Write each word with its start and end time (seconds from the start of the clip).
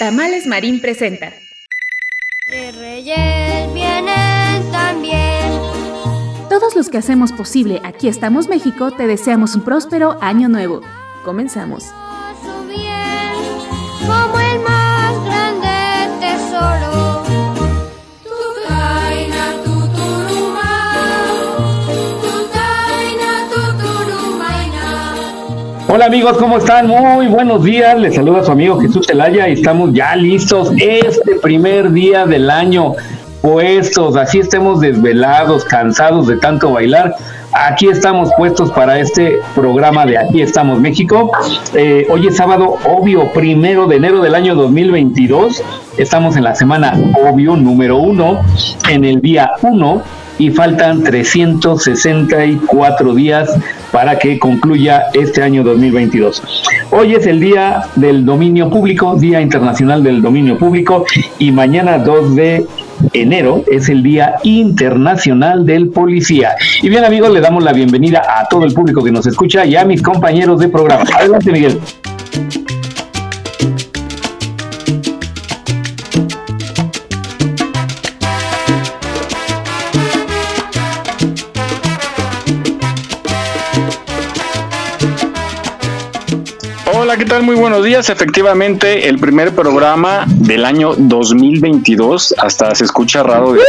Tamales 0.00 0.46
Marín 0.46 0.80
presenta. 0.80 1.30
reyes 2.48 3.74
vienen 3.74 4.72
también. 4.72 5.52
Todos 6.48 6.74
los 6.74 6.88
que 6.88 6.96
hacemos 6.96 7.32
posible 7.32 7.82
Aquí 7.84 8.08
estamos 8.08 8.48
México 8.48 8.92
te 8.92 9.06
deseamos 9.06 9.54
un 9.56 9.60
próspero 9.60 10.16
año 10.22 10.48
nuevo. 10.48 10.80
Comenzamos. 11.22 11.92
Hola 26.00 26.06
amigos, 26.06 26.38
¿cómo 26.38 26.56
están? 26.56 26.86
Muy 26.86 27.26
buenos 27.26 27.62
días. 27.62 27.98
Les 27.98 28.14
saluda 28.14 28.42
su 28.42 28.50
amigo 28.50 28.80
Jesús 28.80 29.06
Celaya 29.06 29.50
y 29.50 29.52
estamos 29.52 29.92
ya 29.92 30.16
listos 30.16 30.72
este 30.78 31.34
primer 31.42 31.92
día 31.92 32.24
del 32.24 32.48
año 32.48 32.94
puestos, 33.42 34.16
así 34.16 34.38
estemos 34.38 34.80
desvelados, 34.80 35.62
cansados 35.66 36.26
de 36.26 36.38
tanto 36.38 36.70
bailar. 36.70 37.14
Aquí 37.52 37.88
estamos 37.88 38.30
puestos 38.38 38.72
para 38.72 38.98
este 38.98 39.40
programa 39.54 40.06
de 40.06 40.16
Aquí 40.16 40.40
estamos 40.40 40.80
México. 40.80 41.32
Eh, 41.74 42.06
hoy 42.08 42.28
es 42.28 42.36
sábado, 42.38 42.78
obvio, 42.86 43.30
primero 43.34 43.86
de 43.86 43.96
enero 43.96 44.22
del 44.22 44.34
año 44.34 44.54
2022. 44.54 45.62
Estamos 45.98 46.34
en 46.34 46.44
la 46.44 46.54
semana, 46.54 46.94
obvio, 47.22 47.56
número 47.56 47.98
uno, 47.98 48.40
en 48.88 49.04
el 49.04 49.20
día 49.20 49.50
uno 49.60 50.00
y 50.38 50.50
faltan 50.50 51.02
364 51.02 53.14
días 53.14 53.50
para 53.92 54.18
que 54.18 54.38
concluya 54.38 55.04
este 55.14 55.42
año 55.42 55.62
2022. 55.62 56.42
Hoy 56.90 57.14
es 57.14 57.26
el 57.26 57.40
Día 57.40 57.82
del 57.96 58.24
Dominio 58.24 58.70
Público, 58.70 59.16
Día 59.16 59.40
Internacional 59.40 60.02
del 60.02 60.22
Dominio 60.22 60.58
Público, 60.58 61.04
y 61.38 61.52
mañana 61.52 61.98
2 61.98 62.36
de 62.36 62.66
enero 63.12 63.64
es 63.70 63.88
el 63.88 64.02
Día 64.02 64.34
Internacional 64.42 65.64
del 65.64 65.88
Policía. 65.88 66.54
Y 66.82 66.88
bien 66.88 67.04
amigos, 67.04 67.30
le 67.30 67.40
damos 67.40 67.64
la 67.64 67.72
bienvenida 67.72 68.22
a 68.28 68.46
todo 68.48 68.64
el 68.64 68.74
público 68.74 69.02
que 69.02 69.10
nos 69.10 69.26
escucha 69.26 69.64
y 69.64 69.76
a 69.76 69.84
mis 69.84 70.02
compañeros 70.02 70.60
de 70.60 70.68
programa. 70.68 71.04
Adelante 71.16 71.50
Miguel. 71.52 71.80
¿Qué 87.20 87.26
tal? 87.26 87.42
Muy 87.42 87.54
buenos 87.54 87.84
días. 87.84 88.08
Efectivamente, 88.08 89.06
el 89.06 89.18
primer 89.18 89.54
programa 89.54 90.24
del 90.26 90.64
año 90.64 90.94
2022. 90.96 92.34
Hasta 92.38 92.74
se 92.74 92.84
escucha 92.84 93.22
raro. 93.22 93.56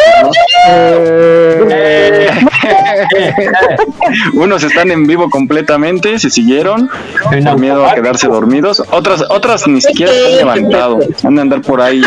Eh. 0.73 2.29
Unos 4.33 4.63
están 4.63 4.91
en 4.91 5.05
vivo 5.07 5.29
completamente, 5.29 6.19
se 6.19 6.29
siguieron 6.29 6.89
por 7.23 7.59
miedo 7.59 7.85
a 7.85 7.95
quedarse 7.95 8.27
dormidos. 8.27 8.83
Otras, 8.91 9.23
otras 9.29 9.67
ni 9.67 9.81
siquiera 9.81 10.11
se 10.11 10.25
han 10.25 10.35
levantado. 10.37 10.99
Han 11.23 11.35
de 11.35 11.41
andar 11.41 11.61
por 11.61 11.81
ahí. 11.81 12.01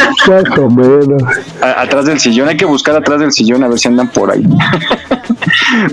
atrás 1.61 2.07
del 2.07 2.21
sillón. 2.21 2.49
Hay 2.49 2.57
que 2.57 2.65
buscar 2.65 2.97
atrás 2.97 3.21
del 3.21 3.33
sillón 3.33 3.63
a 3.65 3.69
ver 3.69 3.79
si 3.79 3.89
andan 3.89 4.09
por 4.09 4.31
ahí. 4.31 4.45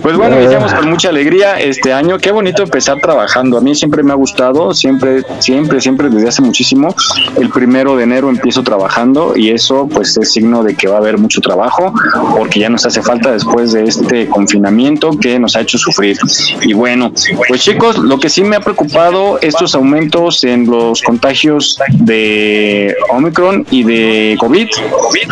Pues 0.01 0.15
bueno, 0.15 0.39
iniciamos 0.39 0.73
con 0.73 0.89
mucha 0.89 1.09
alegría 1.09 1.59
este 1.59 1.93
año. 1.93 2.17
Qué 2.17 2.31
bonito 2.31 2.63
empezar 2.63 2.99
trabajando. 2.99 3.57
A 3.57 3.61
mí 3.61 3.75
siempre 3.75 4.03
me 4.03 4.11
ha 4.11 4.15
gustado, 4.15 4.73
siempre, 4.73 5.23
siempre, 5.39 5.81
siempre 5.81 6.09
desde 6.09 6.29
hace 6.29 6.41
muchísimo. 6.41 6.95
El 7.37 7.49
primero 7.49 7.95
de 7.95 8.03
enero 8.03 8.29
empiezo 8.29 8.63
trabajando 8.63 9.33
y 9.35 9.49
eso 9.49 9.87
pues 9.91 10.17
es 10.17 10.31
signo 10.31 10.63
de 10.63 10.75
que 10.75 10.87
va 10.87 10.95
a 10.95 10.99
haber 10.99 11.17
mucho 11.17 11.41
trabajo 11.41 11.93
porque 12.35 12.59
ya 12.59 12.69
nos 12.69 12.85
hace 12.85 13.01
falta 13.01 13.31
después 13.31 13.71
de 13.71 13.85
este 13.85 14.27
confinamiento 14.51 15.11
que 15.17 15.39
nos 15.39 15.55
ha 15.55 15.61
hecho 15.61 15.77
sufrir. 15.77 16.17
Y 16.63 16.73
bueno, 16.73 17.13
pues 17.47 17.61
chicos, 17.61 17.97
lo 17.97 18.19
que 18.19 18.29
sí 18.29 18.43
me 18.43 18.57
ha 18.57 18.59
preocupado 18.59 19.39
estos 19.41 19.75
aumentos 19.75 20.43
en 20.43 20.65
los 20.65 21.01
contagios 21.01 21.79
de 21.89 22.93
Omicron 23.09 23.65
y 23.71 23.83
de 23.83 24.35
COVID. 24.39 24.67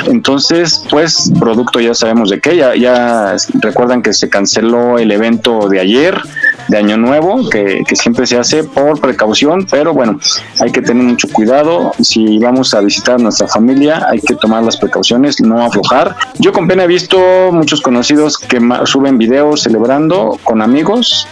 Entonces, 0.07 0.85
pues 0.89 1.31
producto 1.39 1.79
ya 1.81 1.93
sabemos 1.93 2.29
de 2.29 2.39
qué, 2.39 2.55
ya, 2.55 3.35
recuerdan 3.61 4.01
que 4.01 4.13
se 4.13 4.29
canceló 4.29 4.97
el 4.97 5.11
evento 5.11 5.67
de 5.67 5.81
ayer 5.81 6.17
de 6.69 6.77
Año 6.77 6.97
Nuevo, 6.97 7.49
que, 7.49 7.83
siempre 7.93 8.25
se 8.25 8.37
hace 8.37 8.63
por 8.63 9.01
precaución, 9.01 9.67
pero 9.69 9.93
bueno, 9.93 10.19
hay 10.61 10.71
que 10.71 10.81
tener 10.81 11.03
mucho 11.03 11.27
cuidado. 11.27 11.91
Si 12.01 12.37
vamos 12.37 12.73
a 12.73 12.79
visitar 12.79 13.15
a 13.15 13.17
nuestra 13.17 13.47
familia, 13.47 14.07
hay 14.09 14.21
que 14.21 14.35
tomar 14.35 14.63
las 14.63 14.77
precauciones, 14.77 15.41
no 15.41 15.61
aflojar. 15.61 16.15
Yo 16.37 16.53
con 16.53 16.67
pena 16.67 16.85
he 16.85 16.87
visto 16.87 17.19
muchos 17.51 17.81
conocidos 17.81 18.37
que 18.37 18.59
suben 18.85 19.08
videos 19.17 19.63
celebrando 19.63 20.37
con 20.43 20.61
amigos 20.61 21.27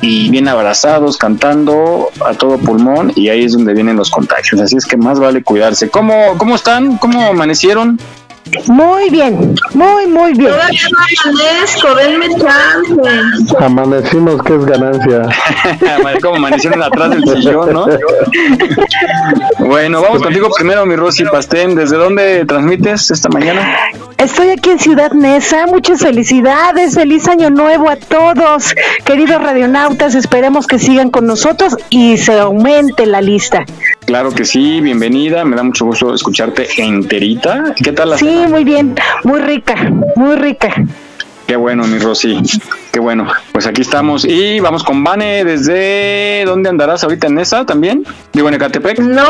y 0.00 0.30
bien 0.30 0.48
abrazados, 0.48 1.16
cantando 1.16 2.10
a 2.26 2.34
todo 2.34 2.58
pulmón 2.58 3.12
y 3.14 3.28
ahí 3.28 3.44
es 3.44 3.52
donde 3.52 3.72
vienen 3.72 3.96
los 3.96 4.10
contagios. 4.10 4.60
Así 4.60 4.76
es 4.76 4.84
que 4.84 4.96
más 4.96 5.20
vale 5.20 5.42
cuidarse. 5.42 5.88
¿Cómo, 5.88 6.36
cómo 6.36 6.56
están? 6.56 6.98
¿Cómo 6.98 7.22
amanecieron? 7.28 7.98
Muy 8.66 9.08
bien, 9.10 9.54
muy, 9.72 10.06
muy 10.06 10.34
bien. 10.34 10.50
Todavía 10.50 10.80
no 10.90 11.30
amanezco, 11.30 11.94
denme 11.94 12.28
chance. 12.38 13.56
Amanecimos, 13.58 14.42
que 14.42 14.56
es 14.56 14.64
ganancia. 14.66 15.22
Como 16.22 16.36
amanecieron 16.36 16.82
atrás 16.82 17.10
del 17.10 17.24
sillón, 17.24 17.72
¿no? 17.72 17.86
bueno, 19.60 20.02
vamos 20.02 20.22
contigo 20.22 20.50
primero, 20.56 20.84
mi 20.84 20.96
Rosy 20.96 21.24
Pastén. 21.24 21.74
¿Desde 21.74 21.96
dónde 21.96 22.44
transmites 22.44 23.10
esta 23.10 23.28
mañana? 23.28 23.76
Estoy 24.18 24.50
aquí 24.50 24.70
en 24.70 24.78
Ciudad 24.78 25.12
Neza. 25.12 25.66
Muchas 25.66 26.00
felicidades. 26.00 26.94
Feliz 26.94 27.28
año 27.28 27.48
nuevo 27.50 27.88
a 27.88 27.96
todos. 27.96 28.74
Queridos 29.04 29.42
radionautas, 29.42 30.14
esperemos 30.14 30.66
que 30.66 30.78
sigan 30.78 31.10
con 31.10 31.26
nosotros 31.26 31.76
y 31.90 32.18
se 32.18 32.38
aumente 32.38 33.06
la 33.06 33.20
lista. 33.20 33.64
Claro 34.12 34.30
que 34.30 34.44
sí, 34.44 34.82
bienvenida. 34.82 35.42
Me 35.42 35.56
da 35.56 35.62
mucho 35.62 35.86
gusto 35.86 36.12
escucharte 36.12 36.68
enterita. 36.76 37.74
¿Qué 37.82 37.92
tal 37.92 38.10
la 38.10 38.18
Sí, 38.18 38.44
muy 38.46 38.62
bien, 38.62 38.94
muy 39.24 39.40
rica, 39.40 39.74
muy 40.16 40.36
rica. 40.36 40.68
Qué 41.46 41.56
bueno, 41.56 41.86
mi 41.86 41.96
Rosy. 41.96 42.38
Qué 42.92 43.00
bueno. 43.00 43.26
Pues 43.52 43.66
aquí 43.66 43.80
estamos. 43.80 44.26
Y 44.26 44.60
vamos 44.60 44.84
con 44.84 45.02
Vane. 45.02 45.46
¿Desde 45.46 46.44
dónde 46.44 46.68
andarás 46.68 47.02
ahorita 47.02 47.26
en 47.28 47.38
esa 47.38 47.64
también? 47.64 48.04
Digo, 48.34 48.48
en 48.48 48.54
Ecatepec. 48.54 48.98
No, 48.98 49.24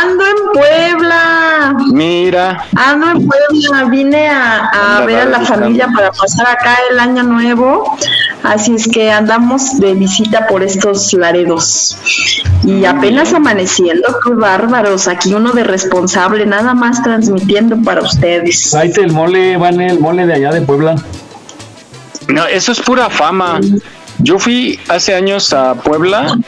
ando 0.00 0.24
en 0.24 0.52
Puebla. 0.52 1.76
Mira. 1.92 2.64
Ando 2.76 3.10
en 3.10 3.26
Puebla. 3.26 3.84
Vine 3.90 4.28
a, 4.28 5.02
ver 5.04 5.22
a 5.22 5.24
la 5.24 5.40
familia 5.40 5.88
para 5.92 6.12
pasar 6.12 6.46
acá 6.46 6.78
el 6.88 7.00
año 7.00 7.24
nuevo. 7.24 7.98
Así 8.44 8.76
es 8.76 8.86
que 8.86 9.10
andamos 9.10 9.80
de 9.80 9.94
visita 9.94 10.46
por 10.46 10.62
estos 10.62 11.12
laredos. 11.14 11.98
Y 12.62 12.84
apenas 12.84 13.34
amaneciendo, 13.34 14.20
qué 14.24 14.30
bárbaros. 14.34 15.08
Aquí 15.08 15.34
uno 15.34 15.50
de 15.50 15.64
responsable, 15.64 16.46
nada 16.46 16.74
más 16.74 17.02
transmitiendo 17.02 17.76
para 17.82 18.02
ustedes. 18.02 18.72
Ahí 18.72 18.92
el 18.98 19.12
mole, 19.12 19.56
Vane, 19.56 19.88
el 19.88 19.98
mole 19.98 20.26
de 20.26 20.34
allá 20.34 20.52
de 20.52 20.60
Puebla. 20.60 20.94
No, 22.28 22.46
eso 22.46 22.72
es 22.72 22.80
pura 22.80 23.10
fama. 23.10 23.60
Yo 24.18 24.38
fui 24.38 24.78
hace 24.88 25.14
años 25.14 25.52
a 25.52 25.74
Puebla 25.74 26.38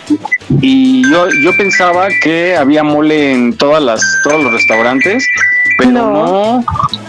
y 0.62 1.02
yo, 1.10 1.28
yo 1.42 1.56
pensaba 1.56 2.08
que 2.22 2.56
había 2.56 2.82
mole 2.82 3.32
en 3.32 3.56
todas 3.56 3.82
las, 3.82 4.02
todos 4.24 4.42
los 4.42 4.52
restaurantes, 4.52 5.28
pero 5.76 5.90
no, 5.90 6.64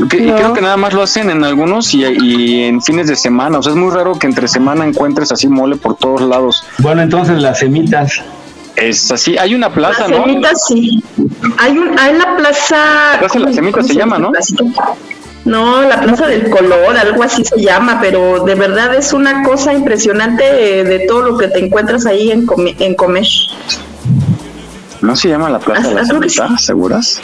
creo 0.09 0.53
que 0.53 0.61
nada 0.61 0.75
más 0.75 0.93
lo 0.93 1.01
hacen 1.01 1.29
en 1.29 1.43
algunos 1.43 1.93
y, 1.93 2.03
y, 2.05 2.63
en 2.63 2.81
fines 2.81 3.07
de 3.07 3.15
semana. 3.15 3.59
O 3.59 3.63
sea, 3.63 3.71
es 3.71 3.77
muy 3.77 3.91
raro 3.91 4.19
que 4.19 4.27
entre 4.27 4.47
semana 4.47 4.85
encuentres 4.85 5.31
así 5.31 5.47
mole 5.47 5.77
por 5.77 5.95
todos 5.95 6.21
lados. 6.21 6.65
Bueno, 6.79 7.01
entonces 7.01 7.41
las 7.41 7.59
semitas. 7.59 8.21
Es 8.75 9.11
así, 9.11 9.37
hay 9.37 9.55
una 9.55 9.73
plaza, 9.73 10.07
las 10.07 10.23
Semitas, 10.23 10.65
sí. 10.67 11.03
Hay, 11.57 11.77
un, 11.77 11.99
hay 11.99 12.17
la 12.17 12.37
plaza. 12.37 13.17
Plaza 13.19 13.39
de 13.39 13.45
las 13.45 13.55
semitas 13.55 13.87
se, 13.87 13.95
llama, 13.95 14.19
¿no? 14.19 14.31
No, 15.45 15.81
la 15.81 16.01
Plaza 16.01 16.27
del 16.27 16.49
Color, 16.49 16.97
algo 16.97 17.23
así 17.23 17.43
se 17.43 17.59
llama, 17.59 17.99
pero 18.01 18.43
de 18.43 18.55
verdad 18.55 18.93
es 18.95 19.13
una 19.13 19.43
cosa 19.43 19.73
impresionante 19.73 20.43
de, 20.83 20.99
todo 21.07 21.21
lo 21.21 21.37
que 21.37 21.47
te 21.47 21.59
encuentras 21.59 22.05
ahí 22.05 22.31
en, 22.31 22.45
en 22.79 22.95
comer. 22.95 23.25
¿No 25.01 25.15
se 25.15 25.29
llama 25.29 25.49
la 25.49 25.59
Plaza 25.59 25.87
de 25.87 25.95
la 25.95 26.05
Salita? 26.05 26.57
¿Seguras? 26.57 27.21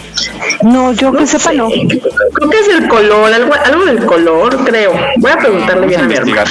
No, 0.64 0.94
yo 0.94 1.12
que 1.12 1.28
sepa 1.28 1.52
no. 1.52 1.68
Creo 1.68 2.50
que 2.50 2.60
es 2.60 2.70
el 2.70 2.88
color, 2.88 3.34
algo, 3.34 3.54
algo 3.54 3.86
del 3.86 4.06
color, 4.06 4.64
creo. 4.64 4.94
Voy 5.18 5.32
a 5.32 5.38
preguntarle 5.38 5.86
bien 5.88 6.00
a, 6.00 6.04
investigar. 6.04 6.48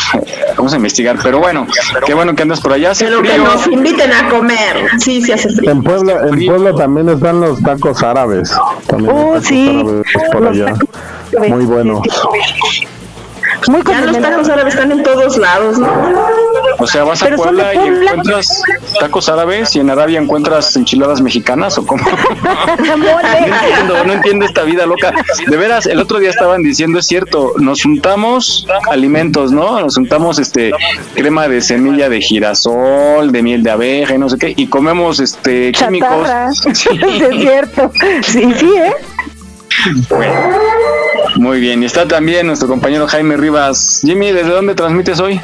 Vamos 0.57 0.75
a 0.75 0.77
investigar, 0.77 1.19
pero 1.23 1.39
bueno, 1.39 1.67
qué 2.05 2.13
bueno 2.13 2.35
que 2.35 2.43
andas 2.43 2.61
por 2.61 2.75
allá. 2.75 2.93
Pero 2.99 3.23
que 3.23 3.39
nos 3.39 3.67
inviten 3.67 4.13
a 4.13 4.29
comer. 4.29 4.91
Sí, 4.99 5.23
sí 5.23 5.33
hace 5.33 5.49
frío. 5.49 5.71
En 5.71 5.83
Puebla, 5.83 6.27
en 6.29 6.47
Puebla 6.47 6.75
también 6.75 7.09
están 7.09 7.41
los 7.41 7.63
tacos 7.63 8.03
árabes. 8.03 8.53
También 8.87 9.17
oh, 9.17 9.41
sí. 9.41 9.83
por 10.31 10.47
allá. 10.49 10.75
Muy 11.39 11.65
buenos. 11.65 12.01
Muy 13.69 13.83
ya 13.87 14.01
los 14.03 14.21
tacos 14.21 14.49
árabes 14.49 14.75
están 14.75 14.93
en 14.93 15.03
todos 15.03 15.39
lados, 15.39 15.79
¿no? 15.79 15.89
O 16.79 16.87
sea, 16.87 17.05
vas 17.05 17.23
a 17.23 17.35
Puebla, 17.35 17.75
y 17.75 17.79
encuentras 17.79 18.63
tacos 19.01 19.29
árabes 19.29 19.75
y 19.77 19.81
en 19.81 19.91
Arabia 19.91 20.21
encuentras 20.21 20.77
enchiladas 20.77 21.21
mexicanas 21.21 21.79
o 21.79 21.87
cómo. 21.87 22.05
no 22.79 23.21
entiendo, 23.21 24.05
no 24.05 24.13
entiendo 24.13 24.45
esta 24.47 24.63
vida 24.65 24.87
loca. 24.87 25.13
De 25.47 25.57
veras, 25.57 25.87
el 25.87 26.01
otro 26.01 26.19
día 26.19 26.31
estaban 26.31 26.63
diciendo, 26.63 26.99
es 26.99 27.07
cierto, 27.07 27.53
nos 27.59 27.83
juntamos 27.83 28.67
alimentos, 28.91 29.53
¿no? 29.53 29.81
Nos 29.81 29.95
juntamos 29.95 30.39
este 30.39 30.73
crema 31.15 31.49
de 31.49 31.61
semilla 31.61 32.09
de 32.09 32.21
girasol, 32.21 33.33
de 33.33 33.43
miel 33.43 33.63
de 33.63 33.71
abeja 33.71 34.15
y 34.15 34.19
no 34.19 34.29
sé 34.29 34.37
qué, 34.39 34.53
y 34.57 34.67
comemos 34.67 35.21
este 35.21 35.73
químicos. 35.73 36.29
Sí. 36.75 36.89
es 37.03 37.41
cierto. 37.41 37.91
Sí, 38.23 38.53
sí, 38.59 38.71
¿eh? 38.77 38.95
Muy 41.37 41.61
bien, 41.61 41.83
y 41.83 41.87
está 41.87 42.07
también 42.07 42.47
nuestro 42.47 42.69
compañero 42.69 43.07
Jaime 43.07 43.37
Rivas. 43.37 44.01
Jimmy, 44.05 44.33
¿desde 44.33 44.51
dónde 44.51 44.75
transmites 44.75 45.21
hoy? 45.21 45.41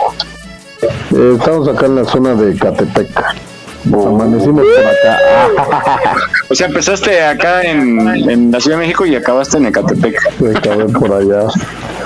Eh, 1.12 1.36
estamos 1.38 1.68
acá 1.68 1.86
en 1.86 1.96
la 1.96 2.04
zona 2.04 2.34
de 2.34 2.56
Catepec. 2.56 3.49
Amanecimos 3.86 4.64
por 4.64 4.86
acá. 4.86 6.14
o 6.48 6.54
sea, 6.54 6.66
empezaste 6.66 7.22
acá 7.22 7.62
en, 7.62 8.00
en, 8.28 8.50
la 8.50 8.60
Ciudad 8.60 8.78
de 8.78 8.84
México 8.84 9.06
y 9.06 9.14
acabaste 9.16 9.58
en 9.58 9.66
Ecatepec. 9.66 10.16
Acabé 10.56 10.84
por 10.86 11.12
allá. 11.12 11.48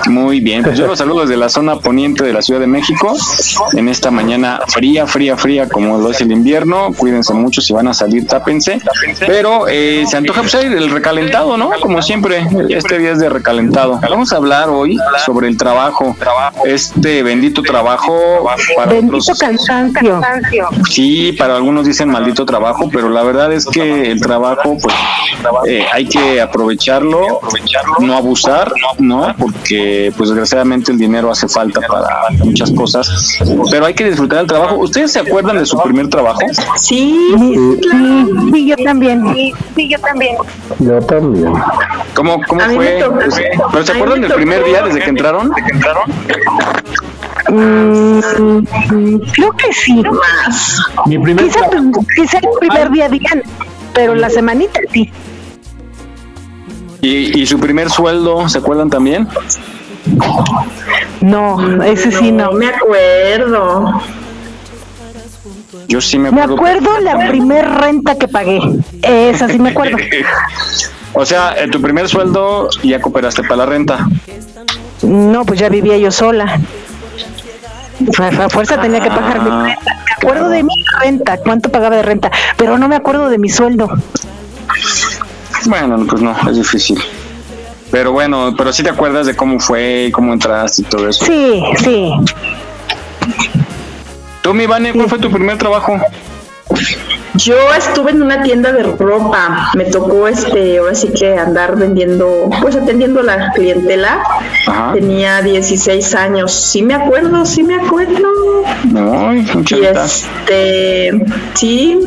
Muy 0.07 0.39
bien, 0.39 0.63
pues 0.63 0.77
yo 0.77 0.87
los 0.87 0.99
saludo 0.99 1.21
desde 1.21 1.37
la 1.37 1.49
zona 1.49 1.77
poniente 1.77 2.23
de 2.23 2.31
la 2.31 2.41
Ciudad 2.41 2.59
de 2.59 2.67
México 2.67 3.15
en 3.73 3.89
esta 3.89 4.11
mañana 4.11 4.59
fría, 4.67 5.07
fría, 5.07 5.35
fría 5.35 5.67
como 5.67 5.97
lo 5.97 6.11
es 6.11 6.21
el 6.21 6.31
invierno. 6.31 6.91
Cuídense 6.95 7.33
mucho 7.33 7.61
si 7.61 7.73
van 7.73 7.87
a 7.87 7.93
salir, 7.93 8.27
tápense. 8.27 8.79
Pero 9.19 9.67
eh, 9.67 10.05
se 10.07 10.17
antoja 10.17 10.41
pues 10.41 10.53
el 10.55 10.91
recalentado, 10.91 11.57
¿no? 11.57 11.71
Como 11.81 12.01
siempre, 12.01 12.47
este 12.69 12.99
día 12.99 13.11
es 13.11 13.19
de 13.19 13.29
recalentado. 13.29 13.99
Vamos 14.01 14.31
a 14.31 14.37
hablar 14.37 14.69
hoy 14.69 14.97
sobre 15.25 15.47
el 15.47 15.57
trabajo, 15.57 16.15
este 16.65 17.23
bendito 17.23 17.61
trabajo 17.61 18.45
para 18.75 18.91
bendito 18.91 19.33
cansancio. 19.39 20.21
Sí, 20.89 21.31
para 21.33 21.55
algunos 21.65 21.87
dicen 21.87 22.09
maldito 22.09 22.45
trabajo, 22.45 22.87
pero 22.93 23.09
la 23.09 23.23
verdad 23.23 23.51
es 23.51 23.65
que 23.65 24.11
el 24.11 24.21
trabajo, 24.21 24.77
pues 24.79 24.93
eh, 25.67 25.83
hay 25.91 26.05
que 26.05 26.39
aprovecharlo, 26.39 27.39
no 28.01 28.15
abusar, 28.15 28.71
¿no? 28.99 29.35
Porque 29.35 30.13
pues 30.15 30.29
desgraciadamente 30.29 30.91
el 30.91 30.99
dinero 30.99 31.31
hace 31.31 31.47
falta 31.47 31.81
para 31.81 32.29
muchas 32.43 32.69
cosas, 32.69 33.39
pero 33.71 33.87
hay 33.87 33.95
que 33.95 34.05
disfrutar 34.05 34.39
del 34.39 34.47
trabajo. 34.47 34.75
¿Ustedes 34.75 35.11
se 35.13 35.21
acuerdan 35.21 35.57
de 35.57 35.65
su 35.65 35.75
primer 35.81 36.07
trabajo? 36.07 36.39
Sí, 36.75 37.17
sí, 38.53 38.67
yo 38.67 38.75
también. 38.83 39.25
Sí, 39.75 39.89
yo 39.89 39.99
también. 39.99 40.37
Yo 40.77 40.99
también. 40.99 41.51
¿Cómo, 42.13 42.39
cómo 42.47 42.61
fue? 42.61 43.03
¿Pero 43.71 43.85
se 43.85 43.91
acuerdan 43.91 44.21
del 44.21 44.33
primer 44.33 44.63
día 44.65 44.83
desde 44.83 44.99
que 45.01 45.09
entraron? 45.09 45.49
¿Desde 45.49 45.63
que 45.63 45.75
entraron? 45.77 46.13
Mm, 47.49 48.19
creo 49.33 49.51
que 49.51 49.73
sí. 49.73 50.01
Mi 51.05 51.19
primer 51.19 51.45
quizá, 51.45 51.69
quizá 52.15 52.37
el 52.39 52.49
primer 52.59 52.91
día 52.91 53.07
bien, 53.07 53.43
pero 53.93 54.15
la 54.15 54.29
semanita 54.29 54.79
sí. 54.91 55.11
¿Y, 57.01 57.41
¿Y, 57.41 57.45
su 57.45 57.59
primer 57.59 57.89
sueldo, 57.91 58.49
se 58.49 58.57
acuerdan 58.57 58.89
también? 58.89 59.27
No, 61.21 61.83
ese 61.83 62.11
sí 62.11 62.31
no. 62.31 62.51
me 62.53 62.67
acuerdo. 62.67 64.01
Yo 65.87 66.01
sí 66.01 66.17
me 66.17 66.29
acuerdo. 66.29 66.55
Me 66.55 66.69
acuerdo 66.69 66.99
la 66.99 67.27
primer 67.29 67.69
renta 67.69 68.15
que 68.15 68.27
pagué. 68.27 68.59
Esa 69.01 69.47
sí 69.47 69.59
me 69.59 69.69
acuerdo. 69.69 69.97
o 71.13 71.25
sea, 71.25 71.55
en 71.57 71.69
tu 71.71 71.81
primer 71.81 72.07
sueldo 72.09 72.69
ya 72.83 72.99
cooperaste 72.99 73.43
para 73.43 73.57
la 73.57 73.65
renta. 73.67 74.07
No, 75.03 75.45
pues 75.45 75.59
ya 75.59 75.69
vivía 75.69 75.97
yo 75.97 76.11
sola. 76.11 76.59
A 78.39 78.49
fuerza 78.49 78.79
tenía 78.81 78.99
que 78.99 79.09
pagar 79.09 79.41
mi 79.41 79.49
renta. 79.49 79.95
Me 80.05 80.13
acuerdo 80.17 80.49
de 80.49 80.63
mi 80.63 80.73
renta, 81.01 81.37
cuánto 81.37 81.69
pagaba 81.69 81.95
de 81.95 82.03
renta, 82.03 82.31
pero 82.57 82.77
no 82.77 82.87
me 82.87 82.95
acuerdo 82.95 83.29
de 83.29 83.37
mi 83.37 83.49
sueldo. 83.49 83.89
Bueno, 85.65 86.05
pues 86.07 86.21
no, 86.21 86.35
es 86.49 86.57
difícil. 86.57 87.01
Pero 87.91 88.11
bueno, 88.11 88.53
pero 88.57 88.73
sí 88.73 88.83
te 88.83 88.89
acuerdas 88.89 89.25
de 89.27 89.35
cómo 89.35 89.59
fue, 89.59 90.09
cómo 90.13 90.33
entraste 90.33 90.81
y 90.81 90.85
todo 90.85 91.07
eso. 91.07 91.25
Sí, 91.25 91.63
sí. 91.77 92.11
Tú, 94.41 94.53
mi 94.53 94.65
Vane, 94.65 94.93
¿cuál 94.93 95.09
fue 95.09 95.19
tu 95.19 95.31
primer 95.31 95.57
trabajo? 95.57 95.97
Yo 97.35 97.55
estuve 97.77 98.11
en 98.11 98.21
una 98.21 98.41
tienda 98.43 98.71
de 98.71 98.83
ropa, 98.83 99.71
me 99.75 99.85
tocó 99.85 100.27
este, 100.27 100.77
ahora 100.77 100.95
sí 100.95 101.09
que 101.09 101.37
andar 101.37 101.75
vendiendo, 101.75 102.49
pues 102.61 102.75
atendiendo 102.75 103.21
la 103.21 103.51
clientela. 103.51 104.23
Tenía 104.93 105.41
16 105.41 106.15
años, 106.15 106.53
sí 106.53 106.81
me 106.81 106.93
acuerdo, 106.95 107.45
sí 107.45 107.63
me 107.63 107.75
acuerdo. 107.75 108.29
Ay, 108.95 109.45
y 109.69 109.83
este, 109.83 111.25
sí, 111.55 111.99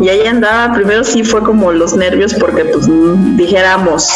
y 0.00 0.08
ahí 0.08 0.26
andaba, 0.26 0.72
primero 0.72 1.04
sí 1.04 1.22
fue 1.22 1.42
como 1.42 1.72
los 1.72 1.94
nervios 1.94 2.32
porque 2.34 2.64
pues 2.64 2.88
dijéramos, 3.36 4.08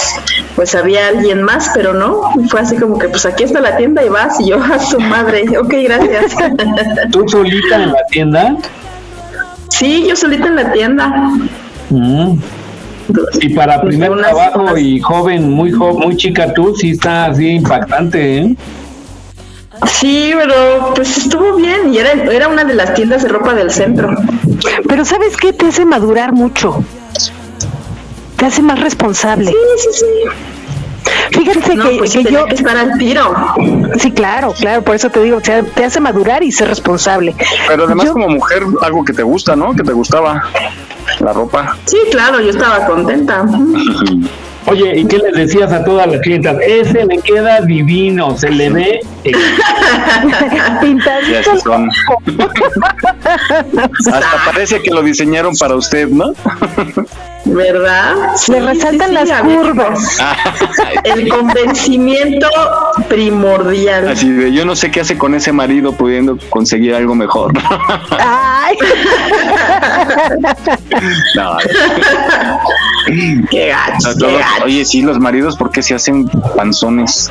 pues 0.57 0.75
había 0.75 1.09
alguien 1.09 1.43
más, 1.43 1.71
pero 1.75 1.93
no, 1.93 2.33
fue 2.49 2.61
así 2.61 2.77
como 2.77 2.99
que 2.99 3.09
pues 3.09 3.27
aquí 3.27 3.45
está 3.45 3.61
la 3.61 3.77
tienda 3.77 4.03
y 4.03 4.09
vas 4.09 4.41
y 4.41 4.49
yo 4.49 4.57
a 4.63 4.79
su 4.79 4.99
madre, 4.99 5.45
ok, 5.59 5.75
gracias. 5.85 6.33
¿Tú 7.13 7.29
solita 7.29 7.83
en 7.83 7.93
la 7.93 8.07
tienda? 8.11 8.57
Sí, 9.79 10.07
yo 10.09 10.15
solita 10.15 10.47
en 10.47 10.55
la 10.55 10.73
tienda. 10.73 11.09
Mm. 11.91 12.39
Y 13.41 13.49
para 13.55 13.81
pues, 13.81 13.97
primer 13.97 14.17
trabajo 14.17 14.79
y 14.79 15.01
joven, 15.01 15.51
muy 15.51 15.73
muy 15.73 16.17
chica 16.17 16.55
tú, 16.55 16.75
sí 16.77 16.91
está 16.91 17.27
así 17.27 17.49
impactante, 17.49 18.39
¿eh? 18.39 18.57
Sí, 19.89 20.33
pero 20.39 20.95
pues 20.95 21.19
estuvo 21.19 21.57
bien 21.57 21.93
y 21.93 21.99
era, 21.99 22.13
era 22.13 22.47
una 22.47 22.65
de 22.65 22.75
las 22.75 22.95
tiendas 22.95 23.25
de 23.25 23.29
ropa 23.29 23.53
del 23.53 23.73
centro. 23.73 24.17
Pero 24.89 25.05
¿sabes 25.05 25.37
qué? 25.37 25.53
Te 25.53 25.67
hace 25.67 25.85
madurar 25.85 26.33
mucho. 26.33 26.85
Te 28.37 28.47
hace 28.47 28.63
más 28.63 28.81
responsable. 28.81 29.51
Sí, 29.51 29.57
sí, 29.79 29.89
sí. 29.93 30.54
Fíjense 31.35 31.77
que, 31.77 31.99
pues 31.99 32.13
que 32.13 32.25
yo. 32.25 32.47
Que 32.47 32.55
estar 32.55 32.77
al 32.77 32.97
tiro. 32.99 33.35
Sí, 33.99 34.13
claro, 34.13 34.53
claro, 34.53 34.83
por 34.83 34.95
eso 34.95 35.11
te 35.11 35.23
digo, 35.23 35.41
te 35.41 35.85
hace 35.85 36.01
madurar 36.01 36.43
y 36.43 36.53
ser 36.53 36.69
responsable. 36.69 37.35
Pero 37.69 37.85
además, 37.85 38.11
como 38.11 38.29
mujer, 38.29 38.63
algo 38.83 39.05
que 39.05 39.13
te 39.13 39.23
gusta, 39.23 39.57
¿no? 39.57 39.75
Que 39.75 39.83
te 39.83 39.93
gustaba 39.93 40.45
la 41.21 41.33
ropa. 41.33 41.77
Sí, 41.87 41.99
claro, 42.11 42.41
yo 42.41 42.51
estaba 42.51 42.87
contenta. 42.87 43.45
Oye, 44.67 44.99
¿y 45.01 45.05
qué 45.07 45.19
les 45.19 45.35
decías 45.35 45.71
a 45.73 45.85
todas 45.85 46.07
las 46.07 46.21
clientas? 46.23 46.57
Ese 46.67 47.05
le 47.05 47.19
queda 47.19 47.61
divino, 47.61 48.35
se 48.37 48.49
le 48.49 48.71
ve 48.71 49.01
pintadito. 50.81 51.59
Son. 51.59 51.91
Hasta 54.11 54.45
parece 54.47 54.81
que 54.81 54.91
lo 54.91 55.03
diseñaron 55.03 55.55
para 55.57 55.75
usted, 55.75 56.09
¿no? 56.09 56.33
¿Verdad? 57.45 58.15
Le 58.49 58.61
resaltan 58.61 59.15
las 59.15 59.31
curvas. 59.43 60.19
El 61.05 61.29
convencimiento 61.29 62.49
primordial. 63.09 64.09
Así 64.09 64.31
de, 64.31 64.53
yo 64.53 64.65
no 64.65 64.75
sé 64.75 64.91
qué 64.91 65.01
hace 65.01 65.19
con 65.19 65.35
ese 65.35 65.53
marido 65.53 65.93
pudiendo 65.93 66.39
conseguir 66.49 66.95
algo 66.95 67.15
mejor. 67.15 67.53
Ay. 68.19 68.77
no. 71.37 71.59
Qué 73.51 73.69
gacho, 73.69 74.11
Oye, 74.65 74.85
sí, 74.85 75.03
los 75.03 75.19
maridos, 75.19 75.57
¿por 75.57 75.71
qué 75.71 75.83
se 75.83 75.95
hacen 75.95 76.29
panzones? 76.57 77.31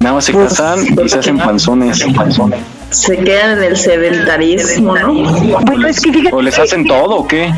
Nada 0.00 0.16
más 0.16 0.26
se 0.26 0.32
pues, 0.32 0.50
casan 0.50 0.86
y 0.86 1.08
se 1.08 1.18
hacen 1.18 1.38
panzones. 1.38 2.04
Se 2.90 3.16
quedan 3.16 3.58
en 3.58 3.64
el 3.64 3.76
sedentarismo, 3.76 4.96
¿no? 4.96 5.12
Bueno, 5.12 5.88
es 5.88 6.00
que 6.00 6.12
fíjate, 6.12 6.36
¿O 6.36 6.42
les 6.42 6.58
hacen 6.58 6.86
todo 6.86 7.16
o 7.16 7.26
qué? 7.26 7.52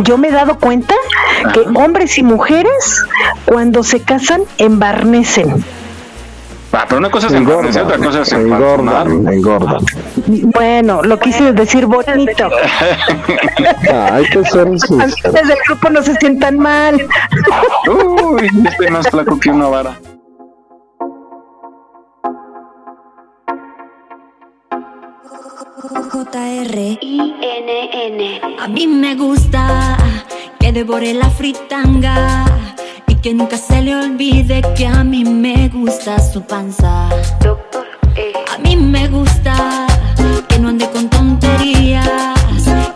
Yo 0.00 0.16
me 0.18 0.28
he 0.28 0.32
dado 0.32 0.58
cuenta 0.58 0.94
que 1.52 1.60
hombres 1.74 2.16
y 2.18 2.22
mujeres, 2.22 3.04
cuando 3.44 3.82
se 3.82 4.00
casan, 4.00 4.42
embarnecen. 4.58 5.64
Ah, 6.72 6.86
pero 6.88 7.00
una 7.00 7.10
cosa 7.10 7.26
es 7.26 7.34
embarnecer, 7.34 7.82
otra 7.82 7.98
cosa 7.98 8.22
es 8.22 8.32
engordan. 8.32 9.26
Bueno, 10.54 11.02
lo 11.02 11.18
quise 11.18 11.52
decir 11.52 11.84
bonito. 11.84 12.48
Hay 14.10 14.24
que 14.24 14.42
ser 14.44 14.68
Desde 14.68 15.52
el 15.52 15.58
grupo 15.68 15.90
no 15.90 16.02
se 16.02 16.14
sientan 16.16 16.58
mal. 16.58 17.06
Uy, 17.86 18.50
estoy 18.66 18.88
más 18.88 19.06
flaco 19.10 19.38
que 19.38 19.50
una 19.50 19.66
vara. 19.66 19.98
A 26.34 26.38
mí 28.66 28.86
me 28.86 29.14
gusta 29.16 29.98
que 30.58 30.72
devore 30.72 31.12
la 31.12 31.28
fritanga 31.28 32.46
y 33.06 33.16
que 33.16 33.34
nunca 33.34 33.58
se 33.58 33.82
le 33.82 33.94
olvide 33.94 34.62
que 34.74 34.86
a 34.86 35.04
mí 35.04 35.26
me 35.26 35.68
gusta 35.68 36.18
su 36.18 36.40
panza. 36.40 37.10
Doctor 37.42 37.84
e. 38.16 38.32
A 38.50 38.56
mí 38.58 38.76
me 38.76 39.08
gusta 39.08 39.86
que 40.48 40.58
no 40.58 40.70
ande 40.70 40.88
con 40.88 41.10
tonterías, 41.10 42.08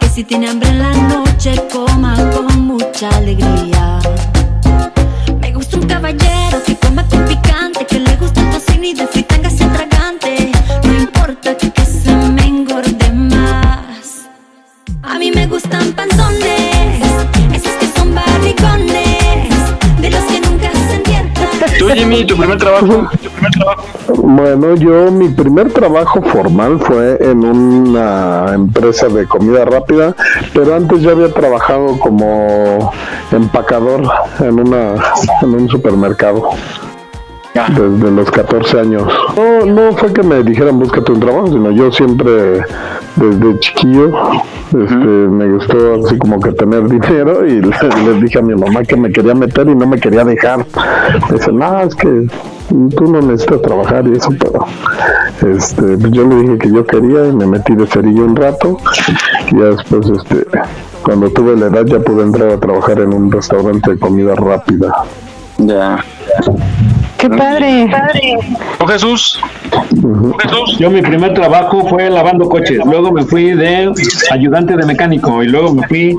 que 0.00 0.08
si 0.08 0.24
tiene 0.24 0.48
hambre 0.48 0.70
en 0.70 0.78
la 0.78 0.92
noche 0.92 1.62
coma 1.70 2.16
con 2.30 2.62
mucha 2.62 3.10
alegría. 3.18 3.98
Me 5.42 5.52
gusta 5.52 5.76
un 5.76 5.86
caballero 5.86 6.62
que 6.64 6.74
coma 6.76 7.06
con 7.06 7.22
picante, 7.26 7.84
que 7.84 8.00
le 8.00 8.16
gusta 8.16 8.40
el 8.40 8.50
tocino 8.50 8.86
y 8.86 8.94
de 8.94 9.06
fritanga 9.06 9.45
me 15.36 15.46
gustan 15.46 15.92
panzones, 15.92 17.02
esos 17.52 17.72
que 17.74 17.86
son 17.94 18.14
barricones, 18.14 19.50
de 20.00 20.10
los 20.10 20.24
que 20.24 20.40
nunca 20.40 20.70
se 20.72 20.94
entierran. 20.94 21.78
Tú, 21.78 21.88
Jimmy, 21.94 22.24
tu 22.24 22.36
primer 22.38 22.56
trabajo. 22.56 23.06
Tu 23.22 23.30
primer 23.30 23.52
trabajo. 23.52 23.84
Bueno, 24.22 24.74
yo 24.76 25.10
mi 25.10 25.28
primer 25.28 25.70
trabajo 25.74 26.22
formal 26.22 26.80
fue 26.80 27.18
en 27.20 27.44
una 27.44 28.54
empresa 28.54 29.08
de 29.08 29.26
comida 29.26 29.66
rápida, 29.66 30.16
pero 30.54 30.74
antes 30.74 31.02
yo 31.02 31.10
había 31.10 31.30
trabajado 31.30 31.98
como 32.00 32.92
empacador 33.30 34.02
en 34.40 34.58
una 34.58 34.94
en 35.42 35.54
un 35.54 35.68
supermercado. 35.68 36.48
Desde 37.68 38.10
los 38.10 38.30
14 38.30 38.80
años. 38.80 39.04
No, 39.36 39.66
no 39.66 39.92
fue 39.96 40.12
que 40.12 40.22
me 40.22 40.42
dijeran 40.42 40.78
búscate 40.78 41.12
un 41.12 41.20
trabajo, 41.20 41.46
sino 41.48 41.70
yo 41.70 41.90
siempre, 41.90 42.60
desde 43.16 43.58
chiquillo, 43.60 44.10
este, 44.68 44.94
me 44.94 45.50
gustó 45.52 45.76
así 46.04 46.18
como 46.18 46.38
que 46.40 46.52
tener 46.52 46.88
dinero 46.88 47.46
y 47.46 47.60
le- 47.62 47.68
les, 48.06 48.20
dije 48.22 48.38
a 48.38 48.42
mi 48.42 48.54
mamá 48.54 48.82
que 48.82 48.96
me 48.96 49.10
quería 49.10 49.34
meter 49.34 49.68
y 49.68 49.74
no 49.74 49.86
me 49.86 49.98
quería 49.98 50.24
dejar. 50.24 50.66
Dice, 51.30 51.52
no, 51.52 51.80
es 51.80 51.94
que 51.94 52.26
tú 52.68 53.10
no 53.12 53.20
necesitas 53.22 53.62
trabajar 53.62 54.06
y 54.06 54.16
eso, 54.16 54.30
pero 54.38 54.66
este, 55.54 55.82
pues 55.98 56.10
yo 56.12 56.26
le 56.26 56.34
dije 56.36 56.58
que 56.58 56.70
yo 56.72 56.84
quería 56.84 57.26
y 57.28 57.32
me 57.32 57.46
metí 57.46 57.74
de 57.74 57.86
cerillo 57.86 58.24
un 58.24 58.36
rato 58.36 58.76
y 59.50 59.58
ya 59.58 59.64
después, 59.66 60.08
este, 60.10 60.46
cuando 61.02 61.30
tuve 61.30 61.56
la 61.56 61.66
edad 61.66 61.84
ya 61.86 62.00
pude 62.00 62.22
entrar 62.22 62.50
a 62.50 62.58
trabajar 62.58 62.98
en 63.00 63.14
un 63.14 63.30
restaurante 63.30 63.92
de 63.92 63.98
comida 63.98 64.34
rápida. 64.34 64.92
Ya. 65.58 66.04
¡Qué 67.28 67.36
padre! 67.36 67.88
¿Con 68.78 68.88
Jesús? 68.88 69.40
Yo 70.78 70.90
mi 70.90 71.02
primer 71.02 71.34
trabajo 71.34 71.84
fue 71.88 72.08
lavando 72.08 72.48
coches, 72.48 72.78
luego 72.84 73.10
me 73.10 73.24
fui 73.24 73.52
de 73.52 73.90
ayudante 74.30 74.76
de 74.76 74.86
mecánico 74.86 75.42
y 75.42 75.48
luego 75.48 75.74
me 75.74 75.88
fui 75.88 76.16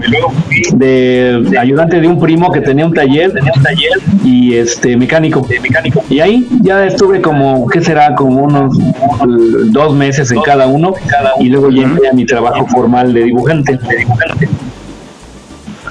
de 0.74 1.58
ayudante 1.58 2.02
de 2.02 2.08
un 2.08 2.20
primo 2.20 2.52
que 2.52 2.60
tenía 2.60 2.86
un 2.86 2.94
taller, 2.94 3.32
tenía 3.32 3.54
un 3.56 3.64
taller 3.64 3.92
y 4.26 4.56
este 4.56 4.98
mecánico, 4.98 5.48
mecánico. 5.62 6.04
Y 6.10 6.20
ahí 6.20 6.46
ya 6.62 6.86
estuve 6.86 7.22
como, 7.22 7.68
¿qué 7.68 7.82
será? 7.82 8.14
Como 8.16 8.42
unos 8.42 8.78
dos 9.72 9.94
meses 9.94 10.30
en 10.32 10.42
cada 10.42 10.68
uno 10.68 10.94
y 11.40 11.48
luego 11.48 11.70
ya 11.72 11.84
entré 11.84 12.10
a 12.10 12.14
mi 12.14 12.26
trabajo 12.26 12.68
formal 12.68 13.14
de 13.14 13.24
dibujante. 13.24 13.78
De 13.78 13.98
dibujante. 13.98 14.50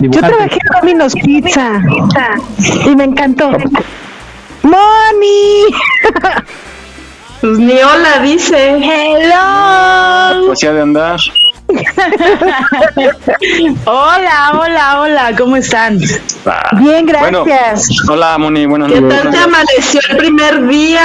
Yo 0.00 0.10
trabajé 0.10 0.58
en 0.62 0.80
Domino's 0.80 1.14
Pizza 1.24 1.80
y 2.84 2.94
me 2.94 3.04
encantó. 3.04 3.52
¡Moni! 4.70 5.66
Pues 7.40 7.58
ni 7.58 7.74
hola 7.80 8.18
dice. 8.22 8.76
¡Hello! 8.82 10.46
Pues 10.48 10.60
ya 10.60 10.72
de 10.72 10.80
andar. 10.82 11.20
Hola, 13.84 14.52
hola, 14.54 15.00
hola, 15.00 15.32
¿cómo 15.36 15.56
están? 15.56 15.98
Bien, 15.98 17.06
Bueno, 17.06 17.44
gracias. 17.44 17.88
hola, 18.08 18.38
Moni, 18.38 18.64
buenas 18.66 18.90
¿Qué 18.90 19.00
noches. 19.00 19.22
tal 19.22 19.30
te 19.30 19.38
amaneció 19.38 20.00
el 20.10 20.16
primer 20.16 20.66
día? 20.66 21.02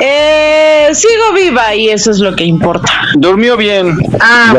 Eh, 0.00 0.88
sigo 0.92 1.32
viva 1.34 1.74
y 1.74 1.88
eso 1.88 2.10
es 2.10 2.18
lo 2.18 2.34
que 2.36 2.44
importa. 2.44 2.90
Durmió 3.14 3.56
bien. 3.56 3.96
Ah, 4.20 4.54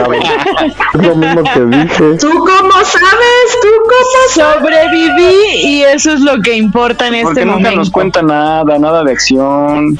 es 0.95 1.01
lo 1.07 1.15
mismo 1.15 1.43
que 1.43 1.59
dije. 1.61 2.17
¿Tú 2.19 2.29
cómo 2.31 2.71
sabes? 2.73 3.57
¿Tú 3.61 3.67
cómo 3.83 4.53
Sobreviví 4.59 5.61
y 5.63 5.83
eso 5.83 6.13
es 6.13 6.21
lo 6.21 6.39
que 6.41 6.55
importa 6.55 7.07
en 7.07 7.21
Porque 7.21 7.39
este 7.41 7.45
nunca 7.45 7.57
momento. 7.57 7.77
nos 7.79 7.91
cuenta 7.91 8.21
nada, 8.21 8.77
nada 8.79 9.03
de 9.03 9.11
acción. 9.11 9.97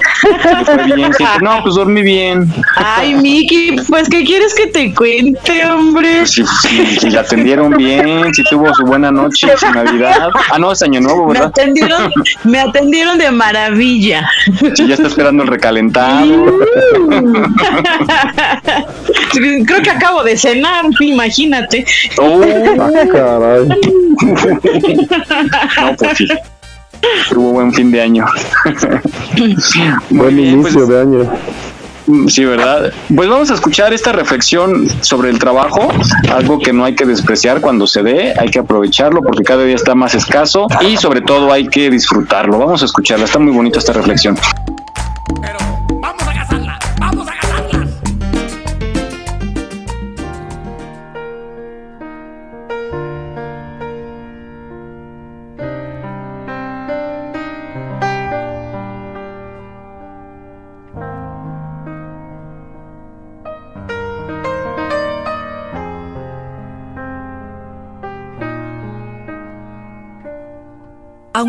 Fue 0.66 0.84
bien. 0.86 1.12
No, 1.42 1.62
pues 1.64 1.76
dormí 1.76 2.02
bien. 2.02 2.52
Ay, 2.76 3.14
Miki, 3.16 3.78
pues 3.88 4.10
¿qué 4.10 4.24
quieres 4.24 4.54
que 4.56 4.68
te 4.68 4.94
cuente, 4.94 5.66
hombre? 5.66 6.26
Si, 6.26 6.44
si, 6.62 6.86
si 7.00 7.10
la 7.10 7.22
atendieron 7.22 7.72
bien, 7.78 8.34
si 8.34 8.44
tuvo 8.46 8.74
su 8.74 8.84
buena 8.86 9.12
noche, 9.12 9.48
su 9.58 9.70
Navidad. 9.72 10.30
Ah, 10.52 10.58
no, 10.60 10.72
es 10.72 10.82
Año 10.82 11.00
Nuevo, 11.02 11.28
Me 11.28 11.34
¿verdad? 11.34 11.48
atendieron, 11.50 12.12
me 12.44 12.60
atendieron 12.60 13.18
de 13.18 13.32
maravilla. 13.32 14.28
Si 14.76 14.88
ya 14.88 14.97
está 14.98 15.08
esperando 15.08 15.44
el 15.44 15.50
recalentado. 15.50 16.58
Creo 19.32 19.82
que 19.82 19.90
acabo 19.90 20.24
de 20.24 20.38
cenar, 20.38 20.86
imagínate. 21.00 21.86
Oh, 22.18 22.42
caray. 23.12 23.68
no, 25.82 25.96
pues 25.98 26.18
sí. 26.18 26.28
Tuvo 27.30 27.52
buen 27.52 27.74
fin 27.74 27.92
de 27.92 28.02
año. 28.02 28.26
Buen 30.10 30.36
bien, 30.36 30.62
pues, 30.62 30.74
inicio 30.74 30.88
de 30.88 31.02
año. 31.02 31.30
Sí, 32.28 32.46
¿verdad? 32.46 32.94
Pues 33.14 33.28
vamos 33.28 33.52
a 33.52 33.56
escuchar 33.56 33.94
esta 33.94 34.14
reflexión 34.14 34.88
sobre 35.02 35.30
el 35.30 35.40
trabajo, 35.40 35.92
algo 36.34 36.58
que 36.60 36.72
no 36.72 36.86
hay 36.86 36.96
que 36.96 37.06
despreciar 37.06 37.60
cuando 37.60 37.86
se 37.86 38.02
dé, 38.02 38.34
hay 38.40 38.50
que 38.50 38.60
aprovecharlo 38.60 39.22
porque 39.22 39.44
cada 39.44 39.66
día 39.66 39.76
está 39.76 39.94
más 39.94 40.16
escaso 40.16 40.68
y 40.80 40.96
sobre 40.96 41.20
todo 41.20 41.52
hay 41.52 41.68
que 41.68 41.90
disfrutarlo. 41.90 42.60
Vamos 42.60 42.82
a 42.82 42.86
escucharla, 42.86 43.26
está 43.26 43.40
muy 43.40 43.52
bonita 43.52 43.80
esta 43.80 43.92
reflexión. 43.92 44.38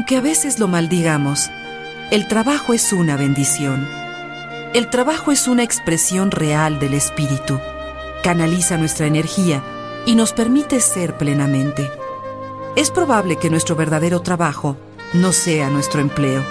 Aunque 0.08 0.26
a 0.26 0.30
veces 0.30 0.58
lo 0.58 0.68
maldigamos, 0.68 1.50
el 2.10 2.28
trabajo 2.28 2.72
es 2.72 2.94
una 2.94 3.18
bendición. 3.18 3.86
El 4.72 4.88
trabajo 4.88 5.32
es 5.32 5.46
una 5.46 5.64
expresión 5.64 6.30
real 6.30 6.78
del 6.78 6.94
espíritu, 6.94 7.60
canaliza 8.22 8.78
nuestra 8.78 9.06
energía 9.06 9.62
y 10.06 10.14
nos 10.14 10.32
permite 10.32 10.80
ser 10.80 11.18
plenamente. 11.18 11.90
Es 12.74 12.90
probable 12.90 13.36
que 13.36 13.50
nuestro 13.50 13.76
verdadero 13.76 14.22
trabajo 14.22 14.78
no 15.12 15.32
sea 15.32 15.68
nuestro 15.68 16.00
empleo. 16.00 16.42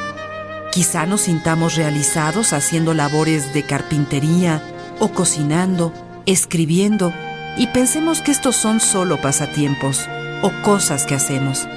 Quizá 0.72 1.08
nos 1.08 1.22
sintamos 1.22 1.76
realizados 1.78 2.54
haciendo 2.54 2.94
labores 2.94 3.56
de 3.56 3.64
carpintería 3.64 4.62
o 5.00 5.10
cocinando, 5.10 5.94
escribiendo, 6.28 7.12
y 7.58 7.66
pensemos 7.66 8.22
que 8.22 8.30
estos 8.30 8.56
son 8.56 8.80
solo 8.80 9.20
pasatiempos 9.20 10.08
o 10.44 10.52
cosas 10.62 11.08
que 11.08 11.16
hacemos. 11.16 11.68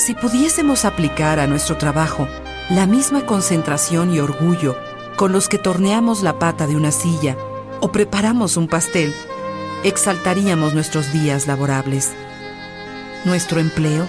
Si 0.00 0.14
pudiésemos 0.14 0.86
aplicar 0.86 1.38
a 1.40 1.46
nuestro 1.46 1.76
trabajo 1.76 2.26
la 2.70 2.86
misma 2.86 3.26
concentración 3.26 4.10
y 4.14 4.18
orgullo 4.18 4.74
con 5.14 5.30
los 5.30 5.46
que 5.46 5.58
torneamos 5.58 6.22
la 6.22 6.38
pata 6.38 6.66
de 6.66 6.74
una 6.74 6.90
silla 6.90 7.36
o 7.82 7.92
preparamos 7.92 8.56
un 8.56 8.66
pastel, 8.66 9.14
exaltaríamos 9.84 10.72
nuestros 10.72 11.12
días 11.12 11.46
laborables. 11.46 12.12
Nuestro 13.26 13.60
empleo, 13.60 14.06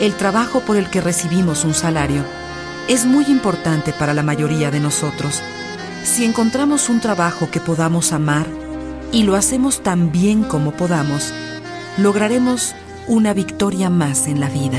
el 0.00 0.14
trabajo 0.14 0.60
por 0.60 0.78
el 0.78 0.88
que 0.88 1.02
recibimos 1.02 1.66
un 1.66 1.74
salario, 1.74 2.24
es 2.88 3.04
muy 3.04 3.26
importante 3.26 3.92
para 3.92 4.14
la 4.14 4.22
mayoría 4.22 4.70
de 4.70 4.80
nosotros. 4.80 5.42
Si 6.02 6.24
encontramos 6.24 6.88
un 6.88 7.00
trabajo 7.00 7.50
que 7.50 7.60
podamos 7.60 8.14
amar 8.14 8.46
y 9.12 9.24
lo 9.24 9.36
hacemos 9.36 9.82
tan 9.82 10.10
bien 10.10 10.44
como 10.44 10.70
podamos, 10.70 11.34
lograremos 11.98 12.74
una 13.06 13.34
victoria 13.34 13.90
más 13.90 14.28
en 14.28 14.40
la 14.40 14.48
vida. 14.48 14.78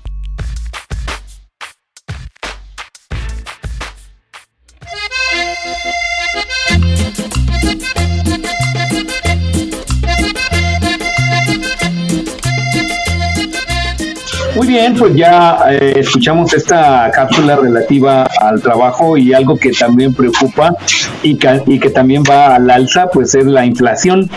Bien, 14.71 14.95
pues 14.95 15.13
ya 15.15 15.57
eh, 15.69 15.93
escuchamos 15.97 16.53
esta 16.53 17.11
cápsula 17.13 17.57
relativa 17.57 18.25
al 18.39 18.61
trabajo 18.61 19.17
y 19.17 19.33
algo 19.33 19.57
que 19.57 19.71
también 19.71 20.13
preocupa 20.13 20.73
y 21.21 21.35
que, 21.35 21.61
y 21.67 21.79
que 21.79 21.89
también 21.89 22.23
va 22.29 22.55
al 22.55 22.69
alza, 22.69 23.07
pues 23.11 23.35
es 23.35 23.45
la 23.45 23.65
inflación. 23.65 24.29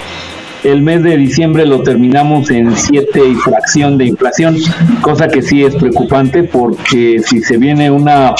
El 0.65 0.83
mes 0.83 1.03
de 1.03 1.17
diciembre 1.17 1.67
lo 1.67 1.83
terminamos 1.83 2.51
en 2.51 2.77
7 2.77 3.21
y 3.29 3.35
fracción 3.37 3.97
de 3.97 4.07
inflación, 4.07 4.57
cosa 5.03 5.29
que 5.29 5.43
sí 5.43 5.63
es 5.63 5.77
preocupante 5.77 6.43
porque 6.43 7.21
si 7.25 7.41
se 7.41 7.57
viene 7.57 7.91
una 7.91 8.35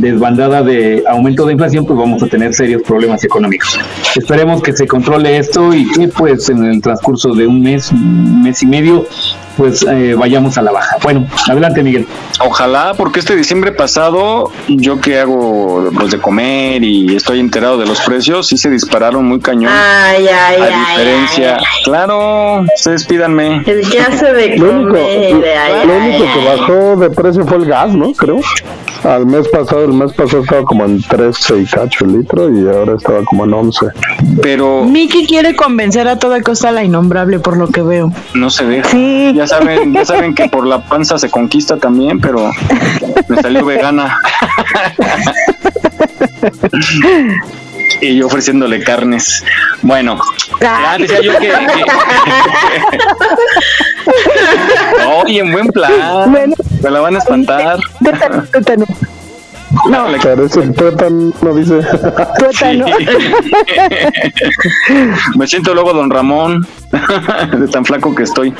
desbandada 0.00 0.62
de 0.62 1.02
aumento 1.08 1.46
de 1.46 1.52
inflación, 1.52 1.86
pues 1.86 1.98
vamos 1.98 2.22
a 2.22 2.26
tener 2.26 2.54
serios 2.54 2.82
problemas 2.82 3.22
económicos. 3.24 3.78
Esperemos 4.14 4.62
que 4.62 4.72
se 4.72 4.86
controle 4.86 5.38
esto 5.38 5.72
y 5.74 5.88
que 5.92 6.08
pues 6.08 6.48
en 6.48 6.64
el 6.64 6.80
transcurso 6.80 7.34
de 7.34 7.46
un 7.46 7.62
mes, 7.62 7.90
un 7.92 8.42
mes 8.42 8.62
y 8.62 8.66
medio, 8.66 9.06
pues 9.56 9.84
eh, 9.88 10.14
vayamos 10.16 10.58
a 10.58 10.62
la 10.62 10.72
baja. 10.72 10.96
Bueno, 11.02 11.26
adelante 11.48 11.82
Miguel. 11.82 12.06
Ojalá, 12.40 12.94
porque 12.96 13.20
este 13.20 13.34
diciembre 13.34 13.72
pasado, 13.72 14.50
yo 14.68 15.00
que 15.00 15.18
hago 15.18 15.90
pues, 15.94 16.10
de 16.10 16.18
comer 16.18 16.84
y 16.84 17.16
estoy 17.16 17.40
enterado 17.40 17.78
de 17.78 17.86
los 17.86 18.00
precios, 18.02 18.46
sí 18.48 18.58
se 18.58 18.68
dispararon 18.70 19.26
muy 19.26 19.40
cañón. 19.40 19.72
Ay, 19.74 20.26
ay, 20.28 20.60
a 20.60 20.64
ay, 20.64 20.72
diferencia, 20.98 21.58
claro, 21.84 22.62
ustedes 22.76 23.04
pídanme. 23.06 23.62
El 23.66 23.88
que 23.88 24.00
hace 24.00 24.32
de 24.32 24.56
Lo 24.58 24.70
único, 24.70 24.90
comer. 24.90 25.34
ay, 25.58 25.86
lo 25.86 25.92
ay, 25.94 26.00
único 26.10 26.24
que 26.32 26.40
ay. 26.40 26.58
bajó 26.58 26.96
de 26.96 27.10
precio 27.10 27.46
fue 27.46 27.56
el 27.58 27.64
gas, 27.66 27.94
¿no? 27.94 28.12
Creo. 28.12 28.40
Al 29.06 29.24
mes 29.24 29.46
pasado, 29.48 29.84
el 29.84 29.92
mes 29.92 30.12
pasado 30.12 30.42
estaba 30.42 30.64
como 30.64 30.84
en 30.84 31.00
13 31.00 31.60
y 31.60 31.66
cacho 31.66 32.04
el 32.04 32.18
litro 32.18 32.52
y 32.52 32.66
ahora 32.66 32.96
estaba 32.96 33.24
como 33.24 33.44
en 33.44 33.54
11. 33.54 33.86
Pero 34.42 34.84
Miki 34.84 35.26
quiere 35.26 35.54
convencer 35.54 36.08
a 36.08 36.18
toda 36.18 36.42
costa 36.42 36.70
a 36.70 36.72
la 36.72 36.82
innombrable, 36.82 37.38
por 37.38 37.56
lo 37.56 37.68
que 37.68 37.82
veo. 37.82 38.12
no 38.34 38.50
se 38.50 38.66
deja. 38.66 38.90
Sí. 38.90 39.32
Ya 39.34 39.46
saben, 39.46 39.92
ya 39.92 40.04
saben 40.04 40.34
que 40.34 40.48
por 40.48 40.66
la 40.66 40.88
panza 40.88 41.18
se 41.18 41.30
conquista 41.30 41.76
también, 41.76 42.20
pero 42.20 42.50
me 43.28 43.36
salió 43.40 43.64
vegana. 43.64 44.18
y 48.00 48.16
yo 48.16 48.26
ofreciéndole 48.26 48.82
carnes. 48.82 49.42
Bueno, 49.82 50.18
ya 50.60 50.96
decía 50.98 51.20
yo 51.22 51.32
que. 51.38 51.48
que- 51.48 51.84
Oye, 55.24 55.40
en 55.40 55.52
buen 55.52 55.66
plan. 55.68 56.30
Bueno. 56.30 56.54
Me 56.82 56.90
la 56.90 57.00
van 57.00 57.16
a 57.16 57.18
espantar. 57.18 57.78
Tuétano, 58.02 58.44
tuétano. 58.52 58.84
No, 59.90 60.06
Parece 60.22 60.60
el 60.60 60.72
tuétano, 60.74 61.32
dice. 61.54 61.80
tuétano. 62.38 62.86
Me 65.36 65.46
siento 65.46 65.74
luego 65.74 65.92
don 65.92 66.08
Ramón, 66.10 66.66
de 67.58 67.68
tan 67.68 67.84
flaco 67.84 68.14
que 68.14 68.22
estoy. 68.22 68.54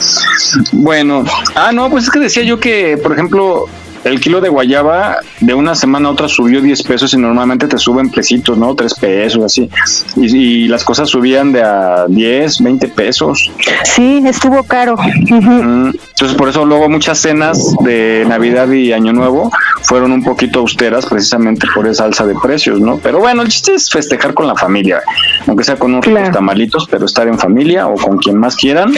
Bueno, 0.72 1.24
ah, 1.54 1.70
no, 1.72 1.88
pues 1.90 2.04
es 2.04 2.10
que 2.10 2.18
decía 2.18 2.42
yo 2.42 2.58
que, 2.58 2.98
por 3.02 3.12
ejemplo, 3.12 3.66
el 4.06 4.20
kilo 4.20 4.40
de 4.40 4.48
guayaba 4.48 5.18
de 5.40 5.54
una 5.54 5.74
semana 5.74 6.08
a 6.08 6.12
otra 6.12 6.28
subió 6.28 6.60
10 6.60 6.82
pesos 6.84 7.12
y 7.14 7.18
normalmente 7.18 7.66
te 7.68 7.78
suben 7.78 8.10
pesitos, 8.10 8.56
¿no? 8.56 8.74
3 8.74 8.94
pesos, 8.94 9.44
así. 9.44 9.68
Y, 10.16 10.36
y 10.36 10.68
las 10.68 10.84
cosas 10.84 11.08
subían 11.08 11.52
de 11.52 11.62
a 11.62 12.06
10, 12.08 12.62
20 12.62 12.88
pesos. 12.88 13.50
Sí, 13.84 14.22
estuvo 14.26 14.62
caro. 14.64 14.96
Entonces, 15.28 16.36
por 16.36 16.48
eso 16.48 16.64
luego 16.64 16.88
muchas 16.88 17.18
cenas 17.18 17.74
de 17.84 18.24
Navidad 18.28 18.70
y 18.70 18.92
Año 18.92 19.12
Nuevo 19.12 19.50
fueron 19.82 20.12
un 20.12 20.22
poquito 20.24 20.60
austeras 20.60 21.06
precisamente 21.06 21.66
por 21.74 21.86
esa 21.86 22.04
alza 22.04 22.26
de 22.26 22.34
precios, 22.42 22.80
¿no? 22.80 22.98
Pero 22.98 23.18
bueno, 23.18 23.42
el 23.42 23.48
chiste 23.48 23.74
es 23.74 23.90
festejar 23.90 24.34
con 24.34 24.46
la 24.46 24.54
familia, 24.54 25.00
aunque 25.46 25.64
sea 25.64 25.76
con 25.76 25.92
unos 25.92 26.04
Claro. 26.06 26.30
tamalitos, 26.32 26.86
pero 26.90 27.06
estar 27.06 27.26
en 27.28 27.38
familia 27.38 27.86
o 27.88 27.94
con 27.96 28.18
quien 28.18 28.38
más 28.38 28.56
quieran. 28.56 28.92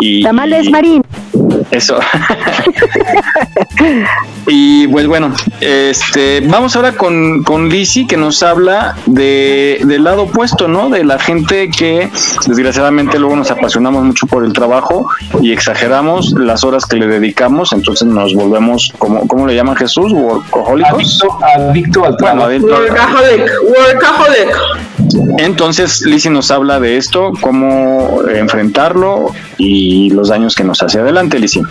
Y, 0.00 0.22
Tamales 0.22 0.68
Marín. 0.70 1.02
Eso. 1.70 1.98
y 4.46 4.86
pues 4.88 5.06
bueno, 5.06 5.32
este, 5.60 6.40
vamos 6.46 6.76
ahora 6.76 6.92
con, 6.92 7.42
con 7.44 7.68
Lizzy 7.68 8.06
que 8.06 8.16
nos 8.16 8.42
habla 8.42 8.96
de, 9.06 9.80
del 9.84 10.04
lado 10.04 10.22
opuesto, 10.24 10.68
¿no? 10.68 10.90
De 10.90 11.04
la 11.04 11.18
gente 11.18 11.70
que 11.70 12.10
desgraciadamente 12.46 13.18
luego 13.18 13.36
nos 13.36 13.50
apasionamos 13.50 14.04
mucho 14.04 14.26
por 14.26 14.44
el 14.44 14.52
trabajo 14.52 15.08
y 15.40 15.52
exageramos 15.52 16.32
las 16.32 16.64
horas 16.64 16.86
que 16.86 16.96
le 16.96 17.06
dedicamos, 17.06 17.72
entonces 17.72 18.06
nos 18.06 18.34
volvemos, 18.34 18.92
como 18.98 19.26
¿cómo 19.26 19.46
le 19.46 19.54
llaman 19.54 19.76
Jesús? 19.76 20.12
Workahólicos. 20.12 20.92
Adicto, 21.22 21.38
adicto 21.42 22.04
al 22.04 22.16
Bueno, 22.18 22.18
trabajo. 22.18 22.44
adicto 22.44 22.76
al- 22.76 22.82
Workaholic, 22.82 23.50
workaholic. 23.78 25.38
entonces, 25.38 26.02
Lizzy 26.02 26.30
nos 26.30 26.50
habla 26.50 26.80
de 26.80 26.96
esto, 26.96 27.32
cómo 27.40 28.20
enfrentarlo 28.28 29.32
y 29.58 30.10
los 30.10 30.28
daños 30.28 30.54
que 30.54 30.64
nos 30.64 30.82
hace. 30.82 30.98
Adelante, 31.00 31.38
Lizzy. 31.38 31.62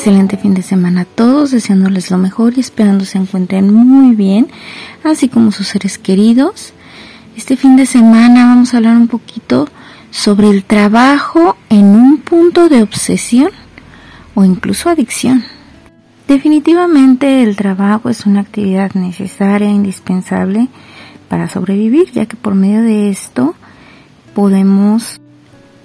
Excelente 0.00 0.38
fin 0.38 0.54
de 0.54 0.62
semana 0.62 1.02
a 1.02 1.04
todos, 1.04 1.50
deseándoles 1.50 2.10
lo 2.10 2.16
mejor 2.16 2.54
y 2.56 2.60
esperando 2.60 3.04
se 3.04 3.18
encuentren 3.18 3.70
muy 3.70 4.14
bien, 4.16 4.48
así 5.04 5.28
como 5.28 5.52
sus 5.52 5.68
seres 5.68 5.98
queridos. 5.98 6.72
Este 7.36 7.54
fin 7.54 7.76
de 7.76 7.84
semana 7.84 8.46
vamos 8.46 8.72
a 8.72 8.78
hablar 8.78 8.96
un 8.96 9.08
poquito 9.08 9.68
sobre 10.10 10.48
el 10.48 10.64
trabajo 10.64 11.58
en 11.68 11.84
un 11.84 12.16
punto 12.16 12.70
de 12.70 12.80
obsesión 12.80 13.50
o 14.34 14.42
incluso 14.42 14.88
adicción. 14.88 15.44
Definitivamente 16.26 17.42
el 17.42 17.54
trabajo 17.56 18.08
es 18.08 18.24
una 18.24 18.40
actividad 18.40 18.94
necesaria 18.94 19.68
indispensable 19.68 20.68
para 21.28 21.46
sobrevivir, 21.46 22.10
ya 22.12 22.24
que 22.24 22.36
por 22.36 22.54
medio 22.54 22.80
de 22.80 23.10
esto 23.10 23.54
podemos 24.34 25.20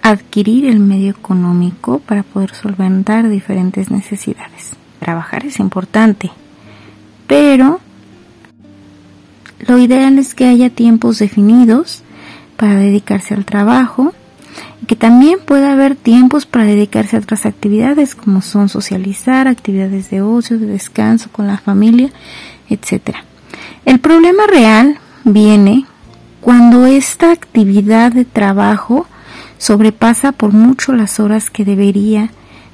adquirir 0.10 0.66
el 0.66 0.80
medio 0.80 1.12
económico 1.12 2.00
para 2.00 2.24
poder 2.24 2.54
solventar 2.54 3.28
diferentes 3.30 3.90
necesidades. 3.90 4.72
Trabajar 5.00 5.46
es 5.46 5.60
importante, 5.60 6.32
pero 7.28 7.80
lo 9.60 9.80
ideal 9.80 10.20
es 10.20 10.36
que 10.36 10.46
haya 10.46 10.70
tiempos 10.70 11.20
definidos 11.20 12.04
para 12.56 12.76
dedicarse 12.76 13.34
al 13.34 13.46
trabajo 13.46 14.14
y 14.82 14.86
que 14.86 14.96
también 14.96 15.40
pueda 15.44 15.74
haber 15.74 15.96
tiempos 15.96 16.46
para 16.46 16.66
dedicarse 16.66 17.16
a 17.16 17.20
otras 17.20 17.46
actividades 17.46 18.14
como 18.14 18.42
son 18.42 18.70
socializar, 18.70 19.48
actividades 19.48 20.12
de 20.12 20.22
ocio, 20.22 20.60
de 20.60 20.68
descanso 20.68 21.30
con 21.32 21.48
la 21.48 21.58
familia, 21.58 22.12
etc. 22.70 23.16
El 23.86 24.00
problema 24.00 24.46
real 24.48 25.00
viene 25.24 25.86
cuando 26.42 26.86
esta 26.86 27.32
actividad 27.32 28.12
de 28.12 28.26
trabajo 28.26 29.08
sobrepasa 29.58 30.32
por 30.32 30.54
mucho 30.54 30.94
las 30.94 31.20
horas 31.20 31.50
que 31.50 31.66
debería 31.66 32.30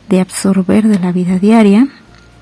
de 0.09 0.19
absorber 0.19 0.87
de 0.87 0.99
la 0.99 1.11
vida 1.11 1.39
diaria, 1.39 1.87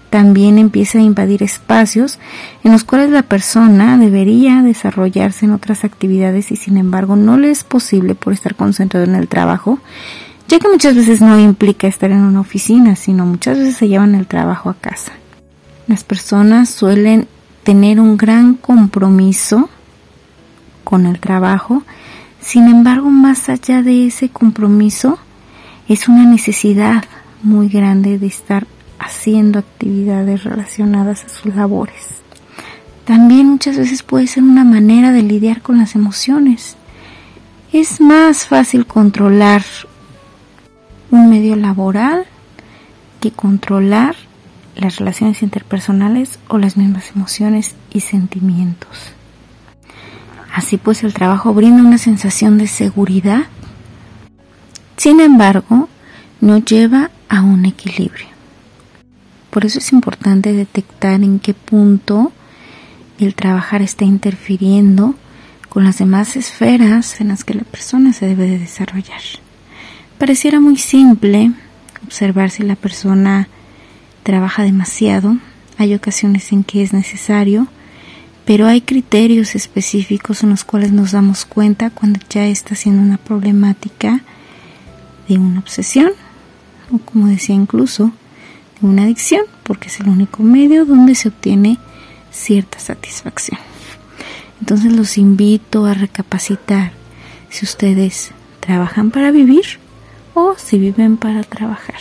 también 0.10 0.58
empieza 0.58 0.98
a 0.98 1.02
invadir 1.02 1.44
espacios 1.44 2.20
en 2.64 2.72
los 2.72 2.84
cuales 2.84 3.12
la 3.12 3.24
persona 3.24 3.98
debería 3.98 4.62
desarrollarse 4.64 5.46
en 5.46 5.52
otras 5.52 5.84
actividades 5.84 6.52
y 6.52 6.56
sin 6.56 6.78
embargo 6.78 7.16
no 7.16 7.38
le 7.38 7.52
es 7.52 7.64
posible 7.64 8.16
por 8.16 8.34
estar 8.34 8.56
concentrado 8.56 9.06
en 9.06 9.16
el 9.16 9.28
trabajo, 9.28 9.80
ya 10.48 10.60
que 10.60 10.68
muchas 10.68 10.96
veces 10.96 11.22
no 11.22 11.40
implica 11.40 11.88
estar 11.88 12.10
en 12.10 12.22
una 12.22 12.40
oficina, 12.40 12.96
sino 12.96 13.26
muchas 13.26 13.60
veces 13.60 13.78
se 13.78 13.88
llevan 13.88 14.16
el 14.16 14.26
trabajo 14.26 14.72
a 14.72 14.74
casa. 14.74 15.12
Las 15.88 16.04
personas 16.04 16.70
suelen 16.70 17.28
tener 17.64 18.00
un 18.00 18.18
gran 18.18 18.56
compromiso 18.56 19.70
con 20.84 21.06
el 21.06 21.20
trabajo, 21.20 21.84
sin 22.42 22.68
embargo, 22.68 23.10
más 23.10 23.50
allá 23.50 23.82
de 23.82 24.08
ese 24.08 24.30
compromiso, 24.30 25.20
es 25.88 26.08
una 26.08 26.26
necesidad 26.26 27.04
muy 27.44 27.68
grande 27.70 28.18
de 28.20 28.28
estar 28.28 28.68
haciendo 29.00 29.60
actividades 29.60 30.44
relacionadas 30.44 31.24
a 31.26 31.30
sus 31.30 31.56
labores. 31.56 32.22
También 33.06 33.48
muchas 33.48 33.78
veces 33.78 34.04
puede 34.04 34.28
ser 34.28 34.44
una 34.44 34.64
manera 34.64 35.12
de 35.12 35.24
lidiar 35.24 35.62
con 35.62 35.80
las 35.80 35.96
emociones. 35.96 36.76
Es 37.74 38.00
más 38.02 38.46
fácil 38.46 38.86
controlar 38.86 39.64
un 41.12 41.30
medio 41.30 41.56
laboral 41.56 42.26
que 43.20 43.32
controlar 43.32 44.16
las 44.76 44.98
relaciones 44.98 45.42
interpersonales 45.42 46.40
o 46.48 46.58
las 46.58 46.78
mismas 46.78 47.12
emociones 47.16 47.76
y 47.92 48.02
sentimientos. 48.02 49.14
Así 50.54 50.78
pues 50.78 51.04
el 51.04 51.14
trabajo 51.14 51.54
brinda 51.54 51.84
una 51.84 51.98
sensación 51.98 52.58
de 52.58 52.68
seguridad, 52.68 53.44
sin 54.98 55.22
embargo, 55.22 55.88
no 56.42 56.58
lleva 56.58 57.12
a 57.30 57.42
un 57.42 57.66
equilibrio. 57.66 58.28
Por 59.50 59.66
eso 59.66 59.80
es 59.80 59.92
importante 59.94 60.54
detectar 60.54 61.24
en 61.24 61.40
qué 61.40 61.54
punto 61.54 62.32
el 63.18 63.34
trabajar 63.36 63.82
está 63.82 64.06
interfiriendo 64.06 65.16
con 65.70 65.84
las 65.84 66.00
demás 66.00 66.36
esferas 66.36 67.22
en 67.22 67.30
las 67.30 67.44
que 67.44 67.54
la 67.54 67.64
persona 67.64 68.14
se 68.14 68.26
debe 68.26 68.48
de 68.48 68.60
desarrollar. 68.60 69.22
Pareciera 70.18 70.60
muy 70.60 70.78
simple 70.78 71.52
observar 72.06 72.50
si 72.50 72.64
la 72.64 72.76
persona 72.76 73.48
trabaja 74.24 74.64
demasiado, 74.64 75.38
hay 75.78 75.94
ocasiones 75.94 76.52
en 76.52 76.64
que 76.64 76.84
es 76.84 76.92
necesario, 76.92 77.68
pero 78.50 78.66
hay 78.66 78.82
criterios 78.82 79.54
específicos 79.54 80.42
en 80.42 80.50
los 80.50 80.64
cuales 80.64 80.92
nos 80.92 81.12
damos 81.12 81.46
cuenta 81.46 81.92
cuando 81.92 82.20
ya 82.32 82.48
está 82.48 82.74
siendo 82.74 83.00
una 83.00 83.20
problemática 83.20 84.22
de 85.28 85.38
una 85.38 85.60
obsesión, 85.60 86.14
o 86.92 86.98
como 86.98 87.28
decía 87.28 87.54
incluso, 87.54 88.12
de 88.82 88.88
una 88.88 89.04
adicción, 89.04 89.44
porque 89.62 89.90
es 89.90 90.00
el 90.00 90.10
único 90.10 90.42
medio 90.42 90.86
donde 90.86 91.14
se 91.14 91.28
obtiene 91.28 91.78
cierta 92.32 92.80
satisfacción. 92.80 93.60
Entonces 94.60 94.94
los 94.94 95.20
invito 95.20 95.86
a 95.86 95.94
recapacitar 95.94 96.94
si 97.52 97.66
ustedes 97.66 98.32
trabajan 98.62 99.12
para 99.12 99.30
vivir 99.30 99.78
o 100.34 100.56
si 100.58 100.80
viven 100.80 101.18
para 101.18 101.44
trabajar. 101.44 102.00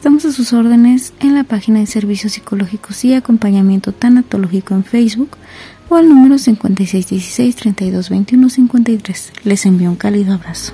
Estamos 0.00 0.24
a 0.24 0.32
sus 0.32 0.54
órdenes 0.54 1.12
en 1.20 1.34
la 1.34 1.44
página 1.44 1.80
de 1.80 1.84
Servicios 1.84 2.32
Psicológicos 2.32 3.04
y 3.04 3.12
Acompañamiento 3.12 3.92
Tanatológico 3.92 4.72
en 4.72 4.82
Facebook 4.82 5.36
o 5.90 5.96
al 5.96 6.08
número 6.08 6.38
5616 6.38 7.56
322153. 7.56 9.32
Les 9.44 9.66
envío 9.66 9.90
un 9.90 9.96
cálido 9.96 10.32
abrazo. 10.32 10.72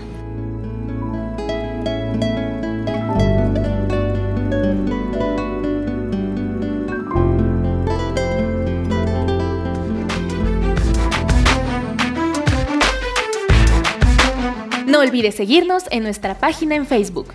No 14.87 15.01
olvides 15.01 15.35
seguirnos 15.35 15.83
en 15.91 16.05
nuestra 16.05 16.39
página 16.39 16.77
en 16.77 16.87
Facebook. 16.87 17.35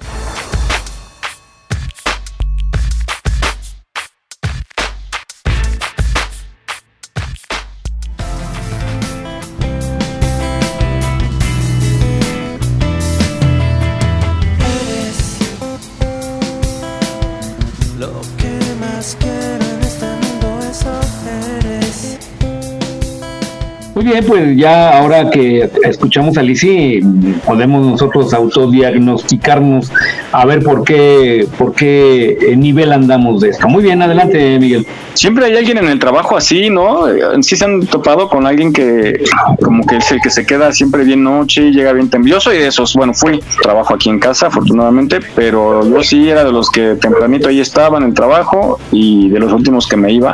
Pues 24.25 24.57
ya 24.57 24.97
ahora 24.97 25.29
que 25.29 25.69
escuchamos 25.83 26.37
a 26.37 26.41
Lisi, 26.41 27.01
podemos 27.45 27.85
nosotros 27.85 28.33
autodiagnosticarnos 28.33 29.91
a 30.31 30.45
ver 30.45 30.63
por 30.63 30.83
qué, 30.83 31.47
por 31.57 31.73
qué 31.73 32.53
nivel 32.57 32.91
andamos 32.91 33.41
de 33.41 33.49
esto. 33.49 33.67
Muy 33.67 33.83
bien, 33.83 34.01
adelante, 34.01 34.59
Miguel. 34.59 34.85
Siempre 35.13 35.45
hay 35.45 35.55
alguien 35.55 35.77
en 35.77 35.87
el 35.87 35.99
trabajo 35.99 36.37
así, 36.37 36.69
¿no? 36.69 37.05
Sí 37.41 37.55
se 37.55 37.65
han 37.65 37.85
topado 37.85 38.27
con 38.27 38.45
alguien 38.45 38.73
que 38.73 39.23
como 39.61 39.85
que 39.85 39.97
es 39.97 40.11
el 40.11 40.19
que 40.21 40.29
se 40.29 40.45
queda 40.45 40.71
siempre 40.71 41.03
bien 41.03 41.23
noche 41.23 41.71
llega 41.71 41.93
bien 41.93 42.09
temblioso 42.09 42.53
y 42.53 42.57
de 42.57 42.67
esos, 42.67 42.93
bueno, 42.95 43.13
fui, 43.13 43.41
trabajo 43.61 43.93
aquí 43.93 44.09
en 44.09 44.19
casa 44.19 44.47
afortunadamente, 44.47 45.19
pero 45.35 45.87
yo 45.87 46.03
sí 46.03 46.29
era 46.29 46.43
de 46.43 46.51
los 46.51 46.69
que 46.69 46.95
tempranito 46.95 47.49
ahí 47.49 47.59
estaba 47.59 47.97
en 47.97 48.05
el 48.05 48.13
trabajo 48.13 48.79
y 48.91 49.29
de 49.29 49.39
los 49.39 49.51
últimos 49.53 49.87
que 49.87 49.97
me 49.97 50.11
iba 50.11 50.33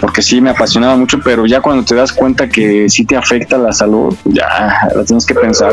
porque 0.00 0.22
sí 0.22 0.40
me 0.40 0.50
apasionaba 0.50 0.96
mucho, 0.96 1.18
pero 1.22 1.46
ya 1.46 1.60
cuando 1.60 1.84
te 1.84 1.94
das 1.94 2.12
cuenta 2.12 2.48
que 2.48 2.88
sí 2.88 3.04
te 3.04 3.16
afecta 3.16 3.58
la 3.58 3.72
salud, 3.72 4.14
ya 4.24 4.88
la 4.94 5.04
tienes 5.04 5.26
que 5.26 5.34
pensar. 5.34 5.72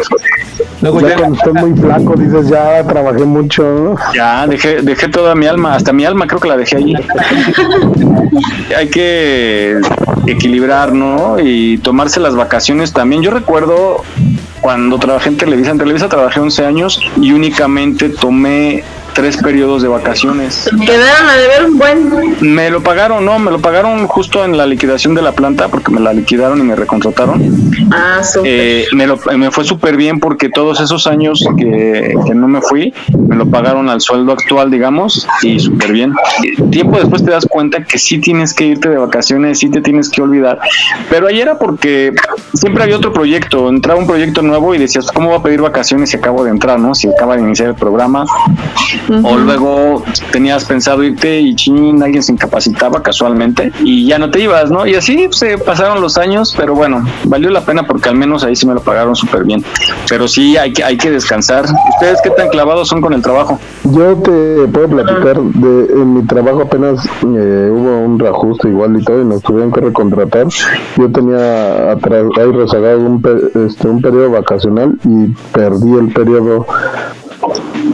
Luego 0.82 1.02
ya, 1.02 1.16
cuando 1.16 1.38
estoy 1.38 1.54
muy 1.54 1.80
flaco 1.80 2.16
dices, 2.16 2.50
ya 2.50 2.84
trabajé 2.84 3.26
mucho. 3.26 3.96
Ya, 4.14 4.46
dejé, 4.48 4.82
dejé 4.82 5.08
toda 5.08 5.36
mi 5.36 5.48
alma, 5.48 5.76
hasta 5.76 5.94
mi 5.94 6.06
alma 6.06 6.28
creo 6.28 6.40
que 6.40 6.48
la 6.48 6.58
dejé 6.58 6.78
ahí. 6.78 6.94
Hay 8.78 8.90
que 8.90 9.80
equilibrar, 10.28 10.94
¿no? 10.94 11.40
Y 11.40 11.78
tomarse 11.80 12.20
las 12.20 12.36
vacaciones 12.36 12.94
también. 12.94 13.22
Yo 13.22 13.32
recuerdo 13.32 14.04
cuando 14.62 14.98
trabajé 14.98 15.30
en 15.30 15.38
Televisa, 15.38 15.72
en 15.72 15.78
Televisa 15.78 16.10
trabajé 16.10 16.40
11 16.40 16.66
años 16.66 17.02
y 17.22 17.32
únicamente 17.32 18.10
tomé 18.10 18.84
tres 19.18 19.36
periodos 19.38 19.82
de 19.82 19.88
vacaciones. 19.88 20.70
Quedaron 20.86 21.28
a 21.28 21.36
deber 21.38 21.66
un 21.66 21.78
buen. 21.80 22.36
Me 22.40 22.70
lo 22.70 22.84
pagaron, 22.84 23.26
no, 23.26 23.40
me 23.40 23.50
lo 23.50 23.58
pagaron 23.58 24.06
justo 24.06 24.46
en 24.46 24.56
la 24.56 24.68
liquidación 24.68 25.16
de 25.16 25.24
la 25.24 25.32
planta 25.32 25.70
porque 25.70 25.92
me 25.92 26.00
la 26.00 26.14
liquidaron 26.14 26.60
y 26.60 26.62
me 26.62 26.76
recontrataron. 26.76 27.42
Ah, 27.92 28.22
eh, 28.44 28.86
me, 28.92 29.08
lo, 29.08 29.18
me 29.36 29.50
fue 29.50 29.64
súper 29.64 29.98
bien 29.98 30.20
porque 30.20 30.50
todos 30.50 30.82
esos 30.82 31.08
años 31.08 31.44
que, 31.58 32.14
que, 32.28 32.36
no 32.36 32.48
me 32.48 32.62
fui, 32.62 32.94
me 33.28 33.36
lo 33.36 33.50
pagaron 33.50 33.90
al 33.90 34.02
sueldo 34.02 34.34
actual, 34.34 34.70
digamos, 34.70 35.28
y 35.42 35.60
súper 35.60 35.94
bien. 35.94 36.14
Tiempo 36.70 37.00
después 37.00 37.26
te 37.26 37.32
das 37.32 37.48
cuenta 37.50 37.84
que 37.86 37.98
sí 37.98 38.20
tienes 38.20 38.54
que 38.54 38.68
irte 38.68 38.88
de 38.88 38.98
vacaciones, 38.98 39.58
sí 39.58 39.72
te 39.72 39.82
tienes 39.82 40.10
que 40.10 40.22
olvidar. 40.22 40.60
Pero 41.10 41.26
ahí 41.26 41.42
era 41.42 41.58
porque 41.58 42.14
siempre 42.54 42.84
había 42.84 42.98
otro 42.98 43.14
proyecto, 43.14 43.68
entraba 43.68 44.00
un 44.00 44.06
proyecto 44.06 44.44
nuevo 44.48 44.74
y 44.74 44.78
decías, 44.78 45.12
¿cómo 45.12 45.30
va 45.30 45.38
a 45.38 45.44
pedir 45.44 45.62
vacaciones 45.62 46.10
si 46.10 46.18
acabo 46.18 46.44
de 46.44 46.52
entrar, 46.52 46.80
no? 46.80 46.96
Si 46.96 47.08
acaba 47.08 47.36
de 47.36 47.44
iniciar 47.44 47.70
el 47.70 47.76
programa. 47.76 48.26
O 49.24 49.38
luego 49.38 50.04
tenías 50.32 50.66
pensado 50.66 51.04
irte 51.04 51.40
y 51.40 51.56
chin, 51.56 52.02
alguien 52.02 52.24
se 52.24 52.32
incapacitaba 52.32 53.02
casualmente 53.02 53.72
y 53.84 54.06
ya 54.06 54.18
no 54.18 54.30
te 54.30 54.42
ibas, 54.42 54.72
¿no? 54.72 54.86
Y 54.86 54.96
así 54.96 55.28
se 55.32 55.58
pasaron 55.58 56.02
los 56.02 56.18
años, 56.18 56.54
pero 56.58 56.76
bueno, 56.76 57.06
valió 57.26 57.50
la 57.50 57.62
pena 57.62 57.84
porque 57.86 58.10
al 58.10 58.16
menos 58.16 58.44
ahí 58.44 58.56
sí 58.56 58.66
me 58.66 58.74
lo 58.74 58.82
pagaron 58.82 59.16
súper 59.16 59.44
bien. 59.44 59.64
Pero 60.10 60.28
sí 60.28 60.58
hay 60.58 60.74
que, 60.74 60.84
hay 60.84 60.98
que 60.98 61.12
descansar. 61.12 61.66
¿Ustedes 61.66 62.20
qué 62.24 62.30
tan 62.32 62.50
clavados 62.50 62.88
son 62.88 63.02
con 63.02 63.14
el 63.14 63.22
trabajo? 63.22 63.60
Yo 63.84 64.16
te 64.18 64.68
puedo 64.68 64.88
platicar 64.90 65.42
de 65.42 65.88
en 66.02 66.14
mi 66.14 66.24
trabajo 66.24 66.62
apenas 66.62 67.06
eh, 67.06 67.70
hubo 67.72 68.00
un 68.00 68.20
reajuste 68.20 68.70
igual 68.70 69.00
y 69.00 69.04
todo 69.04 69.22
y 69.22 69.26
nos 69.26 69.42
tuvieron 69.42 69.72
que 69.72 69.82
recontratar. 69.82 70.48
Yo 70.98 71.12
tenía 71.12 71.92
atrás, 71.92 72.26
ahí 72.38 72.52
rezagado 72.52 73.00
un, 73.00 73.22
este, 73.68 73.88
un 73.88 74.02
periodo 74.02 74.32
vacacional 74.40 74.98
y 75.04 75.28
perdí 75.52 75.94
el 75.94 76.14
periodo 76.14 76.66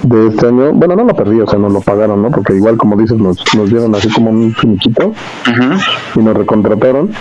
de 0.03 0.27
este 0.27 0.47
año, 0.47 0.71
bueno, 0.73 0.95
no 0.95 1.03
lo 1.03 1.15
perdí, 1.15 1.39
o 1.39 1.47
sea, 1.47 1.60
nos 1.60 1.71
lo 1.71 1.82
pagaron, 1.82 2.21
¿no? 2.21 2.32
Porque 2.32 2.56
igual, 2.56 2.77
como 2.77 2.95
dices, 2.97 3.17
nos, 3.17 3.43
nos 3.56 3.69
dieron 3.69 3.93
así 3.95 4.10
como 4.10 4.29
un 4.29 4.53
finiquito 4.53 5.13
y 6.15 6.19
nos 6.19 6.36
recontrataron. 6.36 7.12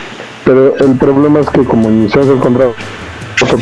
Pero 0.44 0.76
el 0.76 0.96
problema 0.96 1.40
es 1.40 1.50
que 1.50 1.62
como 1.62 1.88
iniciamos 1.88 2.28
el 2.28 2.38
contrato 2.38 2.74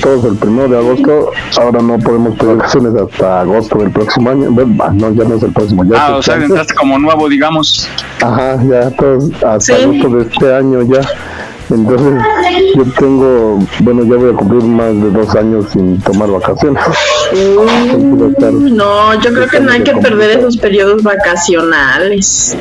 todos 0.03 0.25
el 0.25 0.37
primero 0.37 0.69
de 0.69 0.79
agosto, 0.79 1.31
ahora 1.59 1.81
no 1.81 1.99
podemos 1.99 2.37
pedir 2.37 2.57
vacaciones 2.57 2.95
hasta 2.95 3.41
agosto 3.41 3.79
del 3.79 3.91
próximo 3.91 4.31
año. 4.31 4.51
Bueno, 4.51 4.91
no, 4.93 5.13
ya 5.13 5.25
no 5.25 5.37
es 5.37 5.43
el 5.43 5.53
próximo. 5.53 5.85
Ya 5.85 6.07
ah, 6.07 6.17
o 6.17 6.23
sea, 6.23 6.37
entraste 6.37 6.75
como 6.75 6.99
nuevo, 6.99 7.29
digamos. 7.29 7.89
Ajá, 8.23 8.63
ya 8.63 8.91
todos 8.91 9.31
hasta 9.43 9.75
agosto 9.77 10.09
de 10.11 10.23
este 10.23 10.55
año 10.55 10.83
ya. 10.83 11.01
Entonces, 11.71 12.23
yo 12.75 12.85
tengo, 12.99 13.59
bueno, 13.81 14.03
ya 14.05 14.17
voy 14.17 14.31
a 14.31 14.37
cumplir 14.37 14.63
más 14.65 14.93
de 14.95 15.11
dos 15.11 15.35
años 15.37 15.67
sin 15.73 16.01
tomar 16.01 16.31
vacaciones. 16.31 16.83
no, 18.73 19.15
yo 19.21 19.33
creo 19.33 19.49
que 19.49 19.61
no 19.61 19.71
hay 19.71 19.83
que 19.83 19.95
perder 19.95 20.39
esos 20.39 20.57
periodos 20.57 21.03
vacacionales. 21.03 22.57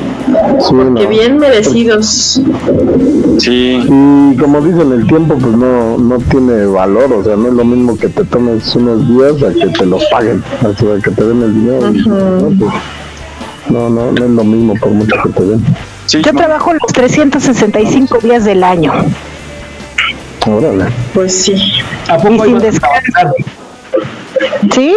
porque 0.70 1.06
bien 1.06 1.38
merecidos. 1.38 2.40
Sí. 3.38 3.82
Y 3.84 4.36
como 4.36 4.60
dicen, 4.60 4.92
el 4.92 5.06
tiempo 5.06 5.36
pues 5.38 5.56
no, 5.56 5.98
no 5.98 6.18
tiene 6.18 6.66
valor, 6.66 7.12
o 7.12 7.24
sea, 7.24 7.36
no 7.36 7.48
es 7.48 7.54
lo 7.54 7.64
mismo 7.64 7.98
que 7.98 8.08
te 8.08 8.24
tomes 8.24 8.74
unos 8.76 9.08
días 9.08 9.42
a 9.42 9.52
que 9.52 9.66
te 9.66 9.86
los 9.86 10.04
paguen, 10.06 10.42
a 10.60 11.02
que 11.02 11.10
te 11.10 11.24
den 11.24 11.42
el 11.42 11.54
dinero. 11.54 11.90
¿no? 11.90 12.48
Pues, 12.58 12.72
no, 13.70 13.88
no, 13.88 14.12
no 14.12 14.24
es 14.24 14.30
lo 14.30 14.44
mismo 14.44 14.74
por 14.80 14.90
mucho 14.90 15.16
que 15.24 15.28
te 15.30 15.42
den. 15.46 15.64
Yo 16.12 16.32
trabajo 16.34 16.72
los 16.72 16.92
365 16.92 18.18
días 18.18 18.44
del 18.44 18.64
año. 18.64 18.92
Órale. 20.46 20.86
Pues 21.14 21.42
sí. 21.42 21.72
¿A 22.08 22.16
poco 22.16 22.44
sin 22.44 22.58
descanso. 22.58 23.34
Sí, 24.72 24.94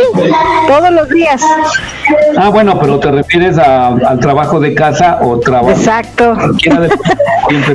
todos 0.67 0.91
los 0.91 1.09
días. 1.09 1.41
Ah, 2.37 2.49
bueno, 2.49 2.79
pero 2.79 2.99
te 2.99 3.11
refieres 3.11 3.57
a, 3.57 3.87
al 3.87 4.19
trabajo 4.19 4.59
de 4.59 4.73
casa 4.73 5.19
o 5.21 5.39
trabajo. 5.39 5.71
Exacto. 5.71 6.37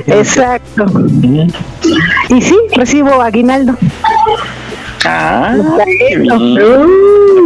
Exacto. 0.07 0.87
Y 2.29 2.42
sí, 2.42 2.57
recibo 2.74 3.20
aguinaldo. 3.20 3.74
Ah, 5.11 5.57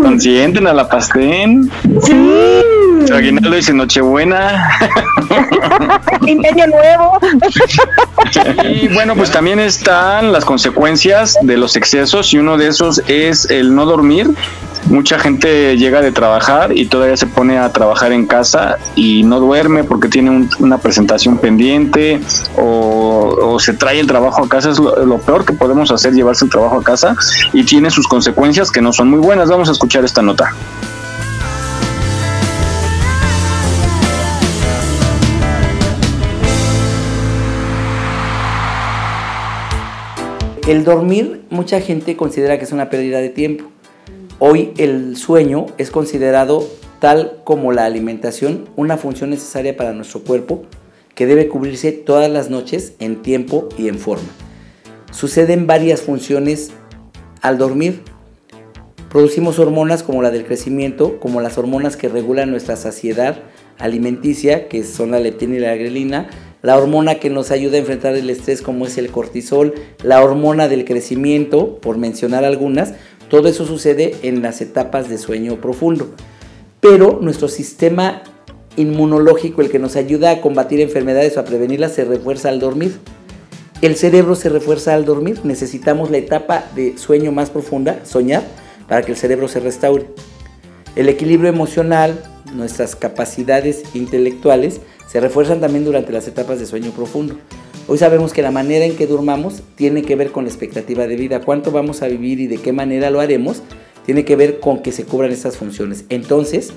Consienten 0.03 0.66
a 0.66 0.72
la 0.72 0.88
pastén. 0.88 1.70
Sí. 2.03 2.62
Aguinaldo 3.12 3.55
dice 3.55 3.72
Nochebuena. 3.72 4.68
año 6.22 6.66
nuevo. 6.66 7.18
y 8.64 8.88
bueno, 8.88 9.14
pues 9.14 9.31
también 9.31 9.61
están 9.61 10.33
las 10.33 10.44
consecuencias 10.44 11.38
de 11.42 11.57
los 11.57 11.77
excesos 11.77 12.35
y 12.35 12.38
uno 12.38 12.57
de 12.57 12.66
esos 12.66 13.01
es 13.07 13.48
el 13.48 13.72
no 13.75 13.87
dormir. 13.87 14.29
Mucha 14.87 15.18
gente 15.18 15.77
llega 15.77 16.01
de 16.01 16.12
trabajar 16.12 16.77
y 16.77 16.87
todavía 16.87 17.16
se 17.16 17.27
pone 17.27 17.59
a 17.59 17.73
trabajar 17.73 18.12
en 18.12 18.27
casa 18.27 18.79
y 18.95 19.23
no 19.23 19.40
duerme 19.40 19.85
porque 19.85 20.09
tiene 20.09 20.49
una 20.59 20.79
presentación 20.79 21.38
pendiente 21.38 22.21
o, 22.57 23.57
se 23.61 23.75
trae 23.75 24.01
el 24.01 24.07
trabajo 24.07 24.45
a 24.45 24.49
casa. 24.49 24.71
Es 24.71 24.79
lo, 24.79 25.07
lo 25.07 25.18
peor 25.18 25.45
que 25.45 25.53
podemos 25.53 25.90
hacer, 25.90 26.12
llevarse 26.12 26.45
el 26.45 26.51
trabajo 26.51 26.79
a 26.79 26.83
casa 26.83 27.14
y 27.53 27.64
tiene 27.64 27.90
sus 27.90 28.09
consecuencias 28.09 28.71
que 28.71 28.81
no 28.81 28.92
son 28.92 29.09
muy 29.09 29.21
buenas. 29.21 29.49
Vamos 29.49 29.68
a 29.68 29.73
escuchar 29.73 30.05
esta 30.05 30.23
nota. 30.23 30.53
El 40.68 40.85
dormir, 40.85 41.42
mucha 41.51 41.81
gente 41.81 42.16
considera 42.16 42.57
que 42.57 42.64
es 42.64 42.73
una 42.73 42.88
pérdida 42.88 43.18
de 43.18 43.31
tiempo. 43.31 43.72
Hoy 44.38 44.73
el 44.77 45.16
sueño 45.16 45.66
es 45.79 45.90
considerado, 45.90 46.68
tal 47.01 47.40
como 47.45 47.73
la 47.73 47.85
alimentación, 47.85 48.68
una 48.77 48.97
función 48.97 49.31
necesaria 49.31 49.77
para 49.77 49.92
nuestro 49.92 50.23
cuerpo 50.23 50.64
que 51.14 51.27
debe 51.27 51.49
cubrirse 51.49 51.92
todas 51.92 52.31
las 52.31 52.51
noches 52.51 52.95
en 52.99 53.23
tiempo 53.23 53.68
y 53.79 53.88
en 53.88 53.99
forma. 53.99 54.29
Suceden 55.11 55.66
varias 55.66 56.03
funciones 56.03 56.71
al 57.40 57.59
dormir. 57.59 58.03
Producimos 59.11 59.59
hormonas 59.59 60.03
como 60.03 60.23
la 60.23 60.31
del 60.31 60.47
crecimiento, 60.47 61.21
como 61.21 61.40
las 61.40 61.59
hormonas 61.59 61.97
que 61.97 62.09
regulan 62.09 62.51
nuestra 62.51 62.77
saciedad 62.77 63.42
alimenticia, 63.79 64.68
que 64.68 64.85
son 64.85 65.11
la 65.11 65.21
leptina 65.21 65.57
y 65.57 65.61
la 65.61 65.75
grelina, 65.75 66.31
la 66.62 66.79
hormona 66.79 67.16
que 67.16 67.29
nos 67.29 67.51
ayuda 67.51 67.77
a 67.77 67.81
enfrentar 67.81 68.14
el 68.14 68.31
estrés 68.31 68.62
como 68.62 68.87
es 68.87 68.97
el 68.97 69.11
cortisol, 69.11 69.75
la 70.03 70.23
hormona 70.23 70.68
del 70.68 70.85
crecimiento, 70.85 71.79
por 71.81 71.99
mencionar 71.99 72.45
algunas, 72.45 72.95
todo 73.33 73.49
eso 73.49 73.64
sucede 73.64 74.14
en 74.25 74.42
las 74.42 74.61
etapas 74.61 75.09
de 75.09 75.16
sueño 75.16 75.59
profundo. 75.59 76.11
Pero 76.83 77.18
nuestro 77.23 77.49
sistema 77.49 78.25
inmunológico, 78.77 79.62
el 79.62 79.71
que 79.71 79.79
nos 79.79 79.97
ayuda 79.97 80.33
a 80.33 80.40
combatir 80.42 80.83
enfermedades 80.83 81.35
o 81.38 81.40
a 81.40 81.45
prevenirlas, 81.45 81.95
se 81.95 82.05
refuerza 82.05 82.51
al 82.51 82.61
dormir. 82.61 82.99
El 83.81 83.97
cerebro 83.97 84.35
se 84.35 84.51
refuerza 84.51 84.92
al 84.92 85.07
dormir. 85.07 85.40
Necesitamos 85.45 86.11
la 86.11 86.18
etapa 86.18 86.64
de 86.77 86.99
sueño 86.99 87.33
más 87.33 87.49
profunda, 87.49 88.01
soñar, 88.05 88.42
para 88.87 89.01
que 89.01 89.12
el 89.12 89.16
cerebro 89.16 89.49
se 89.49 89.61
restaure. 89.61 90.09
El 90.95 91.09
equilibrio 91.09 91.49
emocional, 91.49 92.23
nuestras 92.55 92.97
capacidades 92.97 93.83
intelectuales, 93.95 94.83
se 95.11 95.21
refuerzan 95.21 95.59
también 95.59 95.87
durante 95.87 96.12
las 96.12 96.29
etapas 96.29 96.61
de 96.61 96.66
sueño 96.66 96.90
profundo. 96.90 97.38
Hoy 97.88 97.99
sabemos 97.99 98.33
que 98.33 98.42
la 98.42 98.53
manera 98.53 98.85
en 98.85 98.97
que 98.97 99.09
durmamos 99.09 99.62
tiene 99.75 100.03
que 100.03 100.14
ver 100.14 100.31
con 100.31 100.45
la 100.45 100.51
expectativa 100.51 101.07
de 101.07 101.16
vida. 101.16 101.40
Cuánto 101.40 101.73
vamos 101.73 102.03
a 102.03 102.09
vivir 102.09 102.38
y 102.38 102.47
de 102.47 102.59
qué 102.59 102.73
manera 102.73 103.11
lo 103.11 103.21
haremos 103.21 103.62
tiene 104.07 104.25
que 104.25 104.37
ver 104.37 104.61
con 104.61 104.83
que 104.83 104.92
se 104.92 105.05
cubran 105.05 105.33
estas 105.33 105.57
funciones. 105.57 106.05
Entonces, 106.09 106.73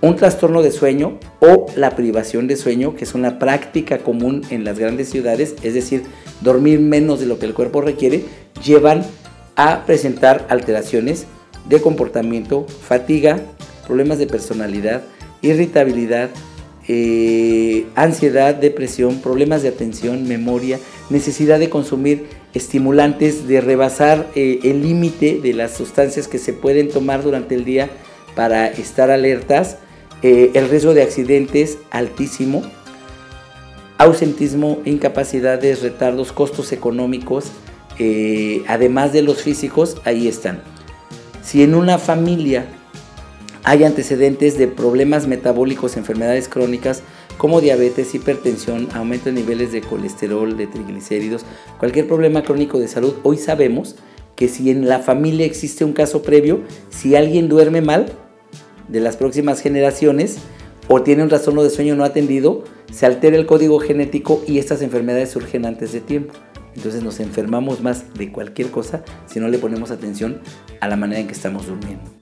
un 0.00 0.16
trastorno 0.16 0.62
de 0.62 0.70
sueño 0.70 1.18
o 1.40 1.66
la 1.76 1.96
privación 1.96 2.48
de 2.48 2.56
sueño, 2.56 2.94
que 2.94 3.04
es 3.04 3.14
una 3.14 3.38
práctica 3.38 3.98
común 3.98 4.42
en 4.50 4.64
las 4.64 4.78
grandes 4.78 5.08
ciudades, 5.10 5.54
es 5.62 5.74
decir, 5.74 6.04
dormir 6.40 6.80
menos 6.80 7.20
de 7.20 7.26
lo 7.26 7.38
que 7.38 7.46
el 7.46 7.54
cuerpo 7.54 7.80
requiere, 7.80 8.24
llevan 8.64 9.04
a 9.56 9.84
presentar 9.86 10.46
alteraciones 10.48 11.26
de 11.68 11.80
comportamiento, 11.80 12.66
fatiga, 12.66 13.40
problemas 13.86 14.18
de 14.18 14.26
personalidad, 14.26 15.02
irritabilidad, 15.42 16.30
eh, 16.88 17.86
ansiedad, 17.94 18.54
depresión, 18.54 19.20
problemas 19.20 19.62
de 19.62 19.68
atención, 19.68 20.26
memoria, 20.26 20.80
necesidad 21.10 21.58
de 21.60 21.70
consumir 21.70 22.26
estimulantes, 22.54 23.46
de 23.46 23.60
rebasar 23.60 24.28
eh, 24.34 24.58
el 24.64 24.82
límite 24.82 25.38
de 25.40 25.54
las 25.54 25.76
sustancias 25.76 26.26
que 26.26 26.38
se 26.38 26.52
pueden 26.52 26.88
tomar 26.88 27.22
durante 27.22 27.54
el 27.54 27.64
día 27.64 27.88
para 28.34 28.66
estar 28.66 29.10
alertas, 29.10 29.76
eh, 30.22 30.50
el 30.54 30.68
riesgo 30.68 30.92
de 30.92 31.02
accidentes 31.02 31.78
altísimo, 31.90 32.62
ausentismo, 33.98 34.80
incapacidades, 34.84 35.82
retardos, 35.82 36.32
costos 36.32 36.72
económicos, 36.72 37.46
además 38.66 39.12
de 39.12 39.22
los 39.22 39.42
físicos, 39.42 39.98
ahí 40.04 40.26
están. 40.26 40.60
Si 41.44 41.62
en 41.62 41.76
una 41.76 41.98
familia 41.98 42.66
hay 43.64 43.84
antecedentes 43.84 44.58
de 44.58 44.66
problemas 44.66 45.26
metabólicos, 45.26 45.96
enfermedades 45.96 46.48
crónicas 46.48 47.02
como 47.38 47.60
diabetes, 47.60 48.14
hipertensión, 48.14 48.88
aumento 48.92 49.26
de 49.26 49.32
niveles 49.32 49.72
de 49.72 49.80
colesterol, 49.80 50.56
de 50.56 50.66
triglicéridos, 50.66 51.44
cualquier 51.78 52.06
problema 52.06 52.42
crónico 52.42 52.78
de 52.78 52.88
salud. 52.88 53.14
Hoy 53.22 53.36
sabemos 53.36 53.96
que 54.36 54.48
si 54.48 54.70
en 54.70 54.88
la 54.88 54.98
familia 54.98 55.46
existe 55.46 55.84
un 55.84 55.92
caso 55.92 56.22
previo, 56.22 56.60
si 56.90 57.16
alguien 57.16 57.48
duerme 57.48 57.80
mal 57.80 58.12
de 58.88 59.00
las 59.00 59.16
próximas 59.16 59.60
generaciones 59.60 60.38
o 60.88 61.02
tiene 61.02 61.22
un 61.22 61.28
trastorno 61.28 61.62
de 61.62 61.70
sueño 61.70 61.94
no 61.94 62.04
atendido, 62.04 62.64
se 62.92 63.06
altera 63.06 63.36
el 63.36 63.46
código 63.46 63.78
genético 63.78 64.42
y 64.46 64.58
estas 64.58 64.82
enfermedades 64.82 65.30
surgen 65.30 65.66
antes 65.66 65.92
de 65.92 66.00
tiempo. 66.00 66.34
Entonces 66.74 67.02
nos 67.02 67.20
enfermamos 67.20 67.82
más 67.82 68.14
de 68.14 68.32
cualquier 68.32 68.70
cosa 68.70 69.04
si 69.26 69.40
no 69.40 69.48
le 69.48 69.58
ponemos 69.58 69.90
atención 69.90 70.40
a 70.80 70.88
la 70.88 70.96
manera 70.96 71.20
en 71.20 71.26
que 71.26 71.34
estamos 71.34 71.66
durmiendo. 71.66 72.21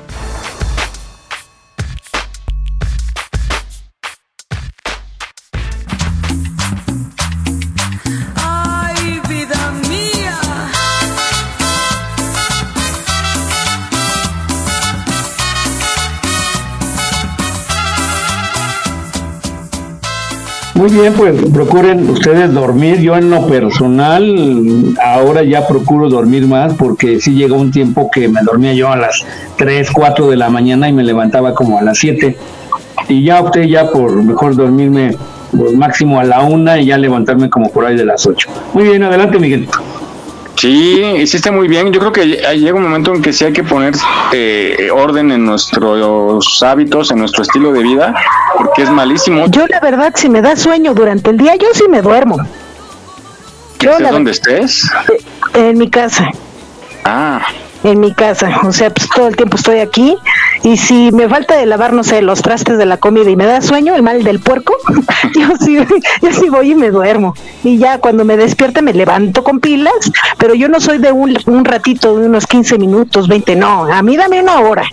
Muy 20.81 20.89
bien, 20.89 21.13
pues 21.13 21.35
procuren 21.53 22.09
ustedes 22.09 22.51
dormir. 22.51 23.01
Yo 23.01 23.15
en 23.15 23.29
lo 23.29 23.45
personal 23.45 24.95
ahora 24.99 25.43
ya 25.43 25.67
procuro 25.67 26.09
dormir 26.09 26.47
más 26.47 26.73
porque 26.73 27.19
sí 27.19 27.35
llegó 27.35 27.57
un 27.57 27.69
tiempo 27.69 28.09
que 28.11 28.27
me 28.27 28.41
dormía 28.41 28.73
yo 28.73 28.91
a 28.91 28.95
las 28.95 29.23
3, 29.57 29.91
4 29.91 30.31
de 30.31 30.37
la 30.37 30.49
mañana 30.49 30.89
y 30.89 30.93
me 30.93 31.03
levantaba 31.03 31.53
como 31.53 31.77
a 31.77 31.83
las 31.83 31.99
7. 31.99 32.35
Y 33.09 33.23
ya 33.23 33.41
opté 33.41 33.69
ya 33.69 33.91
por 33.91 34.23
mejor 34.23 34.55
dormirme 34.55 35.15
pues, 35.55 35.75
máximo 35.75 36.19
a 36.19 36.23
la 36.23 36.41
1 36.41 36.77
y 36.77 36.85
ya 36.87 36.97
levantarme 36.97 37.47
como 37.47 37.69
por 37.69 37.85
ahí 37.85 37.95
de 37.95 38.05
las 38.05 38.25
8. 38.25 38.49
Muy 38.73 38.85
bien, 38.85 39.03
adelante 39.03 39.37
Miguel. 39.37 39.67
Sí, 40.61 41.01
hiciste 41.17 41.49
muy 41.49 41.67
bien. 41.67 41.91
Yo 41.91 41.99
creo 41.99 42.11
que 42.11 42.23
llega 42.23 42.75
un 42.75 42.83
momento 42.83 43.15
en 43.15 43.23
que 43.23 43.33
sí 43.33 43.45
hay 43.45 43.51
que 43.51 43.63
poner 43.63 43.95
eh, 44.31 44.89
orden 44.93 45.31
en 45.31 45.43
nuestros 45.43 46.61
hábitos, 46.61 47.09
en 47.09 47.17
nuestro 47.17 47.41
estilo 47.41 47.73
de 47.73 47.81
vida, 47.81 48.13
porque 48.59 48.83
es 48.83 48.91
malísimo. 48.91 49.47
Yo 49.47 49.65
la 49.65 49.79
verdad, 49.79 50.13
si 50.15 50.29
me 50.29 50.39
da 50.39 50.55
sueño 50.55 50.93
durante 50.93 51.31
el 51.31 51.39
día, 51.39 51.55
yo 51.55 51.65
sí 51.73 51.85
me 51.89 52.03
duermo. 52.03 52.37
Yo 53.79 53.97
¿Estés 53.97 54.27
estés? 54.27 54.91
En 55.55 55.79
mi 55.79 55.89
casa. 55.89 56.29
Ah 57.05 57.41
en 57.83 57.99
mi 57.99 58.13
casa, 58.13 58.59
o 58.63 58.71
sea, 58.71 58.89
pues 58.91 59.09
todo 59.09 59.27
el 59.27 59.35
tiempo 59.35 59.57
estoy 59.57 59.79
aquí 59.79 60.15
y 60.63 60.77
si 60.77 61.11
me 61.11 61.27
falta 61.27 61.57
de 61.57 61.65
lavar, 61.65 61.93
no 61.93 62.03
sé, 62.03 62.21
los 62.21 62.41
trastes 62.41 62.77
de 62.77 62.85
la 62.85 62.97
comida 62.97 63.29
y 63.29 63.35
me 63.35 63.45
da 63.45 63.61
sueño, 63.61 63.95
el 63.95 64.03
mal 64.03 64.23
del 64.23 64.39
puerco, 64.39 64.75
yo 65.35 65.47
sí, 65.59 65.77
yo 66.21 66.33
sí 66.33 66.49
voy 66.49 66.71
y 66.71 66.75
me 66.75 66.91
duermo. 66.91 67.33
Y 67.63 67.77
ya 67.77 67.97
cuando 67.97 68.25
me 68.25 68.37
despierte 68.37 68.81
me 68.81 68.93
levanto 68.93 69.43
con 69.43 69.59
pilas, 69.59 69.93
pero 70.37 70.53
yo 70.53 70.69
no 70.69 70.79
soy 70.79 70.99
de 70.99 71.11
un, 71.11 71.35
un 71.47 71.65
ratito, 71.65 72.17
de 72.17 72.27
unos 72.27 72.45
15 72.45 72.77
minutos, 72.77 73.27
20, 73.27 73.55
no, 73.55 73.85
a 73.85 74.01
mí 74.03 74.15
dame 74.17 74.41
una 74.41 74.59
hora, 74.59 74.83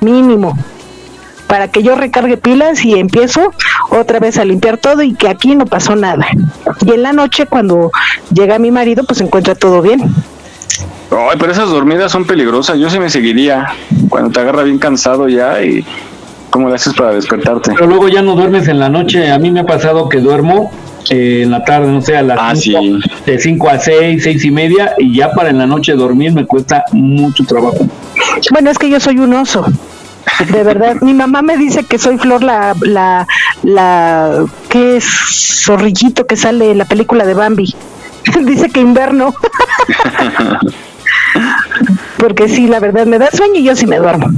mínimo, 0.00 0.56
para 1.48 1.68
que 1.68 1.82
yo 1.82 1.96
recargue 1.96 2.36
pilas 2.36 2.84
y 2.84 2.98
empiezo 2.98 3.52
otra 3.90 4.20
vez 4.20 4.38
a 4.38 4.44
limpiar 4.44 4.78
todo 4.78 5.02
y 5.02 5.14
que 5.14 5.28
aquí 5.28 5.56
no 5.56 5.66
pasó 5.66 5.96
nada. 5.96 6.26
Y 6.84 6.92
en 6.92 7.02
la 7.02 7.12
noche 7.12 7.46
cuando 7.46 7.90
llega 8.32 8.58
mi 8.58 8.70
marido, 8.70 9.04
pues 9.04 9.20
encuentra 9.20 9.56
todo 9.56 9.82
bien. 9.82 10.00
Ay, 11.10 11.36
pero 11.38 11.52
esas 11.52 11.68
dormidas 11.70 12.12
son 12.12 12.24
peligrosas. 12.24 12.78
Yo 12.78 12.90
sí 12.90 12.98
me 12.98 13.10
seguiría 13.10 13.66
cuando 14.08 14.30
te 14.30 14.40
agarra 14.40 14.62
bien 14.62 14.78
cansado 14.78 15.28
ya 15.28 15.62
y 15.62 15.84
¿Cómo 16.56 16.70
le 16.70 16.76
haces 16.76 16.94
para 16.94 17.12
despertarte? 17.12 17.72
Pero 17.74 17.86
luego 17.86 18.08
ya 18.08 18.22
no 18.22 18.34
duermes 18.34 18.66
en 18.68 18.78
la 18.78 18.88
noche. 18.88 19.30
A 19.30 19.38
mí 19.38 19.50
me 19.50 19.60
ha 19.60 19.66
pasado 19.66 20.08
que 20.08 20.20
duermo 20.20 20.70
eh, 21.10 21.42
en 21.42 21.50
la 21.50 21.62
tarde, 21.62 21.88
no 21.88 22.00
sé, 22.00 22.16
a 22.16 22.22
las 22.22 22.38
Ah, 22.40 22.54
cinco, 22.56 23.06
de 23.26 23.38
5 23.38 23.68
a 23.68 23.78
6, 23.78 24.22
6 24.22 24.44
y 24.44 24.50
media, 24.50 24.94
y 24.96 25.14
ya 25.14 25.32
para 25.32 25.50
en 25.50 25.58
la 25.58 25.66
noche 25.66 25.92
dormir 25.92 26.32
me 26.32 26.46
cuesta 26.46 26.82
mucho 26.92 27.44
trabajo. 27.44 27.86
Bueno, 28.52 28.70
es 28.70 28.78
que 28.78 28.88
yo 28.88 28.98
soy 29.00 29.18
un 29.18 29.34
oso. 29.34 29.66
De 30.50 30.62
verdad, 30.62 30.96
mi 31.02 31.12
mamá 31.12 31.42
me 31.42 31.58
dice 31.58 31.84
que 31.84 31.98
soy 31.98 32.16
Flor 32.16 32.42
la, 32.42 32.74
la, 32.80 33.26
la, 33.62 34.46
¿qué 34.70 34.96
es? 34.96 35.04
Zorrillito 35.04 36.26
que 36.26 36.36
sale 36.36 36.70
en 36.70 36.78
la 36.78 36.86
película 36.86 37.26
de 37.26 37.34
Bambi. 37.34 37.74
dice 38.46 38.70
que 38.70 38.80
inverno. 38.80 39.34
Porque 42.18 42.48
sí, 42.48 42.66
la 42.66 42.80
verdad 42.80 43.06
me 43.06 43.18
da 43.18 43.30
sueño 43.30 43.60
y 43.60 43.64
yo 43.64 43.76
sí 43.76 43.86
me 43.86 43.98
duermo. 43.98 44.28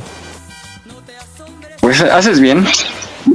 Pues 1.81 2.01
haces 2.03 2.41
bien. 2.41 2.67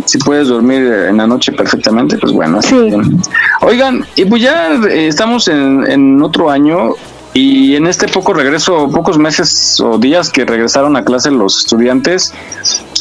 Si 0.05 0.17
puedes 0.17 0.47
dormir 0.47 0.81
en 0.81 1.17
la 1.17 1.27
noche 1.27 1.51
perfectamente, 1.51 2.17
pues 2.17 2.33
bueno. 2.33 2.59
bien. 2.71 3.21
Oigan, 3.61 4.05
y 4.15 4.25
pues 4.25 4.41
ya 4.41 4.73
eh, 4.89 5.07
estamos 5.07 5.47
en, 5.47 5.89
en 5.89 6.21
otro 6.21 6.49
año 6.49 6.93
y 7.33 7.75
en 7.75 7.87
este 7.87 8.07
poco 8.07 8.33
regreso, 8.33 8.89
pocos 8.91 9.17
meses 9.17 9.79
o 9.79 9.97
días 9.97 10.29
que 10.29 10.45
regresaron 10.45 10.95
a 10.95 11.03
clase 11.03 11.31
los 11.31 11.57
estudiantes, 11.59 12.33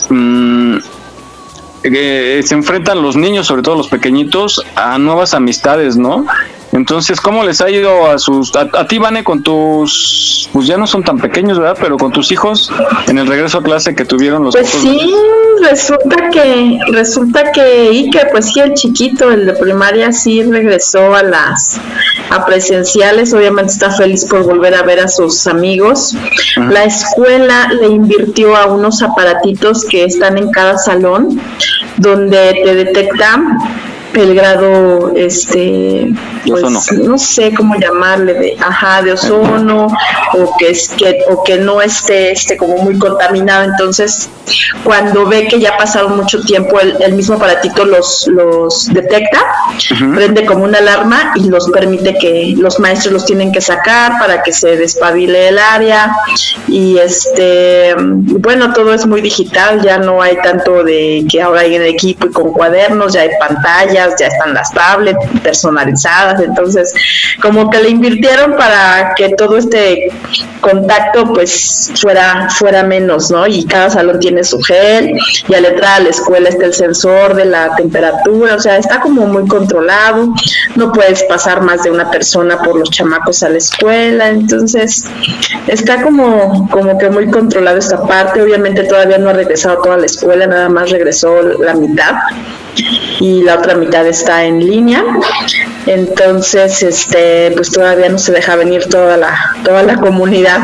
mm, 0.08 0.76
eh, 1.84 2.42
se 2.44 2.54
enfrentan 2.54 3.02
los 3.02 3.16
niños, 3.16 3.46
sobre 3.46 3.62
todo 3.62 3.76
los 3.76 3.88
pequeñitos, 3.88 4.64
a 4.74 4.98
nuevas 4.98 5.34
amistades, 5.34 5.96
¿no? 5.96 6.24
Entonces, 6.72 7.20
¿cómo 7.20 7.44
les 7.44 7.61
ha 7.61 7.70
ido 7.70 8.11
a 8.11 8.18
sus, 8.18 8.56
a, 8.56 8.66
a 8.72 8.87
ti, 8.87 8.98
Vane, 8.98 9.22
con 9.22 9.42
tus, 9.42 10.48
pues 10.52 10.66
ya 10.66 10.78
no 10.78 10.87
son 10.87 11.04
tan 11.04 11.18
pequeños, 11.18 11.58
¿verdad? 11.58 11.76
Pero 11.78 11.98
con 11.98 12.12
tus 12.12 12.32
hijos 12.32 12.72
en 13.06 13.18
el 13.18 13.26
regreso 13.26 13.58
a 13.58 13.62
clase 13.62 13.94
que 13.94 14.06
tuvieron 14.06 14.42
los 14.42 14.56
Pues 14.56 14.70
sí, 14.70 15.14
resulta 15.61 16.30
que, 16.30 16.78
resulta 16.88 17.52
que 17.52 17.90
Ike, 17.90 18.28
pues 18.32 18.52
sí, 18.52 18.61
el 18.61 18.72
chiquito, 18.72 19.30
el 19.30 19.44
de 19.44 19.52
primaria, 19.52 20.12
sí 20.12 20.42
regresó 20.42 21.14
a 21.14 21.22
las 21.22 21.78
a 22.30 22.46
presenciales, 22.46 23.35
obviamente 23.35 23.72
está 23.72 23.90
feliz 23.90 24.24
por 24.24 24.44
volver 24.44 24.74
a 24.74 24.82
ver 24.82 25.00
a 25.00 25.08
sus 25.08 25.46
amigos. 25.46 26.16
La 26.56 26.85
escuela 26.85 27.70
le 27.78 27.88
invirtió 27.88 28.56
a 28.56 28.66
unos 28.66 29.02
aparatitos 29.02 29.85
que 29.85 30.04
están 30.04 30.38
en 30.38 30.50
cada 30.50 30.78
salón, 30.78 31.38
donde 31.98 32.62
te 32.64 32.74
detectan 32.74 33.58
el 34.14 34.35
grado 34.35 35.12
este 35.14 36.12
pues, 36.46 36.64
ozono. 36.64 37.05
no 37.05 37.18
sé 37.18 37.53
cómo 37.55 37.77
llamarle 37.77 38.35
de 38.35 38.57
ajá 38.61 39.03
de 39.03 39.12
ozono 39.12 39.88
o 40.35 40.57
que 40.59 40.70
es 40.70 40.88
que 40.90 41.18
o 41.31 41.42
que 41.44 41.59
no 41.59 41.81
esté 41.81 42.33
este 42.33 42.57
como 42.57 42.77
muy 42.79 42.98
contaminado. 42.98 43.64
Entonces 43.64 44.29
cuando 44.85 45.27
ve 45.27 45.48
que 45.48 45.61
ya 45.61 45.70
ha 45.70 45.79
pasado 45.79 46.09
mucho 46.11 46.40
tiempo 46.42 46.81
el, 46.81 47.01
el 47.03 47.14
mismo 47.14 47.37
aparatito 47.37 47.85
los 47.85 48.27
los 48.29 48.92
detecta 48.92 49.40
prende 50.14 50.44
como 50.44 50.64
una 50.64 50.79
alarma 50.79 51.33
y 51.37 51.48
los 51.48 51.70
permite 51.70 52.16
que 52.18 52.55
los 52.57 52.79
maestros 52.81 53.12
los 53.12 53.25
tienen 53.25 53.53
que 53.53 53.61
sacar 53.61 54.12
para 54.18 54.42
que 54.42 54.53
se 54.53 54.77
despabile 54.77 55.48
el 55.48 55.59
área. 55.59 56.14
Y 56.68 56.98
este 56.98 57.94
bueno 57.96 58.72
todo 58.72 58.92
es 58.92 59.07
muy 59.07 59.20
digital 59.20 59.83
ya 59.83 59.98
no 59.98 60.20
hay 60.20 60.37
tanto 60.42 60.85
de 60.85 61.25
que 61.31 61.40
ahora 61.40 61.61
hay 61.61 61.77
en 61.77 61.83
equipo 61.83 62.27
y 62.27 62.31
con 62.31 62.53
cuadernos 62.53 63.12
ya 63.12 63.22
hay 63.22 63.31
ya 64.18 64.26
están 64.26 64.54
las 64.54 64.72
tablets 64.72 65.18
personalizadas 65.42 66.40
entonces 66.40 66.92
como 67.40 67.70
que 67.70 67.80
le 67.80 67.90
invirtieron 67.90 68.56
para 68.56 69.14
que 69.16 69.30
todo 69.30 69.56
este 69.56 70.08
contacto 70.60 71.32
pues 71.32 71.92
fuera 71.96 72.48
fuera 72.50 72.82
menos 72.82 73.30
no 73.30 73.46
y 73.46 73.64
cada 73.64 73.90
salón 73.90 74.20
tiene 74.20 74.44
su 74.44 74.60
gel 74.60 75.16
y 75.48 75.54
al 75.54 75.64
entrar 75.64 76.00
a 76.00 76.04
la 76.04 76.10
escuela 76.10 76.48
está 76.48 76.66
el 76.66 76.74
sensor 76.74 77.34
de 77.34 77.44
la 77.46 77.74
temperatura 77.76 78.54
o 78.54 78.60
sea 78.60 78.76
está 78.76 79.00
como 79.00 79.26
muy 79.26 79.46
controlado 79.48 80.28
no 80.76 80.92
puedes 80.92 81.22
pasar 81.24 81.62
más 81.62 81.82
de 81.82 81.90
una 81.90 82.10
persona 82.10 82.58
por 82.58 82.78
los 82.78 82.90
chamacos 82.90 83.42
a 83.42 83.48
la 83.48 83.58
escuela 83.58 84.28
entonces 84.28 85.06
está 85.66 86.02
como 86.02 86.68
como 86.70 86.98
que 86.98 87.10
muy 87.10 87.30
controlado 87.30 87.78
esta 87.78 88.02
parte 88.06 88.40
obviamente 88.42 88.84
todavía 88.84 89.18
no 89.18 89.30
ha 89.30 89.34
regresado 89.34 89.82
toda 89.82 89.96
la 89.96 90.06
escuela 90.06 90.46
nada 90.46 90.68
más 90.68 90.90
regresó 90.90 91.42
la 91.42 91.74
mitad 91.74 92.14
y 93.20 93.42
la 93.42 93.56
otra 93.56 93.74
mitad 93.74 94.06
está 94.06 94.44
en 94.44 94.58
línea. 94.58 95.04
Entonces 95.87 96.82
este 96.82 97.52
pues 97.52 97.70
todavía 97.70 98.08
no 98.08 98.18
se 98.18 98.32
deja 98.32 98.56
venir 98.56 98.87
toda 98.88 99.16
la 99.16 99.38
toda 99.64 99.82
la 99.82 99.96
comunidad 99.96 100.61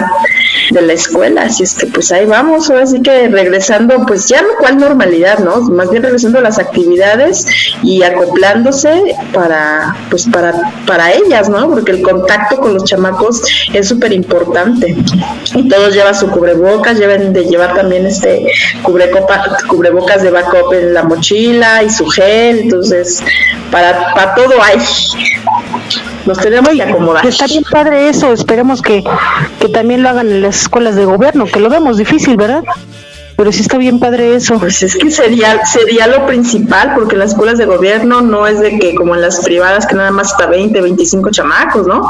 de 0.70 0.82
la 0.82 0.92
escuela. 0.92 1.42
Así 1.42 1.62
es 1.62 1.74
que 1.74 1.86
pues 1.86 2.12
ahí 2.12 2.26
vamos. 2.26 2.70
Ahora 2.70 2.86
sí 2.86 3.00
que 3.02 3.28
regresando 3.28 4.04
pues 4.06 4.28
ya 4.28 4.42
no 4.42 4.48
cual 4.58 4.78
normalidad 4.78 5.38
no 5.38 5.60
más 5.70 5.90
bien 5.90 6.02
regresando 6.02 6.38
a 6.38 6.42
las 6.42 6.58
actividades 6.58 7.46
y 7.82 8.02
acoplándose 8.02 9.16
para 9.32 9.96
pues 10.10 10.26
para 10.26 10.52
para 10.86 11.12
ellas 11.12 11.48
no 11.48 11.68
porque 11.68 11.92
el 11.92 12.02
contacto 12.02 12.56
con 12.58 12.74
los 12.74 12.84
chamacos 12.84 13.42
es 13.72 13.88
súper 13.88 14.12
importante 14.12 14.96
y 15.54 15.68
todos 15.68 15.94
llevan 15.94 16.14
su 16.14 16.30
cubrebocas 16.30 16.98
deben 16.98 17.32
de 17.32 17.44
llevar 17.44 17.74
también 17.74 18.06
este 18.06 18.46
cubrecopa, 18.82 19.58
cubrebocas 19.68 20.22
de 20.22 20.30
backup 20.30 20.72
en 20.72 20.94
la 20.94 21.02
mochila 21.02 21.82
y 21.82 21.90
su 21.90 22.06
gel. 22.06 22.60
Entonces 22.60 23.22
para 23.70 24.14
para 24.14 24.34
todo 24.34 24.62
hay 24.62 24.78
nos 26.28 26.38
tenemos 26.38 26.68
que 26.70 26.82
acomodar 26.82 27.26
Está 27.26 27.46
bien 27.46 27.64
padre 27.68 28.08
eso, 28.08 28.32
esperemos 28.32 28.82
que, 28.82 29.02
que 29.58 29.68
también 29.68 30.02
lo 30.02 30.10
hagan 30.10 30.28
en 30.28 30.42
las 30.42 30.62
escuelas 30.62 30.94
de 30.94 31.04
gobierno, 31.04 31.46
que 31.46 31.58
lo 31.58 31.70
vemos 31.70 31.96
difícil, 31.96 32.36
¿verdad? 32.36 32.62
Pero 33.38 33.52
sí 33.52 33.62
está 33.62 33.78
bien 33.78 34.00
padre 34.00 34.34
eso. 34.34 34.58
Pues 34.58 34.82
es 34.82 34.96
que 34.96 35.12
sería, 35.12 35.64
sería 35.64 36.08
lo 36.08 36.26
principal, 36.26 36.94
porque 36.96 37.14
en 37.14 37.20
las 37.20 37.30
escuelas 37.30 37.56
de 37.56 37.66
gobierno 37.66 38.20
no 38.20 38.48
es 38.48 38.58
de 38.58 38.80
que 38.80 38.96
como 38.96 39.14
en 39.14 39.20
las 39.20 39.38
privadas 39.44 39.86
que 39.86 39.94
nada 39.94 40.10
más 40.10 40.32
hasta 40.32 40.46
20, 40.46 40.80
25 40.80 41.30
chamacos, 41.30 41.86
¿no? 41.86 42.02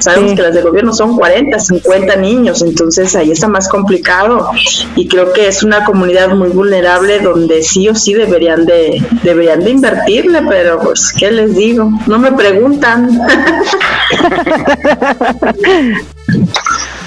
Sabemos 0.00 0.32
que 0.32 0.42
las 0.42 0.54
de 0.54 0.62
gobierno 0.62 0.92
son 0.92 1.16
40, 1.16 1.56
50 1.56 2.16
niños, 2.16 2.62
entonces 2.62 3.14
ahí 3.14 3.30
está 3.30 3.46
más 3.46 3.68
complicado 3.68 4.50
y 4.96 5.06
creo 5.06 5.32
que 5.32 5.46
es 5.46 5.62
una 5.62 5.84
comunidad 5.84 6.30
muy 6.30 6.48
vulnerable 6.48 7.20
donde 7.20 7.62
sí 7.62 7.88
o 7.88 7.94
sí 7.94 8.14
deberían 8.14 8.66
de 8.66 9.00
deberían 9.22 9.62
de 9.62 9.70
invertirle, 9.70 10.42
pero 10.48 10.80
pues 10.80 11.14
qué 11.16 11.30
les 11.30 11.54
digo, 11.54 11.92
no 12.08 12.18
me 12.18 12.32
preguntan. 12.32 13.20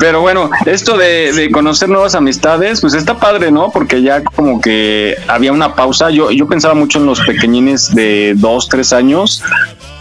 Pero 0.00 0.22
bueno, 0.22 0.48
esto 0.64 0.96
de, 0.96 1.30
de 1.34 1.50
conocer 1.50 1.90
nuevas 1.90 2.14
amistades, 2.14 2.80
pues 2.80 2.94
está 2.94 3.18
padre, 3.18 3.52
¿no? 3.52 3.70
Porque 3.70 4.00
ya 4.00 4.24
como 4.24 4.58
que 4.58 5.14
había 5.28 5.52
una 5.52 5.74
pausa. 5.74 6.10
Yo, 6.10 6.30
yo 6.30 6.48
pensaba 6.48 6.72
mucho 6.72 6.98
en 6.98 7.04
los 7.04 7.20
pequeñines 7.20 7.94
de 7.94 8.32
dos, 8.34 8.70
tres 8.70 8.94
años, 8.94 9.42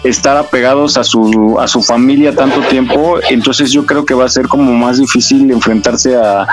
estar 0.06 0.38
apegados 0.38 0.96
a 0.96 1.04
su, 1.04 1.58
a 1.60 1.68
su 1.68 1.82
familia 1.82 2.34
tanto 2.34 2.62
tiempo. 2.62 3.20
Entonces 3.30 3.74
yo 3.74 3.86
creo 3.86 4.06
que 4.06 4.14
va 4.14 4.24
a 4.24 4.30
ser 4.30 4.48
como 4.48 4.72
más 4.72 5.00
difícil 5.00 5.52
enfrentarse 5.52 6.16
a, 6.16 6.48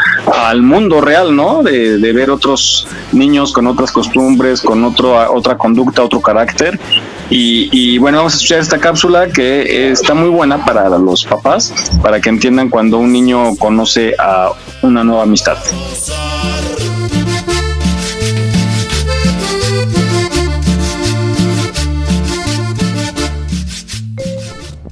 al 0.48 0.62
mundo 0.62 1.00
real, 1.00 1.36
¿no? 1.36 1.62
De, 1.62 1.98
de 1.98 2.12
ver 2.12 2.32
otros 2.32 2.88
niños 3.12 3.52
con 3.52 3.68
otras 3.68 3.92
costumbres, 3.92 4.60
con 4.60 4.82
otro, 4.82 5.32
otra 5.32 5.56
conducta, 5.56 6.02
otro 6.02 6.20
carácter. 6.20 6.80
Y, 7.28 7.68
y, 7.72 7.98
bueno, 7.98 8.18
vamos 8.18 8.34
a 8.34 8.36
escuchar 8.36 8.60
esta 8.60 8.78
cápsula 8.78 9.28
que 9.28 9.90
está 9.90 10.14
muy 10.14 10.28
buena 10.28 10.64
para 10.64 10.88
los 10.90 11.24
papás, 11.24 11.72
para 12.00 12.20
que 12.20 12.28
entiendan 12.28 12.70
cuando 12.70 12.98
un 12.98 13.12
niño 13.12 13.56
conoce 13.56 14.14
a 14.18 14.52
una 14.82 15.02
nueva 15.02 15.24
amistad. 15.24 15.56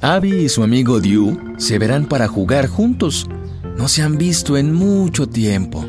Abby 0.05 0.45
y 0.45 0.49
su 0.51 0.63
amigo 0.63 1.01
Dew 1.01 1.55
se 1.57 1.79
verán 1.79 2.05
para 2.05 2.29
jugar 2.29 2.67
juntos. 2.67 3.27
No 3.79 3.89
se 3.89 4.03
han 4.03 4.19
visto 4.19 4.59
en 4.59 4.75
mucho 4.75 5.27
tiempo. 5.27 5.83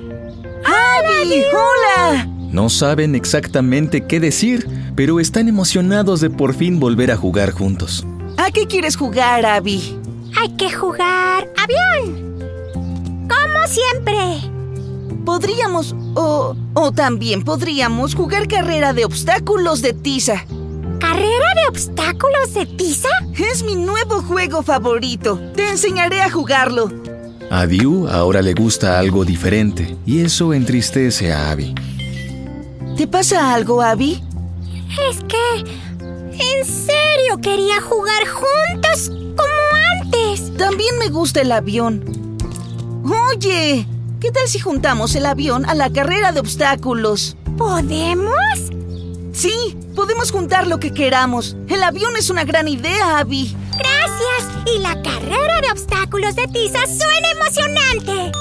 ¡Abby! 0.64 1.44
¡Hola! 1.52 2.35
No 2.56 2.70
saben 2.70 3.16
exactamente 3.16 4.06
qué 4.08 4.22
decir, 4.22 4.66
pero 4.96 5.20
están 5.20 5.50
emocionados 5.50 6.22
de 6.22 6.30
por 6.30 6.54
fin 6.54 6.80
volver 6.80 7.12
a 7.12 7.18
jugar 7.18 7.52
juntos. 7.52 8.08
¿A 8.38 8.50
qué 8.50 8.66
quieres 8.66 8.96
jugar, 8.96 9.46
Abby? 9.46 10.00
Hay 10.40 10.56
que 10.56 10.72
jugar 10.72 11.52
avión. 11.58 12.40
Como 13.28 13.68
siempre. 13.68 14.50
Podríamos, 15.26 15.98
o, 16.14 16.56
o 16.76 16.92
también 16.94 17.44
podríamos 17.44 18.16
jugar 18.16 18.48
carrera 18.48 18.94
de 18.94 19.04
obstáculos 19.04 19.82
de 19.82 19.92
tiza. 19.92 20.46
¿Carrera 21.02 21.56
de 21.56 21.68
obstáculos 21.68 22.54
de 22.54 22.68
tiza? 22.68 23.10
Es 23.38 23.64
mi 23.64 23.76
nuevo 23.76 24.22
juego 24.22 24.64
favorito. 24.64 25.42
Te 25.58 25.72
enseñaré 25.72 26.22
a 26.22 26.32
jugarlo. 26.32 26.90
A 27.52 27.68
Dew 27.68 28.08
ahora 28.08 28.42
le 28.42 28.54
gusta 28.54 28.98
algo 28.98 29.26
diferente 29.26 29.98
y 30.06 30.22
eso 30.22 30.54
entristece 30.54 31.34
a 31.34 31.52
Abby. 31.52 31.76
¿Te 32.98 33.08
pasa 33.08 33.54
algo, 33.54 33.82
Abby? 33.82 34.24
Es 35.10 35.18
que... 35.26 35.86
En 36.38 36.66
serio 36.66 37.40
quería 37.42 37.82
jugar 37.82 38.28
juntos 38.28 39.10
como 39.10 40.02
antes. 40.02 40.56
También 40.58 40.98
me 40.98 41.10
gusta 41.10 41.42
el 41.42 41.52
avión. 41.52 42.38
Oye, 43.34 43.88
¿qué 44.20 44.32
tal 44.32 44.48
si 44.48 44.60
juntamos 44.60 45.16
el 45.16 45.26
avión 45.26 45.66
a 45.66 45.74
la 45.74 45.90
carrera 45.92 46.32
de 46.32 46.40
obstáculos? 46.40 47.38
¿Podemos? 47.58 48.34
Sí, 49.34 49.78
podemos 49.96 50.32
juntar 50.32 50.68
lo 50.68 50.80
que 50.80 50.94
queramos. 50.94 51.56
El 51.68 51.84
avión 51.84 52.16
es 52.18 52.30
una 52.30 52.44
gran 52.46 52.68
idea, 52.68 53.20
Abby. 53.20 53.56
Gracias. 53.78 54.74
Y 54.74 54.80
la 54.80 55.02
carrera 55.02 55.62
de 55.62 55.72
obstáculos 55.72 56.36
de 56.36 56.48
Tiza 56.48 56.86
suena 56.86 57.32
emocionante. 57.32 58.32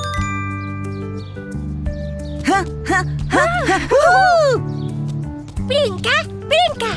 ¡Ja, 2.45 2.65
ja, 2.85 3.05
ja, 3.31 3.47
ja! 3.67 3.81
¡Uh! 3.91 4.61
¡Brinca, 5.67 6.11
brinca! 6.41 6.95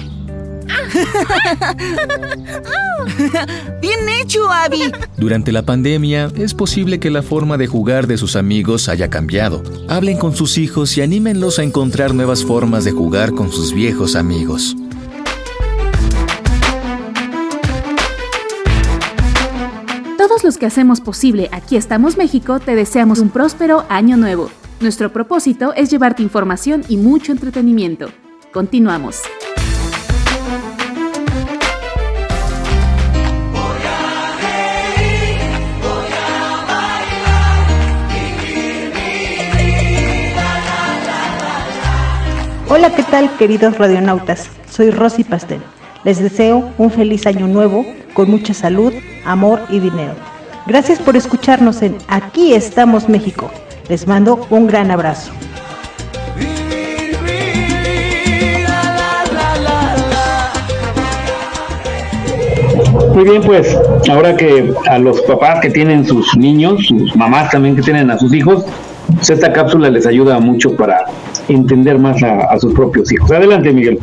Bien 3.82 4.00
hecho, 4.22 4.52
Abby. 4.52 4.91
Durante 5.16 5.52
la 5.52 5.64
pandemia 5.64 6.32
es 6.36 6.54
posible 6.54 7.00
que 7.00 7.10
la 7.10 7.24
forma 7.24 7.58
de 7.58 7.68
jugar 7.68 8.08
de 8.08 8.18
sus 8.18 8.36
amigos 8.36 8.89
haya 8.89 9.10
cambiado. 9.10 9.64
Hablen 9.88 10.18
con 10.18 10.36
sus 10.36 10.58
hijos 10.58 10.98
y 10.98 11.02
anímenlos 11.02 11.60
a 11.60 11.64
encontrar 11.64 12.14
nuevas 12.14 12.43
formas 12.43 12.84
de 12.84 12.91
jugar 12.91 13.34
con 13.34 13.52
sus 13.52 13.74
viejos 13.74 14.16
amigos. 14.16 14.76
Todos 20.18 20.43
los 20.43 20.58
que 20.58 20.66
hacemos 20.66 21.00
posible 21.00 21.48
Aquí 21.54 21.78
estamos 21.78 22.18
México 22.18 22.60
te 22.60 22.76
deseamos 22.76 23.20
un 23.20 23.30
próspero 23.30 23.86
año 23.88 24.18
nuevo. 24.18 24.50
Nuestro 24.80 25.12
propósito 25.12 25.74
es 25.74 25.90
llevarte 25.90 26.22
información 26.22 26.84
y 26.88 26.98
mucho 26.98 27.32
entretenimiento. 27.32 28.12
Continuamos. 28.54 29.24
Hola, 42.70 42.94
¿qué 42.96 43.02
tal 43.02 43.36
queridos 43.38 43.80
radionautas? 43.80 44.48
Soy 44.70 44.92
Rosy 44.92 45.24
Pastel. 45.24 45.62
Les 46.04 46.20
deseo 46.20 46.72
un 46.78 46.92
feliz 46.92 47.26
año 47.26 47.48
nuevo 47.48 47.84
con 48.14 48.30
mucha 48.30 48.54
salud, 48.54 48.94
amor 49.26 49.60
y 49.70 49.80
dinero. 49.80 50.14
Gracias 50.68 51.00
por 51.00 51.16
escucharnos 51.18 51.82
en 51.82 51.98
Aquí 52.08 52.54
estamos 52.54 53.10
México. 53.10 53.50
Les 53.90 54.06
mando 54.06 54.46
un 54.50 54.68
gran 54.68 54.92
abrazo. 54.92 55.32
Muy 63.14 63.24
bien, 63.24 63.42
pues 63.42 63.76
ahora 64.12 64.36
que 64.36 64.74
a 64.88 65.00
los 65.00 65.22
papás 65.22 65.62
que 65.62 65.70
tienen 65.70 66.06
sus 66.06 66.36
niños, 66.38 66.86
sus 66.86 67.16
mamás 67.16 67.50
también 67.50 67.76
que 67.76 67.82
tienen 67.82 68.12
a 68.12 68.20
sus 68.20 68.34
hijos, 68.34 68.66
pues 69.16 69.30
esta 69.30 69.52
cápsula 69.54 69.90
les 69.90 70.06
ayuda 70.06 70.40
mucho 70.40 70.76
para 70.76 71.06
entender 71.48 71.98
más 71.98 72.22
a, 72.22 72.60
sus 72.60 72.74
propios 72.74 73.12
hijos. 73.12 73.32
Adelante, 73.32 73.72
Miguel. 73.72 74.00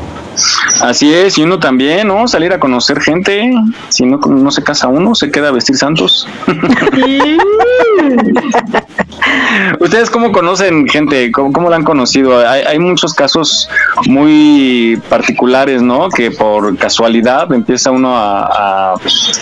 Así 0.80 1.14
es, 1.14 1.38
y 1.38 1.42
uno 1.42 1.60
también, 1.60 2.08
¿no? 2.08 2.26
Salir 2.26 2.52
a 2.52 2.58
conocer 2.58 3.00
gente. 3.00 3.52
Si 3.90 4.04
no, 4.04 4.16
no 4.16 4.50
se 4.50 4.62
casa 4.64 4.88
uno, 4.88 5.14
se 5.14 5.30
queda 5.30 5.48
a 5.48 5.52
vestir 5.52 5.76
santos. 5.76 6.26
¿Ustedes 9.80 10.10
cómo 10.10 10.32
conocen 10.32 10.86
gente? 10.88 11.30
¿Cómo, 11.30 11.70
la 11.70 11.76
han 11.76 11.84
conocido? 11.84 12.46
Hay, 12.46 12.78
muchos 12.78 13.14
casos 13.14 13.68
muy 14.06 15.00
particulares, 15.08 15.82
¿no? 15.82 16.08
Que 16.08 16.30
por 16.30 16.76
casualidad 16.76 17.52
empieza 17.52 17.90
uno 17.90 18.16
a, 18.16 18.92
a, 18.92 18.94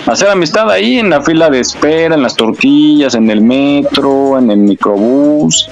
hacer 0.06 0.28
amistad 0.28 0.70
ahí 0.70 0.98
en 0.98 1.10
la 1.10 1.22
fila 1.22 1.50
de 1.50 1.60
espera, 1.60 2.14
en 2.14 2.22
las 2.22 2.36
tortillas, 2.36 3.14
en 3.14 3.30
el 3.30 3.40
metro, 3.40 4.38
en 4.38 4.50
el 4.50 4.58
microbús, 4.58 5.68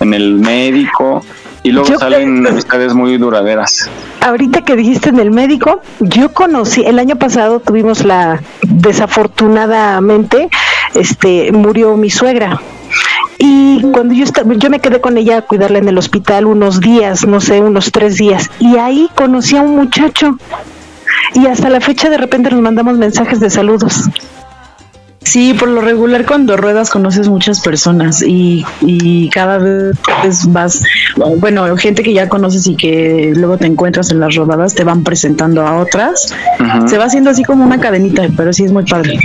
en 0.00 0.14
el 0.14 0.34
médico 0.34 1.22
y 1.62 1.70
luego 1.70 1.98
salen 1.98 2.46
amistades 2.46 2.94
muy 2.94 3.16
duraderas. 3.18 3.88
Ahorita 4.20 4.62
que 4.62 4.76
dijiste 4.76 5.10
en 5.10 5.20
el 5.20 5.30
médico, 5.30 5.80
yo 6.00 6.32
conocí, 6.32 6.82
el 6.84 6.98
año 6.98 7.16
pasado 7.16 7.60
tuvimos 7.60 8.04
la, 8.04 8.42
desafortunadamente, 8.62 10.48
este, 10.94 11.52
murió 11.52 11.96
mi 11.96 12.10
suegra. 12.10 12.60
Y 13.44 13.82
cuando 13.90 14.14
yo 14.14 14.22
estaba, 14.22 14.54
yo 14.54 14.70
me 14.70 14.78
quedé 14.78 15.00
con 15.00 15.18
ella 15.18 15.38
a 15.38 15.42
cuidarla 15.42 15.78
en 15.78 15.88
el 15.88 15.98
hospital 15.98 16.46
unos 16.46 16.78
días, 16.78 17.26
no 17.26 17.40
sé, 17.40 17.60
unos 17.60 17.90
tres 17.90 18.16
días, 18.16 18.48
y 18.60 18.76
ahí 18.76 19.08
conocí 19.16 19.56
a 19.56 19.62
un 19.62 19.74
muchacho. 19.74 20.38
Y 21.34 21.48
hasta 21.48 21.68
la 21.68 21.80
fecha 21.80 22.08
de 22.08 22.18
repente 22.18 22.50
nos 22.50 22.60
mandamos 22.60 22.98
mensajes 22.98 23.40
de 23.40 23.50
saludos. 23.50 24.08
Sí, 25.24 25.54
por 25.54 25.66
lo 25.66 25.80
regular 25.80 26.24
cuando 26.24 26.56
ruedas 26.56 26.88
conoces 26.88 27.28
muchas 27.28 27.58
personas 27.60 28.22
y, 28.22 28.64
y 28.80 29.28
cada 29.30 29.58
vez 29.58 29.96
vas, 30.46 30.84
bueno, 31.38 31.76
gente 31.76 32.04
que 32.04 32.12
ya 32.12 32.28
conoces 32.28 32.68
y 32.68 32.76
que 32.76 33.32
luego 33.34 33.58
te 33.58 33.66
encuentras 33.66 34.12
en 34.12 34.20
las 34.20 34.36
rodadas 34.36 34.76
te 34.76 34.84
van 34.84 35.02
presentando 35.02 35.66
a 35.66 35.78
otras. 35.78 36.32
Se 36.86 36.96
va 36.96 37.06
haciendo 37.06 37.30
así 37.30 37.42
como 37.42 37.64
una 37.64 37.80
cadenita, 37.80 38.22
pero 38.36 38.52
sí 38.52 38.62
es 38.62 38.70
muy 38.70 38.84
padre. 38.84 39.18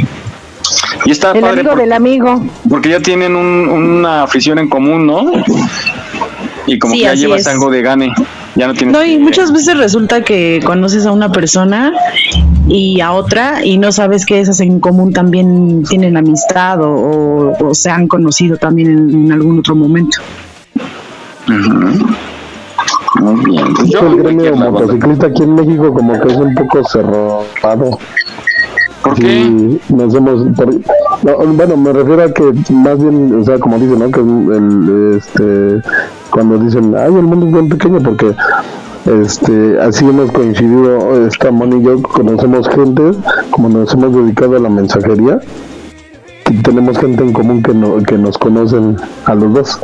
Y 1.05 1.11
está 1.11 1.32
el 1.32 1.43
amigo 1.43 1.76
del 1.76 1.93
amigo. 1.93 2.43
Porque 2.70 2.89
ya 2.89 2.99
tienen 2.99 3.36
una 3.36 4.24
afición 4.24 4.59
en 4.59 4.70
común, 4.70 5.07
¿no? 5.07 5.32
Y 6.65 6.80
como 6.80 6.93
que 6.93 6.99
ya 7.01 7.13
llevas 7.13 7.47
algo 7.47 7.70
de 7.70 7.82
gane. 7.82 8.13
Ya 8.55 8.68
no 8.68 8.74
tienes. 8.74 8.93
No, 8.93 9.05
y 9.05 9.18
muchas 9.18 9.51
veces 9.53 9.78
resulta 9.78 10.24
que 10.24 10.59
conoces 10.65 11.05
a 11.05 11.11
una 11.11 11.32
persona 11.32 11.93
y 12.68 12.99
a 13.01 13.11
otra 13.11 13.63
y 13.63 13.78
no 13.78 13.91
sabes 13.91 14.26
que 14.26 14.39
esas 14.39 14.59
en 14.59 14.80
común 14.80 15.13
también 15.13 15.84
tienen 15.84 16.18
amistad 16.18 16.80
o, 16.82 17.53
se 17.74 17.89
han 17.89 18.07
conocido 18.07 18.57
también 18.57 19.09
en, 19.13 19.32
algún 19.32 19.59
otro 19.59 19.76
momento. 19.76 20.18
Muy 23.20 23.45
bien. 23.45 23.74
Pues 23.74 23.89
yo 23.89 23.99
el 24.07 24.18
gremio 24.18 24.55
motociclista 24.55 25.28
aquí 25.28 25.43
en 25.43 25.55
México 25.55 25.93
como 25.93 26.20
que 26.20 26.28
es 26.28 26.38
un 26.38 26.53
poco 26.55 26.84
cerrado. 26.84 27.97
¿Por 29.08 29.20
qué? 29.20 29.80
nos 29.89 30.14
hemos, 30.14 30.43
bueno, 31.55 31.78
me 31.78 31.93
refiero 31.93 32.24
a 32.24 32.34
que 32.34 32.43
más 32.74 33.01
bien, 33.01 33.39
o 33.39 33.43
sea, 33.43 33.58
como 33.58 33.80
dicen, 33.80 33.99
¿no? 33.99 34.12
Que 34.12 34.20
el, 34.20 35.18
este, 35.18 35.89
cuando 36.30 36.58
dicen, 36.58 36.93
ay, 36.97 37.16
el 37.16 37.24
mundo 37.24 37.45
es 37.45 37.51
muy 37.53 37.70
pequeño 37.70 37.99
porque 38.01 38.36
este, 39.05 39.80
así 39.80 40.03
hemos 40.03 40.30
coincidido, 40.32 41.26
esta 41.26 41.51
Moni 41.51 41.78
y 41.78 41.84
yo 41.84 42.01
conocemos 42.01 42.68
gente, 42.68 43.12
como 43.51 43.70
nos 43.70 43.93
hemos 43.93 44.14
dedicado 44.14 44.58
a 44.58 44.60
la 44.60 44.70
mensajería, 44.70 45.39
tenemos 46.64 46.97
gente 46.97 47.24
en 47.24 47.32
común 47.32 47.64
que, 47.64 47.74
no, 47.74 48.03
que 48.03 48.18
nos 48.18 48.38
conocen 48.38 48.97
a 49.24 49.36
los 49.36 49.53
dos. 49.53 49.80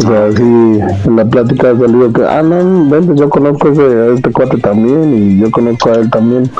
O 0.00 0.02
sea, 0.02 0.26
así 0.26 0.42
en 0.42 1.16
la 1.16 1.24
plática 1.24 1.70
ha 1.70 1.78
salido 1.78 2.12
que, 2.12 2.24
ah, 2.26 2.42
no, 2.42 2.90
ven, 2.90 3.16
yo 3.16 3.30
conozco 3.30 3.68
a 3.68 4.14
este 4.14 4.30
cuate 4.32 4.58
también 4.58 5.14
y 5.16 5.38
yo 5.38 5.50
conozco 5.50 5.90
a 5.90 5.94
él 5.94 6.10
también. 6.10 6.50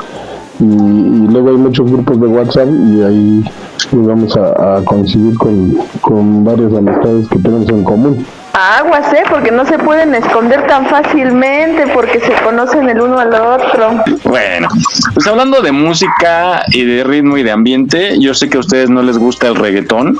Y, 0.59 1.27
luego 1.31 1.49
hay 1.49 1.57
muchos 1.57 1.89
grupos 1.91 2.19
de 2.19 2.27
WhatsApp 2.27 2.67
y 2.67 3.01
ahí 3.01 3.43
vamos 3.91 4.35
a, 4.37 4.81
coincidir 4.85 5.35
con, 5.37 5.77
con 6.01 6.43
varias 6.43 6.73
amistades 6.73 7.27
que 7.27 7.39
tenemos 7.39 7.69
en 7.69 7.83
común. 7.83 8.25
Aguas, 8.53 9.11
¿eh? 9.13 9.23
Porque 9.27 9.51
no 9.51 9.65
se 9.65 9.79
pueden 9.79 10.13
esconder 10.13 10.67
tan 10.67 10.85
fácilmente 10.85 11.87
porque 11.91 12.19
se 12.19 12.33
conocen 12.43 12.87
el 12.87 13.01
uno 13.01 13.17
al 13.17 13.33
otro. 13.33 14.03
Bueno, 14.25 14.67
pues 15.13 15.25
hablando 15.25 15.61
de 15.61 15.71
música 15.71 16.63
y 16.71 16.85
de 16.85 17.03
ritmo 17.03 17.37
y 17.37 17.43
de 17.43 17.49
ambiente, 17.49 18.19
yo 18.19 18.35
sé 18.35 18.49
que 18.49 18.57
a 18.57 18.59
ustedes 18.59 18.91
no 18.91 19.01
les 19.01 19.17
gusta 19.17 19.47
el 19.47 19.55
reggaetón, 19.55 20.19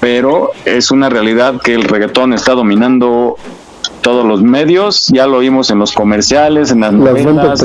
pero 0.00 0.50
es 0.66 0.90
una 0.90 1.08
realidad 1.08 1.54
que 1.62 1.74
el 1.74 1.84
reggaetón 1.84 2.34
está 2.34 2.52
dominando 2.52 3.36
todos 4.02 4.26
los 4.26 4.42
medios, 4.42 5.08
ya 5.08 5.26
lo 5.26 5.38
vimos 5.38 5.70
en 5.70 5.78
los 5.78 5.92
comerciales, 5.92 6.70
en 6.70 6.80
las, 6.80 6.92
novelas, 6.92 7.64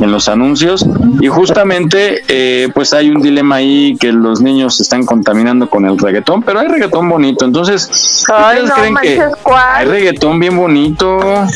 en 0.00 0.10
los 0.10 0.28
anuncios, 0.28 0.86
y 1.20 1.28
justamente 1.28 2.22
eh, 2.28 2.68
pues 2.74 2.92
hay 2.92 3.10
un 3.10 3.22
dilema 3.22 3.56
ahí 3.56 3.96
que 3.98 4.12
los 4.12 4.40
niños 4.40 4.76
se 4.76 4.82
están 4.82 5.04
contaminando 5.04 5.68
con 5.68 5.84
el 5.84 5.98
reggaetón, 5.98 6.42
pero 6.42 6.60
hay 6.60 6.68
reggaetón 6.68 7.08
bonito, 7.08 7.44
entonces, 7.44 7.88
¿ustedes 7.90 8.70
creen 8.72 8.96
que 9.02 9.20
hay 9.46 9.86
reggaetón 9.86 10.38
bien 10.40 10.56
bonito? 10.56 11.46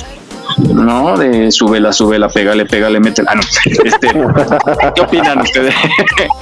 ¿no? 0.59 1.17
De 1.17 1.51
súbela, 1.51 1.93
súbela, 1.93 2.29
pégale, 2.29 2.67
pégale, 2.67 3.01
métela. 3.01 3.31
Ah, 3.33 3.35
no. 3.37 3.43
Este, 3.85 4.09
¿Qué 4.95 5.01
opinan 5.01 5.41
ustedes? 5.41 5.75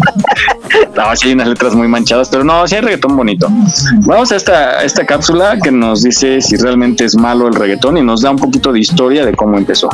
no, 0.96 1.16
sí 1.16 1.28
hay 1.28 1.34
unas 1.34 1.48
letras 1.48 1.74
muy 1.74 1.88
manchadas, 1.88 2.28
pero 2.28 2.44
no, 2.44 2.66
sí 2.66 2.76
hay 2.76 2.82
reggaetón 2.82 3.16
bonito. 3.16 3.48
Vamos 4.00 4.32
a 4.32 4.36
esta, 4.36 4.82
esta 4.82 5.04
cápsula 5.04 5.58
que 5.62 5.70
nos 5.70 6.02
dice 6.02 6.40
si 6.40 6.56
realmente 6.56 7.04
es 7.04 7.16
malo 7.16 7.48
el 7.48 7.54
reggaetón 7.54 7.98
y 7.98 8.02
nos 8.02 8.22
da 8.22 8.30
un 8.30 8.38
poquito 8.38 8.72
de 8.72 8.80
historia 8.80 9.24
de 9.24 9.34
cómo 9.34 9.58
empezó. 9.58 9.88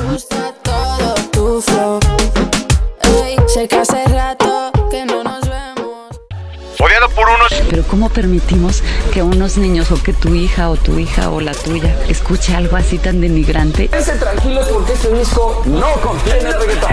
Odiado 6.82 7.08
por 7.10 7.28
unos... 7.28 7.52
Pero 7.70 7.82
¿cómo 7.84 8.08
permitimos 8.08 8.82
que 9.12 9.22
unos 9.22 9.56
niños 9.56 9.90
o 9.92 10.02
que 10.02 10.12
tu 10.12 10.34
hija 10.34 10.70
o 10.70 10.76
tu 10.76 10.98
hija 10.98 11.30
o 11.30 11.40
la 11.40 11.52
tuya 11.52 11.96
escuche 12.08 12.54
algo 12.54 12.76
así 12.76 12.98
tan 12.98 13.20
denigrante? 13.20 13.88
Quédense 13.88 14.16
tranquilos 14.16 14.66
porque 14.68 14.92
este 14.92 15.12
disco 15.14 15.62
no 15.66 15.92
contiene 16.00 16.52
reggaetón. 16.52 16.92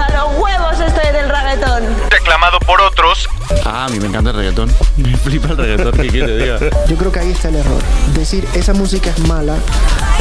¡A 0.00 0.10
los 0.10 0.38
huevos 0.40 0.80
estoy 0.80 1.12
del 1.12 1.28
reggaetón! 1.28 1.84
Reclamado 2.10 2.58
por 2.60 2.80
otros. 2.80 3.28
Ah, 3.64 3.84
a 3.84 3.88
mí 3.88 4.00
me 4.00 4.06
encanta 4.06 4.30
el 4.30 4.36
reggaetón. 4.36 4.72
Me 4.96 5.16
flipa 5.16 5.48
el 5.48 5.56
reggaetón, 5.56 5.92
¿qué 5.92 6.08
quiere 6.08 6.36
diga? 6.36 6.58
Yo 6.88 6.96
creo 6.96 7.12
que 7.12 7.20
ahí 7.20 7.30
está 7.30 7.48
el 7.48 7.56
error. 7.56 7.80
Decir 8.14 8.46
esa 8.54 8.72
música 8.72 9.10
es 9.10 9.18
mala 9.20 9.56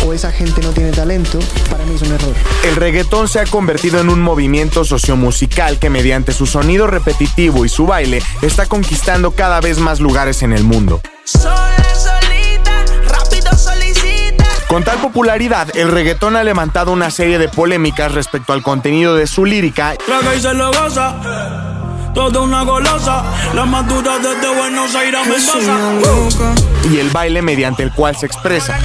o 0.06 0.14
esa 0.14 0.32
gente 0.32 0.62
no 0.62 0.70
tiene 0.70 0.92
talento, 0.92 1.40
para 1.70 1.86
mí 1.86 1.96
es 1.96 2.02
un 2.02 2.14
error. 2.14 2.34
El 2.64 2.76
reggaetón 2.76 3.28
se 3.28 3.40
ha 3.40 3.46
convertido 3.46 4.00
en 4.00 4.10
un 4.10 4.22
movimiento 4.22 4.84
sociomusical 4.84 5.80
que 5.80 5.90
mediante 5.90 6.34
su 6.34 6.46
sonido 6.46 6.88
repetitivo 6.88 7.66
y 7.66 7.70
su 7.70 7.88
baile 7.88 8.22
está 8.42 8.66
conquistando 8.76 9.32
cada 9.32 9.62
vez 9.62 9.80
más 9.80 10.02
lugares 10.02 10.44
en 10.44 10.52
el 10.52 10.66
mundo. 10.66 11.00
Con 14.68 14.84
tal 14.84 14.98
popularidad, 14.98 15.70
el 15.78 15.90
reggaetón 15.90 16.36
ha 16.36 16.44
levantado 16.44 16.92
una 16.92 17.10
serie 17.10 17.38
de 17.38 17.48
polémicas 17.48 18.12
respecto 18.12 18.52
al 18.52 18.64
contenido 18.64 19.16
de 19.16 19.28
su 19.28 19.46
lírica. 19.46 19.94
Y 26.92 26.98
el 26.98 27.10
baile 27.12 27.42
mediante 27.42 27.82
el 27.82 27.94
cual 27.94 28.18
se 28.18 28.26
expresa. 28.26 28.78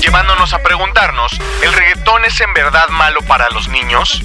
Llevándonos 0.00 0.54
a 0.54 0.58
preguntarnos, 0.60 1.32
¿el 1.64 1.72
reggaetón 1.72 2.24
es 2.24 2.40
en 2.40 2.54
verdad 2.54 2.88
malo 2.90 3.22
para 3.22 3.50
los 3.50 3.68
niños? 3.68 4.22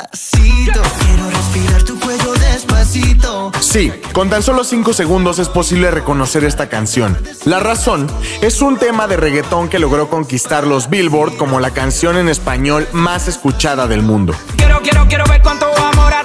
Despacito, 0.00 0.80
quiero 1.04 1.30
respirar 1.30 1.82
tu 1.82 2.00
cuello 2.00 2.32
despacito. 2.32 3.52
Sí, 3.60 3.92
con 4.12 4.30
tan 4.30 4.42
solo 4.42 4.64
5 4.64 4.94
segundos 4.94 5.38
es 5.38 5.48
posible 5.48 5.90
reconocer 5.90 6.44
esta 6.44 6.68
canción. 6.68 7.18
La 7.44 7.60
razón 7.60 8.06
es 8.40 8.62
un 8.62 8.78
tema 8.78 9.06
de 9.06 9.18
reggaetón 9.18 9.68
que 9.68 9.78
logró 9.78 10.08
conquistar 10.08 10.66
los 10.66 10.88
Billboard 10.88 11.36
como 11.36 11.60
la 11.60 11.72
canción 11.72 12.16
en 12.16 12.28
español 12.28 12.88
más 12.92 13.28
escuchada 13.28 13.86
del 13.86 14.02
mundo. 14.02 14.34
Quiero, 14.56 14.80
quiero, 14.80 15.06
quiero 15.06 15.24
ver 15.26 15.42
cuánto 15.42 15.66
amor 15.66 16.14
a 16.14 16.22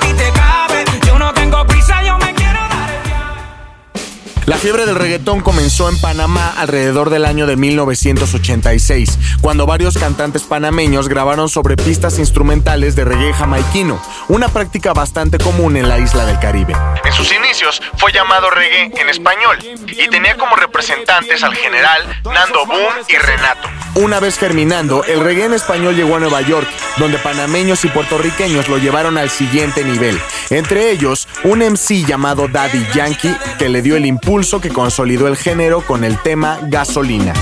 La 4.46 4.58
fiebre 4.58 4.86
del 4.86 4.94
reggaetón 4.94 5.42
comenzó 5.42 5.90
en 5.90 6.00
Panamá 6.00 6.54
alrededor 6.56 7.10
del 7.10 7.26
año 7.26 7.48
de 7.48 7.56
1986, 7.56 9.18
cuando 9.42 9.66
varios 9.66 9.98
cantantes 9.98 10.44
panameños 10.44 11.10
grabaron 11.10 11.50
sobre 11.50 11.76
pistas 11.76 12.20
instrumentales 12.20 12.96
de 12.96 13.06
reggae 13.06 13.34
jamaiquino, 13.34 14.00
una 14.28 14.48
práctica 14.50 14.94
bastante 14.94 15.40
común 15.40 15.78
en 15.78 15.90
la 15.90 15.98
isla 15.98 16.28
del 16.28 16.38
Caribe. 16.38 16.76
En 17.04 17.12
sus 17.12 17.34
inicios 17.34 17.82
fue 17.98 18.12
llamado 18.12 18.52
reggae 18.52 18.92
en 19.02 19.10
español 19.10 19.58
y 19.64 20.08
tenía 20.10 20.38
como 20.38 20.56
representantes 20.56 21.44
al 21.44 21.56
general 21.56 22.04
Nando 22.26 22.68
Boom 22.68 23.04
y 23.08 23.18
Renato. 23.18 23.68
Una 23.96 24.20
vez 24.20 24.38
germinando, 24.38 25.04
el 25.06 25.22
reggae 25.22 25.46
en 25.46 25.54
español 25.54 25.96
llegó 25.96 26.18
a 26.18 26.20
Nueva 26.20 26.42
York, 26.42 26.68
donde 26.98 27.18
panameños 27.18 27.84
y 27.84 27.88
puertorriqueños 27.88 28.68
lo 28.68 28.78
llevaron 28.78 29.18
al 29.18 29.32
siguiente 29.32 29.84
nivel. 29.84 30.20
Entre 30.52 30.92
ellos, 30.92 31.28
un 31.44 31.60
MC 31.60 32.06
llamado 32.06 32.48
Daddy 32.48 32.86
Yankee, 32.94 33.36
que 33.58 33.70
le 33.70 33.82
dio 33.82 33.96
el 33.96 34.06
impulso 34.06 34.35
que 34.36 34.70
consolidó 34.70 35.30
el 35.30 35.38
género 35.38 35.80
con 35.80 36.04
el 36.04 36.22
tema 36.22 36.60
Gasolina. 36.64 37.34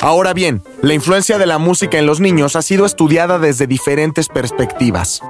Ahora 0.00 0.32
bien, 0.32 0.62
la 0.80 0.94
influencia 0.94 1.36
de 1.36 1.44
la 1.44 1.58
música 1.58 1.98
en 1.98 2.06
los 2.06 2.20
niños 2.20 2.56
ha 2.56 2.62
sido 2.62 2.86
estudiada 2.86 3.38
desde 3.38 3.66
diferentes 3.66 4.28
perspectivas. 4.28 5.20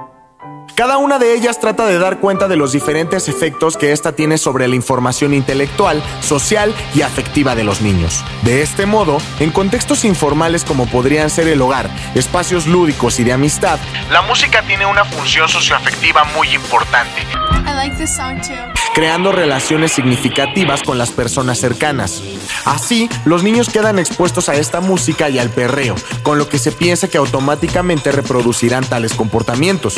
Cada 0.75 0.97
una 0.97 1.19
de 1.19 1.35
ellas 1.35 1.59
trata 1.59 1.85
de 1.85 1.99
dar 1.99 2.19
cuenta 2.19 2.47
de 2.47 2.55
los 2.55 2.71
diferentes 2.71 3.29
efectos 3.29 3.77
que 3.77 3.91
ésta 3.91 4.13
tiene 4.13 4.39
sobre 4.39 4.67
la 4.67 4.75
información 4.75 5.35
intelectual, 5.35 6.01
social 6.21 6.73
y 6.95 7.03
afectiva 7.03 7.53
de 7.53 7.63
los 7.63 7.81
niños. 7.81 8.23
De 8.41 8.63
este 8.63 8.87
modo, 8.87 9.17
en 9.39 9.51
contextos 9.51 10.03
informales 10.03 10.63
como 10.63 10.87
podrían 10.87 11.29
ser 11.29 11.47
el 11.47 11.61
hogar, 11.61 11.91
espacios 12.15 12.65
lúdicos 12.65 13.19
y 13.19 13.23
de 13.23 13.33
amistad, 13.33 13.77
La 14.09 14.23
música 14.23 14.63
tiene 14.63 14.87
una 14.87 15.05
función 15.05 15.47
socioafectiva 15.47 16.23
muy 16.35 16.49
importante. 16.55 17.21
I 17.67 17.75
like 17.75 17.95
this 17.97 18.15
song 18.15 18.41
too. 18.41 18.55
creando 18.95 19.31
relaciones 19.31 19.91
significativas 19.91 20.81
con 20.81 20.97
las 20.97 21.11
personas 21.11 21.59
cercanas. 21.59 22.21
Así, 22.65 23.09
los 23.25 23.43
niños 23.43 23.69
quedan 23.69 23.99
expuestos 23.99 24.49
a 24.49 24.55
esta 24.55 24.81
música 24.81 25.29
y 25.29 25.39
al 25.39 25.49
perreo, 25.49 25.95
con 26.23 26.37
lo 26.37 26.49
que 26.49 26.59
se 26.59 26.71
piensa 26.71 27.07
que 27.07 27.17
automáticamente 27.17 28.11
reproducirán 28.11 28.85
tales 28.85 29.13
comportamientos. 29.13 29.97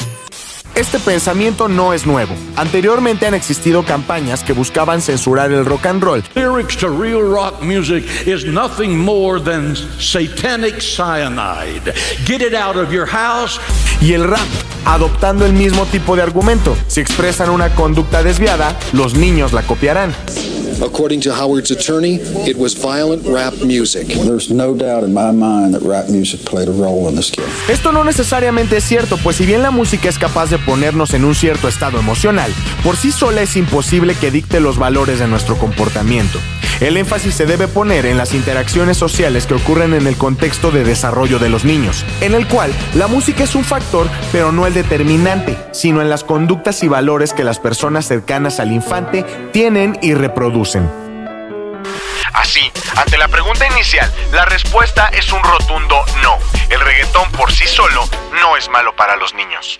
Este 0.76 1.00
pensamiento 1.00 1.70
no 1.70 1.94
es 1.94 2.06
nuevo. 2.06 2.36
Anteriormente 2.58 3.26
han 3.26 3.34
existido 3.34 3.84
campañas 3.84 4.44
que 4.44 4.52
buscaban 4.52 5.02
censurar 5.02 5.52
el 5.54 5.66
rock 5.66 5.86
and 5.86 6.04
roll, 6.04 6.22
Lyrics 6.36 6.76
to 6.78 6.90
real 6.90 7.22
rock 7.22 7.62
music 7.62 8.04
is 8.28 8.46
nothing 8.46 8.98
more 8.98 9.40
than 9.42 9.76
satanic 10.00 10.82
cyanide. 10.82 11.94
Get 12.26 12.42
it 12.42 12.54
out 12.54 12.76
of 12.76 12.92
your 12.92 13.08
house. 13.08 13.60
y 14.02 14.14
el 14.14 14.24
rap, 14.24 14.40
adoptando 14.86 15.46
el 15.46 15.54
mismo 15.54 15.86
tipo 15.86 16.16
de 16.16 16.22
argumento. 16.22 16.76
Si 16.88 17.00
expresan 17.00 17.50
una 17.50 17.74
conducta 17.74 18.24
desviada, 18.24 18.78
los 18.94 19.16
niños 19.16 19.54
la 19.54 19.64
copiarán. 19.64 20.14
According 20.82 21.22
to 21.22 21.32
Howard's 21.32 21.72
attorney, 21.72 22.20
it 22.46 22.58
was 22.58 22.74
violent 22.74 23.26
rap 23.26 23.54
music. 23.64 24.08
There's 24.08 24.52
no 24.52 24.76
doubt 24.76 25.04
in 25.04 25.14
my 25.14 25.32
mind 25.32 25.74
that 25.74 25.82
rap 25.84 26.10
music 26.10 26.44
played 26.44 26.68
a 26.68 26.72
role 26.72 27.08
in 27.08 27.16
this 27.16 27.32
killing. 27.32 27.50
Esto 27.70 27.94
no 27.94 28.04
necesariamente 28.04 28.76
es 28.76 28.84
cierto, 28.84 29.16
pues 29.18 29.38
si 29.38 29.46
bien 29.46 29.62
la 29.62 29.72
música 29.72 30.10
es 30.10 30.20
capaz 30.20 30.50
de 30.50 30.58
ponernos 30.66 31.14
en 31.14 31.26
un 31.26 31.36
cierto 31.36 31.68
estado 31.68 32.00
emocional, 32.00 32.54
por 32.84 32.98
sí 32.98 33.12
sola 33.12 33.42
es 33.42 33.56
imposible 33.56 34.16
que 34.16 34.32
dicte 34.32 34.60
los 34.60 34.78
valores 34.78 35.20
de 35.20 35.28
nuestro 35.28 35.58
comportamiento. 35.58 36.40
El 36.82 36.98
énfasis 36.98 37.34
se 37.34 37.46
debe 37.46 37.70
poner 37.70 38.06
en 38.06 38.18
las 38.18 38.34
interacciones 38.34 38.98
sociales 38.98 39.46
que 39.46 39.54
ocurren 39.54 39.94
en 39.94 40.08
el 40.08 40.18
contexto 40.18 40.72
de 40.72 40.84
desarrollo 40.84 41.40
de 41.40 41.50
los 41.50 41.64
niños, 41.64 42.06
en 42.20 42.34
el 42.34 42.48
cual 42.48 42.74
la 42.96 43.08
música 43.08 43.46
es 43.46 43.56
un 43.56 43.64
factor, 43.64 44.10
pero 44.32 44.52
no 44.52 44.68
el 44.68 44.74
determinante, 44.74 45.58
sino 45.72 46.02
en 46.02 46.10
las 46.10 46.26
conductas 46.26 46.84
y 46.84 46.90
valores 46.90 47.32
que 47.32 47.46
las 47.46 47.60
personas 47.60 48.08
cercanas 48.08 48.60
al 48.60 48.74
infante 48.74 49.26
tienen 49.54 49.98
y 50.02 50.14
reproducen. 50.14 50.90
Así, 52.34 52.70
ante 52.98 53.18
la 53.18 53.30
pregunta 53.30 53.66
inicial, 53.68 54.12
la 54.34 54.44
respuesta 54.44 55.08
es 55.08 55.32
un 55.32 55.42
rotundo 55.42 56.04
no. 56.22 56.38
El 56.70 56.82
reggaetón 56.82 57.32
por 57.32 57.52
sí 57.54 57.66
solo 57.66 58.04
no 58.42 58.58
es 58.58 58.68
malo 58.68 58.94
para 58.96 59.16
los 59.16 59.34
niños. 59.34 59.80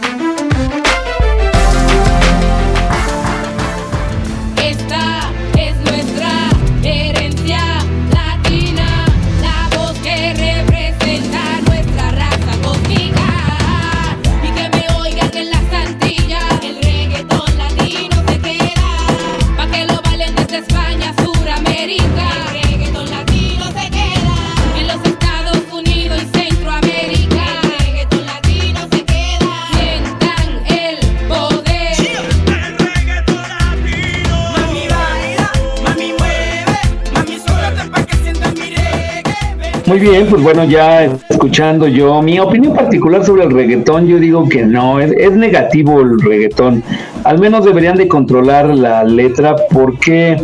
Muy 39.91 39.99
bien, 39.99 40.25
pues 40.27 40.41
bueno, 40.41 40.63
ya 40.63 41.03
escuchando 41.03 41.85
yo 41.85 42.21
mi 42.21 42.39
opinión 42.39 42.73
particular 42.73 43.25
sobre 43.25 43.43
el 43.43 43.51
reggaetón, 43.51 44.07
yo 44.07 44.19
digo 44.19 44.47
que 44.47 44.63
no, 44.65 45.01
es, 45.01 45.11
es 45.11 45.33
negativo 45.33 45.99
el 45.99 46.17
reggaetón. 46.17 46.81
Al 47.25 47.39
menos 47.39 47.65
deberían 47.65 47.97
de 47.97 48.07
controlar 48.07 48.73
la 48.73 49.03
letra 49.03 49.53
porque 49.69 50.41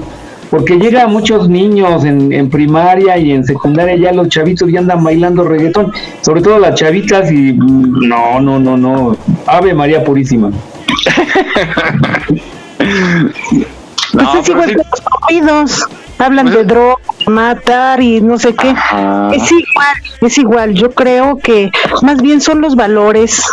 porque 0.50 0.78
llega 0.78 1.04
a 1.04 1.08
muchos 1.08 1.48
niños 1.48 2.04
en, 2.04 2.34
en 2.34 2.50
primaria 2.50 3.18
y 3.18 3.32
en 3.32 3.46
secundaria 3.46 3.96
ya 3.96 4.12
los 4.12 4.28
chavitos 4.28 4.70
ya 4.70 4.80
andan 4.80 5.02
bailando 5.02 5.46
reggaetón, 5.46 5.94
sobre 6.20 6.42
todo 6.42 6.60
las 6.60 6.76
chavitas 6.76 7.32
y 7.32 7.54
no, 7.54 8.42
no, 8.42 8.60
no, 8.60 8.76
no, 8.76 9.16
Ave 9.46 9.74
María 9.74 10.04
Purísima. 10.04 10.52
No, 14.14 14.32
sé 14.32 14.44
si 14.44 14.52
igual 14.52 14.70
que 14.70 14.76
los 14.76 15.04
oídos. 15.30 15.88
Hablan 16.20 16.50
de 16.50 16.64
droga, 16.64 16.96
matar 17.28 18.02
y 18.02 18.22
no 18.22 18.40
sé 18.40 18.56
qué. 18.56 18.70
Es 18.70 19.52
igual, 19.52 19.96
es 20.22 20.38
igual. 20.38 20.74
Yo 20.74 20.92
creo 20.92 21.38
que 21.38 21.72
más 22.02 22.22
bien 22.22 22.42
son 22.42 22.62
los 22.62 22.76
valores 22.76 23.44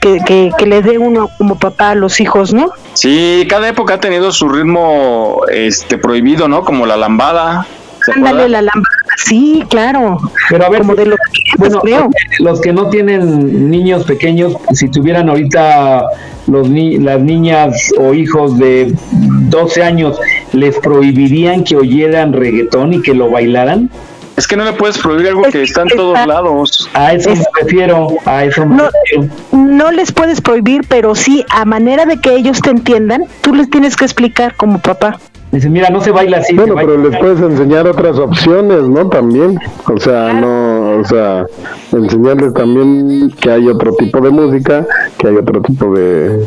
que, 0.00 0.20
que, 0.24 0.50
que 0.56 0.66
le 0.66 0.82
dé 0.82 0.98
uno 0.98 1.28
como 1.38 1.58
papá 1.58 1.90
a 1.90 1.94
los 1.94 2.20
hijos, 2.20 2.52
¿no? 2.52 2.70
Sí, 2.94 3.46
cada 3.48 3.68
época 3.68 3.94
ha 3.94 4.00
tenido 4.00 4.30
su 4.32 4.48
ritmo 4.48 5.42
este 5.50 5.98
prohibido, 5.98 6.48
¿no? 6.48 6.64
Como 6.64 6.86
la 6.86 6.96
lambada. 6.96 7.66
¿se 8.04 8.12
Ándale, 8.12 8.48
la 8.48 8.62
lámpara. 8.62 9.01
Sí, 9.16 9.62
claro. 9.68 10.18
Pero 10.48 10.66
a 10.66 10.68
ver, 10.70 10.80
como 10.80 10.94
de 10.94 11.06
los 11.06 11.18
bueno, 11.58 11.80
creo. 11.80 12.10
los 12.38 12.60
que 12.60 12.72
no 12.72 12.88
tienen 12.88 13.70
niños 13.70 14.04
pequeños, 14.04 14.56
si 14.72 14.88
tuvieran 14.88 15.28
ahorita 15.28 16.04
los 16.46 16.68
ni- 16.68 16.98
las 16.98 17.20
niñas 17.20 17.92
o 17.98 18.14
hijos 18.14 18.58
de 18.58 18.94
12 19.12 19.82
años, 19.82 20.18
¿les 20.52 20.78
prohibirían 20.78 21.62
que 21.64 21.76
oyeran 21.76 22.32
reggaetón 22.32 22.94
y 22.94 23.02
que 23.02 23.14
lo 23.14 23.30
bailaran? 23.30 23.90
Es 24.36 24.48
que 24.48 24.56
no 24.56 24.64
le 24.64 24.72
puedes 24.72 24.96
prohibir 24.98 25.28
algo 25.28 25.42
que 25.42 25.62
está 25.62 25.82
en 25.82 25.88
todos 25.88 26.26
lados. 26.26 26.88
A 26.94 27.12
eso 27.12 27.30
me 27.30 27.44
refiero, 27.60 28.08
a 28.24 28.44
eso 28.44 28.64
me 28.64 28.76
No, 28.76 28.84
refiero. 28.88 29.34
no 29.52 29.90
les 29.92 30.10
puedes 30.10 30.40
prohibir, 30.40 30.82
pero 30.88 31.14
sí, 31.14 31.44
a 31.50 31.66
manera 31.66 32.06
de 32.06 32.16
que 32.18 32.34
ellos 32.34 32.60
te 32.62 32.70
entiendan, 32.70 33.24
tú 33.42 33.54
les 33.54 33.68
tienes 33.68 33.94
que 33.94 34.06
explicar 34.06 34.56
como 34.56 34.78
papá. 34.80 35.18
Dice, 35.52 35.68
mira, 35.68 35.90
no 35.90 36.00
se 36.00 36.10
baila 36.10 36.38
así. 36.38 36.56
Bueno, 36.56 36.74
pero 36.74 36.96
les 36.96 37.18
puedes 37.18 37.40
enseñar 37.40 37.86
otras 37.86 38.18
opciones, 38.18 38.82
¿no? 38.82 39.08
También. 39.08 39.58
O 39.86 39.98
sea, 39.98 40.32
no, 40.32 40.98
o 40.98 41.04
sea, 41.04 41.44
enseñarles 41.92 42.54
también 42.54 43.30
que 43.40 43.50
hay 43.50 43.68
otro 43.68 43.92
tipo 43.92 44.20
de 44.20 44.30
música, 44.30 44.86
que 45.18 45.28
hay 45.28 45.36
otro 45.36 45.60
tipo 45.60 45.94
de 45.94 46.46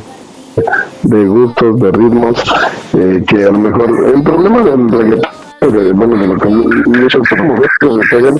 de 1.04 1.26
gustos, 1.26 1.80
de 1.80 1.92
ritmos, 1.92 2.44
eh, 2.94 3.24
que 3.28 3.44
a 3.44 3.52
lo 3.52 3.60
mejor 3.60 4.14
el 4.16 4.24
problema 4.24 4.64
del 4.64 4.90
reggaetón 4.90 5.36
de, 5.62 5.94
bueno, 5.94 6.18
de 6.18 6.28
lo 6.28 6.36
que 6.38 6.50
muchos 6.50 7.22
mujeres 7.32 8.36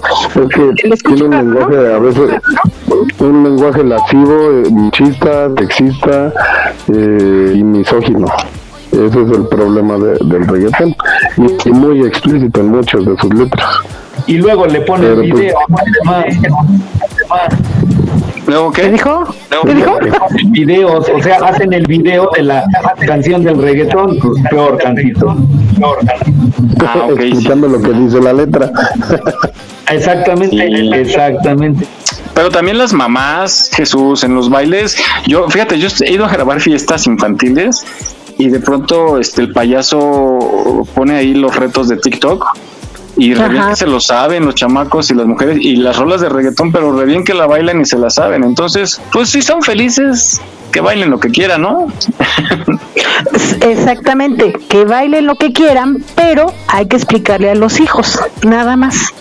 es 0.92 1.04
que 1.04 1.14
tiene 1.14 1.24
un 1.24 1.32
lenguaje 1.32 1.94
a 1.94 2.00
veces 2.00 2.42
un 3.20 3.44
lenguaje 3.44 3.84
lascivo, 3.84 4.52
eh, 4.52 4.64
machista, 4.72 5.50
sexista 5.58 6.34
eh, 6.94 7.54
y 7.56 7.64
misógino. 7.64 8.28
Ese 8.96 9.22
es 9.22 9.30
el 9.32 9.48
problema 9.48 9.98
de- 9.98 10.18
del 10.26 10.48
reggaetón 10.48 10.96
y, 11.38 11.70
y 11.70 11.72
muy 11.72 12.06
explícito 12.08 12.62
en 12.62 12.70
muchas 12.72 13.06
de 13.06 13.16
sus 13.18 13.34
letras. 13.34 13.70
Y 14.28 14.38
luego 14.38 14.66
le 14.66 14.82
ponen 14.82 15.08
Pero, 15.08 15.22
pues, 15.22 15.34
video. 15.34 15.56
¿Luego 18.48 18.72
qué? 18.72 18.90
dijo? 18.92 19.26
¿Qué 19.66 19.74
dijo? 19.74 19.98
Videos, 20.50 21.08
o 21.14 21.22
sea, 21.22 21.38
hacen 21.38 21.74
el 21.74 21.86
video 21.88 22.30
de 22.36 22.44
la 22.44 22.64
canción 23.06 23.44
del 23.44 23.60
reggaetón, 23.62 24.18
pues, 24.20 24.44
peor 24.50 24.78
tantito. 24.78 25.36
Peor 25.78 25.98
tantito. 26.06 26.54
Ah, 26.86 27.08
ok, 27.12 27.20
sí. 27.20 27.28
explicando 27.30 27.68
lo 27.68 27.82
que 27.82 27.92
dice 27.92 28.22
la 28.22 28.34
letra. 28.34 28.72
Exactamente, 29.90 31.00
exactamente. 31.02 31.86
Pero 32.34 32.50
también 32.50 32.78
las 32.78 32.94
mamás, 32.94 33.70
Jesús, 33.74 34.24
en 34.24 34.36
los 34.36 34.50
bailes. 34.50 34.98
Yo, 35.28 35.48
fíjate, 35.50 35.80
yo 35.80 35.88
he 36.06 36.12
ido 36.14 36.26
a 36.26 36.30
grabar 36.30 36.60
fiestas 36.60 37.08
infantiles 37.08 37.86
y 38.38 38.50
de 38.50 38.60
pronto 38.60 39.20
este 39.20 39.42
el 39.42 39.52
payaso 39.52 40.84
pone 40.94 41.16
ahí 41.16 41.34
los 41.34 41.56
retos 41.56 41.88
de 41.88 41.98
TikTok 41.98 42.46
y 43.18 43.34
re 43.34 43.50
bien 43.50 43.64
que 43.70 43.76
se 43.76 43.88
lo 43.88 44.00
saben 44.00 44.46
los 44.46 44.56
chamacos 44.56 45.10
y 45.10 45.14
las 45.14 45.26
mujeres 45.26 45.58
y 45.62 45.78
las 45.78 45.98
rolas 45.98 46.22
de 46.22 46.30
reggaetón, 46.30 46.72
pero 46.72 46.92
re 46.98 47.06
bien 47.06 47.24
que 47.24 47.34
la 47.34 47.48
bailan 47.48 47.80
y 47.82 47.86
se 47.86 47.98
la 47.98 48.10
saben. 48.10 48.44
Entonces, 48.44 49.02
pues 49.12 49.30
si 49.30 49.42
son 49.42 49.62
felices, 49.62 50.42
que 50.72 50.82
bailen 50.82 51.10
lo 51.10 51.20
que 51.20 51.30
quieran, 51.30 51.62
¿no? 51.62 51.88
Exactamente, 53.62 54.52
que 54.68 54.84
bailen 54.84 55.26
lo 55.26 55.36
que 55.36 55.54
quieran, 55.54 56.04
pero 56.16 56.54
hay 56.68 56.88
que 56.88 56.98
explicarle 56.98 57.50
a 57.50 57.56
los 57.56 57.80
hijos, 57.80 58.20
nada 58.44 58.76
más. 58.76 59.14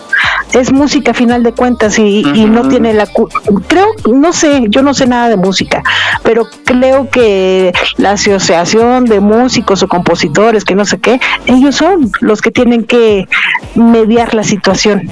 Es 0.53 0.71
música 0.71 1.11
a 1.11 1.13
final 1.13 1.43
de 1.43 1.51
cuentas 1.51 1.99
y, 1.99 2.23
y 2.33 2.45
no 2.45 2.67
tiene 2.69 2.93
la 2.93 3.07
cu- 3.07 3.27
creo 3.67 3.87
no 4.13 4.31
sé 4.31 4.65
yo 4.69 4.83
no 4.83 4.93
sé 4.93 5.05
nada 5.05 5.27
de 5.29 5.37
música 5.37 5.83
pero 6.23 6.47
creo 6.63 7.09
que 7.09 7.73
la 7.97 8.11
asociación 8.11 9.05
de 9.05 9.19
músicos 9.19 9.83
o 9.83 9.87
compositores 9.87 10.63
que 10.63 10.75
no 10.75 10.85
sé 10.85 10.99
qué 10.99 11.19
ellos 11.45 11.75
son 11.75 12.09
los 12.21 12.41
que 12.41 12.51
tienen 12.51 12.85
que 12.85 13.27
mediar 13.75 14.33
la 14.33 14.43
situación 14.43 15.11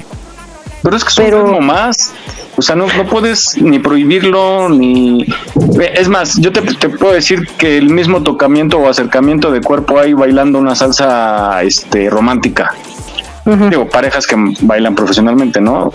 Pero 0.82 0.96
es 0.96 1.04
que 1.04 1.10
es 1.10 1.18
un 1.18 1.24
ritmo 1.46 1.60
más. 1.60 2.12
O 2.56 2.62
sea, 2.62 2.76
no, 2.76 2.86
no 2.86 3.04
puedes 3.06 3.60
ni 3.60 3.80
prohibirlo, 3.80 4.68
ni... 4.68 5.26
Es 5.94 6.08
más, 6.08 6.36
yo 6.38 6.52
te, 6.52 6.60
te 6.62 6.88
puedo 6.88 7.12
decir 7.12 7.48
que 7.58 7.78
el 7.78 7.88
mismo 7.90 8.22
tocamiento 8.22 8.78
o 8.78 8.88
acercamiento 8.88 9.50
de 9.50 9.60
cuerpo 9.60 9.98
hay 9.98 10.12
bailando 10.12 10.58
una 10.60 10.76
salsa 10.76 11.62
este, 11.64 12.08
romántica. 12.10 12.72
Digo, 13.44 13.88
parejas 13.88 14.26
que 14.26 14.36
bailan 14.62 14.94
profesionalmente, 14.94 15.60
¿no? 15.60 15.92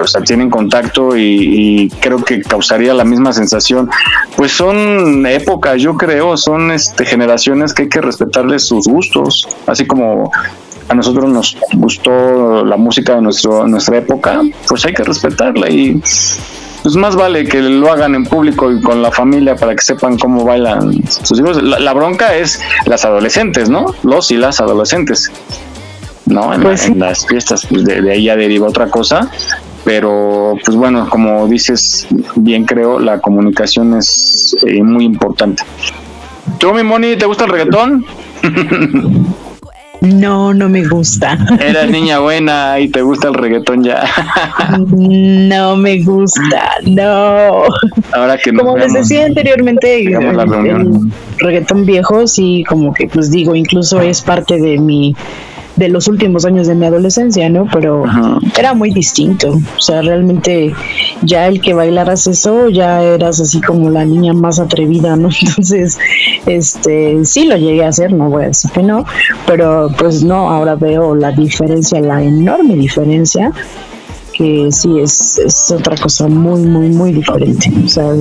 O 0.00 0.06
sea, 0.06 0.22
tienen 0.22 0.50
contacto 0.50 1.16
y, 1.16 1.90
creo 2.00 2.22
que 2.22 2.40
causaría 2.40 2.94
la 2.94 3.04
misma 3.04 3.32
sensación. 3.32 3.90
Pues 4.36 4.52
son 4.52 5.26
épocas, 5.26 5.80
yo 5.82 5.96
creo, 5.96 6.36
son 6.36 6.70
este, 6.70 7.04
generaciones 7.04 7.74
que 7.74 7.82
hay 7.82 7.88
que 7.88 8.00
respetarles 8.00 8.66
sus 8.66 8.86
gustos, 8.86 9.48
así 9.66 9.86
como 9.86 10.30
a 10.88 10.94
nosotros 10.94 11.30
nos 11.30 11.56
gustó 11.74 12.64
la 12.64 12.76
música 12.76 13.16
de 13.16 13.22
nuestro, 13.22 13.66
nuestra 13.66 13.98
época, 13.98 14.40
pues 14.68 14.84
hay 14.84 14.92
que 14.92 15.04
respetarla 15.04 15.70
y 15.70 16.02
pues 16.82 16.96
más 16.96 17.14
vale 17.14 17.44
que 17.44 17.60
lo 17.62 17.92
hagan 17.92 18.14
en 18.16 18.24
público 18.24 18.72
y 18.72 18.80
con 18.80 19.02
la 19.02 19.12
familia 19.12 19.54
para 19.54 19.74
que 19.74 19.82
sepan 19.82 20.18
cómo 20.18 20.44
bailan 20.44 21.00
sus 21.08 21.38
hijos. 21.38 21.62
La 21.62 21.92
bronca 21.92 22.34
es 22.34 22.60
las 22.86 23.04
adolescentes, 23.04 23.70
¿no? 23.70 23.94
Los 24.02 24.32
y 24.32 24.36
las 24.36 24.60
adolescentes. 24.60 25.30
¿No? 26.32 26.52
En, 26.54 26.62
la- 26.64 26.74
en 26.86 26.98
las 26.98 27.26
fiestas, 27.26 27.66
pues 27.68 27.84
de, 27.84 28.00
de 28.02 28.12
ahí 28.12 28.24
ya 28.24 28.36
deriva 28.36 28.68
otra 28.68 28.88
cosa. 28.88 29.30
Pero, 29.84 30.54
pues 30.64 30.76
bueno, 30.76 31.08
como 31.10 31.46
dices, 31.48 32.06
bien 32.36 32.64
creo, 32.64 33.00
la 33.00 33.20
comunicación 33.20 33.96
es 33.98 34.56
eh, 34.64 34.80
muy 34.82 35.04
importante. 35.04 35.64
¿Tú, 36.58 36.72
mi 36.72 36.82
Moni, 36.84 37.16
te 37.16 37.26
gusta 37.26 37.44
el 37.44 37.50
reggaetón? 37.50 38.04
No, 40.00 40.52
no 40.52 40.68
me 40.68 40.84
gusta. 40.88 41.38
Eras 41.60 41.88
niña 41.88 42.18
buena 42.18 42.80
y 42.80 42.88
te 42.88 43.02
gusta 43.02 43.28
el 43.28 43.34
reggaetón 43.34 43.84
ya. 43.84 44.02
No 44.88 45.76
me 45.76 46.02
gusta, 46.02 46.70
no. 46.86 47.62
Ahora 48.12 48.36
que 48.42 48.52
Como 48.52 48.76
les 48.76 48.92
decía 48.92 49.26
anteriormente, 49.26 50.02
la 50.10 50.18
el, 50.42 50.48
reunión. 50.50 51.12
el 51.38 51.38
reggaetón 51.46 51.86
viejo, 51.86 52.26
sí, 52.26 52.64
como 52.68 52.92
que 52.92 53.06
pues 53.06 53.30
digo, 53.30 53.54
incluso 53.54 54.00
es 54.00 54.22
parte 54.22 54.60
de 54.60 54.76
mi 54.78 55.14
de 55.76 55.88
los 55.88 56.08
últimos 56.08 56.44
años 56.44 56.66
de 56.66 56.74
mi 56.74 56.86
adolescencia, 56.86 57.48
¿no? 57.48 57.66
Pero 57.72 58.04
era 58.58 58.74
muy 58.74 58.90
distinto. 58.92 59.60
O 59.76 59.80
sea, 59.80 60.02
realmente 60.02 60.74
ya 61.22 61.46
el 61.46 61.60
que 61.60 61.74
bailaras 61.74 62.26
eso, 62.26 62.68
ya 62.68 63.02
eras 63.02 63.40
así 63.40 63.60
como 63.60 63.90
la 63.90 64.04
niña 64.04 64.32
más 64.32 64.60
atrevida, 64.60 65.16
¿no? 65.16 65.28
Entonces, 65.40 65.98
este, 66.46 67.24
sí 67.24 67.46
lo 67.46 67.56
llegué 67.56 67.84
a 67.84 67.88
hacer, 67.88 68.12
no 68.12 68.28
voy 68.28 68.44
a 68.44 68.46
decir 68.48 68.70
que 68.70 68.82
no, 68.82 69.04
pero 69.46 69.90
pues 69.98 70.22
no, 70.22 70.50
ahora 70.50 70.74
veo 70.74 71.14
la 71.14 71.32
diferencia, 71.32 72.00
la 72.00 72.22
enorme 72.22 72.74
diferencia 72.74 73.52
que 74.32 74.68
sí 74.72 74.98
es, 74.98 75.38
es 75.38 75.70
otra 75.70 75.96
cosa 75.96 76.26
muy, 76.26 76.62
muy, 76.62 76.88
muy 76.88 77.12
diferente. 77.12 77.70
O 77.84 77.88
sea, 77.88 78.12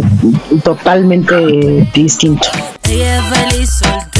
totalmente 0.63 1.87
distinto. 1.93 2.47
Ella 2.89 3.17
es 3.17 3.51
feliz 3.51 3.69
soltera, 3.69 4.10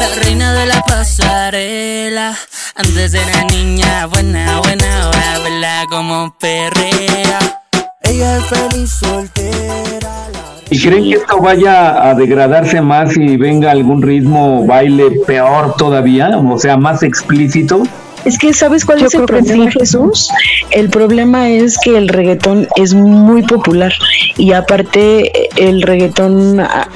la 0.00 0.14
reina 0.22 0.52
de 0.52 0.66
la 0.66 0.82
pasarela. 0.82 2.36
Antes 2.74 3.14
era 3.14 3.44
niña 3.44 4.06
buena, 4.06 4.60
buena, 4.60 5.04
ahora 5.04 5.38
vela 5.44 5.84
como 5.88 6.34
perrea. 6.38 7.62
Ella 8.02 8.38
es 8.38 8.44
feliz 8.46 8.90
soltera. 8.90 10.28
¿Y 10.70 10.80
creen 10.80 11.04
que 11.04 11.16
esto 11.16 11.40
vaya 11.40 12.10
a 12.10 12.14
degradarse 12.14 12.80
más 12.82 13.16
y 13.16 13.36
venga 13.36 13.70
algún 13.70 14.02
ritmo, 14.02 14.66
baile 14.66 15.10
peor 15.26 15.74
todavía? 15.76 16.36
O 16.36 16.58
sea, 16.58 16.76
más 16.76 17.02
explícito. 17.02 17.82
Es 18.24 18.38
que, 18.38 18.52
¿sabes 18.52 18.84
cuál 18.84 19.00
Yo 19.00 19.06
es 19.06 19.14
el 19.14 19.24
problema, 19.24 19.70
Jesús? 19.70 20.30
El 20.70 20.90
problema 20.90 21.48
es 21.48 21.78
que 21.78 21.96
el 21.96 22.08
reggaetón 22.08 22.68
es 22.76 22.94
muy 22.94 23.42
popular 23.42 23.92
y 24.36 24.52
aparte 24.52 25.48
el 25.56 25.82
reggaetón, 25.82 26.60
ah, 26.60 26.88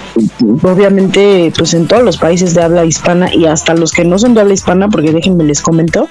obviamente, 0.63 1.53
pues 1.57 1.75
en 1.75 1.87
todos 1.87 2.03
los 2.03 2.19
países 2.19 2.55
de 2.55 2.63
habla 2.63 2.85
hispana 2.85 3.33
y 3.35 3.47
hasta 3.47 3.75
los 3.75 3.93
que 3.93 4.05
no 4.05 4.19
son 4.19 4.35
de 4.35 4.43
habla 4.43 4.55
hispana, 4.55 4.89
porque 4.89 5.13
déjenme 5.13 5.45
les 5.45 5.61
comento, 5.61 6.09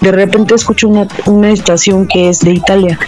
de 0.00 0.12
repente 0.12 0.54
escucho 0.54 0.88
una, 0.88 1.06
una 1.26 1.50
estación 1.50 2.06
que 2.06 2.28
es 2.28 2.40
de 2.40 2.52
Italia 2.52 2.98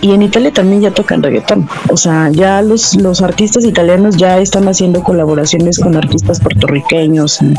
y 0.00 0.12
en 0.12 0.22
Italia 0.22 0.52
también 0.52 0.82
ya 0.82 0.90
tocan 0.90 1.22
reggaetón. 1.22 1.68
O 1.88 1.96
sea, 1.96 2.30
ya 2.30 2.62
los, 2.62 2.94
los 2.96 3.22
artistas 3.22 3.64
italianos 3.64 4.16
ya 4.16 4.38
están 4.38 4.68
haciendo 4.68 5.02
colaboraciones 5.02 5.78
con 5.78 5.96
artistas 5.96 6.40
puertorriqueños 6.40 7.40
y 7.42 7.54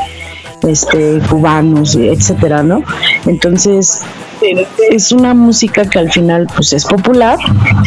este 0.63 1.19
cubanos 1.29 1.95
etcétera 1.95 2.63
no 2.63 2.83
entonces 3.25 4.01
es 4.91 5.11
una 5.11 5.33
música 5.33 5.89
que 5.89 5.97
al 5.97 6.11
final 6.11 6.45
pues 6.55 6.71
es 6.71 6.85
popular 6.85 7.39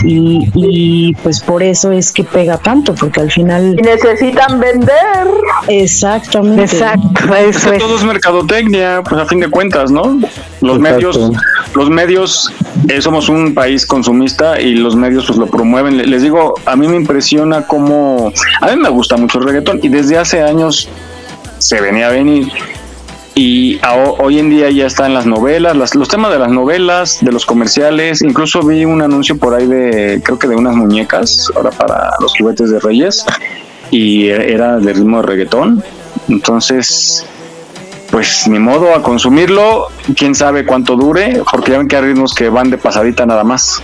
y, 0.05 0.49
y 0.55 1.14
pues 1.23 1.41
por 1.41 1.62
eso 1.62 1.93
es 1.93 2.11
que 2.11 2.25
pega 2.25 2.59
tanto, 2.59 2.93
porque 2.97 3.21
al 3.21 3.31
final... 3.31 3.77
Y 3.79 3.83
necesitan 3.83 4.59
vender. 4.59 5.29
Exactamente. 5.68 6.64
Exacto, 6.64 7.35
eso 7.37 7.73
es. 7.73 7.79
Todo 7.79 7.97
es 7.97 8.03
mercadotecnia, 8.05 9.01
pues 9.09 9.21
a 9.23 9.27
fin 9.27 9.39
de 9.39 9.49
cuentas, 9.49 9.93
¿no? 9.93 10.18
Los 10.61 10.79
Exacto. 10.79 10.81
medios, 10.81 11.31
los 11.75 11.89
medios, 11.91 12.53
eh, 12.89 13.01
somos 13.01 13.29
un 13.29 13.55
país 13.55 13.87
consumista 13.87 14.61
y 14.61 14.75
los 14.75 14.97
medios 14.97 15.27
pues 15.27 15.39
lo 15.39 15.47
promueven. 15.47 15.99
Le- 15.99 16.07
Les 16.07 16.23
digo, 16.23 16.55
a 16.66 16.75
mí 16.75 16.89
me 16.89 16.97
impresiona 16.97 17.62
cómo, 17.66 18.33
a 18.61 18.66
mí 18.66 18.77
me 18.77 18.89
gusta 18.89 19.16
mucho 19.16 19.39
el 19.39 19.45
reggaetón 19.45 19.79
y 19.83 19.89
desde 19.89 20.18
hace 20.18 20.43
años 20.43 20.89
se 21.61 21.80
venía 21.80 22.08
a 22.08 22.11
venir. 22.11 22.48
Y 23.36 23.78
hoy 24.18 24.38
en 24.40 24.50
día 24.50 24.70
ya 24.70 24.86
están 24.86 25.14
las 25.14 25.24
novelas, 25.24 25.76
las- 25.76 25.94
los 25.94 26.08
temas 26.08 26.32
de 26.32 26.38
las 26.40 26.50
novelas, 26.50 27.18
de 27.20 27.30
los 27.32 27.46
comerciales. 27.46 28.22
Incluso 28.22 28.61
vi 28.62 28.84
un 28.84 29.00
anuncio 29.02 29.38
por 29.38 29.54
ahí 29.54 29.66
de, 29.66 30.20
creo 30.24 30.38
que 30.38 30.48
de 30.48 30.56
unas 30.56 30.74
muñecas, 30.74 31.48
ahora 31.54 31.70
para 31.70 32.11
los 32.20 32.34
juguetes 32.36 32.70
de 32.70 32.80
Reyes, 32.80 33.24
y 33.90 34.28
era 34.28 34.78
de 34.78 34.92
ritmo 34.92 35.18
de 35.20 35.26
reggaetón. 35.28 35.82
Entonces, 36.28 37.24
pues 38.11 38.46
ni 38.48 38.58
modo 38.58 38.94
a 38.94 39.02
consumirlo, 39.02 39.86
quién 40.16 40.34
sabe 40.34 40.66
cuánto 40.66 40.96
dure, 40.96 41.42
porque 41.50 41.70
ya 41.72 41.78
ven 41.78 41.88
que 41.88 41.96
hay 41.96 42.02
ritmos 42.02 42.34
que 42.34 42.48
van 42.48 42.68
de 42.70 42.78
pasadita 42.78 43.24
nada 43.24 43.44
más. 43.44 43.80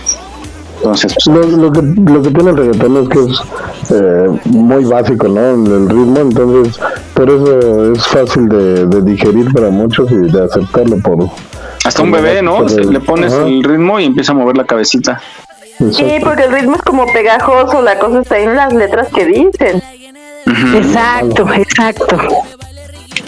Entonces, 0.77 1.15
pues, 1.25 1.35
Lo, 1.35 1.57
lo 1.57 1.71
que, 1.71 1.81
lo 1.81 2.21
que 2.21 2.29
tiene 2.29 2.49
el 2.51 2.57
reggaetón 2.57 2.97
es 3.03 3.09
que 3.09 3.19
es 3.19 3.91
eh, 3.91 4.27
muy 4.45 4.85
básico, 4.85 5.27
¿no? 5.27 5.41
El, 5.75 5.89
ritmo, 5.89 6.19
entonces 6.19 6.79
por 7.13 7.29
eso 7.29 7.93
es 7.93 8.07
fácil 8.07 8.47
de, 8.47 8.85
de 8.85 9.01
digerir 9.01 9.51
para 9.53 9.69
muchos 9.69 10.09
y 10.11 10.15
de 10.15 10.43
aceptarlo 10.43 10.97
por... 10.99 11.29
hasta 11.83 12.03
un 12.03 12.11
bebé, 12.11 12.41
¿no? 12.41 12.65
el- 12.67 12.91
Le 12.91 12.99
pones 12.99 13.33
Ajá, 13.33 13.45
el 13.47 13.63
ritmo 13.63 13.99
y 13.99 14.05
empieza 14.05 14.33
a 14.33 14.35
mover 14.35 14.55
la 14.57 14.65
cabecita. 14.65 15.19
Sí, 15.91 16.05
porque 16.23 16.43
el 16.43 16.51
ritmo 16.53 16.75
es 16.75 16.81
como 16.81 17.05
pegajoso, 17.11 17.81
la 17.81 17.97
cosa 17.99 18.21
está 18.21 18.37
en 18.39 18.55
las 18.55 18.73
letras 18.73 19.07
que 19.13 19.25
dicen. 19.25 19.81
Exacto, 20.75 21.47
exacto. 21.53 22.17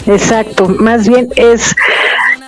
Exacto. 0.06 0.68
Más 0.68 1.06
bien 1.08 1.28
es 1.36 1.74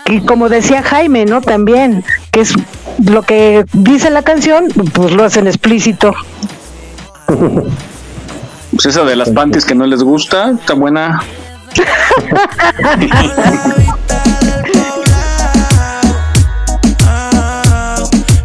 que 0.04 0.24
como 0.24 0.48
decía 0.48 0.82
Jaime, 0.82 1.24
¿no? 1.24 1.40
También, 1.40 2.04
que 2.32 2.40
es 2.40 2.54
lo 2.98 3.22
que 3.22 3.64
dice 3.72 4.10
la 4.10 4.22
canción, 4.22 4.68
pues 4.92 5.12
lo 5.12 5.24
hacen 5.24 5.46
explícito. 5.46 6.14
Pues 7.26 8.86
esa 8.86 9.04
de 9.04 9.16
las 9.16 9.30
panties 9.30 9.64
que 9.64 9.74
no 9.74 9.86
les 9.86 10.02
gusta, 10.02 10.50
está 10.50 10.74
buena. 10.74 11.22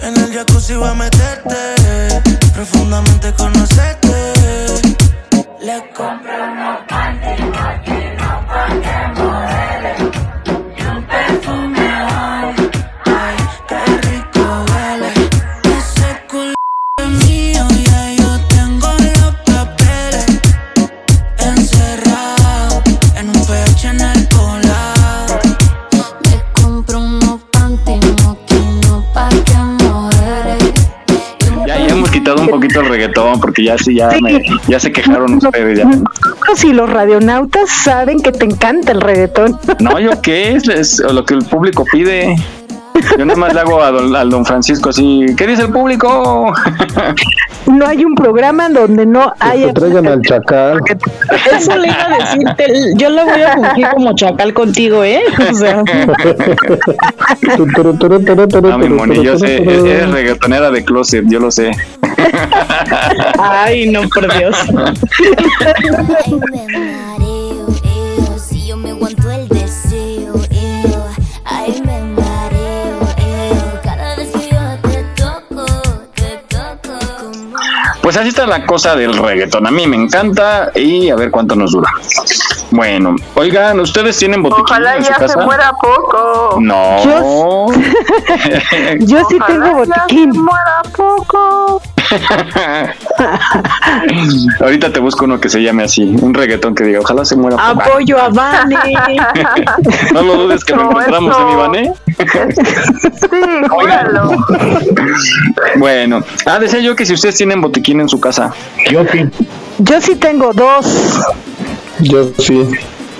En 0.01 0.17
el 0.17 0.33
jacuzzi 0.33 0.75
voy 0.75 0.89
a 0.89 0.93
meterte, 0.93 2.21
profundamente 2.53 3.33
conocerte. 3.37 4.33
Le 5.61 5.83
compré 5.93 6.41
unos 6.41 6.79
poquito 32.59 32.81
el 32.81 32.89
reggaetón 32.89 33.39
porque 33.39 33.63
ya 33.63 33.77
sí, 33.77 33.95
ya, 33.95 34.09
me- 34.21 34.43
ya 34.67 34.79
se 34.79 34.91
quejaron 34.91 35.35
ustedes. 35.35 35.79
Ya. 35.79 35.89
Si 36.55 36.73
los 36.73 36.89
radionautas 36.89 37.69
saben 37.69 38.21
que 38.21 38.31
te 38.31 38.45
encanta 38.45 38.91
el 38.91 39.01
reggaetón. 39.01 39.59
No, 39.79 39.99
yo 39.99 40.21
qué 40.21 40.53
es, 40.55 40.67
es 40.67 40.99
lo 40.99 41.23
que 41.25 41.33
el 41.35 41.43
público 41.45 41.85
pide. 41.91 42.35
Yo 43.17 43.25
nada 43.25 43.37
más 43.39 43.53
le 43.53 43.59
hago 43.61 43.81
a 43.81 43.91
don, 43.91 44.15
al 44.15 44.29
don 44.29 44.45
Francisco 44.45 44.89
así, 44.89 45.25
¿qué 45.37 45.47
dice 45.47 45.63
el 45.63 45.71
público? 45.71 46.53
No 47.67 47.85
hay 47.85 48.05
un 48.05 48.15
programa 48.15 48.69
donde 48.69 49.05
no 49.05 49.33
Que 49.33 49.47
haya... 49.47 49.73
traigan 49.73 50.07
al 50.07 50.21
chacal. 50.21 50.79
Eso 51.51 51.75
le 51.77 51.87
iba 51.87 52.05
a 52.05 52.17
decirte, 52.17 52.65
yo 52.95 53.09
lo 53.09 53.25
voy 53.25 53.41
a 53.41 53.53
fungir 53.53 53.87
como 53.89 54.15
chacal 54.15 54.53
contigo, 54.53 55.03
¿eh? 55.03 55.21
O 55.49 55.53
sea, 55.53 55.83
No, 58.61 58.77
mi 58.77 58.89
moni, 58.89 59.23
yo 59.23 59.37
sé, 59.37 59.61
es, 59.63 59.83
es 59.83 60.09
reggaetonera 60.11 60.71
de 60.71 60.83
closet, 60.85 61.25
yo 61.27 61.39
lo 61.39 61.51
sé. 61.51 61.71
ay, 63.39 63.89
no, 63.91 64.01
por 64.09 64.33
Dios. 64.37 64.55
Pues 78.07 78.15
así 78.15 78.29
está 78.29 78.47
la 78.47 78.65
cosa 78.65 78.95
del 78.95 79.17
reggaetón. 79.17 79.67
A 79.67 79.71
mí 79.71 79.85
me 79.85 79.97
encanta 79.97 80.71
y 80.73 81.09
a 81.09 81.17
ver 81.17 81.29
cuánto 81.29 81.57
nos 81.57 81.73
dura. 81.73 81.89
Bueno, 82.71 83.17
oigan, 83.35 83.81
¿ustedes 83.81 84.15
tienen 84.15 84.41
botiquín 84.41 84.63
Ojalá 84.63 84.95
en 84.95 85.03
su 85.03 85.09
ya 85.11 85.15
se 85.17 85.25
casa? 85.25 85.39
muera 85.41 85.73
poco. 85.73 86.57
No. 86.61 87.67
Yo 88.99 89.19
sí 89.29 89.37
tengo 89.47 89.73
botiquín. 89.73 90.29
muera 90.31 90.81
poco. 90.95 91.81
Ahorita 94.61 94.93
te 94.93 95.01
busco 95.01 95.25
uno 95.25 95.41
que 95.41 95.49
se 95.49 95.61
llame 95.61 95.83
así, 95.83 96.03
un 96.21 96.33
reggaetón 96.33 96.73
que 96.73 96.85
diga, 96.85 97.01
ojalá 97.01 97.25
se 97.25 97.35
muera 97.35 97.57
poco. 97.57 97.81
Apoyo 97.81 98.17
a 98.17 98.29
Vane. 98.29 98.77
No 100.13 100.21
lo 100.21 100.35
dudes 100.37 100.63
que 100.63 100.73
lo 100.73 100.83
No, 100.83 100.91
encontramos 100.91 101.35
eso. 101.35 101.47
en 101.47 101.53
Ivane. 101.53 101.93
Sí, 103.19 103.67
júralo. 103.69 104.31
Bueno, 105.77 106.23
ah, 106.45 106.59
decía 106.59 106.79
yo 106.79 106.95
que 106.95 107.05
si 107.05 107.13
ustedes 107.13 107.35
tienen 107.35 107.59
botiquín 107.61 107.96
en 108.01 108.09
su 108.09 108.19
casa. 108.19 108.53
Yo 108.91 109.03
sí. 109.11 109.29
Yo 109.79 110.01
sí 110.01 110.15
tengo 110.15 110.53
dos. 110.53 110.85
Yo 111.99 112.31
sí. 112.37 112.67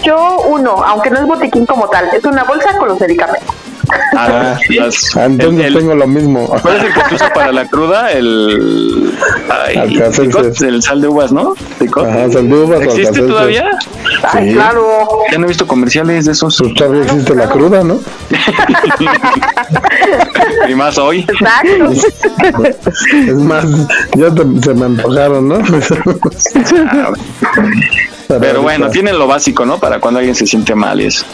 Yo 0.03 0.39
uno, 0.47 0.84
aunque 0.84 1.09
no 1.09 1.19
es 1.19 1.25
botiquín 1.25 1.65
como 1.65 1.88
tal, 1.89 2.09
es 2.13 2.23
una 2.23 2.43
bolsa 2.43 2.78
con 2.78 2.88
los 2.88 2.99
medicamentos. 2.99 3.55
Ah, 4.15 4.57
las- 4.69 5.15
Ah, 5.15 5.25
Entonces 5.25 5.59
el- 5.59 5.65
el- 5.67 5.73
tengo 5.79 5.95
lo 5.95 6.07
mismo. 6.07 6.47
¿Cuál 6.61 6.77
es 6.77 6.83
el 6.83 6.93
que 6.93 7.09
se 7.09 7.15
usa 7.15 7.33
para 7.33 7.51
la 7.51 7.67
cruda? 7.67 8.11
El. 8.11 9.13
Ay, 9.49 9.99
el 10.67 10.81
sal 10.83 11.01
de 11.01 11.07
uvas, 11.07 11.31
¿no? 11.31 11.53
Ajá, 11.95 12.31
sal 12.31 12.49
de 12.49 12.55
uvas 12.55 12.81
¿Existe 12.81 13.21
todavía? 13.21 13.65
Ay, 14.31 14.49
Sí. 14.49 14.55
claro. 14.55 15.07
Ya 15.31 15.38
no 15.38 15.45
he 15.45 15.47
visto 15.49 15.67
comerciales 15.67 16.25
de 16.25 16.31
esos. 16.31 16.57
Pues 16.57 16.73
todavía 16.73 17.03
existe 17.03 17.35
la 17.35 17.47
cruda, 17.49 17.83
¿no? 17.83 17.99
y 20.67 20.75
más 20.75 20.97
hoy. 20.97 21.25
Exacto. 21.29 21.91
Es 23.27 23.35
más, 23.35 23.65
ya 24.15 24.33
te- 24.33 24.61
se 24.63 24.73
me 24.73 24.85
antojaron, 24.85 25.47
¿no? 25.47 25.59
Pero 28.39 28.61
bueno, 28.61 28.89
tienen 28.89 29.17
lo 29.17 29.27
básico, 29.27 29.65
¿no? 29.65 29.77
Para 29.79 29.99
cuando 29.99 30.19
alguien 30.19 30.35
se 30.35 30.45
siente 30.45 30.75
mal 30.75 30.99
y 31.01 31.05
eso. 31.05 31.25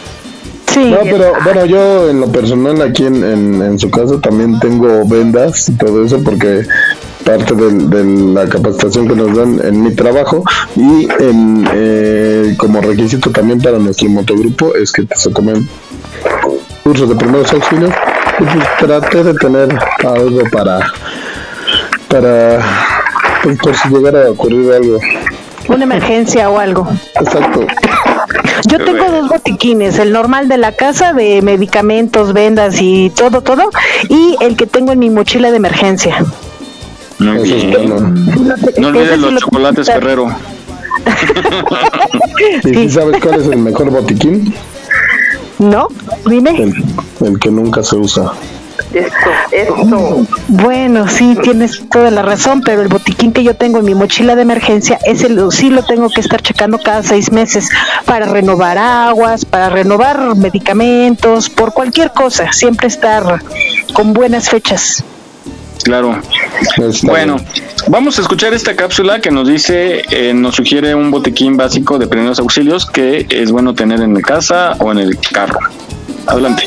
Sí. 0.73 0.89
No, 0.89 0.97
pero 1.03 1.33
bueno, 1.43 1.65
yo 1.65 2.09
en 2.09 2.19
lo 2.19 2.31
personal 2.31 2.81
aquí 2.81 3.05
en, 3.05 3.23
en, 3.23 3.61
en 3.61 3.79
su 3.79 3.91
casa 3.91 4.19
también 4.19 4.59
tengo 4.59 5.07
vendas 5.07 5.69
y 5.69 5.77
todo 5.77 6.03
eso 6.03 6.21
porque 6.23 6.65
parte 7.23 7.53
de, 7.55 8.33
la 8.33 8.47
capacitación 8.47 9.07
que 9.07 9.15
nos 9.15 9.35
dan 9.35 9.59
en 9.63 9.83
mi 9.83 9.93
trabajo 9.93 10.43
y 10.75 11.07
en, 11.19 11.67
eh, 11.73 12.55
como 12.57 12.81
requisito 12.81 13.31
también 13.31 13.61
para 13.61 13.77
nuestro 13.77 14.09
motogrupo 14.09 14.75
es 14.75 14.91
que 14.91 15.05
se 15.15 15.29
tomen 15.29 15.67
cursos 16.83 17.07
de 17.09 17.15
primeros 17.15 17.51
auxilios 17.53 17.93
y 18.39 18.43
pues 18.43 18.65
traté 18.79 19.23
de 19.23 19.33
tener 19.35 19.69
algo 20.03 20.41
para 20.51 20.79
para 22.09 22.59
pues, 23.43 23.57
por 23.59 23.75
si 23.75 23.89
llegara 23.89 24.27
a 24.27 24.31
ocurrir 24.31 24.71
algo 24.73 24.99
Una 25.67 25.83
emergencia 25.83 26.49
o 26.49 26.57
algo. 26.59 26.87
exacto 27.15 27.65
Yo 28.67 28.77
tengo 28.83 29.09
dos 29.11 29.29
botiquines, 29.29 29.97
el 29.99 30.11
normal 30.13 30.47
de 30.47 30.57
la 30.57 30.71
casa 30.71 31.13
de 31.13 31.41
medicamentos, 31.41 32.33
vendas 32.33 32.75
y 32.81 33.09
todo, 33.11 33.41
todo, 33.41 33.69
y 34.09 34.35
el 34.41 34.55
que 34.55 34.65
tengo 34.67 34.91
en 34.91 34.99
mi 34.99 35.09
mochila 35.09 35.51
de 35.51 35.57
emergencia. 35.57 36.23
Muy 37.19 37.37
Eso 37.37 37.55
es 37.55 37.65
bien. 37.67 37.89
bueno. 37.89 38.13
No 38.77 38.87
olvides 38.87 39.11
sí 39.15 39.17
los 39.19 39.33
lo- 39.33 39.39
chocolates 39.39 39.87
Ferrero. 39.87 40.27
¿Y 42.63 42.73
si 42.73 42.89
sabes 42.89 43.21
cuál 43.21 43.41
es 43.41 43.47
el 43.47 43.57
mejor 43.57 43.89
botiquín? 43.89 44.53
¿No? 45.59 45.87
Dime. 46.25 46.51
El, 46.61 46.73
el 47.25 47.39
que 47.39 47.49
nunca 47.49 47.83
se 47.83 47.95
usa. 47.95 48.31
Esto, 48.93 49.29
esto. 49.51 50.25
Bueno, 50.47 51.07
sí, 51.07 51.35
tienes 51.41 51.87
toda 51.89 52.11
la 52.11 52.21
razón, 52.21 52.61
pero 52.61 52.81
el 52.81 52.87
botiquín 52.87 53.33
que 53.33 53.43
yo 53.43 53.55
tengo 53.55 53.79
en 53.79 53.85
mi 53.85 53.95
mochila 53.95 54.35
de 54.35 54.43
emergencia, 54.43 54.99
ese 55.05 55.29
sí 55.51 55.69
lo 55.69 55.83
tengo 55.83 56.09
que 56.09 56.21
estar 56.21 56.41
checando 56.41 56.79
cada 56.79 57.03
seis 57.03 57.31
meses 57.31 57.69
para 58.05 58.25
renovar 58.25 58.77
aguas, 58.77 59.45
para 59.45 59.69
renovar 59.69 60.35
medicamentos, 60.35 61.49
por 61.49 61.73
cualquier 61.73 62.11
cosa, 62.11 62.51
siempre 62.51 62.87
estar 62.87 63.41
con 63.93 64.13
buenas 64.13 64.49
fechas. 64.49 65.03
Claro. 65.83 66.21
Bueno, 67.03 67.37
vamos 67.87 68.17
a 68.17 68.21
escuchar 68.21 68.53
esta 68.53 68.75
cápsula 68.75 69.19
que 69.19 69.31
nos 69.31 69.47
dice, 69.47 70.03
eh, 70.11 70.33
nos 70.33 70.55
sugiere 70.55 70.95
un 70.95 71.11
botiquín 71.11 71.57
básico 71.57 71.99
de 71.99 72.07
primeros 72.07 72.39
auxilios 72.39 72.85
que 72.85 73.27
es 73.29 73.51
bueno 73.51 73.73
tener 73.73 73.99
en 74.01 74.15
casa 74.21 74.75
o 74.79 74.91
en 74.91 74.99
el 74.99 75.19
carro. 75.19 75.59
Adelante. 76.25 76.63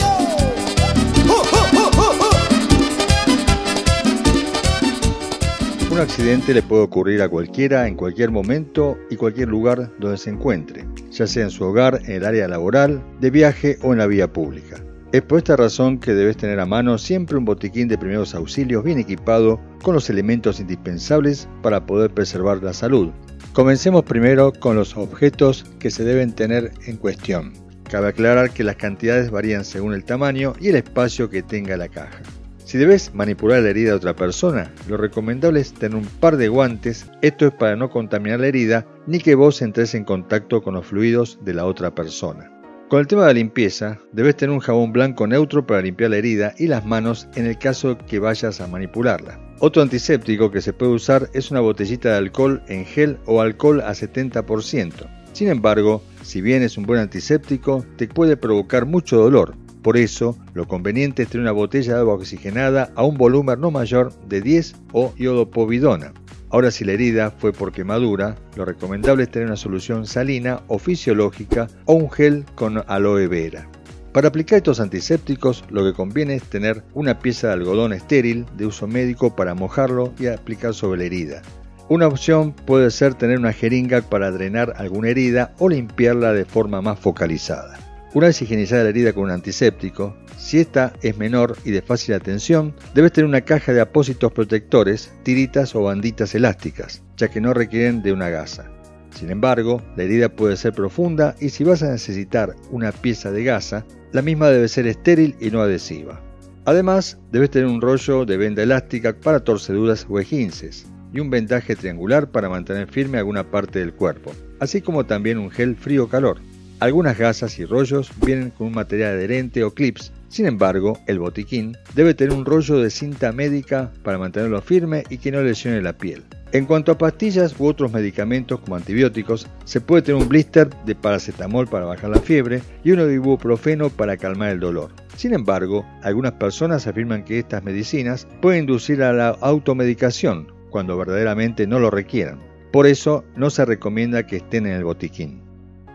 Un 5.97 6.03
accidente 6.03 6.53
le 6.53 6.63
puede 6.63 6.83
ocurrir 6.83 7.23
a 7.23 7.29
cualquiera 7.31 7.89
en 7.89 7.95
cualquier 7.95 8.31
momento 8.31 8.99
y 9.09 9.17
cualquier 9.17 9.49
lugar 9.49 9.91
donde 9.99 10.19
se 10.19 10.29
encuentre, 10.29 10.85
ya 11.11 11.27
sea 11.27 11.45
en 11.45 11.51
su 11.51 11.65
hogar, 11.65 12.03
en 12.05 12.13
el 12.17 12.27
área 12.27 12.47
laboral, 12.47 13.03
de 13.19 13.31
viaje 13.31 13.79
o 13.81 13.95
en 13.95 14.01
la 14.01 14.07
vía 14.07 14.31
pública. 14.31 14.77
Es 15.13 15.23
por 15.23 15.39
esta 15.39 15.57
razón 15.57 15.99
que 15.99 16.13
debes 16.13 16.37
tener 16.37 16.61
a 16.61 16.67
mano 16.67 16.99
siempre 16.99 17.39
un 17.39 17.47
botiquín 17.47 17.89
de 17.89 17.97
primeros 17.97 18.35
auxilios 18.35 18.85
bien 18.85 18.99
equipado 18.99 19.59
con 19.83 19.95
los 19.95 20.11
elementos 20.11 20.61
indispensables 20.61 21.49
para 21.63 21.87
poder 21.87 22.11
preservar 22.11 22.63
la 22.63 22.75
salud. 22.75 23.09
Comencemos 23.55 24.05
primero 24.05 24.53
con 24.53 24.77
los 24.77 24.99
objetos 24.99 25.65
que 25.79 25.91
se 25.91 26.05
deben 26.05 26.35
tener 26.35 26.73
en 26.85 26.99
cuestión. 26.99 27.55
Cabe 27.85 28.09
aclarar 28.09 28.51
que 28.51 28.65
las 28.65 28.77
cantidades 28.77 29.31
varían 29.31 29.65
según 29.65 29.95
el 29.95 30.05
tamaño 30.05 30.53
y 30.61 30.69
el 30.69 30.77
espacio 30.77 31.31
que 31.31 31.43
tenga 31.43 31.79
la 31.79 31.89
caja. 31.89 32.21
Si 32.67 32.79
debes 32.79 33.14
manipular 33.14 33.62
la 33.62 33.71
herida 33.71 33.91
de 33.91 33.97
otra 33.97 34.17
persona, 34.17 34.75
lo 34.89 34.97
recomendable 34.97 35.61
es 35.61 35.73
tener 35.73 35.97
un 35.97 36.05
par 36.05 36.37
de 36.37 36.49
guantes, 36.49 37.07
esto 37.23 37.47
es 37.47 37.53
para 37.53 37.77
no 37.77 37.91
contaminar 37.91 38.41
la 38.41 38.49
herida 38.49 38.85
ni 39.07 39.21
que 39.21 39.37
vos 39.37 39.62
entres 39.62 39.95
en 39.95 40.03
contacto 40.03 40.64
con 40.64 40.75
los 40.75 40.85
fluidos 40.85 41.39
de 41.45 41.55
la 41.55 41.64
otra 41.64 41.95
persona. 41.95 42.51
Con 42.89 42.99
el 42.99 43.07
tema 43.07 43.23
de 43.23 43.29
la 43.29 43.35
limpieza, 43.35 44.01
debes 44.11 44.37
tener 44.37 44.53
un 44.53 44.59
jabón 44.59 44.93
blanco 44.93 45.29
neutro 45.29 45.64
para 45.64 45.81
limpiar 45.81 46.11
la 46.11 46.17
herida 46.17 46.55
y 46.59 46.67
las 46.67 46.85
manos 46.85 47.29
en 47.37 47.47
el 47.47 47.57
caso 47.57 47.99
que 47.99 48.19
vayas 48.19 48.61
a 48.61 48.67
manipularla. 48.67 49.39
Otro 49.61 49.81
antiséptico 49.81 50.51
que 50.51 50.61
se 50.61 50.73
puede 50.73 50.91
usar 50.91 51.31
es 51.35 51.53
una 51.53 51.61
botellita 51.61 52.09
de 52.11 52.17
alcohol 52.17 52.64
en 52.67 52.85
gel 52.85 53.17
o 53.27 53.41
alcohol 53.41 53.81
a 53.81 53.93
70%. 53.93 54.93
Sin 55.35 55.47
embargo, 55.47 56.03
si 56.23 56.41
bien 56.41 56.64
es 56.64 56.77
un 56.77 56.85
buen 56.85 56.99
antiséptico, 56.99 57.87
te 57.97 58.09
puede 58.09 58.37
provocar 58.37 58.87
mucho 58.87 59.19
dolor, 59.19 59.55
por 59.87 59.97
eso, 59.97 60.37
lo 60.53 60.66
conveniente 60.66 61.22
es 61.22 61.28
tener 61.28 61.43
una 61.43 61.53
botella 61.53 61.95
de 61.95 62.01
agua 62.01 62.14
oxigenada 62.14 62.91
a 62.97 63.05
un 63.05 63.16
volumen 63.16 63.61
no 63.61 63.70
mayor 63.70 64.12
de 64.28 64.41
10 64.41 64.74
o 64.93 65.14
iodopovidona. 65.16 66.12
Ahora 66.51 66.72
si 66.72 66.84
la 66.84 66.91
herida 66.91 67.30
fue 67.30 67.53
por 67.53 67.70
quemadura, 67.70 68.34
lo 68.57 68.64
recomendable 68.64 69.22
es 69.22 69.30
tener 69.30 69.47
una 69.47 69.55
solución 69.55 70.05
salina 70.05 70.61
o 70.66 70.80
fisiológica 70.80 71.68
o 71.84 71.95
un 71.95 72.11
gel 72.11 72.45
con 72.57 72.82
aloe 72.89 73.28
vera. 73.28 73.70
Para 74.11 74.26
aplicar 74.26 74.57
estos 74.57 74.80
antisépticos, 74.80 75.62
lo 75.70 75.84
que 75.84 75.93
conviene 75.93 76.34
es 76.34 76.43
tener 76.43 76.82
una 76.95 77.20
pieza 77.20 77.47
de 77.47 77.53
algodón 77.53 77.93
estéril 77.93 78.45
de 78.57 78.66
uso 78.66 78.89
médico 78.89 79.37
para 79.37 79.55
mojarlo 79.55 80.12
y 80.18 80.26
aplicar 80.26 80.74
sobre 80.74 80.99
la 80.99 81.05
herida. 81.05 81.43
Una 81.89 82.09
opción 82.09 82.55
puede 82.55 82.91
ser 82.91 83.14
tener 83.14 83.39
una 83.39 83.53
jeringa 83.53 84.01
para 84.01 84.32
drenar 84.32 84.74
alguna 84.78 85.11
herida 85.11 85.55
o 85.61 85.68
limpiarla 85.68 86.32
de 86.32 86.45
forma 86.45 86.82
más 86.82 86.99
focalizada. 86.99 87.86
Una 88.17 88.29
vez 88.29 88.41
higienizada 88.41 88.85
la 88.85 88.89
herida 88.89 89.12
con 89.12 89.25
un 89.25 89.31
antiséptico, 89.31 90.17
si 90.39 90.59
esta 90.59 90.95
es 91.03 91.19
menor 91.19 91.55
y 91.67 91.71
de 91.71 91.83
fácil 91.83 92.14
atención, 92.14 92.75
debes 92.95 93.12
tener 93.12 93.29
una 93.29 93.43
caja 93.43 93.75
de 93.75 93.83
apósitos 93.83 94.33
protectores, 94.33 95.12
tiritas 95.23 95.75
o 95.75 95.83
banditas 95.83 96.35
elásticas, 96.35 97.03
ya 97.19 97.29
que 97.29 97.43
no 97.43 97.53
requieren 97.53 98.03
de 98.03 98.14
una 98.14 98.31
gasa. 98.31 98.71
Sin 99.11 99.29
embargo, 99.29 99.83
la 99.99 100.05
herida 100.05 100.31
puede 100.31 100.57
ser 100.57 100.73
profunda 100.73 101.37
y 101.41 101.51
si 101.51 101.62
vas 101.62 101.83
a 101.83 101.91
necesitar 101.91 102.57
una 102.71 102.91
pieza 102.91 103.31
de 103.31 103.45
gasa, 103.45 103.85
la 104.12 104.23
misma 104.23 104.49
debe 104.49 104.69
ser 104.69 104.87
estéril 104.87 105.37
y 105.39 105.51
no 105.51 105.61
adhesiva. 105.61 106.19
Además, 106.64 107.19
debes 107.33 107.51
tener 107.51 107.69
un 107.69 107.83
rollo 107.83 108.25
de 108.25 108.39
venda 108.39 108.62
elástica 108.62 109.14
para 109.14 109.41
torceduras 109.41 110.07
o 110.09 110.19
esguinces 110.19 110.87
y 111.12 111.21
un 111.21 111.29
vendaje 111.29 111.77
triangular 111.77 112.31
para 112.31 112.49
mantener 112.49 112.89
firme 112.89 113.19
alguna 113.19 113.51
parte 113.51 113.79
del 113.79 113.93
cuerpo, 113.93 114.33
así 114.59 114.81
como 114.81 115.05
también 115.05 115.37
un 115.37 115.51
gel 115.51 115.77
frío-calor. 115.77 116.39
Algunas 116.79 117.16
gasas 117.16 117.59
y 117.59 117.64
rollos 117.64 118.11
vienen 118.24 118.51
con 118.51 118.66
un 118.66 118.74
material 118.74 119.14
adherente 119.14 119.64
o 119.64 119.72
clips, 119.72 120.12
sin 120.29 120.45
embargo, 120.45 120.99
el 121.07 121.18
botiquín 121.18 121.77
debe 121.95 122.12
tener 122.12 122.37
un 122.37 122.45
rollo 122.45 122.79
de 122.79 122.91
cinta 122.91 123.33
médica 123.33 123.93
para 124.03 124.18
mantenerlo 124.18 124.61
firme 124.61 125.05
y 125.09 125.16
que 125.16 125.31
no 125.31 125.41
lesione 125.41 125.81
la 125.81 125.97
piel. 125.97 126.24
En 126.53 126.66
cuanto 126.66 126.93
a 126.93 126.99
pastillas 126.99 127.59
u 127.59 127.66
otros 127.66 127.93
medicamentos 127.93 128.61
como 128.61 128.77
antibióticos, 128.77 129.47
se 129.64 129.81
puede 129.81 130.03
tener 130.03 130.20
un 130.20 130.29
blister 130.29 130.68
de 130.85 130.95
paracetamol 130.95 131.66
para 131.66 131.87
bajar 131.87 132.11
la 132.11 132.20
fiebre 132.20 132.61
y 132.85 132.91
uno 132.91 133.07
de 133.07 133.14
ibuprofeno 133.14 133.89
para 133.89 134.18
calmar 134.18 134.51
el 134.51 134.61
dolor. 134.61 134.91
Sin 135.16 135.33
embargo, 135.33 135.87
algunas 136.03 136.33
personas 136.33 136.87
afirman 136.87 137.24
que 137.24 137.39
estas 137.39 137.64
medicinas 137.64 138.29
pueden 138.43 138.61
inducir 138.61 139.03
a 139.03 139.14
la 139.14 139.31
automedicación 139.31 140.53
cuando 140.68 140.99
verdaderamente 140.99 141.66
no 141.66 141.79
lo 141.79 141.91
requieran. 141.91 142.41
Por 142.72 142.87
eso 142.87 143.24
no 143.37 143.49
se 143.49 143.64
recomienda 143.64 144.27
que 144.27 144.37
estén 144.37 144.66
en 144.66 144.74
el 144.74 144.85
botiquín. 144.85 145.46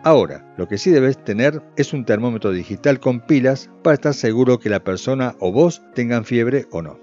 Ahora, 0.03 0.43
lo 0.57 0.67
que 0.67 0.79
sí 0.79 0.89
debes 0.89 1.23
tener 1.23 1.61
es 1.77 1.93
un 1.93 2.05
termómetro 2.05 2.51
digital 2.51 2.99
con 2.99 3.19
pilas 3.19 3.69
para 3.83 3.93
estar 3.93 4.15
seguro 4.15 4.59
que 4.59 4.69
la 4.69 4.83
persona 4.83 5.35
o 5.39 5.51
vos 5.51 5.83
tengan 5.93 6.25
fiebre 6.25 6.65
o 6.71 6.81
no. 6.81 6.99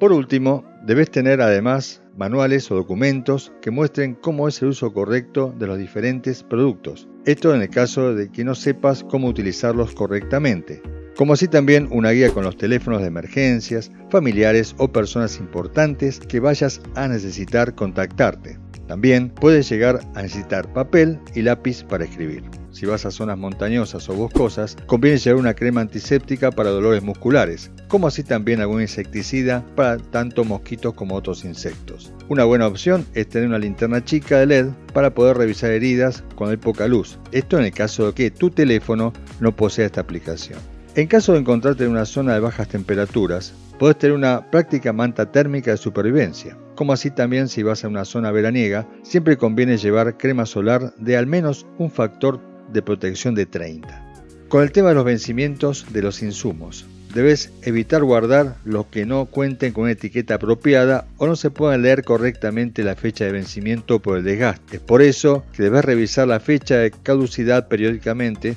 Por 0.00 0.12
último, 0.12 0.64
debes 0.84 1.12
tener 1.12 1.42
además 1.42 2.02
manuales 2.16 2.68
o 2.70 2.74
documentos 2.74 3.52
que 3.62 3.70
muestren 3.70 4.14
cómo 4.14 4.48
es 4.48 4.60
el 4.62 4.68
uso 4.68 4.92
correcto 4.92 5.54
de 5.58 5.68
los 5.68 5.78
diferentes 5.78 6.42
productos. 6.42 7.08
Esto 7.24 7.54
en 7.54 7.62
el 7.62 7.70
caso 7.70 8.14
de 8.16 8.32
que 8.32 8.42
no 8.42 8.56
sepas 8.56 9.04
cómo 9.04 9.28
utilizarlos 9.28 9.94
correctamente. 9.94 10.82
Como 11.16 11.34
así 11.34 11.46
también 11.46 11.86
una 11.92 12.10
guía 12.10 12.30
con 12.30 12.44
los 12.44 12.56
teléfonos 12.56 13.02
de 13.02 13.08
emergencias, 13.08 13.92
familiares 14.10 14.74
o 14.78 14.88
personas 14.88 15.38
importantes 15.38 16.18
que 16.18 16.40
vayas 16.40 16.80
a 16.96 17.06
necesitar 17.06 17.74
contactarte. 17.74 18.58
También 18.90 19.30
puedes 19.30 19.68
llegar 19.68 20.00
a 20.16 20.22
necesitar 20.22 20.72
papel 20.72 21.20
y 21.36 21.42
lápiz 21.42 21.84
para 21.84 22.02
escribir. 22.02 22.42
Si 22.72 22.86
vas 22.86 23.06
a 23.06 23.12
zonas 23.12 23.38
montañosas 23.38 24.08
o 24.08 24.14
boscosas, 24.14 24.76
conviene 24.86 25.16
llevar 25.16 25.38
una 25.38 25.54
crema 25.54 25.80
antiséptica 25.80 26.50
para 26.50 26.70
dolores 26.70 27.00
musculares, 27.00 27.70
como 27.86 28.08
así 28.08 28.24
también 28.24 28.60
algún 28.60 28.80
insecticida 28.80 29.64
para 29.76 29.98
tanto 29.98 30.42
mosquitos 30.42 30.94
como 30.94 31.14
otros 31.14 31.44
insectos. 31.44 32.12
Una 32.28 32.42
buena 32.42 32.66
opción 32.66 33.06
es 33.14 33.28
tener 33.28 33.46
una 33.46 33.60
linterna 33.60 34.04
chica 34.04 34.40
de 34.40 34.46
LED 34.46 34.66
para 34.92 35.14
poder 35.14 35.36
revisar 35.36 35.70
heridas 35.70 36.24
cuando 36.34 36.50
hay 36.50 36.56
poca 36.56 36.88
luz. 36.88 37.20
Esto 37.30 37.60
en 37.60 37.66
el 37.66 37.72
caso 37.72 38.08
de 38.08 38.12
que 38.14 38.32
tu 38.32 38.50
teléfono 38.50 39.12
no 39.38 39.54
posea 39.54 39.86
esta 39.86 40.00
aplicación. 40.00 40.58
En 40.96 41.06
caso 41.06 41.32
de 41.32 41.38
encontrarte 41.38 41.84
en 41.84 41.92
una 41.92 42.04
zona 42.04 42.34
de 42.34 42.40
bajas 42.40 42.66
temperaturas, 42.66 43.54
puedes 43.78 43.96
tener 43.96 44.16
una 44.16 44.50
práctica 44.50 44.92
manta 44.92 45.30
térmica 45.30 45.70
de 45.70 45.76
supervivencia. 45.76 46.58
Como 46.74 46.92
así 46.92 47.12
también 47.12 47.48
si 47.48 47.62
vas 47.62 47.84
a 47.84 47.88
una 47.88 48.04
zona 48.04 48.32
veraniega, 48.32 48.88
siempre 49.04 49.36
conviene 49.36 49.78
llevar 49.78 50.16
crema 50.16 50.46
solar 50.46 50.92
de 50.96 51.16
al 51.16 51.28
menos 51.28 51.64
un 51.78 51.92
factor 51.92 52.40
de 52.72 52.82
protección 52.82 53.36
de 53.36 53.46
30. 53.46 54.48
Con 54.48 54.64
el 54.64 54.72
tema 54.72 54.88
de 54.88 54.96
los 54.96 55.04
vencimientos 55.04 55.86
de 55.92 56.02
los 56.02 56.24
insumos, 56.24 56.84
debes 57.14 57.52
evitar 57.62 58.02
guardar 58.02 58.56
los 58.64 58.86
que 58.86 59.06
no 59.06 59.26
cuenten 59.26 59.72
con 59.72 59.84
una 59.84 59.92
etiqueta 59.92 60.34
apropiada 60.34 61.06
o 61.18 61.28
no 61.28 61.36
se 61.36 61.50
puedan 61.50 61.82
leer 61.82 62.02
correctamente 62.02 62.82
la 62.82 62.96
fecha 62.96 63.24
de 63.24 63.32
vencimiento 63.32 64.00
por 64.00 64.18
el 64.18 64.24
desgaste. 64.24 64.78
Es 64.78 64.82
por 64.82 65.02
eso 65.02 65.44
que 65.52 65.62
debes 65.62 65.84
revisar 65.84 66.26
la 66.26 66.40
fecha 66.40 66.78
de 66.78 66.90
caducidad 66.90 67.68
periódicamente 67.68 68.56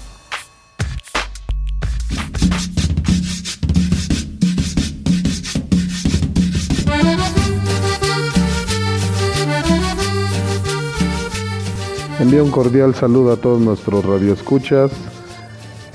Envío 12.21 12.43
un 12.43 12.51
cordial 12.51 12.93
saludo 12.93 13.31
a 13.31 13.37
todos 13.37 13.59
nuestros 13.59 14.05
radioescuchas 14.05 14.91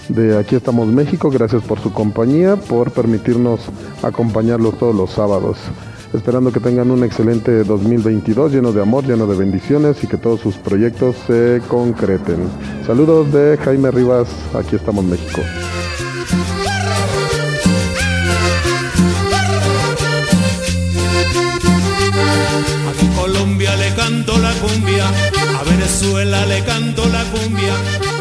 de 0.09 0.37
Aquí 0.37 0.57
estamos 0.57 0.89
México. 0.89 1.31
Gracias 1.31 1.62
por 1.62 1.79
su 1.79 1.93
compañía, 1.93 2.57
por 2.57 2.91
permitirnos 2.91 3.61
acompañarlos 4.03 4.77
todos 4.77 4.93
los 4.93 5.12
sábados. 5.12 5.57
esperando 6.12 6.51
que 6.51 6.59
tengan 6.59 6.91
un 6.91 7.05
excelente 7.05 7.62
2022 7.62 8.53
lleno 8.53 8.72
de 8.72 8.83
amor, 8.83 9.05
lleno 9.05 9.29
de 9.29 9.37
bendiciones 9.37 10.03
y 10.03 10.09
que 10.09 10.16
todos 10.16 10.41
sus 10.41 10.57
proyectos 10.57 11.14
se 11.29 11.62
concreten. 11.68 12.49
Saludos 12.85 13.33
de 13.33 13.57
Jaime 13.59 13.93
Rivas, 13.93 14.29
aquí 14.53 14.74
estamos 14.74 15.05
México. 15.05 15.43
Colombia 23.16 23.77
le 23.77 23.95
canto 23.95 24.39
la 24.39 24.53
cumbia, 24.55 25.05
Venezuela 25.87 26.45
le 26.47 26.64
canto 26.64 27.05
la 27.11 27.22
cumbia, 27.30 27.72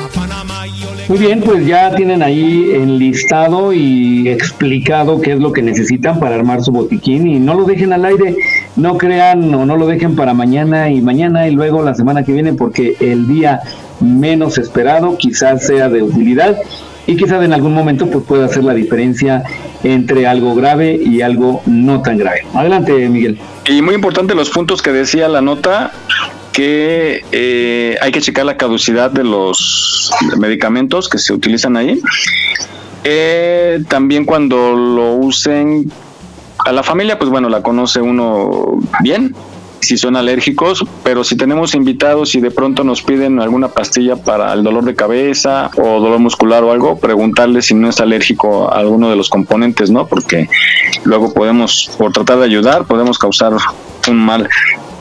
a 0.03 0.07
Panamá 0.13 0.67
yo 0.67 0.93
le 0.93 1.09
Muy 1.09 1.17
bien, 1.17 1.41
pues 1.41 1.65
ya 1.65 1.95
tienen 1.95 2.21
ahí 2.21 2.69
enlistado 2.75 3.73
y 3.73 4.29
explicado 4.29 5.19
qué 5.19 5.31
es 5.31 5.39
lo 5.39 5.51
que 5.51 5.63
necesitan 5.63 6.19
para 6.19 6.35
armar 6.35 6.61
su 6.61 6.71
botiquín 6.71 7.25
y 7.25 7.39
no 7.39 7.55
lo 7.55 7.65
dejen 7.65 7.91
al 7.91 8.05
aire, 8.05 8.35
no 8.75 8.99
crean 8.99 9.51
o 9.55 9.65
no 9.65 9.77
lo 9.77 9.87
dejen 9.87 10.15
para 10.15 10.35
mañana 10.35 10.91
y 10.91 11.01
mañana 11.01 11.47
y 11.47 11.55
luego 11.55 11.81
la 11.81 11.95
semana 11.95 12.23
que 12.23 12.33
viene 12.33 12.53
porque 12.53 12.97
el 12.99 13.27
día 13.27 13.61
menos 13.99 14.59
esperado 14.59 15.17
quizás 15.17 15.65
sea 15.65 15.89
de 15.89 16.03
utilidad 16.03 16.57
y 17.07 17.15
quizás 17.15 17.43
en 17.43 17.53
algún 17.53 17.73
momento 17.73 18.05
pues 18.11 18.25
pueda 18.25 18.45
hacer 18.45 18.63
la 18.63 18.75
diferencia 18.75 19.41
entre 19.83 20.27
algo 20.27 20.53
grave 20.53 20.99
y 21.03 21.23
algo 21.23 21.63
no 21.65 22.03
tan 22.03 22.19
grave. 22.19 22.45
Adelante, 22.53 23.09
Miguel. 23.09 23.39
Y 23.67 23.81
muy 23.81 23.95
importante 23.95 24.35
los 24.35 24.51
puntos 24.51 24.83
que 24.83 24.91
decía 24.91 25.27
la 25.27 25.41
nota, 25.41 25.91
que 26.55 27.25
eh, 27.33 27.97
hay 27.99 28.13
que 28.13 28.21
checar 28.21 28.45
la 28.45 28.55
caducidad 28.55 29.11
de 29.11 29.25
los 29.25 30.09
medicamentos 30.37 31.09
que 31.09 31.17
se 31.17 31.33
utilizan 31.33 31.75
ahí. 31.75 31.99
Eh, 33.03 33.83
también 33.89 34.23
cuando 34.23 34.73
lo 34.73 35.15
usen 35.15 35.91
a 36.59 36.71
la 36.71 36.81
familia, 36.81 37.19
pues 37.19 37.29
bueno, 37.29 37.49
la 37.49 37.61
conoce 37.61 37.99
uno 37.99 38.79
bien, 39.03 39.35
si 39.81 39.97
son 39.97 40.15
alérgicos, 40.15 40.85
pero 41.03 41.25
si 41.25 41.35
tenemos 41.35 41.75
invitados 41.75 42.35
y 42.35 42.39
de 42.39 42.51
pronto 42.51 42.85
nos 42.85 43.01
piden 43.01 43.41
alguna 43.41 43.67
pastilla 43.67 44.15
para 44.15 44.53
el 44.53 44.63
dolor 44.63 44.85
de 44.85 44.95
cabeza 44.95 45.69
o 45.75 45.99
dolor 45.99 46.19
muscular 46.19 46.63
o 46.63 46.71
algo, 46.71 46.97
preguntarles 46.99 47.65
si 47.65 47.73
no 47.73 47.89
es 47.89 47.99
alérgico 47.99 48.71
a 48.71 48.79
alguno 48.79 49.09
de 49.09 49.17
los 49.17 49.29
componentes, 49.29 49.91
¿no? 49.91 50.07
Porque 50.07 50.47
luego 51.03 51.33
podemos, 51.33 51.91
por 51.97 52.13
tratar 52.13 52.39
de 52.39 52.45
ayudar, 52.45 52.85
podemos 52.85 53.19
causar 53.19 53.51
un 54.07 54.25
mal. 54.25 54.47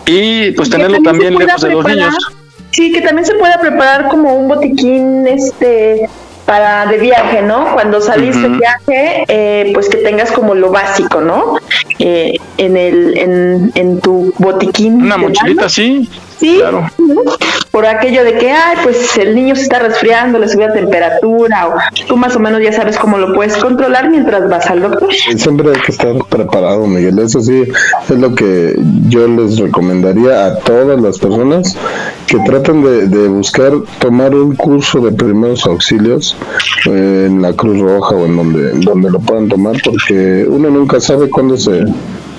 Y 0.07 0.50
pues 0.52 0.68
tenerlo 0.70 0.98
también 1.02 1.32
también 1.34 1.38
se 1.38 1.46
lejos 1.46 1.62
de 1.62 1.70
los 1.70 1.84
preparar- 1.84 2.09
niños. 2.11 2.32
Sí, 2.70 2.92
que 2.92 3.00
también 3.02 3.24
se 3.24 3.34
pueda 3.34 3.61
preparar 3.61 4.09
como 4.09 4.34
un 4.34 4.48
botiquín 4.48 5.26
este 5.28 6.09
para 6.44 6.84
de 6.86 6.98
viaje, 6.98 7.40
¿no? 7.40 7.72
Cuando 7.72 8.00
salís 8.02 8.36
de 8.40 8.48
Ujú. 8.48 8.59
viaje, 8.59 9.24
eh, 9.28 9.70
pues 9.72 9.88
que 9.88 9.98
tengas 9.98 10.30
como 10.32 10.55
lo 10.55 10.70
básico, 10.70 11.20
¿no? 11.20 11.55
Eh, 12.00 12.34
en 12.59 12.76
el 12.76 13.16
en, 13.16 13.70
en 13.76 14.00
tu 14.00 14.34
botiquín. 14.38 15.02
Una 15.05 15.16
de 15.16 15.22
mochilita 15.22 15.62
mano. 15.62 15.70
Sí, 16.39 16.61
por 17.70 17.87
aquello 17.87 18.24
de 18.24 18.39
que, 18.39 18.51
ay, 18.51 18.76
pues 18.82 19.16
el 19.16 19.35
niño 19.35 19.57
se 19.57 19.62
está 19.62 19.80
resfriando, 19.80 20.39
le 20.39 20.49
sube 20.49 20.66
la 20.66 20.72
temperatura, 20.72 21.68
o 21.68 21.74
tú 22.07 22.16
más 22.16 22.37
o 22.37 22.41
menos 22.41 22.61
ya 22.62 22.72
sabes 22.72 22.99
cómo 22.99 23.18
lo 23.18 23.35
puedes 23.35 23.57
controlar 23.57 24.11
mientras 24.11 24.49
vas 24.49 24.66
al 24.66 24.82
doctor. 24.82 25.12
Siempre 25.12 25.70
hay 25.70 25.80
que 25.80 25.93
estar 25.93 26.14
preparado, 26.28 26.87
Miguel. 26.87 27.18
Eso 27.18 27.41
sí, 27.41 27.64
es 28.09 28.18
lo 28.18 28.35
que 28.35 28.76
yo 29.09 29.26
les 29.26 29.59
recomendaría 29.59 30.47
a 30.47 30.59
todas 30.61 31.01
las 31.01 31.18
personas 31.18 31.76
que 32.26 32.39
traten 32.41 32.82
de, 32.82 33.07
de 33.09 33.28
buscar 33.28 33.72
tomar 33.99 34.35
un 34.35 34.55
curso 34.55 35.01
de 35.01 35.12
primeros 35.12 35.66
auxilios 35.66 36.37
eh, 36.87 37.24
en 37.26 37.43
la 37.43 37.53
Cruz 37.53 37.80
Roja 37.80 38.14
o 38.14 38.26
en 38.26 38.37
donde, 38.37 38.70
donde 38.80 39.11
lo 39.11 39.18
puedan 39.18 39.49
tomar, 39.49 39.76
porque 39.85 40.47
uno 40.49 40.70
nunca 40.70 41.01
sabe 41.01 41.28
cuándo 41.28 41.57
se, 41.57 41.85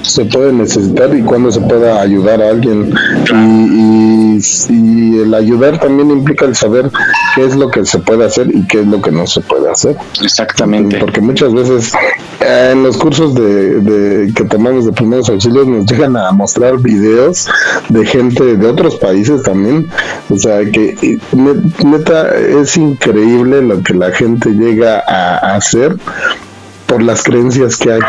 se 0.08 0.26
puede 0.26 0.54
necesitar 0.54 1.16
y 1.16 1.22
cuándo 1.22 1.52
se 1.52 1.62
pueda 1.62 2.00
ayudar 2.02 2.42
a 2.42 2.50
alguien. 2.50 2.94
Y, 3.34 4.38
y, 4.38 4.40
y 4.70 5.20
el 5.22 5.34
ayudar 5.34 5.80
también 5.80 6.12
implica 6.12 6.46
el 6.46 6.56
saber 6.56 6.92
qué 7.36 7.46
es 7.46 7.56
lo 7.56 7.70
que 7.70 7.86
se 7.86 8.00
puede 8.00 8.26
hacer 8.26 8.48
y 8.54 8.66
qué 8.68 8.82
es 8.82 8.88
lo 8.88 9.02
que 9.02 9.12
no 9.12 9.26
se 9.28 9.42
puede 9.42 9.70
hacer. 9.70 9.96
Exactamente. 10.24 10.98
Porque 11.00 11.22
muchas 11.22 11.54
veces 11.54 11.94
eh, 12.42 12.70
en 12.74 12.84
los 12.84 12.98
cursos 12.98 13.34
de, 13.36 13.80
de- 13.82 14.34
que 14.34 14.44
tomamos 14.46 14.86
de 14.86 14.92
primeros 14.94 15.30
auxilios 15.30 15.68
nos 15.68 15.86
llegan 15.86 16.16
a 16.18 16.32
mostrar 16.32 16.78
videos 16.80 17.48
de 17.90 18.06
gente 18.06 18.58
de 18.58 18.68
otros 18.68 18.96
países 18.96 19.44
también. 19.44 19.88
O 20.30 20.38
sea 20.38 20.60
que 20.72 21.18
ne- 21.32 21.72
neta 21.90 22.36
es 22.36 22.78
increíble 22.78 23.62
lo 23.62 23.82
que 23.82 23.94
la 23.94 24.12
gente 24.12 24.50
llega 24.52 25.04
a 25.08 25.56
hacer 25.56 25.96
por 26.86 27.02
las 27.02 27.24
creencias 27.24 27.78
que 27.78 27.94
hay 27.94 28.00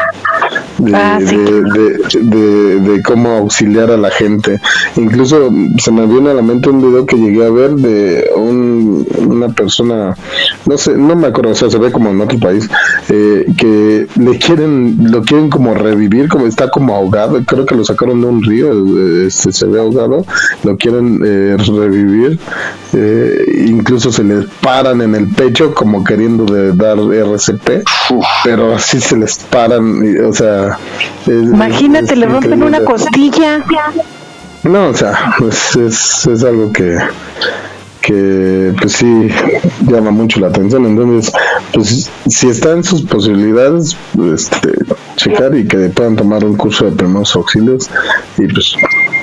de, 0.78 0.94
Ah, 0.94 1.18
sí. 1.24 1.34
de, 1.36 1.62
de- 1.62 1.98
de- 2.22 2.80
de 2.80 3.02
cómo 3.02 3.30
auxiliar 3.30 3.90
a 3.90 3.96
la 3.96 4.10
gente. 4.10 4.60
Incluso 4.96 5.50
se 5.78 5.90
me 5.90 6.06
viene 6.06 6.30
a 6.30 6.34
la 6.34 6.42
mente 6.42 6.68
un 6.68 6.82
video 6.82 7.06
que 7.06 7.16
llegué 7.16 7.46
a 7.46 7.50
ver 7.50 7.70
de 7.70 8.30
un- 8.36 9.06
una 9.26 9.48
persona, 9.48 10.14
no 10.66 10.76
sé, 10.76 10.94
no 10.96 11.16
me 11.16 11.28
acuerdo, 11.28 11.52
o 11.52 11.54
sea, 11.54 11.70
se 11.70 11.78
ve 11.78 11.90
como 11.90 12.10
en 12.10 12.20
otro 12.20 12.38
país, 12.38 12.68
eh, 13.08 13.46
que 13.56 14.06
le 14.20 14.38
quieren, 14.38 14.98
lo 15.10 15.22
quieren 15.22 15.48
como 15.48 15.72
revivir, 15.74 16.28
como 16.28 16.46
está 16.46 16.68
como 16.70 16.94
ahogado, 16.94 17.42
creo 17.46 17.64
que 17.64 17.74
lo 17.74 17.84
sacaron 17.84 18.20
de 18.20 18.26
un 18.26 18.42
río, 18.42 18.70
eh, 18.72 19.26
este, 19.28 19.52
se 19.52 19.66
ve 19.66 19.80
ahogado, 19.80 20.26
lo 20.62 20.76
quieren 20.76 21.20
eh, 21.24 21.56
revivir, 21.58 22.38
eh, 22.92 23.64
incluso 23.66 24.12
se 24.12 24.22
les 24.24 24.44
paran 24.60 25.00
en 25.00 25.14
el 25.14 25.28
pecho 25.28 25.74
como 25.74 26.04
queriendo 26.04 26.44
de 26.44 26.72
dar 26.72 26.98
RCP, 26.98 27.82
pero 28.44 28.65
así 28.74 29.00
se 29.00 29.16
les 29.16 29.38
paran, 29.38 30.04
y, 30.04 30.16
o 30.18 30.32
sea... 30.32 30.78
es- 31.26 31.28
Imagínate, 31.28 32.12
es 32.14 32.18
le 32.18 32.26
rompen 32.26 32.62
una 32.62 32.80
costilla. 32.84 33.64
No, 34.62 34.88
o 34.88 34.94
sea, 34.94 35.34
es, 35.48 35.76
es, 35.76 36.26
es 36.26 36.42
algo 36.42 36.72
que, 36.72 36.98
que 38.00 38.72
pues 38.80 38.92
sí 38.94 39.28
llama 39.86 40.10
mucho 40.10 40.40
la 40.40 40.48
atención. 40.48 40.86
Entonces, 40.86 41.32
pues 41.72 42.10
si 42.28 42.48
está 42.48 42.72
en 42.72 42.82
sus 42.82 43.02
posibilidades, 43.02 43.96
este, 44.34 44.72
checar 45.16 45.56
y 45.56 45.66
que 45.68 45.76
puedan 45.90 46.16
tomar 46.16 46.44
un 46.44 46.56
curso 46.56 46.86
de 46.86 46.92
primeros 46.92 47.34
auxilios 47.36 47.88
y 48.38 48.46
pues 48.48 48.74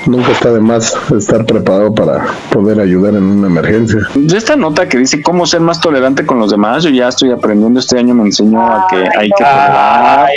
nunca 0.06 0.32
está 0.32 0.52
de 0.52 0.60
más 0.60 0.96
estar 1.16 1.44
preparado 1.44 1.94
para 1.94 2.26
poder 2.50 2.80
ayudar 2.80 3.14
en 3.14 3.22
una 3.24 3.46
emergencia. 3.46 4.00
De 4.14 4.36
esta 4.36 4.56
nota 4.56 4.88
que 4.88 4.98
dice 4.98 5.22
cómo 5.22 5.46
ser 5.46 5.60
más 5.60 5.80
tolerante 5.80 6.24
con 6.26 6.38
los 6.38 6.50
demás, 6.50 6.84
yo 6.84 6.90
ya 6.90 7.08
estoy 7.08 7.30
aprendiendo. 7.30 7.80
Este 7.80 7.98
año 7.98 8.14
me 8.14 8.22
enseñó 8.24 8.64
a 8.64 8.86
que 8.90 8.96
hay 8.96 9.28
que 9.28 9.44
tolerar 9.44 10.28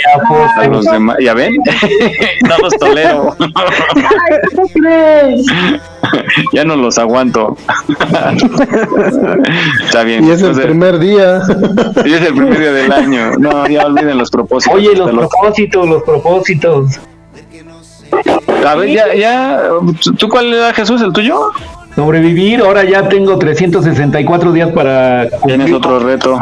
a 0.56 0.66
los 0.68 0.84
demás. 0.84 1.16
¿Ya 1.22 1.34
ven? 1.34 1.54
no 2.48 2.58
los 2.62 2.74
tolero. 2.78 3.36
Ya 6.52 6.64
no 6.64 6.76
los 6.76 6.98
aguanto. 6.98 7.56
Está 9.84 10.02
bien. 10.04 10.24
Y 10.26 10.30
es 10.30 10.42
el 10.42 10.58
primer 10.60 10.98
día. 10.98 11.42
y 12.04 12.12
es 12.12 12.22
el 12.22 12.34
primer 12.34 12.58
día 12.58 12.72
del 12.72 12.92
año. 12.92 13.32
No, 13.38 13.66
ya 13.68 13.86
olviden 13.86 14.16
los 14.18 14.30
propósitos. 14.30 14.76
Oye, 14.76 14.94
los- 14.96 15.10
propósitos, 15.10 15.88
los 15.88 16.02
propósitos. 16.02 16.98
A 18.66 18.74
ver, 18.74 18.88
ya, 18.90 19.14
ya. 19.14 19.62
¿Tú 20.18 20.28
cuál 20.28 20.52
era 20.52 20.72
Jesús? 20.72 21.00
¿El 21.02 21.12
tuyo? 21.12 21.50
Sobrevivir, 21.94 22.60
ahora 22.60 22.84
ya 22.84 23.08
tengo 23.08 23.38
364 23.38 24.52
días 24.52 24.70
para 24.72 25.28
Tienes 25.44 25.72
otro 25.72 25.98
reto. 25.98 26.38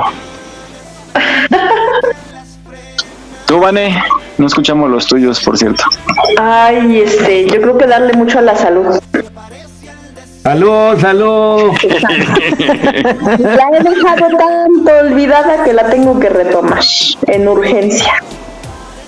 Tú, 3.47 3.61
Vane, 3.61 4.03
no 4.39 4.47
escuchamos 4.47 4.91
los 4.91 5.07
tuyos, 5.07 5.41
por 5.41 5.57
cierto. 5.57 5.85
Ay, 6.39 7.01
este, 7.01 7.47
yo 7.47 7.61
creo 7.61 7.79
que 7.79 7.87
darle 7.87 8.13
mucho 8.13 8.39
a 8.39 8.43
la 8.43 8.57
salud. 8.57 8.99
Salud, 10.43 11.01
salud. 11.01 11.73
La 13.39 13.69
he 13.73 13.83
dejado 13.83 14.27
tanto 14.37 14.91
olvidada 15.01 15.65
que 15.65 15.73
la 15.73 15.89
tengo 15.89 16.21
que 16.21 16.29
retomar 16.29 16.85
en 17.27 17.49
urgencia. 17.49 18.23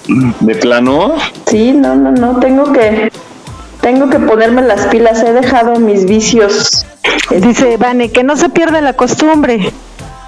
¿De 0.08 0.54
plano? 0.56 1.16
Sí, 1.46 1.72
no, 1.72 1.94
no, 1.94 2.10
no, 2.12 2.38
tengo 2.40 2.72
que 2.72 3.12
tengo 3.80 4.10
que 4.10 4.18
ponerme 4.18 4.62
las 4.62 4.86
pilas, 4.86 5.22
he 5.22 5.32
dejado 5.32 5.76
mis 5.76 6.04
vicios. 6.04 6.86
Dice 7.30 7.76
Vane, 7.76 8.10
que 8.10 8.24
no 8.24 8.36
se 8.36 8.48
pierda 8.48 8.80
la 8.80 8.94
costumbre. 8.94 9.72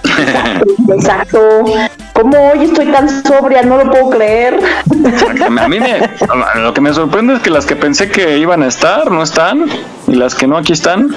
Exacto. 0.89 1.65
Como 2.13 2.51
hoy 2.51 2.65
estoy 2.65 2.87
tan 2.87 3.09
sobria, 3.25 3.63
no 3.63 3.79
lo 3.79 3.91
puedo 3.91 4.11
creer. 4.11 4.61
A 5.59 5.69
mí 5.69 5.81
me, 5.81 6.11
lo 6.57 6.75
que 6.75 6.81
me 6.81 6.93
sorprende 6.93 7.35
es 7.35 7.41
que 7.41 7.51
las 7.51 7.67
que 7.67 7.77
pensé 7.77 8.11
que 8.11 8.39
iban 8.39 8.63
a 8.63 8.67
estar 8.67 9.11
no 9.11 9.23
están 9.23 9.67
y 10.07 10.15
las 10.15 10.35
que 10.35 10.47
no 10.47 10.57
aquí 10.57 10.73
están. 10.73 11.17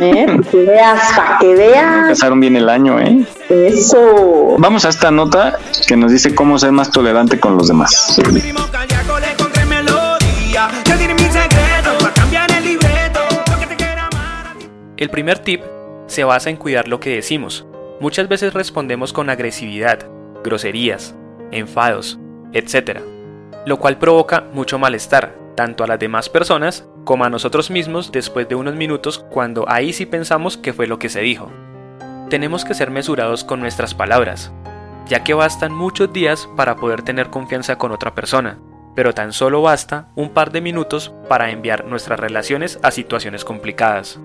¿Eh? 0.00 0.26
Para 0.26 0.42
que 0.50 0.64
veas, 0.64 1.12
para 1.16 1.38
que 1.38 1.54
veas. 1.54 2.08
Pasaron 2.08 2.40
bien 2.40 2.56
el 2.56 2.68
año, 2.68 2.98
¿eh? 3.00 3.24
Eso. 3.48 4.56
Vamos 4.58 4.84
a 4.84 4.88
esta 4.88 5.10
nota 5.10 5.58
que 5.86 5.96
nos 5.96 6.12
dice 6.12 6.34
cómo 6.34 6.58
ser 6.58 6.72
más 6.72 6.90
tolerante 6.90 7.38
con 7.38 7.56
los 7.56 7.68
demás. 7.68 8.18
El 14.96 15.10
primer 15.10 15.38
tip 15.40 15.62
se 16.06 16.24
basa 16.24 16.48
en 16.50 16.56
cuidar 16.56 16.86
lo 16.86 17.00
que 17.00 17.10
decimos. 17.16 17.66
Muchas 18.00 18.28
veces 18.28 18.54
respondemos 18.54 19.12
con 19.12 19.30
agresividad, 19.30 20.06
groserías, 20.44 21.14
enfados, 21.50 22.18
etc. 22.52 23.00
lo 23.66 23.78
cual 23.78 23.98
provoca 23.98 24.44
mucho 24.52 24.78
malestar, 24.78 25.41
tanto 25.54 25.84
a 25.84 25.86
las 25.86 25.98
demás 25.98 26.28
personas 26.28 26.86
como 27.04 27.24
a 27.24 27.30
nosotros 27.30 27.70
mismos 27.70 28.12
después 28.12 28.48
de 28.48 28.54
unos 28.54 28.74
minutos 28.74 29.24
cuando 29.30 29.64
ahí 29.68 29.92
sí 29.92 30.06
pensamos 30.06 30.56
que 30.56 30.72
fue 30.72 30.86
lo 30.86 30.98
que 30.98 31.08
se 31.08 31.20
dijo. 31.20 31.50
Tenemos 32.30 32.64
que 32.64 32.74
ser 32.74 32.90
mesurados 32.90 33.44
con 33.44 33.60
nuestras 33.60 33.94
palabras, 33.94 34.52
ya 35.06 35.24
que 35.24 35.34
bastan 35.34 35.72
muchos 35.72 36.12
días 36.12 36.48
para 36.56 36.76
poder 36.76 37.02
tener 37.02 37.30
confianza 37.30 37.76
con 37.76 37.92
otra 37.92 38.14
persona, 38.14 38.58
pero 38.94 39.14
tan 39.14 39.32
solo 39.32 39.62
basta 39.62 40.08
un 40.14 40.30
par 40.30 40.52
de 40.52 40.60
minutos 40.60 41.12
para 41.28 41.50
enviar 41.50 41.84
nuestras 41.84 42.20
relaciones 42.20 42.78
a 42.82 42.90
situaciones 42.90 43.44
complicadas. 43.44 44.20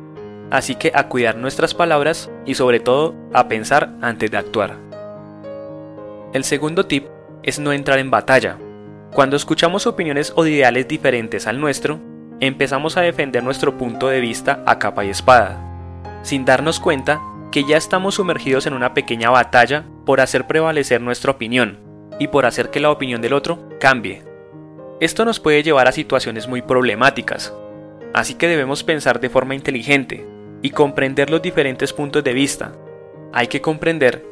Así 0.49 0.75
que 0.75 0.91
a 0.95 1.09
cuidar 1.09 1.35
nuestras 1.35 1.73
palabras 1.73 2.29
y 2.45 2.55
sobre 2.55 2.79
todo 2.79 3.15
a 3.33 3.47
pensar 3.47 3.93
antes 4.01 4.31
de 4.31 4.37
actuar. 4.37 4.75
El 6.33 6.43
segundo 6.43 6.85
tip 6.85 7.07
es 7.43 7.59
no 7.59 7.71
entrar 7.71 7.99
en 7.99 8.11
batalla. 8.11 8.57
Cuando 9.13 9.35
escuchamos 9.35 9.87
opiniones 9.87 10.33
o 10.35 10.45
ideales 10.45 10.87
diferentes 10.87 11.47
al 11.47 11.59
nuestro, 11.59 11.99
empezamos 12.39 12.97
a 12.97 13.01
defender 13.01 13.43
nuestro 13.43 13.77
punto 13.77 14.09
de 14.09 14.19
vista 14.19 14.63
a 14.65 14.77
capa 14.77 15.05
y 15.05 15.09
espada, 15.09 15.59
sin 16.21 16.45
darnos 16.45 16.79
cuenta 16.79 17.21
que 17.51 17.63
ya 17.63 17.77
estamos 17.77 18.15
sumergidos 18.15 18.67
en 18.67 18.73
una 18.73 18.93
pequeña 18.93 19.29
batalla 19.29 19.85
por 20.05 20.21
hacer 20.21 20.45
prevalecer 20.45 21.01
nuestra 21.01 21.31
opinión 21.31 21.79
y 22.19 22.27
por 22.27 22.45
hacer 22.45 22.69
que 22.69 22.79
la 22.79 22.91
opinión 22.91 23.21
del 23.21 23.33
otro 23.33 23.69
cambie. 23.79 24.23
Esto 24.99 25.25
nos 25.25 25.39
puede 25.39 25.63
llevar 25.63 25.87
a 25.87 25.93
situaciones 25.93 26.47
muy 26.47 26.61
problemáticas, 26.61 27.53
así 28.13 28.35
que 28.35 28.47
debemos 28.47 28.83
pensar 28.83 29.19
de 29.19 29.29
forma 29.29 29.55
inteligente 29.55 30.27
y 30.61 30.71
comprender 30.71 31.29
los 31.29 31.41
diferentes 31.41 31.93
puntos 31.93 32.23
de 32.23 32.33
vista. 32.33 32.73
Hay 33.33 33.47
que 33.47 33.61
comprender 33.61 34.25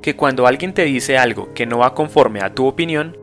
que 0.00 0.16
cuando 0.16 0.46
alguien 0.46 0.74
te 0.74 0.84
dice 0.84 1.18
algo 1.18 1.52
que 1.54 1.66
no 1.66 1.78
va 1.78 1.94
conforme 1.94 2.40
a 2.40 2.54
tu 2.54 2.66
opinión, 2.66 3.16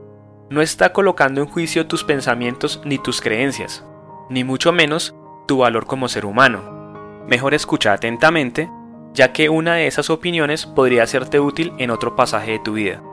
no 0.50 0.62
está 0.62 0.94
colocando 0.94 1.42
en 1.42 1.48
juicio 1.48 1.88
tus 1.88 2.04
pensamientos 2.04 2.82
ni 2.84 2.98
tus 2.98 3.22
creencias, 3.22 3.84
ni 4.30 4.44
mucho 4.44 4.72
menos 4.72 5.16
tu 5.48 5.60
valor 5.60 5.86
como 5.86 6.08
ser 6.10 6.26
humano. 6.26 7.24
Mejor 7.28 7.54
escucha 7.54 7.94
atentamente, 7.94 8.70
ya 9.14 9.32
que 9.32 9.50
una 9.50 9.76
de 9.76 9.88
esas 9.88 10.10
opiniones 10.10 10.66
podría 10.66 11.06
serte 11.06 11.40
útil 11.40 11.74
en 11.78 11.92
otro 11.92 12.16
pasaje 12.16 12.54
de 12.54 12.60
tu 12.60 12.74
vida. 12.74 13.04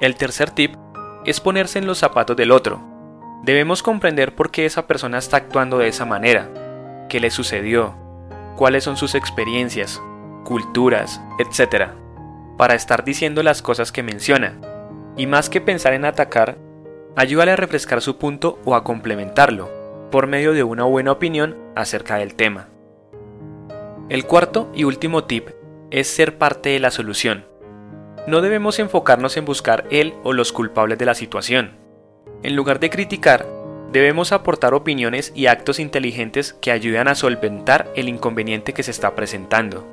El 0.00 0.16
tercer 0.16 0.50
tip 0.50 0.74
es 1.24 1.40
ponerse 1.40 1.78
en 1.78 1.86
los 1.86 1.98
zapatos 1.98 2.36
del 2.36 2.50
otro. 2.50 2.80
Debemos 3.42 3.82
comprender 3.82 4.34
por 4.34 4.50
qué 4.50 4.66
esa 4.66 4.86
persona 4.86 5.18
está 5.18 5.36
actuando 5.36 5.78
de 5.78 5.88
esa 5.88 6.04
manera, 6.04 7.06
qué 7.08 7.20
le 7.20 7.30
sucedió, 7.30 7.94
cuáles 8.56 8.84
son 8.84 8.96
sus 8.96 9.14
experiencias, 9.14 10.02
culturas, 10.44 11.20
etc., 11.38 11.90
para 12.56 12.74
estar 12.74 13.04
diciendo 13.04 13.44
las 13.44 13.62
cosas 13.62 13.92
que 13.92 14.02
menciona. 14.02 14.58
Y 15.18 15.26
más 15.26 15.50
que 15.50 15.60
pensar 15.60 15.92
en 15.94 16.04
atacar, 16.04 16.56
ayúdale 17.16 17.50
a 17.50 17.56
refrescar 17.56 18.00
su 18.00 18.16
punto 18.16 18.60
o 18.64 18.76
a 18.76 18.84
complementarlo, 18.84 19.68
por 20.12 20.28
medio 20.28 20.52
de 20.52 20.62
una 20.62 20.84
buena 20.84 21.10
opinión 21.10 21.56
acerca 21.74 22.16
del 22.16 22.36
tema. 22.36 22.68
El 24.08 24.24
cuarto 24.24 24.70
y 24.72 24.84
último 24.84 25.24
tip 25.24 25.48
es 25.90 26.06
ser 26.06 26.38
parte 26.38 26.70
de 26.70 26.78
la 26.78 26.92
solución. 26.92 27.44
No 28.28 28.40
debemos 28.40 28.78
enfocarnos 28.78 29.36
en 29.36 29.44
buscar 29.44 29.86
él 29.90 30.14
o 30.22 30.32
los 30.32 30.52
culpables 30.52 30.98
de 30.98 31.06
la 31.06 31.14
situación. 31.14 31.72
En 32.44 32.54
lugar 32.54 32.78
de 32.78 32.88
criticar, 32.88 33.44
debemos 33.90 34.30
aportar 34.30 34.72
opiniones 34.72 35.32
y 35.34 35.46
actos 35.46 35.80
inteligentes 35.80 36.52
que 36.52 36.70
ayuden 36.70 37.08
a 37.08 37.16
solventar 37.16 37.90
el 37.96 38.08
inconveniente 38.08 38.72
que 38.72 38.84
se 38.84 38.92
está 38.92 39.16
presentando. 39.16 39.84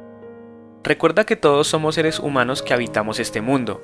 Recuerda 0.83 1.25
que 1.25 1.35
todos 1.35 1.67
somos 1.67 1.95
seres 1.95 2.19
humanos 2.19 2.61
que 2.61 2.75
habitamos 2.75 3.19
este 3.19 3.41
mundo, 3.41 3.81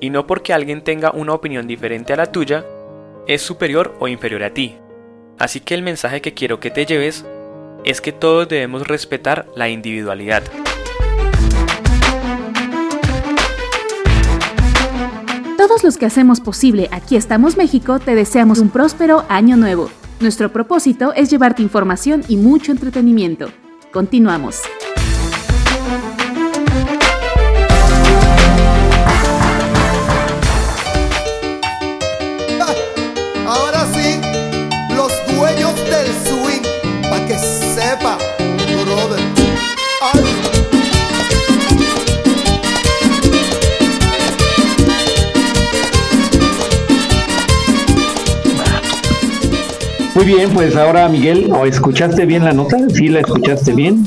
y 0.00 0.10
no 0.10 0.26
porque 0.26 0.52
alguien 0.52 0.82
tenga 0.82 1.12
una 1.12 1.34
opinión 1.34 1.66
diferente 1.66 2.12
a 2.12 2.16
la 2.16 2.32
tuya, 2.32 2.64
es 3.26 3.42
superior 3.42 3.94
o 4.00 4.08
inferior 4.08 4.42
a 4.42 4.54
ti. 4.54 4.76
Así 5.38 5.60
que 5.60 5.74
el 5.74 5.82
mensaje 5.82 6.20
que 6.20 6.34
quiero 6.34 6.60
que 6.60 6.70
te 6.70 6.86
lleves 6.86 7.24
es 7.84 8.00
que 8.00 8.12
todos 8.12 8.48
debemos 8.48 8.86
respetar 8.86 9.46
la 9.54 9.68
individualidad. 9.68 10.42
Todos 15.56 15.84
los 15.84 15.98
que 15.98 16.06
hacemos 16.06 16.40
posible 16.40 16.88
Aquí 16.90 17.16
estamos 17.16 17.56
México 17.56 17.98
te 17.98 18.14
deseamos 18.14 18.58
un 18.58 18.70
próspero 18.70 19.24
año 19.28 19.56
nuevo. 19.56 19.90
Nuestro 20.20 20.50
propósito 20.50 21.12
es 21.14 21.30
llevarte 21.30 21.62
información 21.62 22.24
y 22.28 22.36
mucho 22.36 22.72
entretenimiento. 22.72 23.50
Continuamos. 23.92 24.62
Muy 50.20 50.34
bien, 50.34 50.50
pues 50.50 50.76
ahora 50.76 51.08
Miguel, 51.08 51.50
¿o 51.50 51.64
escuchaste 51.64 52.26
bien 52.26 52.44
la 52.44 52.52
nota? 52.52 52.76
¿Sí 52.92 53.08
la 53.08 53.20
escuchaste 53.20 53.72
bien? 53.72 54.06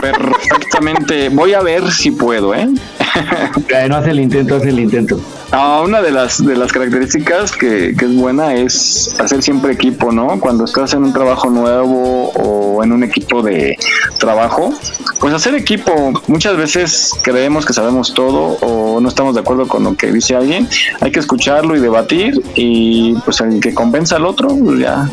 Perfectamente. 0.00 1.28
Voy 1.28 1.54
a 1.54 1.60
ver 1.60 1.90
si 1.90 2.12
puedo, 2.12 2.54
¿eh? 2.54 2.68
No 3.88 3.96
hace 3.96 4.10
el 4.10 4.20
intento, 4.20 4.56
hace 4.56 4.68
el 4.68 4.78
intento. 4.78 5.20
Ah, 5.50 5.82
una 5.84 6.00
de 6.00 6.10
las 6.10 6.44
de 6.44 6.56
las 6.56 6.72
características 6.72 7.52
que, 7.52 7.94
que 7.98 8.04
es 8.04 8.14
buena 8.14 8.54
es 8.54 9.14
hacer 9.18 9.42
siempre 9.42 9.72
equipo, 9.72 10.12
¿no? 10.12 10.40
Cuando 10.40 10.64
estás 10.64 10.94
en 10.94 11.04
un 11.04 11.12
trabajo 11.12 11.50
nuevo 11.50 12.30
o 12.30 12.82
en 12.82 12.92
un 12.92 13.02
equipo 13.02 13.42
de 13.42 13.76
trabajo, 14.18 14.72
pues 15.18 15.34
hacer 15.34 15.54
equipo. 15.54 16.12
Muchas 16.26 16.56
veces 16.56 17.12
creemos 17.22 17.66
que 17.66 17.72
sabemos 17.72 18.14
todo 18.14 18.56
o 18.60 19.00
no 19.00 19.08
estamos 19.08 19.34
de 19.34 19.40
acuerdo 19.40 19.68
con 19.68 19.84
lo 19.84 19.96
que 19.96 20.10
dice 20.10 20.34
alguien. 20.36 20.68
Hay 21.00 21.10
que 21.10 21.20
escucharlo 21.20 21.76
y 21.76 21.80
debatir 21.80 22.40
y 22.54 23.14
pues 23.24 23.40
el 23.40 23.60
que 23.60 23.74
convenza 23.74 24.16
al 24.16 24.26
otro, 24.26 24.48
pues 24.48 24.80
ya. 24.80 25.10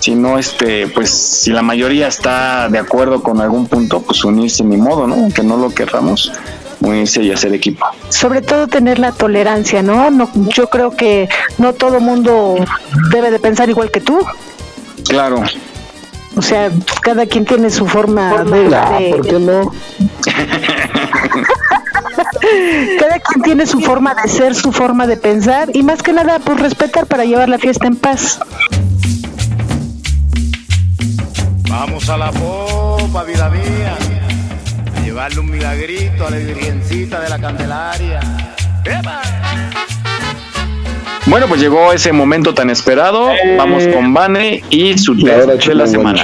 Si 0.00 0.14
no, 0.14 0.38
este, 0.38 0.86
pues 0.88 1.10
si 1.10 1.50
la 1.50 1.62
mayoría 1.62 2.06
está 2.06 2.68
de 2.68 2.78
acuerdo 2.78 3.22
con 3.22 3.40
algún 3.40 3.66
punto, 3.66 4.02
pues 4.02 4.24
unirse 4.24 4.62
ni 4.62 4.76
modo, 4.76 5.06
¿no? 5.06 5.28
Que 5.34 5.42
no 5.42 5.56
lo 5.56 5.74
querramos 5.74 6.30
unirse 6.80 7.22
y 7.22 7.32
hacer 7.32 7.52
equipo. 7.54 7.86
Sobre 8.08 8.42
todo 8.42 8.66
tener 8.68 8.98
la 8.98 9.12
tolerancia, 9.12 9.82
¿no? 9.82 10.10
no 10.10 10.28
yo 10.34 10.68
creo 10.68 10.90
que 10.96 11.28
no 11.58 11.72
todo 11.72 12.00
mundo 12.00 12.56
debe 13.10 13.30
de 13.30 13.38
pensar 13.38 13.68
igual 13.68 13.90
que 13.90 14.00
tú. 14.00 14.18
Claro. 15.08 15.42
O 16.36 16.42
sea, 16.42 16.70
cada 17.02 17.26
quien 17.26 17.44
tiene 17.46 17.70
su 17.70 17.86
forma 17.86 18.44
de, 18.44 18.68
de- 18.68 19.10
¿Por 19.10 19.26
qué 19.26 19.38
no? 19.38 19.72
cada 23.00 23.18
quien 23.20 23.42
tiene 23.42 23.66
su 23.66 23.80
forma 23.80 24.14
de 24.14 24.28
ser, 24.28 24.54
su 24.54 24.72
forma 24.72 25.06
de 25.06 25.16
pensar 25.16 25.70
y 25.74 25.82
más 25.82 26.02
que 26.02 26.12
nada 26.12 26.38
pues 26.38 26.60
respetar 26.60 27.06
para 27.06 27.24
llevar 27.24 27.48
la 27.48 27.58
fiesta 27.58 27.86
en 27.86 27.96
paz. 27.96 28.38
Vamos 31.68 32.08
a 32.08 32.16
la 32.16 32.30
popa, 32.32 33.24
vida 33.24 33.50
mía. 33.50 33.96
Llevarle 35.16 35.40
un 35.40 35.50
milagrito 35.50 36.26
a 36.26 36.30
la 36.30 36.36
Virgencita 36.36 37.20
de 37.20 37.30
la 37.30 37.38
Candelaria. 37.38 38.20
¡Epa! 38.84 39.22
Bueno, 41.24 41.46
pues 41.46 41.58
llegó 41.58 41.90
ese 41.90 42.12
momento 42.12 42.52
tan 42.52 42.68
esperado. 42.68 43.30
Vamos 43.56 43.88
con 43.88 44.12
Vane 44.12 44.62
y 44.68 44.98
su 44.98 45.16
test 45.16 45.68
de 45.68 45.74
la 45.74 45.86
semana. 45.86 46.22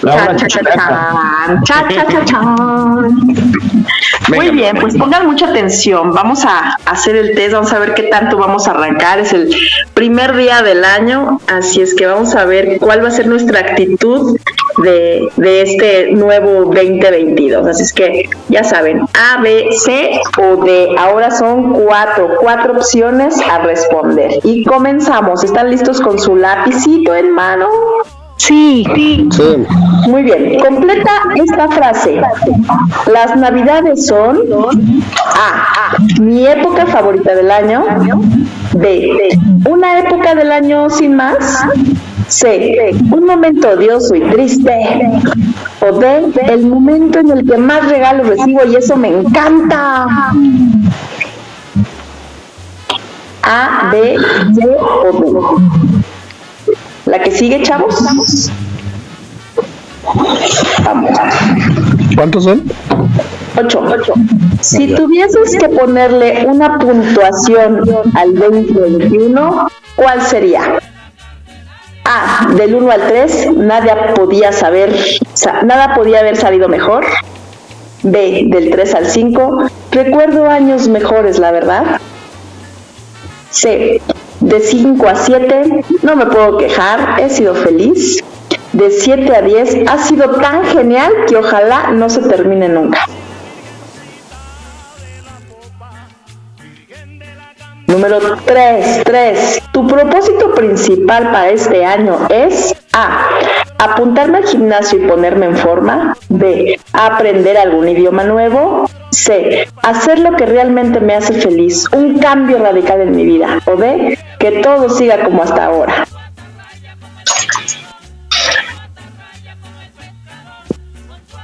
La 0.00 0.34
Cha, 0.34 0.48
cha, 0.48 0.48
cha, 0.48 0.60
chan, 0.74 1.62
cha, 1.62 1.88
cha, 1.88 2.06
cha, 2.08 2.24
chan. 2.24 3.24
Muy 4.30 4.50
bien, 4.50 4.76
pues 4.80 4.96
pongan 4.96 5.24
mucha 5.28 5.46
atención. 5.50 6.12
Vamos 6.12 6.44
a 6.44 6.76
hacer 6.86 7.14
el 7.14 7.36
test, 7.36 7.52
vamos 7.52 7.72
a 7.72 7.78
ver 7.78 7.94
qué 7.94 8.02
tanto 8.02 8.36
vamos 8.36 8.66
a 8.66 8.72
arrancar. 8.72 9.20
Es 9.20 9.32
el 9.32 9.54
primer 9.94 10.36
día 10.36 10.62
del 10.62 10.84
año, 10.84 11.40
así 11.46 11.80
es 11.80 11.94
que 11.94 12.08
vamos 12.08 12.34
a 12.34 12.46
ver 12.46 12.78
cuál 12.80 13.04
va 13.04 13.10
a 13.10 13.12
ser 13.12 13.28
nuestra 13.28 13.60
actitud 13.60 14.36
de, 14.78 15.28
de 15.36 15.62
este 15.62 16.12
nuevo 16.12 16.64
2022. 16.64 17.66
Así 17.66 17.82
es 17.82 17.92
que 17.92 18.28
ya 18.48 18.64
saben, 18.64 19.00
A, 19.14 19.40
B, 19.42 19.66
C 19.78 20.20
o 20.38 20.64
D. 20.64 20.94
Ahora 20.98 21.30
son 21.30 21.72
cuatro, 21.72 22.30
cuatro 22.40 22.74
opciones 22.74 23.40
a 23.48 23.58
responder. 23.58 24.38
Y 24.44 24.64
comenzamos. 24.64 25.44
¿Están 25.44 25.70
listos 25.70 26.00
con 26.00 26.18
su 26.18 26.36
lapicito 26.36 27.14
en 27.14 27.30
mano? 27.30 27.68
Sí, 28.42 28.84
sí. 28.94 29.28
Muy 30.08 30.24
bien. 30.24 30.58
Completa 30.58 31.12
esta 31.36 31.68
frase. 31.68 32.20
Las 33.12 33.36
navidades 33.36 34.06
son 34.06 34.36
A. 35.36 35.96
Mi 36.20 36.44
época 36.44 36.86
favorita 36.86 37.36
del 37.36 37.52
año. 37.52 37.84
B. 38.74 39.38
Una 39.64 40.00
época 40.00 40.34
del 40.34 40.50
año 40.50 40.90
sin 40.90 41.14
más. 41.14 41.62
C. 42.26 42.92
Un 43.12 43.26
momento 43.26 43.70
odioso 43.70 44.12
y 44.16 44.22
triste. 44.22 44.76
O 45.80 45.92
D. 45.92 46.32
El 46.48 46.66
momento 46.66 47.20
en 47.20 47.30
el 47.30 47.46
que 47.48 47.56
más 47.58 47.88
regalos 47.88 48.26
recibo 48.26 48.64
y 48.64 48.74
eso 48.74 48.96
me 48.96 49.20
encanta. 49.20 50.08
A, 53.44 53.90
B, 53.92 54.16
C 54.54 54.66
o 54.66 55.12
D. 55.12 55.91
La 57.06 57.18
que 57.20 57.30
sigue, 57.30 57.62
chavos. 57.62 58.02
Vamos. 58.04 58.50
¿Cuántos 62.14 62.44
son? 62.44 62.62
Ocho. 63.58 63.82
Si 64.60 64.88
tuvieses 64.94 65.56
que 65.56 65.68
ponerle 65.68 66.46
una 66.46 66.78
puntuación 66.78 67.82
al 68.14 68.34
2021, 68.34 69.68
¿cuál 69.96 70.22
sería? 70.22 70.78
A, 72.04 72.48
del 72.56 72.74
1 72.74 72.90
al 72.90 73.06
3, 73.08 73.48
nada 73.56 74.14
podía 74.14 74.52
saber, 74.52 74.94
sa- 75.34 75.62
nada 75.62 75.94
podía 75.94 76.20
haber 76.20 76.36
sabido 76.36 76.68
mejor. 76.68 77.04
B, 78.02 78.46
del 78.48 78.70
3 78.70 78.94
al 78.94 79.06
5, 79.06 79.68
recuerdo 79.92 80.48
años 80.50 80.88
mejores, 80.88 81.38
la 81.38 81.52
verdad. 81.52 82.00
C, 83.50 84.00
de 84.42 84.60
5 84.60 85.08
a 85.08 85.14
7, 85.14 85.84
no 86.02 86.16
me 86.16 86.26
puedo 86.26 86.58
quejar, 86.58 87.20
he 87.20 87.28
sido 87.30 87.54
feliz. 87.54 88.22
De 88.72 88.90
7 88.90 89.36
a 89.36 89.42
10, 89.42 89.86
ha 89.86 89.98
sido 89.98 90.30
tan 90.36 90.64
genial 90.64 91.12
que 91.28 91.36
ojalá 91.36 91.90
no 91.92 92.08
se 92.08 92.20
termine 92.22 92.68
nunca. 92.68 93.06
Número 97.86 98.18
3, 98.46 99.02
3. 99.04 99.62
Tu 99.72 99.86
propósito 99.86 100.54
principal 100.54 101.24
para 101.24 101.50
este 101.50 101.84
año 101.84 102.26
es 102.30 102.74
A. 102.94 103.28
Apuntarme 103.78 104.38
al 104.38 104.46
gimnasio 104.46 104.98
y 104.98 105.06
ponerme 105.06 105.46
en 105.46 105.56
forma. 105.56 106.16
B. 106.30 106.80
Aprender 106.94 107.58
algún 107.58 107.88
idioma 107.88 108.24
nuevo. 108.24 108.86
C. 109.12 109.68
Hacer 109.82 110.18
lo 110.18 110.36
que 110.36 110.46
realmente 110.46 110.98
me 111.00 111.14
hace 111.14 111.34
feliz. 111.34 111.86
Un 111.92 112.18
cambio 112.18 112.58
radical 112.58 113.00
en 113.02 113.14
mi 113.14 113.24
vida. 113.24 113.60
O 113.66 113.76
D. 113.76 114.18
Que 114.38 114.62
todo 114.62 114.88
siga 114.88 115.22
como 115.24 115.42
hasta 115.42 115.66
ahora. 115.66 116.06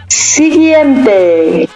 Siguiente. 0.09 1.69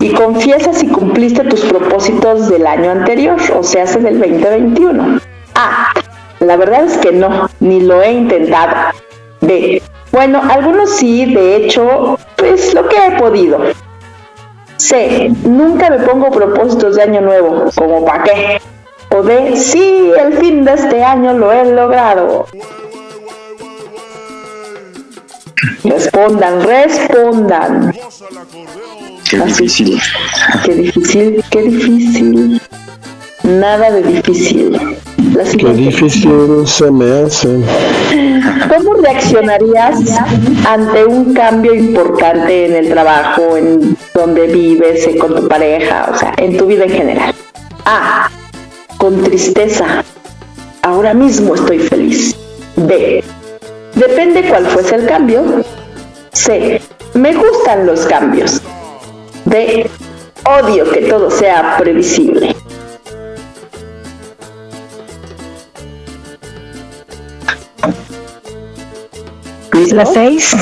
Y 0.00 0.10
confiesa 0.12 0.72
si 0.72 0.88
cumpliste 0.88 1.44
tus 1.44 1.60
propósitos 1.60 2.48
del 2.48 2.66
año 2.66 2.90
anterior, 2.90 3.36
o 3.56 3.62
sea, 3.62 3.84
hace 3.84 4.00
del 4.00 4.18
2021. 4.18 5.20
A. 5.54 5.92
La 6.40 6.56
verdad 6.56 6.84
es 6.84 6.98
que 6.98 7.12
no, 7.12 7.48
ni 7.60 7.80
lo 7.80 8.02
he 8.02 8.12
intentado. 8.12 8.92
B. 9.40 9.80
Bueno, 10.12 10.42
algunos 10.50 10.96
sí, 10.96 11.32
de 11.34 11.56
hecho, 11.56 12.18
pues 12.36 12.74
lo 12.74 12.88
que 12.88 12.96
he 13.06 13.18
podido. 13.18 13.58
C. 14.86 15.32
Nunca 15.42 15.90
me 15.90 15.98
pongo 15.98 16.30
propósitos 16.30 16.94
de 16.94 17.02
año 17.02 17.20
nuevo, 17.20 17.64
como 17.74 18.04
para 18.04 18.22
qué. 18.22 18.60
O 19.10 19.22
D. 19.22 19.56
Sí, 19.56 20.12
el 20.16 20.34
fin 20.34 20.64
de 20.64 20.74
este 20.74 21.02
año 21.02 21.32
lo 21.32 21.52
he 21.52 21.64
logrado. 21.72 22.46
Respondan, 25.82 26.62
respondan. 26.62 27.94
Qué 29.28 29.38
difícil. 29.38 30.00
Qué 30.64 30.74
difícil, 30.74 31.44
qué 31.50 31.62
difícil. 31.62 32.62
Nada 33.46 33.92
de 33.92 34.02
difícil. 34.02 34.72
La 34.72 35.44
Qué 35.44 35.72
difícil 35.72 36.66
se 36.66 36.90
me 36.90 37.22
hace. 37.22 37.48
¿Cómo 38.68 38.94
reaccionarías 38.94 40.18
ante 40.66 41.04
un 41.04 41.32
cambio 41.32 41.72
importante 41.72 42.66
en 42.66 42.74
el 42.74 42.88
trabajo, 42.88 43.56
en 43.56 43.96
donde 44.12 44.48
vives, 44.48 45.08
con 45.20 45.36
tu 45.36 45.46
pareja, 45.46 46.10
o 46.12 46.18
sea, 46.18 46.34
en 46.38 46.56
tu 46.56 46.66
vida 46.66 46.84
en 46.84 46.90
general? 46.90 47.34
A. 47.84 48.28
Con 48.98 49.22
tristeza. 49.22 50.02
Ahora 50.82 51.14
mismo 51.14 51.54
estoy 51.54 51.78
feliz. 51.78 52.34
B. 52.74 53.22
Depende 53.94 54.42
cuál 54.48 54.66
fuese 54.66 54.96
el 54.96 55.06
cambio. 55.06 55.62
C. 56.32 56.80
Me 57.14 57.32
gustan 57.32 57.86
los 57.86 58.06
cambios. 58.06 58.60
D. 59.44 59.88
Odio 60.44 60.90
que 60.90 61.02
todo 61.02 61.30
sea 61.30 61.76
previsible. 61.78 62.55
Las 69.92 70.12
seis. 70.12 70.56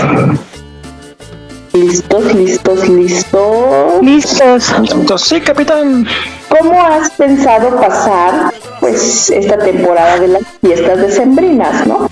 Listos, 1.73 2.35
listos, 2.35 2.89
listos. 2.89 4.03
Listos. 4.03 5.23
Sí, 5.23 5.41
capitán. 5.41 6.07
¿Cómo 6.49 6.81
has 6.81 7.11
pensado 7.11 7.81
pasar 7.81 8.53
pues 8.81 9.31
esta 9.31 9.59
temporada 9.59 10.21
de 10.21 10.29
las 10.29 10.43
fiestas 10.61 10.99
decembrinas, 10.99 11.87
no? 11.87 12.09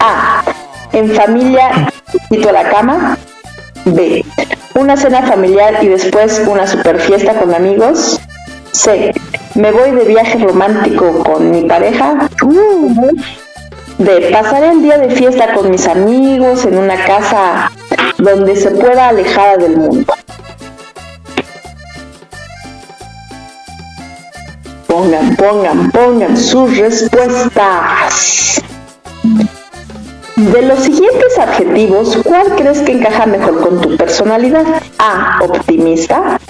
A. 0.00 0.42
En 0.92 1.10
familia, 1.12 1.92
quito 2.28 2.48
a 2.48 2.52
la 2.52 2.70
cama. 2.70 3.18
B. 3.84 4.24
Una 4.74 4.96
cena 4.96 5.22
familiar 5.22 5.82
y 5.82 5.88
después 5.88 6.42
una 6.46 6.66
super 6.66 7.00
fiesta 7.00 7.34
con 7.34 7.54
amigos. 7.54 8.20
C. 8.72 9.12
Me 9.54 9.70
voy 9.70 9.92
de 9.92 10.04
viaje 10.04 10.38
romántico 10.38 11.22
con 11.22 11.50
mi 11.50 11.62
pareja. 11.62 12.28
D. 13.98 14.30
Pasaré 14.32 14.70
el 14.70 14.82
día 14.82 14.98
de 14.98 15.10
fiesta 15.10 15.54
con 15.54 15.70
mis 15.70 15.86
amigos 15.86 16.64
en 16.64 16.78
una 16.78 16.96
casa 17.04 17.70
donde 18.18 18.56
se 18.56 18.70
pueda 18.72 19.08
alejada 19.08 19.56
del 19.56 19.76
mundo. 19.76 20.12
Pongan, 24.88 25.36
pongan, 25.36 25.90
pongan 25.92 26.36
sus 26.36 26.76
respuestas. 26.76 28.62
De 30.36 30.62
los 30.62 30.80
siguientes 30.80 31.38
adjetivos, 31.38 32.18
¿cuál 32.24 32.56
crees 32.56 32.80
que 32.80 32.92
encaja 32.92 33.26
mejor 33.26 33.60
con 33.60 33.80
tu 33.80 33.96
personalidad? 33.96 34.66
A. 34.98 35.38
Optimista. 35.42 36.40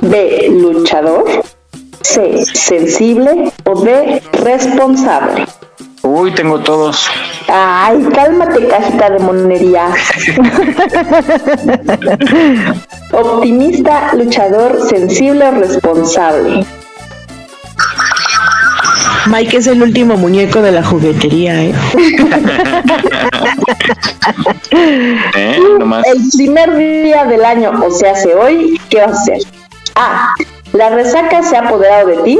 B. 0.00 0.48
Luchador. 0.50 1.42
C. 2.00 2.46
Sensible. 2.46 3.52
O 3.64 3.74
D. 3.82 4.22
Responsable. 4.32 5.46
Uy, 6.02 6.32
tengo 6.32 6.60
todos. 6.60 7.08
Ay, 7.48 8.06
cálmate, 8.14 8.68
cajita 8.68 9.10
de 9.10 9.18
monería. 9.18 9.88
Optimista, 13.12 14.14
luchador, 14.14 14.80
sensible 14.88 15.50
responsable. 15.50 16.64
Mike 19.26 19.58
es 19.58 19.66
el 19.66 19.82
último 19.82 20.16
muñeco 20.16 20.62
de 20.62 20.72
la 20.72 20.82
juguetería, 20.82 21.64
¿eh? 21.64 21.74
¿Eh? 25.34 25.60
Nomás. 25.78 26.06
El 26.06 26.22
primer 26.36 26.74
día 26.76 27.24
del 27.26 27.44
año, 27.44 27.72
o 27.84 27.90
sea, 27.90 28.12
hace 28.12 28.34
hoy, 28.34 28.80
¿qué 28.88 29.00
vas 29.00 29.10
a 29.10 29.20
hacer? 29.20 29.38
A. 29.96 30.34
La 30.72 30.88
resaca 30.90 31.42
se 31.42 31.56
ha 31.56 31.60
apoderado 31.60 32.08
de 32.08 32.16
ti. 32.18 32.38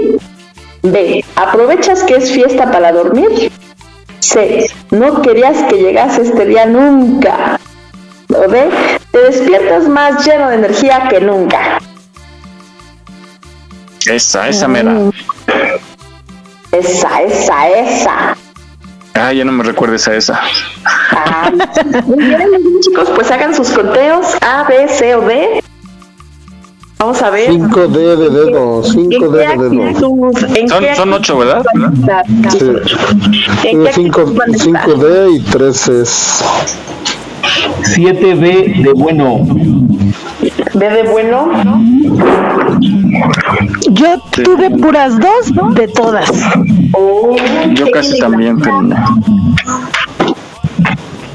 B. 0.93 1.25
Aprovechas 1.37 2.03
que 2.05 2.17
es 2.17 2.31
fiesta 2.31 2.71
para 2.71 2.93
dormir. 2.93 3.51
C. 4.21 4.71
No 4.91 5.23
querías 5.23 5.63
que 5.65 5.77
llegase 5.77 6.23
este 6.23 6.47
día 6.47 6.67
nunca. 6.67 7.59
O 8.29 8.49
D. 8.49 8.71
Te 9.11 9.19
despiertas 9.19 9.89
más 9.89 10.27
lleno 10.27 10.49
de 10.49 10.57
energía 10.57 11.09
que 11.09 11.21
nunca. 11.21 11.79
Esa, 14.07 14.49
esa 14.49 14.69
me 14.69 14.83
da. 14.83 15.11
Esa, 16.73 17.23
esa, 17.23 17.69
esa. 17.69 18.37
Ah, 19.15 19.33
ya 19.33 19.45
no 19.45 19.53
me 19.53 19.65
recuerdes 19.65 20.07
a 20.07 20.15
esa. 20.15 20.41
Ah, 21.11 21.51
muy 22.07 22.25
bien, 22.25 22.41
chicos, 22.81 23.11
pues 23.15 23.31
hagan 23.31 23.55
sus 23.55 23.71
conteos 23.71 24.27
A, 24.41 24.65
B, 24.65 24.87
C 24.89 25.15
o 25.17 25.23
D. 25.23 25.63
Vamos 26.99 27.23
a 27.23 27.31
ver. 27.31 27.51
5D 27.53 28.17
de 28.17 28.31
dedo, 28.31 28.83
5D 28.83 29.31
de 29.31 29.69
dedo. 29.69 30.01
Son, 30.69 30.97
son 30.97 31.13
ocho, 31.13 31.39
¿verdad? 31.39 31.65
Sí. 32.51 33.69
¿En 33.69 33.85
qué 33.85 33.93
5, 33.93 34.21
actitud 34.21 34.37
van 34.37 34.53
a 34.53 34.57
estar? 34.57 34.89
5D 34.89 35.37
y 35.37 35.41
3 35.41 35.89
es. 35.89 36.45
7B 37.97 38.83
de 38.83 38.93
bueno. 38.95 39.47
B 40.75 40.91
de 40.91 41.03
bueno. 41.05 41.49
Yo 43.91 44.19
tuve 44.33 44.71
puras 44.71 45.19
dos 45.21 45.75
de 45.75 45.87
todas. 45.89 46.31
Oh, 46.95 47.37
Yo 47.75 47.91
casi 47.93 48.19
también, 48.19 48.59
pero 48.59 48.81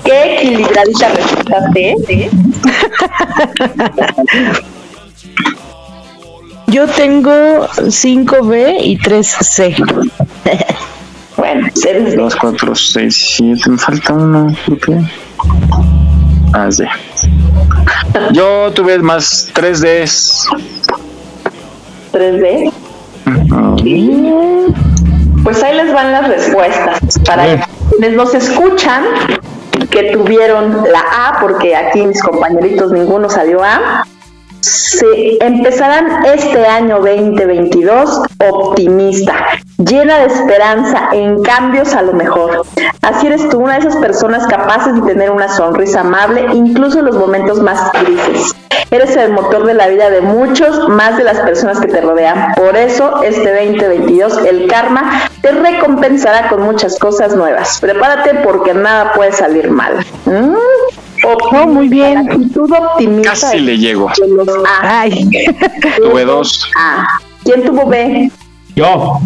Qué 0.04 0.42
equilibradita 0.42 1.10
resultaste, 1.10 1.92
¿eh? 1.92 2.30
Yo 6.74 6.88
tengo 6.88 7.68
5B 7.78 8.78
y 8.82 8.98
3C. 8.98 9.76
Bueno, 11.36 11.68
eres 11.88 12.16
dos, 12.16 12.36
cuatro, 12.36 12.74
seis, 12.74 13.34
siete. 13.36 13.70
Me 13.70 13.78
falta 13.78 14.14
uno. 14.14 14.56
¿por 14.66 14.80
qué? 14.80 15.02
Ah, 16.54 16.72
sí. 16.72 16.86
Yo 18.32 18.72
tuve 18.74 19.00
más 19.00 19.52
3Ds. 19.54 20.48
3D. 22.14 22.72
les 25.74 25.94
van 25.94 26.12
las 26.12 26.28
respuestas. 26.28 27.20
Para 27.26 27.68
quienes 27.90 28.16
nos 28.16 28.34
escuchan, 28.36 29.04
que 29.90 30.12
tuvieron 30.14 30.84
la 30.92 31.00
A, 31.00 31.40
porque 31.42 31.76
aquí 31.76 32.04
mis 32.04 32.22
compañeritos 32.22 32.92
ninguno 32.92 33.30
salió 33.30 33.64
A, 33.64 34.08
se 34.64 35.44
empezarán 35.46 36.26
este 36.26 36.66
año 36.66 37.00
2022 37.00 38.22
optimista, 38.40 39.34
llena 39.78 40.20
de 40.20 40.28
esperanza 40.28 41.10
en 41.12 41.44
cambios 41.44 41.94
a 41.94 42.02
lo 42.02 42.14
mejor. 42.14 42.66
Así 43.02 43.28
eres 43.28 43.50
tú, 43.50 43.60
una 43.60 43.74
de 43.74 43.80
esas 43.80 43.98
personas 43.98 44.48
capaces 44.48 44.96
de 44.96 45.02
tener 45.02 45.32
una 45.32 45.50
sonrisa 45.50 46.00
amable, 46.00 46.46
incluso 46.54 47.00
en 47.00 47.06
los 47.06 47.18
momentos 47.18 47.62
más 47.62 47.92
grises. 47.92 48.56
Eres 48.90 49.16
el 49.18 49.34
motor 49.34 49.66
de 49.66 49.74
la 49.74 49.88
vida 49.88 50.10
de 50.10 50.22
muchos, 50.22 50.88
más 50.88 51.18
de 51.18 51.26
las 51.26 51.40
personas 51.40 51.82
que 51.82 51.88
te 51.88 52.00
rodean. 52.00 52.54
Por 52.56 52.78
eso, 52.78 53.22
este 53.22 53.54
2022, 53.54 54.46
el 54.46 54.68
karma 54.68 55.30
te 55.42 55.52
recompensará 55.52 56.48
con 56.48 56.62
muchas 56.62 56.98
cosas 57.00 57.36
nuevas. 57.36 57.80
Prepárate 57.82 58.36
porque 58.36 58.74
nada 58.74 59.12
puede 59.12 59.34
salir 59.34 59.70
mal. 59.70 60.06
¿Mm? 60.26 60.56
Oh, 61.24 61.68
muy 61.68 61.88
bien. 61.88 62.18
Actitud 62.18 62.72
optimista. 62.72 63.32
Casi 63.32 63.60
le 63.60 63.78
llego. 63.78 64.10
Ay. 64.82 65.30
Tuve 65.98 66.26
dos. 66.26 66.70
A. 66.78 67.20
¿Quién 67.44 67.64
tuvo 67.64 67.86
B? 67.86 68.30
Yo. 68.76 69.20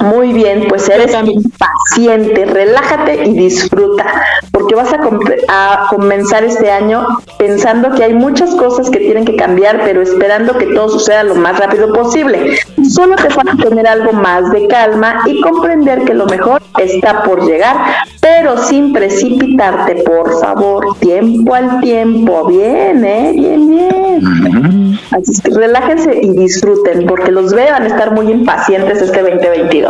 Muy 0.00 0.32
bien, 0.32 0.66
pues 0.68 0.88
eres 0.88 1.14
paciente, 1.58 2.44
relájate 2.44 3.24
y 3.26 3.32
disfruta, 3.32 4.04
porque 4.50 4.74
vas 4.74 4.92
a, 4.92 5.86
comenzar 5.88 6.44
este 6.44 6.70
año 6.70 7.06
pensando 7.38 7.90
que 7.92 8.04
hay 8.04 8.14
muchas 8.14 8.54
cosas 8.54 8.90
que 8.90 8.98
tienen 8.98 9.24
que 9.24 9.36
cambiar, 9.36 9.82
pero 9.84 10.02
esperando 10.02 10.56
que 10.58 10.66
todo 10.66 10.88
suceda 10.88 11.22
lo 11.22 11.34
más 11.34 11.58
rápido 11.58 11.92
posible. 11.92 12.58
Solo 12.88 13.16
te 13.16 13.30
falta 13.30 13.56
tener 13.56 13.86
algo 13.86 14.12
más 14.12 14.50
de 14.50 14.66
calma 14.68 15.22
y 15.26 15.40
comprender 15.40 16.04
que 16.04 16.14
lo 16.14 16.26
mejor 16.26 16.62
está 16.78 17.22
por 17.22 17.46
llegar, 17.46 17.76
pero 18.20 18.58
sin 18.58 18.92
precipitarte, 18.92 20.02
por 20.02 20.40
favor, 20.40 20.96
tiempo 20.98 21.54
al 21.54 21.80
tiempo, 21.80 22.46
bien, 22.46 23.04
¿eh? 23.04 23.32
Bien, 23.34 23.70
bien. 23.70 24.98
Así 25.10 25.32
es 25.32 25.40
que 25.40 25.50
relájense 25.50 26.18
y 26.20 26.30
disfruten, 26.30 27.06
porque 27.06 27.30
los 27.30 27.52
veo 27.52 27.72
van 27.72 27.84
a 27.84 27.86
estar 27.86 28.12
muy 28.12 28.30
impacientes 28.30 29.00
este 29.00 29.22
2022. 29.22 29.83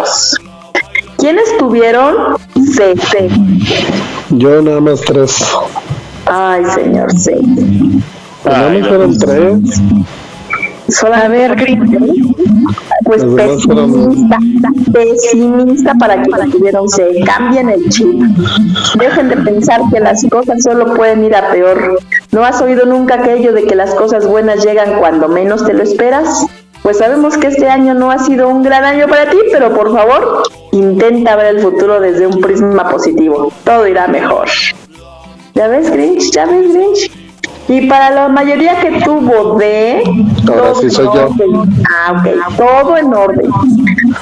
¿Quiénes 1.19 1.57
tuvieron 1.59 2.37
C? 2.75 2.95
C. 2.97 3.29
Yo 4.31 4.61
nada 4.63 4.81
más 4.81 5.01
tres. 5.01 5.45
Ay, 6.27 6.65
señor 6.75 7.13
C. 7.13 7.37
Pues 8.43 8.57
nada 8.57 8.71
más 8.71 8.89
fueron 8.89 9.19
tres. 9.19 9.81
Solo 10.89 11.15
a 11.15 11.29
ver, 11.29 11.57
pues 13.05 13.25
pesimista, 13.25 14.39
pesimista 14.93 15.95
para 15.95 16.23
que 16.23 16.31
tuvieron 16.51 16.89
C. 16.89 17.21
Cambien 17.25 17.71
el 17.71 17.89
chip. 17.89 18.21
Dejen 18.99 19.29
de 19.31 19.37
pensar 19.39 19.81
que 19.93 20.01
las 20.01 20.25
cosas 20.31 20.63
solo 20.63 20.95
pueden 20.95 21.25
ir 21.25 21.35
a 21.35 21.51
peor. 21.51 21.99
¿No 22.33 22.45
has 22.45 22.61
oído 22.61 22.85
nunca 22.85 23.15
aquello 23.15 23.53
de 23.53 23.65
que 23.65 23.75
las 23.75 23.95
cosas 23.95 24.27
buenas 24.27 24.65
llegan 24.65 24.99
cuando 24.99 25.29
menos 25.29 25.65
te 25.65 25.73
lo 25.73 25.83
esperas? 25.83 26.47
Pues 26.85 26.99
sabemos 26.99 27.39
que 27.39 27.47
este 27.47 27.67
año 27.67 27.95
no 27.95 28.11
ha 28.11 28.19
sido 28.19 28.47
un 28.47 28.63
gran 28.63 28.85
año 28.85 29.09
para 29.09 29.31
ti, 29.31 29.39
pero 29.51 29.73
por 29.73 29.91
favor, 29.91 30.43
intenta 30.73 31.35
ver 31.35 31.57
el 31.57 31.61
futuro 31.63 31.99
desde 31.99 32.27
un 32.27 32.39
prisma 32.43 32.91
positivo. 32.91 33.51
Todo 33.65 33.87
irá 33.87 34.07
mejor. 34.07 34.47
¿Ya 35.55 35.67
ves, 35.69 35.91
Grinch? 35.91 36.31
¿Ya 36.31 36.45
ves, 36.45 36.75
Grinch? 36.75 37.11
Y 37.69 37.87
para 37.89 38.11
la 38.11 38.29
mayoría 38.29 38.79
que 38.81 39.01
tuvo 39.01 39.57
D, 39.59 40.03
Ahora 40.47 40.61
todo 40.73 40.75
sí 40.75 40.91
soy 40.91 41.07
en 41.07 41.13
yo. 41.15 41.25
orden. 41.25 41.85
Ah, 41.91 42.13
ok, 42.19 42.57
todo 42.59 42.99
en 42.99 43.15
orden. 43.15 43.51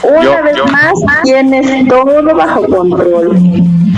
Una 0.02 0.22
Yo, 0.22 0.42
vez 0.42 0.56
yo. 0.56 0.66
más, 0.66 0.92
tienes 1.22 1.88
todo 1.88 2.22
bajo 2.34 2.66
control. 2.66 3.36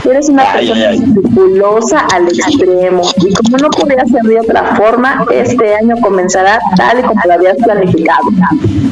Eres 0.05 0.29
una 0.29 0.45
persona 0.53 0.91
escrupulosa 0.91 2.01
al 2.13 2.29
extremo. 2.29 3.03
Y 3.17 3.33
como 3.33 3.57
no 3.57 3.71
podría 3.71 4.05
ser 4.05 4.23
de 4.23 4.41
otra 4.41 4.77
forma, 4.77 5.25
este 5.33 5.75
año 5.77 5.97
comenzará 6.03 6.59
tal 6.77 6.99
y 6.99 7.03
como 7.03 7.21
lo 7.25 7.33
habías 7.33 7.57
planificado. 7.57 8.21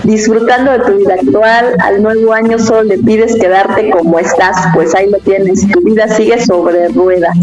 Disfrutando 0.05 0.72
de 0.72 0.78
tu 0.80 0.93
vida 0.97 1.14
actual, 1.14 1.74
al 1.80 2.02
nuevo 2.02 2.32
año 2.32 2.59
solo 2.59 2.84
le 2.84 2.98
pides 2.98 3.36
quedarte 3.36 3.90
como 3.90 4.18
estás, 4.18 4.56
pues 4.74 4.94
ahí 4.94 5.10
lo 5.10 5.18
tienes. 5.18 5.68
Tu 5.70 5.80
vida 5.82 6.09
sigue 6.09 6.43
sobre 6.44 6.89
ruedas. 6.89 7.36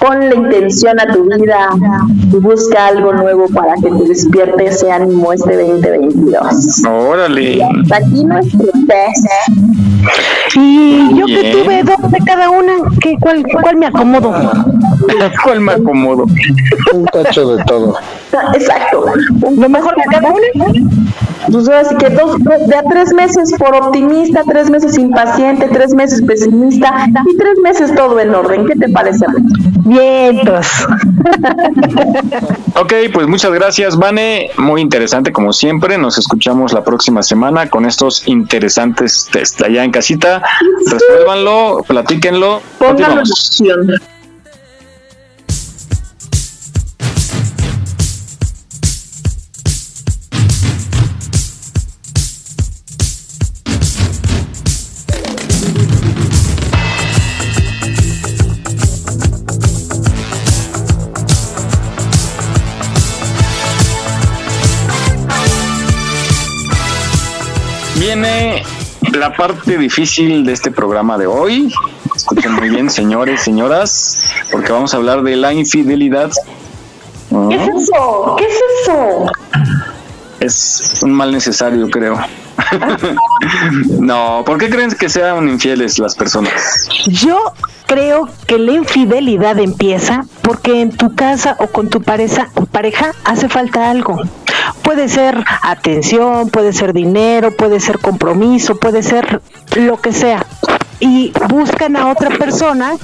Ponle 0.00 0.34
intención 0.34 0.98
a 0.98 1.06
tu 1.12 1.24
vida 1.24 1.68
y 2.32 2.36
busca 2.36 2.86
algo 2.88 3.12
nuevo 3.12 3.48
para 3.48 3.74
que 3.74 3.90
te 3.90 4.04
despierte 4.08 4.66
ese 4.66 4.90
ánimo 4.90 5.32
este 5.32 5.56
2022. 5.56 6.82
Órale. 6.88 7.62
Hasta 7.62 7.96
aquí 7.96 8.24
nuestro. 8.24 8.64
Y 10.54 11.18
yo 11.18 11.26
que 11.26 11.52
tuve 11.52 11.82
dos 11.82 12.10
de 12.10 12.18
cada 12.26 12.50
una, 12.50 12.72
¿qué, 13.00 13.16
cuál, 13.20 13.44
¿cuál 13.62 13.76
me 13.76 13.86
acomodo? 13.86 14.32
¿Cuál 15.42 15.60
me 15.60 15.72
acomodo? 15.72 16.26
Un 16.92 17.04
tacho 17.06 17.56
de 17.56 17.64
todo. 17.64 17.96
Exacto. 18.54 19.04
Lo 19.56 19.68
mejor 19.68 19.94
de 19.96 20.02
cada 20.10 20.28
una. 20.30 20.46
Pues 21.50 21.68
ahora 21.68 21.84
sí 21.84 21.94
que 21.96 22.08
dos, 22.08 22.38
de 22.42 22.74
a 22.74 22.82
tres 22.84 23.12
meses 23.12 23.52
por 23.58 23.74
optimista, 23.74 24.42
tres 24.48 24.70
meses 24.70 24.96
impaciente, 24.96 25.68
tres 25.68 25.94
meses 25.94 26.22
pesimista 26.22 27.06
y 27.26 27.36
tres 27.36 27.58
meses 27.62 27.94
todo 27.94 28.18
en 28.18 28.34
orden. 28.34 28.66
¿Qué 28.66 28.74
te 28.74 28.88
parece? 28.88 29.26
Vientos. 29.84 30.66
Ok, 32.74 32.92
pues 33.12 33.26
muchas 33.26 33.52
gracias, 33.52 33.96
Vane. 33.96 34.50
Muy 34.56 34.80
interesante 34.80 35.32
como 35.32 35.52
siempre. 35.52 35.96
Nos 35.98 36.18
escuchamos 36.18 36.72
la 36.72 36.82
próxima 36.82 37.22
semana 37.22 37.68
con 37.68 37.84
estos 37.84 38.26
interesantes 38.26 39.28
test. 39.30 39.62
Allá 39.62 39.84
en 39.84 39.92
casita, 39.92 40.42
resuélvanlo, 40.90 41.84
platíquenlo. 41.86 42.60
Pónganlo 42.78 43.12
en 43.12 43.18
acción. 43.20 43.90
La 69.24 69.34
parte 69.34 69.78
difícil 69.78 70.44
de 70.44 70.52
este 70.52 70.70
programa 70.70 71.16
de 71.16 71.26
hoy. 71.26 71.72
Escuchen 72.14 72.52
muy 72.52 72.68
bien, 72.68 72.90
señores, 72.90 73.40
señoras, 73.40 74.20
porque 74.52 74.70
vamos 74.70 74.92
a 74.92 74.98
hablar 74.98 75.22
de 75.22 75.34
la 75.34 75.54
infidelidad. 75.54 76.30
¿Qué 77.48 77.54
es 77.54 77.68
eso? 77.68 78.36
¿Qué 78.36 78.44
es 78.44 78.56
eso? 78.82 79.32
Es 80.40 81.00
un 81.02 81.12
mal 81.12 81.32
necesario, 81.32 81.88
creo. 81.88 82.18
no, 83.98 84.42
¿por 84.44 84.58
qué 84.58 84.68
creen 84.68 84.90
que 84.90 85.08
sean 85.08 85.48
infieles 85.48 85.98
las 85.98 86.14
personas? 86.14 86.86
Yo 87.06 87.38
creo 87.86 88.28
que 88.46 88.58
la 88.58 88.72
infidelidad 88.72 89.58
empieza 89.58 90.26
porque 90.42 90.82
en 90.82 90.94
tu 90.94 91.14
casa 91.14 91.56
o 91.60 91.68
con 91.68 91.88
tu 91.88 92.02
pareja, 92.02 92.50
pareja 92.72 93.12
hace 93.24 93.48
falta 93.48 93.90
algo. 93.90 94.20
Puede 94.84 95.08
ser 95.08 95.42
atención, 95.62 96.50
puede 96.50 96.72
ser 96.72 96.92
dinero, 96.92 97.50
puede 97.50 97.80
ser 97.80 97.98
compromiso, 97.98 98.76
puede 98.76 99.02
ser 99.02 99.40
lo 99.74 100.00
que 100.00 100.12
sea. 100.12 100.46
Y 101.00 101.32
buscan 101.48 101.96
a 101.96 102.12
otra 102.12 102.30
persona 102.30 102.94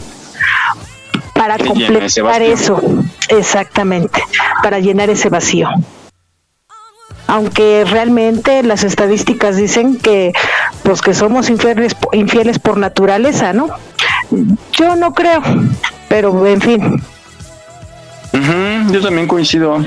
para 1.35 1.57
Que 1.57 1.65
completar 1.65 2.43
eso. 2.43 2.81
Exactamente, 3.29 4.23
para 4.63 4.79
llenar 4.79 5.09
ese 5.11 5.31
vacío. 5.31 5.69
Aunque 7.27 7.85
realmente 7.89 8.63
las 8.63 8.85
estadísticas 8.85 9.57
dicen 9.57 9.97
que 9.99 10.33
pues 10.83 11.01
que 11.01 11.15
somos 11.15 11.49
infieles, 11.49 11.97
infieles 12.13 12.59
por 12.59 12.77
naturaleza, 12.77 13.53
¿no? 13.53 13.69
Yo 14.73 14.97
no 14.97 15.15
creo, 15.15 15.41
pero 16.09 16.47
en 16.47 16.61
fin. 16.61 17.03
Yo 18.91 19.01
también 19.01 19.27
coincido 19.27 19.79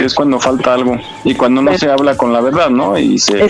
que 0.00 0.06
es 0.06 0.14
cuando 0.14 0.40
falta 0.40 0.72
algo 0.72 0.96
y 1.24 1.34
cuando 1.34 1.60
no 1.60 1.76
se 1.76 1.90
habla 1.90 2.16
con 2.16 2.32
la 2.32 2.40
verdad, 2.40 2.70
¿no? 2.70 2.96
Y 2.98 3.18
se, 3.18 3.46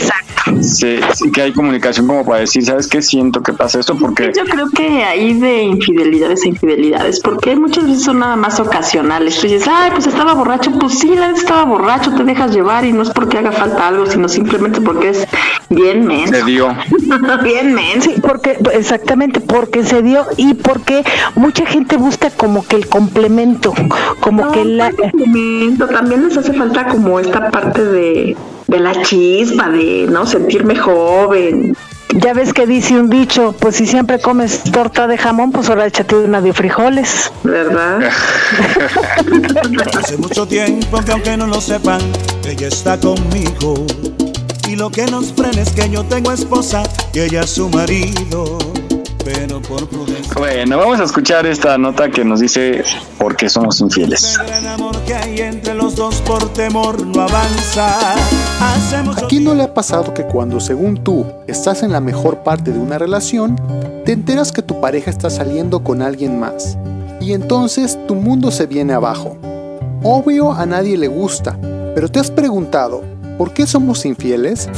se- 0.63 1.01
sí 1.15 1.31
que 1.31 1.43
hay 1.43 1.53
comunicación 1.53 2.09
como 2.09 2.25
para 2.27 2.41
decir, 2.41 2.65
¿sabes 2.65 2.89
qué? 2.89 3.01
Siento 3.03 3.41
que 3.41 3.53
pasa 3.53 3.79
esto 3.79 3.95
porque 3.97 4.33
Yo 4.37 4.43
creo 4.45 4.69
que 4.71 5.05
hay 5.05 5.35
de 5.35 5.63
infidelidades 5.63 6.43
a 6.45 6.49
infidelidades, 6.49 7.21
porque 7.21 7.55
muchas 7.55 7.85
veces 7.87 8.03
son 8.03 8.19
nada 8.19 8.35
más 8.35 8.59
ocasionales. 8.59 9.39
Tú 9.39 9.47
dices, 9.47 9.69
ay, 9.71 9.93
pues 9.93 10.09
estaba 10.09 10.35
borracho, 10.35 10.73
pues 10.73 10.99
sí, 10.99 11.15
la 11.15 11.29
neta 11.29 11.39
estaba 11.39 11.65
borracho, 11.65 12.13
te 12.17 12.25
dejas 12.25 12.53
llevar 12.53 12.85
y 12.85 12.93
no 12.93 13.03
es 13.03 13.11
porque 13.11 13.39
haga 13.39 13.53
falta 13.53 13.87
algo, 13.87 14.07
sino 14.07 14.29
simplemente 14.29 14.81
porque 14.81 15.11
es 15.11 15.29
bien 15.69 16.05
menso. 16.05 16.35
se 16.35 16.45
dio. 16.45 16.77
bien 17.45 17.75
menso. 17.75 18.11
Sí, 18.11 18.21
porque 18.21 18.59
exactamente 18.73 19.41
porque 19.41 19.85
se 19.85 20.03
dio 20.03 20.27
y 20.37 20.55
porque 20.55 21.05
mucha 21.37 21.65
gente 21.65 21.97
busca 21.97 22.29
como 22.31 22.67
que 22.67 22.75
el 22.75 22.89
complemento, 22.89 23.73
como 24.19 24.51
que 24.51 24.65
la 24.65 24.91
complemento, 24.91 25.87
también 25.87 26.27
les 26.29 26.37
hace 26.41 26.53
falta 26.53 26.87
como 26.89 27.21
esta 27.21 27.51
parte 27.51 27.85
de, 27.85 28.37
de 28.67 28.81
la 28.81 29.01
chispa, 29.03 29.69
de 29.69 30.07
no 30.11 30.27
sentirme 30.27 30.77
joven. 30.77 31.77
Ya 32.17 32.35
ves 32.35 32.53
que 32.53 32.67
dice 32.67 32.99
un 32.99 33.09
dicho, 33.09 33.55
pues 33.61 33.77
si 33.77 33.87
siempre 33.87 34.21
comes 34.21 34.65
torta 34.65 35.07
de 35.07 35.17
jamón, 35.17 35.53
pues 35.53 35.69
ahora 35.69 35.87
échate 35.87 36.17
una 36.17 36.41
de 36.41 36.53
frijoles. 36.53 37.31
¿Verdad? 37.45 38.01
Hace 39.97 40.17
mucho 40.17 40.47
tiempo 40.47 41.01
que 41.05 41.13
aunque 41.13 41.37
no 41.37 41.47
lo 41.47 41.61
sepan, 41.61 42.01
ella 42.49 42.67
está 42.67 42.99
conmigo. 42.99 43.87
Y 44.69 44.77
lo 44.77 44.91
que 44.91 45.07
nos 45.07 45.33
frena 45.33 45.63
es 45.63 45.71
que 45.71 45.89
yo 45.89 46.05
tengo 46.05 46.33
esposa 46.33 46.83
y 47.13 47.21
ella 47.21 47.43
es 47.43 47.51
su 47.51 47.69
marido. 47.69 48.59
Pero 49.25 49.61
por 49.61 49.89
prudencia. 49.89 50.33
Bueno, 50.37 50.79
vamos 50.79 51.01
a 51.01 51.05
escuchar 51.05 51.47
esta 51.47 51.77
nota 51.77 52.11
que 52.11 52.25
nos 52.25 52.41
dice 52.41 52.83
por 53.19 53.37
qué 53.37 53.49
somos 53.49 53.81
infieles. 53.81 54.39
El 54.39 54.47
gran 54.47 54.67
amor 54.67 54.97
que 55.05 55.15
hay 55.15 55.39
entre 55.41 55.75
los 55.75 55.95
dos 55.95 56.17
por 56.23 56.53
temor 56.53 57.07
no 57.07 57.23
avanza. 57.23 58.15
Hace 58.61 59.03
mucho 59.03 59.25
¿A 59.25 59.29
quién 59.29 59.45
no 59.45 59.55
le 59.55 59.65
ha 59.65 59.75
pasado 59.75 60.15
que 60.15 60.25
cuando 60.25 60.61
según 60.61 61.03
tú 61.05 61.27
estás 61.47 61.83
en 61.83 61.93
la 61.93 62.01
mejor 62.01 62.39
parte 62.39 62.73
de 62.73 62.79
una 62.79 62.99
relación, 62.99 63.57
te 64.05 64.13
enteras 64.13 64.53
que 64.53 64.63
tu 64.63 64.81
pareja 64.81 65.11
está 65.11 65.29
saliendo 65.29 65.85
con 65.85 66.03
alguien 66.03 66.39
más? 66.41 66.79
Y 67.21 67.35
entonces 67.35 67.99
tu 68.07 68.15
mundo 68.15 68.51
se 68.51 68.67
viene 68.67 68.95
abajo. 68.95 69.37
Obvio 70.03 70.53
a 70.53 70.65
nadie 70.65 70.97
le 70.97 71.09
gusta, 71.09 71.59
pero 71.95 72.09
¿te 72.09 72.19
has 72.19 72.31
preguntado 72.31 73.03
por 73.37 73.53
qué 73.53 73.67
somos 73.67 74.07
infieles? 74.07 74.69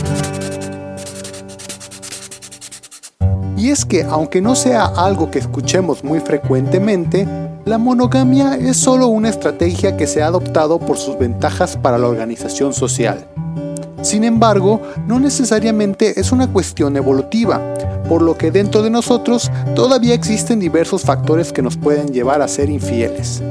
Y 3.63 3.71
es 3.71 3.85
que 3.85 4.03
aunque 4.03 4.41
no 4.41 4.57
sea 4.57 4.87
algo 4.87 5.31
que 5.31 5.39
escuchemos 5.39 6.03
muy 6.03 6.19
frecuentemente, 6.19 7.29
la 7.65 7.79
monogamia 7.79 8.57
es 8.57 8.77
solo 8.77 9.07
una 9.07 9.29
estrategia 9.29 9.97
que 9.97 10.09
se 10.09 10.21
ha 10.21 10.27
adoptado 10.27 10.81
por 10.81 10.99
sus 10.99 11.17
ventajas 11.17 11.77
para 11.77 11.97
la 11.97 12.09
organización 12.09 12.73
social. 12.73 13.25
Sin 14.03 14.25
embargo, 14.25 14.83
no 15.07 15.21
necesariamente 15.21 16.19
es 16.19 16.33
una 16.33 16.53
cuestión 16.53 16.97
evolutiva, 16.97 17.63
por 18.09 18.21
lo 18.23 18.37
que 18.37 18.51
dentro 18.51 18.83
de 18.83 18.91
nosotros 18.91 19.49
todavía 19.77 20.15
existen 20.15 20.59
diversos 20.59 21.03
factores 21.03 21.53
que 21.53 21.63
nos 21.63 21.77
pueden 21.77 22.09
llevar 22.09 22.43
a 22.43 22.49
ser 22.49 22.69
infieles. 22.69 23.45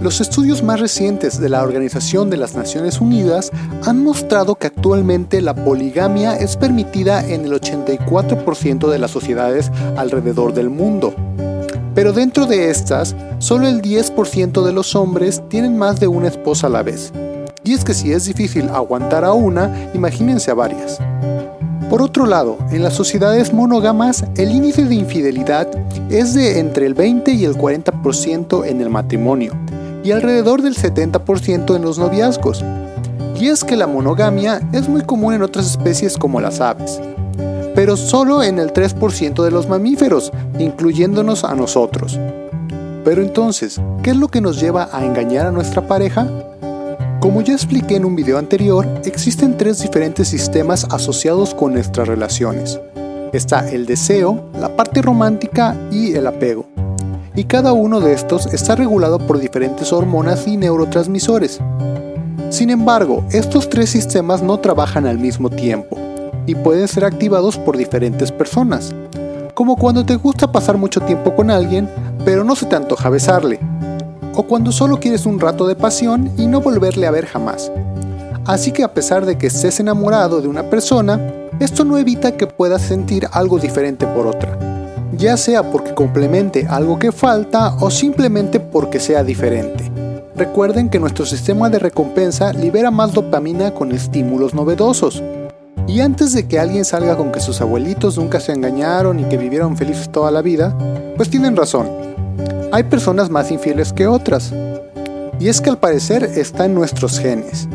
Los 0.00 0.20
estudios 0.20 0.62
más 0.62 0.78
recientes 0.78 1.40
de 1.40 1.48
la 1.48 1.60
Organización 1.60 2.30
de 2.30 2.36
las 2.36 2.54
Naciones 2.54 3.00
Unidas 3.00 3.50
han 3.84 4.04
mostrado 4.04 4.54
que 4.54 4.68
actualmente 4.68 5.42
la 5.42 5.56
poligamia 5.56 6.36
es 6.36 6.56
permitida 6.56 7.26
en 7.26 7.44
el 7.44 7.52
84% 7.52 8.88
de 8.88 8.98
las 9.00 9.10
sociedades 9.10 9.72
alrededor 9.96 10.54
del 10.54 10.70
mundo. 10.70 11.12
Pero 11.96 12.12
dentro 12.12 12.46
de 12.46 12.70
estas, 12.70 13.16
solo 13.40 13.66
el 13.66 13.82
10% 13.82 14.64
de 14.64 14.72
los 14.72 14.94
hombres 14.94 15.42
tienen 15.48 15.76
más 15.76 15.98
de 15.98 16.06
una 16.06 16.28
esposa 16.28 16.68
a 16.68 16.70
la 16.70 16.84
vez. 16.84 17.12
Y 17.64 17.72
es 17.72 17.84
que 17.84 17.92
si 17.92 18.12
es 18.12 18.24
difícil 18.24 18.68
aguantar 18.68 19.24
a 19.24 19.32
una, 19.32 19.90
imagínense 19.94 20.52
a 20.52 20.54
varias. 20.54 21.00
Por 21.90 22.02
otro 22.02 22.24
lado, 22.24 22.58
en 22.70 22.82
las 22.82 22.94
sociedades 22.94 23.52
monógamas, 23.52 24.24
el 24.36 24.52
índice 24.52 24.84
de 24.84 24.94
infidelidad 24.94 25.68
es 26.10 26.34
de 26.34 26.60
entre 26.60 26.86
el 26.86 26.94
20 26.94 27.32
y 27.32 27.44
el 27.46 27.56
40% 27.56 28.64
en 28.66 28.80
el 28.80 28.90
matrimonio, 28.90 29.54
y 30.04 30.12
alrededor 30.12 30.62
del 30.62 30.76
70% 30.76 31.76
en 31.76 31.82
los 31.82 31.98
noviazgos. 31.98 32.64
Y 33.36 33.48
es 33.48 33.64
que 33.64 33.76
la 33.76 33.86
monogamia 33.86 34.60
es 34.72 34.88
muy 34.88 35.02
común 35.02 35.34
en 35.34 35.42
otras 35.42 35.66
especies 35.66 36.16
como 36.16 36.40
las 36.40 36.60
aves, 36.60 37.00
pero 37.74 37.96
solo 37.96 38.42
en 38.42 38.58
el 38.58 38.72
3% 38.72 39.44
de 39.44 39.50
los 39.50 39.68
mamíferos, 39.68 40.32
incluyéndonos 40.58 41.44
a 41.44 41.54
nosotros. 41.54 42.18
Pero 43.04 43.22
entonces, 43.22 43.80
¿qué 44.02 44.10
es 44.10 44.16
lo 44.16 44.28
que 44.28 44.40
nos 44.40 44.60
lleva 44.60 44.88
a 44.92 45.04
engañar 45.04 45.46
a 45.46 45.52
nuestra 45.52 45.86
pareja? 45.86 46.26
Como 47.20 47.40
ya 47.40 47.52
expliqué 47.54 47.96
en 47.96 48.04
un 48.04 48.16
video 48.16 48.38
anterior, 48.38 48.86
existen 49.04 49.56
tres 49.56 49.80
diferentes 49.80 50.28
sistemas 50.28 50.86
asociados 50.90 51.54
con 51.54 51.74
nuestras 51.74 52.06
relaciones. 52.06 52.80
Está 53.32 53.68
el 53.68 53.86
deseo, 53.86 54.50
la 54.58 54.74
parte 54.74 55.02
romántica 55.02 55.76
y 55.90 56.14
el 56.14 56.26
apego. 56.26 56.66
Y 57.38 57.44
cada 57.44 57.72
uno 57.72 58.00
de 58.00 58.14
estos 58.14 58.52
está 58.52 58.74
regulado 58.74 59.20
por 59.20 59.38
diferentes 59.38 59.92
hormonas 59.92 60.48
y 60.48 60.56
neurotransmisores. 60.56 61.60
Sin 62.50 62.68
embargo, 62.68 63.24
estos 63.30 63.70
tres 63.70 63.90
sistemas 63.90 64.42
no 64.42 64.58
trabajan 64.58 65.06
al 65.06 65.20
mismo 65.20 65.48
tiempo 65.48 65.96
y 66.46 66.56
pueden 66.56 66.88
ser 66.88 67.04
activados 67.04 67.56
por 67.56 67.76
diferentes 67.76 68.32
personas. 68.32 68.92
Como 69.54 69.76
cuando 69.76 70.04
te 70.04 70.16
gusta 70.16 70.50
pasar 70.50 70.78
mucho 70.78 71.00
tiempo 71.02 71.36
con 71.36 71.48
alguien, 71.48 71.88
pero 72.24 72.42
no 72.42 72.56
se 72.56 72.66
te 72.66 72.74
antoja 72.74 73.08
besarle. 73.08 73.60
O 74.34 74.42
cuando 74.42 74.72
solo 74.72 74.98
quieres 74.98 75.24
un 75.24 75.38
rato 75.38 75.68
de 75.68 75.76
pasión 75.76 76.32
y 76.36 76.48
no 76.48 76.60
volverle 76.60 77.06
a 77.06 77.12
ver 77.12 77.26
jamás. 77.26 77.70
Así 78.46 78.72
que 78.72 78.82
a 78.82 78.94
pesar 78.94 79.26
de 79.26 79.38
que 79.38 79.46
estés 79.46 79.78
enamorado 79.78 80.40
de 80.40 80.48
una 80.48 80.64
persona, 80.64 81.20
esto 81.60 81.84
no 81.84 81.98
evita 81.98 82.32
que 82.32 82.48
puedas 82.48 82.82
sentir 82.82 83.28
algo 83.30 83.60
diferente 83.60 84.08
por 84.08 84.26
otra. 84.26 84.77
Ya 85.18 85.36
sea 85.36 85.72
porque 85.72 85.94
complemente 85.94 86.68
algo 86.70 87.00
que 87.00 87.10
falta 87.10 87.74
o 87.80 87.90
simplemente 87.90 88.60
porque 88.60 89.00
sea 89.00 89.24
diferente. 89.24 89.90
Recuerden 90.36 90.88
que 90.88 91.00
nuestro 91.00 91.26
sistema 91.26 91.68
de 91.68 91.80
recompensa 91.80 92.52
libera 92.52 92.92
más 92.92 93.12
dopamina 93.12 93.74
con 93.74 93.90
estímulos 93.90 94.54
novedosos. 94.54 95.20
Y 95.88 96.00
antes 96.02 96.34
de 96.34 96.46
que 96.46 96.60
alguien 96.60 96.84
salga 96.84 97.16
con 97.16 97.32
que 97.32 97.40
sus 97.40 97.60
abuelitos 97.60 98.16
nunca 98.16 98.38
se 98.38 98.52
engañaron 98.52 99.18
y 99.18 99.24
que 99.24 99.36
vivieron 99.36 99.76
felices 99.76 100.08
toda 100.12 100.30
la 100.30 100.40
vida, 100.40 100.78
pues 101.16 101.28
tienen 101.28 101.56
razón. 101.56 101.88
Hay 102.70 102.84
personas 102.84 103.28
más 103.28 103.50
infieles 103.50 103.92
que 103.92 104.06
otras. 104.06 104.52
Y 105.40 105.48
es 105.48 105.60
que 105.60 105.70
al 105.70 105.78
parecer 105.78 106.22
está 106.22 106.66
en 106.66 106.74
nuestros 106.74 107.18
genes. 107.18 107.66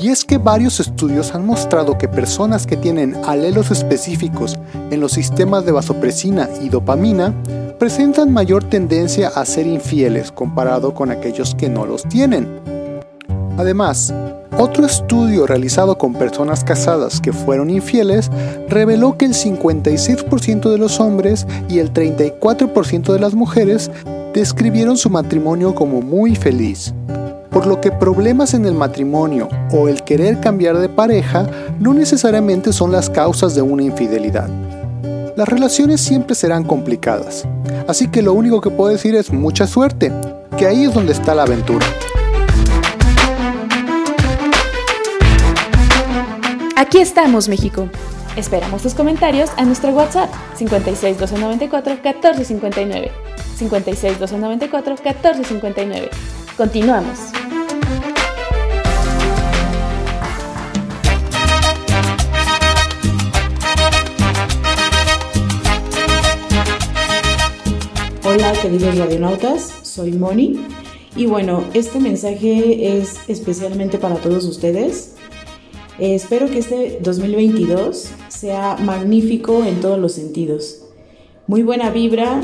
Y 0.00 0.08
es 0.08 0.24
que 0.24 0.38
varios 0.38 0.80
estudios 0.80 1.34
han 1.34 1.44
mostrado 1.44 1.98
que 1.98 2.08
personas 2.08 2.66
que 2.66 2.78
tienen 2.78 3.16
alelos 3.26 3.70
específicos 3.70 4.58
en 4.90 4.98
los 4.98 5.12
sistemas 5.12 5.66
de 5.66 5.72
vasopresina 5.72 6.48
y 6.62 6.70
dopamina 6.70 7.34
presentan 7.78 8.32
mayor 8.32 8.64
tendencia 8.64 9.28
a 9.28 9.44
ser 9.44 9.66
infieles 9.66 10.32
comparado 10.32 10.94
con 10.94 11.10
aquellos 11.10 11.54
que 11.54 11.68
no 11.68 11.84
los 11.84 12.04
tienen. 12.04 12.48
Además, 13.58 14.14
otro 14.58 14.86
estudio 14.86 15.46
realizado 15.46 15.98
con 15.98 16.14
personas 16.14 16.64
casadas 16.64 17.20
que 17.20 17.34
fueron 17.34 17.68
infieles 17.68 18.30
reveló 18.68 19.18
que 19.18 19.26
el 19.26 19.34
56% 19.34 20.70
de 20.70 20.78
los 20.78 20.98
hombres 20.98 21.46
y 21.68 21.78
el 21.78 21.92
34% 21.92 23.12
de 23.12 23.18
las 23.18 23.34
mujeres 23.34 23.90
describieron 24.32 24.96
su 24.96 25.10
matrimonio 25.10 25.74
como 25.74 26.00
muy 26.00 26.36
feliz. 26.36 26.94
Por 27.50 27.66
lo 27.66 27.80
que 27.80 27.90
problemas 27.90 28.54
en 28.54 28.64
el 28.64 28.74
matrimonio 28.74 29.48
o 29.72 29.88
el 29.88 30.02
querer 30.04 30.40
cambiar 30.40 30.78
de 30.78 30.88
pareja 30.88 31.46
no 31.80 31.92
necesariamente 31.92 32.72
son 32.72 32.92
las 32.92 33.10
causas 33.10 33.54
de 33.54 33.62
una 33.62 33.82
infidelidad. 33.82 34.48
Las 35.36 35.48
relaciones 35.48 36.00
siempre 36.00 36.34
serán 36.36 36.64
complicadas, 36.64 37.46
así 37.88 38.08
que 38.08 38.22
lo 38.22 38.34
único 38.34 38.60
que 38.60 38.70
puedo 38.70 38.90
decir 38.90 39.14
es 39.14 39.32
mucha 39.32 39.66
suerte, 39.66 40.12
que 40.56 40.66
ahí 40.66 40.84
es 40.84 40.94
donde 40.94 41.12
está 41.12 41.34
la 41.34 41.42
aventura. 41.42 41.86
Aquí 46.76 46.98
estamos, 46.98 47.48
México. 47.48 47.88
Esperamos 48.36 48.82
tus 48.82 48.94
comentarios 48.94 49.50
a 49.56 49.64
nuestro 49.64 49.90
WhatsApp 49.90 50.30
56 50.56 51.18
294 51.18 51.94
1459. 51.94 53.10
56 53.56 54.18
294 54.18 54.94
1459. 54.94 56.10
Continuamos. 56.56 57.39
Hola 68.32 68.52
queridos 68.62 68.96
radionautas, 68.96 69.74
soy 69.82 70.12
Moni 70.12 70.64
y 71.16 71.26
bueno, 71.26 71.64
este 71.74 71.98
mensaje 71.98 72.96
es 72.96 73.18
especialmente 73.26 73.98
para 73.98 74.14
todos 74.18 74.44
ustedes. 74.44 75.16
Eh, 75.98 76.14
espero 76.14 76.48
que 76.48 76.60
este 76.60 77.00
2022 77.02 78.08
sea 78.28 78.76
magnífico 78.76 79.64
en 79.64 79.80
todos 79.80 79.98
los 79.98 80.12
sentidos. 80.12 80.80
Muy 81.48 81.64
buena 81.64 81.90
vibra 81.90 82.40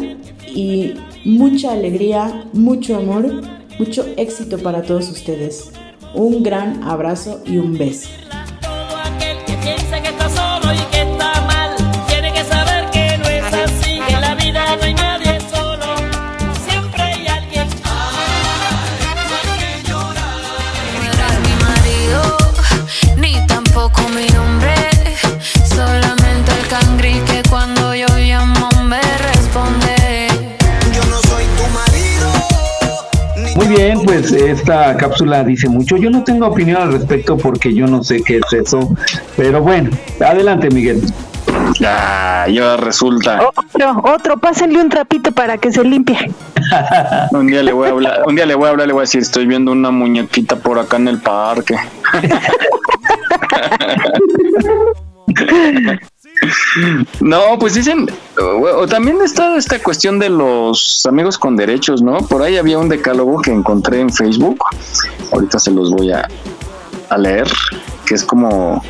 y 0.53 0.95
mucha 1.25 1.71
alegría, 1.71 2.51
mucho 2.53 2.97
amor, 2.97 3.43
mucho 3.79 4.05
éxito 4.17 4.59
para 4.59 4.83
todos 4.83 5.09
ustedes. 5.09 5.71
Un 6.17 6.43
gran 6.43 6.83
abrazo 6.83 7.43
y 7.47 7.59
un 7.59 7.79
beso. 7.79 8.09
Pues 34.20 34.32
esta 34.32 34.97
cápsula 34.97 35.44
dice 35.44 35.68
mucho. 35.68 35.97
Yo 35.97 36.10
no 36.10 36.24
tengo 36.24 36.47
opinión 36.47 36.80
al 36.80 36.93
respecto 36.93 37.36
porque 37.36 37.74
yo 37.74 37.86
no 37.86 38.02
sé 38.02 38.22
qué 38.22 38.38
es 38.38 38.52
eso. 38.52 38.94
Pero 39.36 39.60
bueno, 39.60 39.90
adelante 40.24 40.70
Miguel. 40.70 41.02
Ya, 41.78 42.47
y 42.48 42.59
ahora 42.59 42.78
resulta. 42.78 43.40
Otro, 43.55 44.02
otro, 44.05 44.38
pásenle 44.38 44.80
un 44.80 44.88
trapito 44.88 45.32
para 45.32 45.59
que 45.59 45.72
se 45.72 45.84
limpie. 45.84 46.30
Un 47.32 47.47
día 47.47 47.62
le 47.62 47.72
voy 47.72 47.88
a 47.88 47.93
hablar, 47.93 48.22
un 48.26 48.34
día 48.34 48.47
le 48.47 48.55
voy 48.55 48.66
a 48.66 48.70
hablar, 48.70 48.86
le 48.86 48.93
voy 48.93 49.01
a 49.01 49.02
decir, 49.02 49.20
estoy 49.20 49.47
viendo 49.47 49.72
una 49.72 49.90
muñequita 49.90 50.56
por 50.56 50.78
acá 50.78 50.97
en 50.97 51.09
el 51.09 51.18
parque. 51.18 51.76
No, 57.21 57.59
pues 57.59 57.75
dicen, 57.75 58.07
o, 58.39 58.87
también 58.87 59.21
está 59.23 59.57
esta 59.57 59.83
cuestión 59.83 60.19
de 60.19 60.29
los 60.29 61.05
amigos 61.07 61.39
con 61.39 61.57
derechos, 61.57 62.03
¿no? 62.03 62.19
Por 62.19 62.43
ahí 62.43 62.57
había 62.57 62.79
un 62.79 62.89
decálogo 62.89 63.41
que 63.41 63.51
encontré 63.51 64.01
en 64.01 64.13
Facebook, 64.13 64.63
ahorita 65.33 65.59
se 65.59 65.71
los 65.71 65.91
voy 65.91 66.13
a, 66.13 66.29
leer, 67.17 67.49
que 68.05 68.15
es 68.15 68.25
como, 68.25 68.83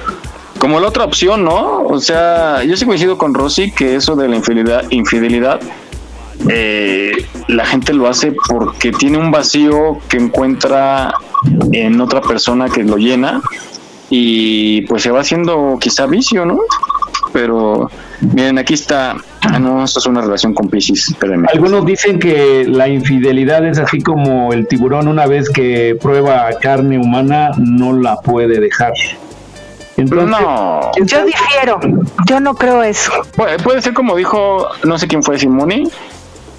como 0.58 0.80
la 0.80 0.88
otra 0.88 1.04
opción, 1.04 1.44
¿no? 1.44 1.84
O 1.84 2.00
sea, 2.00 2.64
yo 2.64 2.76
sí 2.76 2.84
coincido 2.84 3.16
con 3.16 3.34
Rosy 3.34 3.70
que 3.70 3.96
eso 3.96 4.16
de 4.16 4.28
la 4.28 4.36
infidelidad, 4.36 4.84
infidelidad 4.90 5.60
eh, 6.48 7.12
la 7.48 7.64
gente 7.64 7.92
lo 7.92 8.08
hace 8.08 8.34
porque 8.48 8.92
tiene 8.92 9.18
un 9.18 9.30
vacío 9.30 9.98
que 10.08 10.18
encuentra 10.18 11.14
en 11.72 12.00
otra 12.00 12.20
persona 12.20 12.68
que 12.68 12.84
lo 12.84 12.96
llena 12.98 13.40
y 14.10 14.82
pues 14.82 15.02
se 15.02 15.10
va 15.10 15.20
haciendo 15.20 15.78
quizá 15.80 16.06
vicio, 16.06 16.44
¿no? 16.44 16.60
Pero 17.32 17.90
miren, 18.20 18.58
aquí 18.58 18.74
está, 18.74 19.16
ah, 19.42 19.58
no, 19.58 19.84
esto 19.84 20.00
es 20.00 20.06
una 20.06 20.20
relación 20.20 20.54
con 20.54 20.68
Pisces, 20.68 21.08
espérenme. 21.08 21.48
Algunos 21.52 21.84
dicen 21.84 22.18
que 22.18 22.64
la 22.66 22.88
infidelidad 22.88 23.64
es 23.66 23.78
así 23.78 24.00
como 24.00 24.52
el 24.52 24.66
tiburón 24.66 25.08
una 25.08 25.26
vez 25.26 25.50
que 25.50 25.96
prueba 26.00 26.48
carne 26.60 26.98
humana 26.98 27.50
no 27.58 27.92
la 27.92 28.16
puede 28.16 28.60
dejar. 28.60 28.92
Entonces, 29.96 30.28
no. 30.28 30.90
Yo 31.04 31.24
difiero, 31.24 31.80
yo 32.26 32.40
no 32.40 32.54
creo 32.54 32.82
eso. 32.82 33.10
Puede, 33.34 33.58
puede 33.58 33.80
ser 33.80 33.94
como 33.94 34.14
dijo, 34.16 34.68
no 34.84 34.98
sé 34.98 35.08
quién 35.08 35.22
fue, 35.22 35.38
Simone 35.38 35.84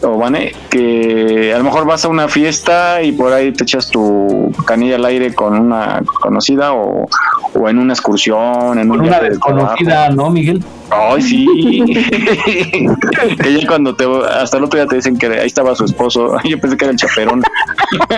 o 0.01 0.17
Vane, 0.17 0.53
que 0.69 1.53
a 1.53 1.57
lo 1.57 1.63
mejor 1.63 1.85
vas 1.85 2.05
a 2.05 2.07
una 2.07 2.27
fiesta 2.27 3.01
y 3.01 3.11
por 3.11 3.33
ahí 3.33 3.51
te 3.51 3.63
echas 3.63 3.89
tu 3.89 4.51
canilla 4.65 4.95
al 4.95 5.05
aire 5.05 5.33
con 5.33 5.57
una 5.57 6.03
conocida 6.21 6.73
o, 6.73 7.07
o 7.53 7.69
en 7.69 7.79
una 7.79 7.93
excursión, 7.93 8.77
en 8.77 8.89
con 8.89 8.99
un 8.99 9.07
una 9.07 9.19
de 9.19 9.29
desconocida. 9.31 10.09
¿no, 10.09 10.29
Miguel? 10.29 10.63
Ay, 10.89 11.21
sí. 11.21 11.93
ya 12.87 13.67
cuando 13.67 13.95
te, 13.95 14.05
hasta 14.05 14.57
el 14.57 14.63
otro 14.63 14.79
día 14.79 14.87
te 14.87 14.97
dicen 14.97 15.17
que 15.17 15.27
ahí 15.27 15.47
estaba 15.47 15.75
su 15.75 15.85
esposo, 15.85 16.37
yo 16.43 16.59
pensé 16.59 16.77
que 16.77 16.85
era 16.85 16.91
el 16.91 16.97
chaperón. 16.97 17.43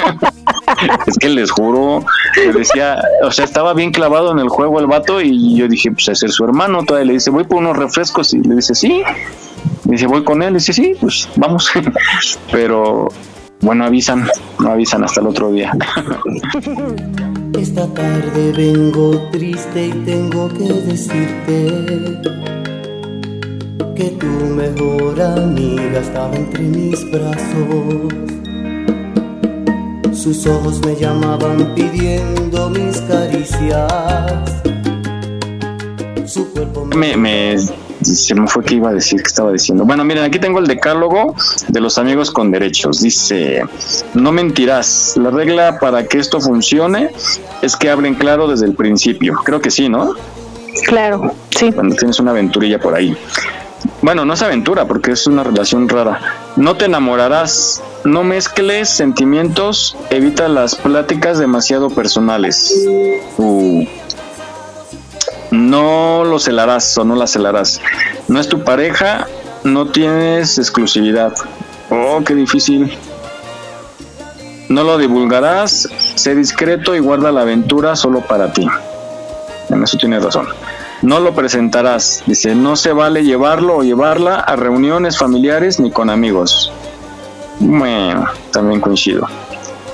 es 1.07 1.17
que 1.17 1.29
les 1.29 1.49
juro, 1.51 2.03
me 2.35 2.53
decía, 2.53 3.01
o 3.23 3.31
sea, 3.31 3.45
estaba 3.45 3.73
bien 3.73 3.91
clavado 3.91 4.31
en 4.31 4.39
el 4.39 4.49
juego 4.49 4.79
el 4.79 4.87
vato 4.87 5.21
y 5.21 5.55
yo 5.55 5.67
dije, 5.67 5.91
pues 5.91 6.09
ese 6.09 6.27
es 6.27 6.33
su 6.33 6.43
hermano, 6.43 6.83
todavía 6.83 7.07
le 7.07 7.13
dice, 7.13 7.29
voy 7.29 7.45
por 7.45 7.59
unos 7.59 7.77
refrescos 7.77 8.33
y 8.33 8.39
le 8.39 8.55
dice, 8.55 8.75
sí. 8.75 9.01
Dice, 9.85 10.07
voy 10.07 10.23
con 10.23 10.41
él, 10.43 10.53
dice, 10.55 10.73
sí, 10.73 10.93
pues 10.99 11.27
vamos. 11.35 11.69
Pero 12.51 13.07
bueno, 13.61 13.85
avisan, 13.85 14.27
no 14.59 14.71
avisan 14.71 15.03
hasta 15.03 15.21
el 15.21 15.27
otro 15.27 15.51
día. 15.51 15.71
Esta 17.59 17.87
tarde 17.93 18.53
vengo 18.55 19.19
triste 19.31 19.87
y 19.87 19.91
tengo 20.05 20.47
que 20.49 20.63
decirte 20.63 22.21
que 23.95 24.09
tu 24.11 24.27
mejor 24.27 25.21
amiga 25.21 25.99
estaba 25.99 26.35
entre 26.35 26.61
mis 26.63 27.11
brazos. 27.11 28.13
Sus 30.13 30.45
ojos 30.47 30.79
me 30.85 30.95
llamaban 30.95 31.73
pidiendo 31.75 32.69
mis 32.69 32.97
caricias. 33.01 33.91
Su 36.25 36.49
cuerpo 36.53 36.85
me, 36.85 37.17
me- 37.17 37.55
se 38.01 38.35
me 38.35 38.47
fue 38.47 38.63
que 38.63 38.75
iba 38.75 38.89
a 38.89 38.93
decir 38.93 39.21
que 39.21 39.27
estaba 39.27 39.51
diciendo. 39.51 39.85
Bueno, 39.85 40.03
miren, 40.03 40.23
aquí 40.23 40.39
tengo 40.39 40.59
el 40.59 40.67
decálogo 40.67 41.35
de 41.67 41.79
los 41.79 41.97
amigos 41.97 42.31
con 42.31 42.51
derechos. 42.51 43.01
Dice, 43.01 43.63
no 44.13 44.31
mentirás. 44.31 45.15
La 45.17 45.31
regla 45.31 45.79
para 45.79 46.05
que 46.05 46.19
esto 46.19 46.39
funcione 46.39 47.09
es 47.61 47.75
que 47.75 47.89
hablen 47.89 48.15
claro 48.15 48.47
desde 48.47 48.65
el 48.65 48.75
principio. 48.75 49.35
Creo 49.43 49.61
que 49.61 49.71
sí, 49.71 49.89
¿no? 49.89 50.13
Claro, 50.85 51.33
sí. 51.57 51.71
Cuando 51.71 51.95
tienes 51.95 52.19
una 52.19 52.31
aventurilla 52.31 52.79
por 52.79 52.95
ahí. 52.95 53.15
Bueno, 54.01 54.25
no 54.25 54.33
es 54.33 54.41
aventura 54.41 54.85
porque 54.85 55.11
es 55.11 55.27
una 55.27 55.43
relación 55.43 55.87
rara. 55.87 56.19
No 56.55 56.75
te 56.75 56.85
enamorarás. 56.85 57.81
No 58.05 58.23
mezcles 58.23 58.89
sentimientos. 58.89 59.97
Evita 60.09 60.47
las 60.47 60.75
pláticas 60.75 61.37
demasiado 61.37 61.89
personales. 61.89 62.73
Uh. 63.37 63.85
No 65.51 66.23
lo 66.23 66.39
celarás 66.39 66.97
o 66.97 67.03
no 67.03 67.15
la 67.15 67.27
celarás. 67.27 67.81
No 68.27 68.39
es 68.39 68.47
tu 68.47 68.63
pareja, 68.63 69.27
no 69.63 69.87
tienes 69.87 70.57
exclusividad. 70.57 71.33
Oh, 71.89 72.21
qué 72.25 72.35
difícil. 72.35 72.95
No 74.69 74.83
lo 74.83 74.99
divulgarás, 74.99 75.89
sé 76.15 76.35
discreto 76.35 76.95
y 76.95 76.99
guarda 76.99 77.31
la 77.31 77.41
aventura 77.41 77.95
solo 77.95 78.21
para 78.21 78.53
ti. 78.53 78.67
En 79.69 79.83
eso 79.83 79.97
tienes 79.97 80.23
razón. 80.23 80.47
No 81.01 81.19
lo 81.19 81.33
presentarás, 81.33 82.23
dice, 82.27 82.53
no 82.55 82.75
se 82.75 82.91
vale 82.91 83.23
llevarlo 83.23 83.77
o 83.77 83.83
llevarla 83.83 84.35
a 84.35 84.55
reuniones 84.55 85.17
familiares 85.17 85.79
ni 85.79 85.91
con 85.91 86.09
amigos. 86.09 86.71
Bueno, 87.59 88.25
también 88.51 88.81
coincido. 88.81 89.25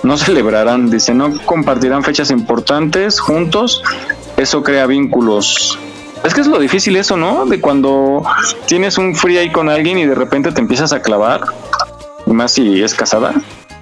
No 0.04 0.18
celebrarán, 0.18 0.90
dice, 0.90 1.14
no 1.14 1.32
compartirán 1.46 2.04
fechas 2.04 2.32
importantes 2.32 3.20
juntos, 3.20 3.82
eso 4.38 4.64
crea 4.64 4.86
vínculos. 4.86 5.78
Es 6.24 6.34
que 6.34 6.42
es 6.42 6.48
lo 6.48 6.60
difícil 6.60 6.96
eso, 6.96 7.18
¿no? 7.18 7.46
De 7.46 7.62
cuando 7.62 8.24
tienes 8.66 8.98
un 8.98 9.16
free 9.16 9.38
ahí 9.38 9.52
con 9.52 9.70
alguien 9.70 9.98
y 9.98 10.06
de 10.06 10.16
repente 10.16 10.52
te 10.52 10.60
empiezas 10.60 10.92
a 10.92 11.02
clavar, 11.02 11.42
y 12.26 12.32
más 12.32 12.54
si 12.54 12.82
es 12.82 12.96
casada 12.96 13.34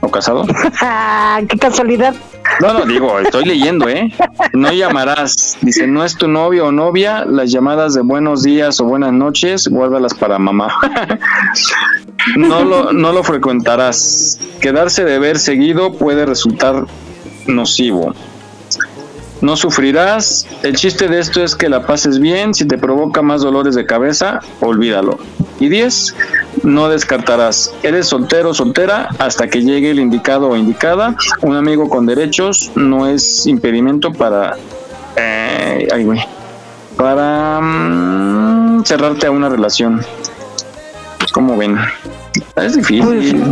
o 0.02 0.10
casado. 0.12 0.46
Qué 1.48 1.58
casualidad. 1.58 2.14
No, 2.60 2.74
no, 2.74 2.86
digo, 2.86 3.18
estoy 3.20 3.46
leyendo, 3.46 3.88
¿eh? 3.88 4.14
No 4.52 4.72
llamarás. 4.72 5.58
Dice, 5.62 5.88
no 5.88 6.04
es 6.04 6.18
tu 6.18 6.28
novio 6.28 6.68
o 6.68 6.72
novia. 6.72 7.26
Las 7.26 7.52
llamadas 7.52 7.94
de 7.94 8.02
buenos 8.02 8.44
días 8.44 8.80
o 8.82 8.86
buenas 8.86 9.14
noches, 9.14 9.68
guárdalas 9.68 10.14
para 10.14 10.40
mamá. 10.40 10.68
No 12.38 12.64
lo, 12.64 12.94
no 12.94 13.12
lo 13.12 13.22
frecuentarás. 13.22 14.40
Quedarse 14.62 15.04
de 15.04 15.20
ver 15.20 15.38
seguido 15.38 15.92
puede 15.92 16.26
resultar 16.26 16.86
nocivo. 17.48 18.14
No 19.44 19.58
sufrirás. 19.58 20.48
El 20.64 20.78
chiste 20.78 21.10
de 21.10 21.20
esto 21.20 21.44
es 21.44 21.54
que 21.54 21.68
la 21.68 21.86
pases 21.86 22.18
bien. 22.20 22.54
Si 22.54 22.66
te 22.66 22.78
provoca 22.78 23.22
más 23.22 23.42
dolores 23.42 23.76
de 23.76 23.86
cabeza, 23.86 24.40
olvídalo. 24.62 25.20
Y 25.60 25.68
10. 25.68 26.16
No 26.64 26.88
descartarás. 26.88 27.74
Eres 27.84 28.08
soltero 28.08 28.52
o 28.52 28.54
soltera 28.54 29.10
hasta 29.20 29.50
que 29.50 29.62
llegue 29.62 29.92
el 29.92 30.00
indicado 30.00 30.50
o 30.50 30.56
indicada. 30.56 31.18
Un 31.42 31.58
amigo 31.58 31.90
con 31.90 32.06
derechos 32.06 32.72
no 32.76 33.06
es 33.06 33.46
impedimento 33.46 34.14
para. 34.14 34.56
eh, 35.18 35.90
ay, 35.94 36.06
güey. 36.06 36.22
Para 36.96 37.60
mm, 37.62 38.86
cerrarte 38.86 39.28
a 39.28 39.32
una 39.32 39.50
relación. 39.50 40.02
¿Cómo 41.34 41.58
ven? 41.58 41.78
Es 42.56 42.78
difícil. 42.78 43.44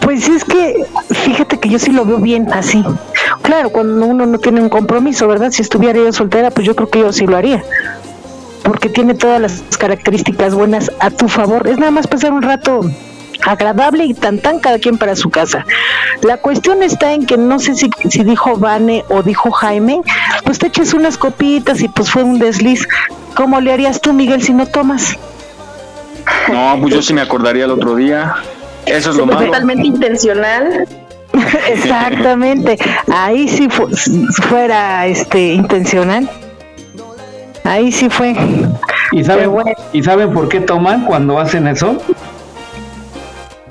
Pues 0.00 0.26
es 0.28 0.42
que, 0.44 0.84
fíjate 1.10 1.60
que 1.60 1.68
yo 1.68 1.78
sí 1.78 1.92
lo 1.92 2.04
veo 2.04 2.18
bien 2.18 2.50
así. 2.52 2.82
Claro, 3.42 3.70
cuando 3.70 4.06
uno 4.06 4.26
no 4.26 4.38
tiene 4.38 4.60
un 4.60 4.68
compromiso, 4.68 5.26
¿verdad? 5.28 5.50
Si 5.50 5.62
estuviera 5.62 5.98
yo 5.98 6.12
soltera, 6.12 6.50
pues 6.50 6.66
yo 6.66 6.74
creo 6.74 6.88
que 6.88 7.00
yo 7.00 7.12
sí 7.12 7.26
lo 7.26 7.36
haría. 7.36 7.62
Porque 8.62 8.88
tiene 8.88 9.14
todas 9.14 9.40
las 9.40 9.62
características 9.78 10.54
buenas 10.54 10.90
a 11.00 11.10
tu 11.10 11.28
favor. 11.28 11.66
Es 11.66 11.78
nada 11.78 11.90
más 11.90 12.06
pasar 12.06 12.32
un 12.32 12.42
rato 12.42 12.82
agradable 13.44 14.04
y 14.04 14.14
tan 14.14 14.38
tan 14.38 14.60
cada 14.60 14.78
quien 14.78 14.98
para 14.98 15.16
su 15.16 15.30
casa. 15.30 15.66
La 16.22 16.36
cuestión 16.36 16.82
está 16.84 17.12
en 17.12 17.26
que 17.26 17.36
no 17.36 17.58
sé 17.58 17.74
si, 17.74 17.90
si 18.08 18.22
dijo 18.22 18.56
Vane 18.56 19.04
o 19.08 19.22
dijo 19.22 19.50
Jaime, 19.50 20.00
pues 20.44 20.60
te 20.60 20.68
eches 20.68 20.94
unas 20.94 21.18
copitas 21.18 21.80
y 21.80 21.88
pues 21.88 22.10
fue 22.10 22.22
un 22.22 22.38
desliz. 22.38 22.86
¿Cómo 23.34 23.60
le 23.60 23.72
harías 23.72 24.00
tú, 24.00 24.12
Miguel, 24.12 24.42
si 24.42 24.52
no 24.52 24.66
tomas? 24.66 25.18
No, 26.52 26.78
pues 26.80 26.94
yo 26.94 27.02
sí 27.02 27.12
me 27.14 27.20
acordaría 27.22 27.64
el 27.64 27.72
otro 27.72 27.96
día. 27.96 28.36
Eso 28.86 29.10
es 29.10 29.16
lo 29.16 29.26
malo. 29.26 29.46
Totalmente 29.46 29.86
intencional. 29.86 30.86
Exactamente. 31.72 32.78
Ahí 33.12 33.48
sí 33.48 33.68
fu- 33.68 33.88
fuera 34.48 35.06
este 35.06 35.54
intencional. 35.54 36.28
Ahí 37.64 37.90
sí 37.92 38.08
fue. 38.10 38.34
¿Y 39.12 39.22
saben, 39.24 39.50
¿Y 39.92 40.02
saben 40.02 40.32
por 40.32 40.48
qué 40.48 40.60
toman 40.60 41.04
cuando 41.04 41.38
hacen 41.38 41.66
eso? 41.68 41.96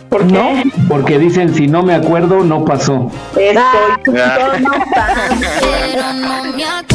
¿Por 0.10 0.28
qué? 0.28 0.64
Porque 0.90 1.18
dicen, 1.20 1.54
si 1.56 1.68
no 1.68 1.84
me 1.84 1.94
acuerdo, 1.96 2.44
no 2.44 2.64
pasó. 2.66 3.10
Estoy 3.36 3.62
Pero 4.06 4.60
no 6.14 6.44
me 6.44 6.64
acuerdo, 6.64 6.91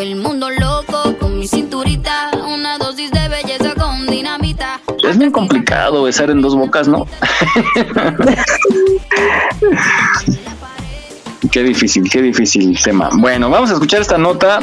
Todo 0.00 0.08
el 0.08 0.16
mundo 0.16 0.48
loco 0.48 1.14
con 1.18 1.38
mi 1.38 1.46
cinturita. 1.46 2.30
Una 2.48 2.78
dosis 2.78 3.10
de 3.10 3.28
belleza 3.28 3.74
con 3.74 4.06
dinamita. 4.06 4.80
Es 5.06 5.18
muy 5.18 5.30
complicado 5.30 6.04
besar 6.04 6.30
en 6.30 6.40
dos 6.40 6.56
bocas, 6.56 6.88
¿no? 6.88 7.06
Qué 11.52 11.62
difícil, 11.62 12.08
qué 12.08 12.22
difícil 12.22 12.82
tema. 12.82 13.10
Bueno, 13.12 13.50
vamos 13.50 13.68
a 13.68 13.74
escuchar 13.74 14.00
esta 14.00 14.16
nota, 14.16 14.60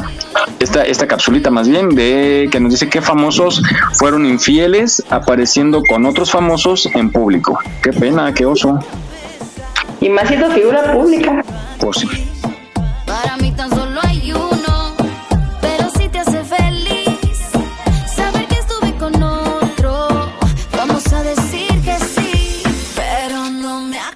esta, 0.58 0.82
esta 0.82 1.06
capsulita 1.06 1.52
más 1.52 1.68
bien, 1.68 1.90
de 1.90 2.48
que 2.50 2.58
nos 2.58 2.72
dice 2.72 2.88
que 2.88 3.00
famosos 3.00 3.62
fueron 3.92 4.26
infieles 4.26 5.04
apareciendo 5.08 5.82
con 5.88 6.04
otros 6.04 6.32
famosos 6.32 6.86
en 6.94 7.12
público. 7.12 7.60
Qué 7.80 7.92
pena, 7.92 8.34
qué 8.34 8.44
oso. 8.44 8.80
Y 10.00 10.08
más 10.08 10.26
siendo 10.26 10.50
figura 10.50 10.92
pública. 10.92 11.44
Pues 11.78 11.98
sí. 11.98 12.08
Para 13.06 13.36
mí 13.36 13.52
tan 13.52 13.77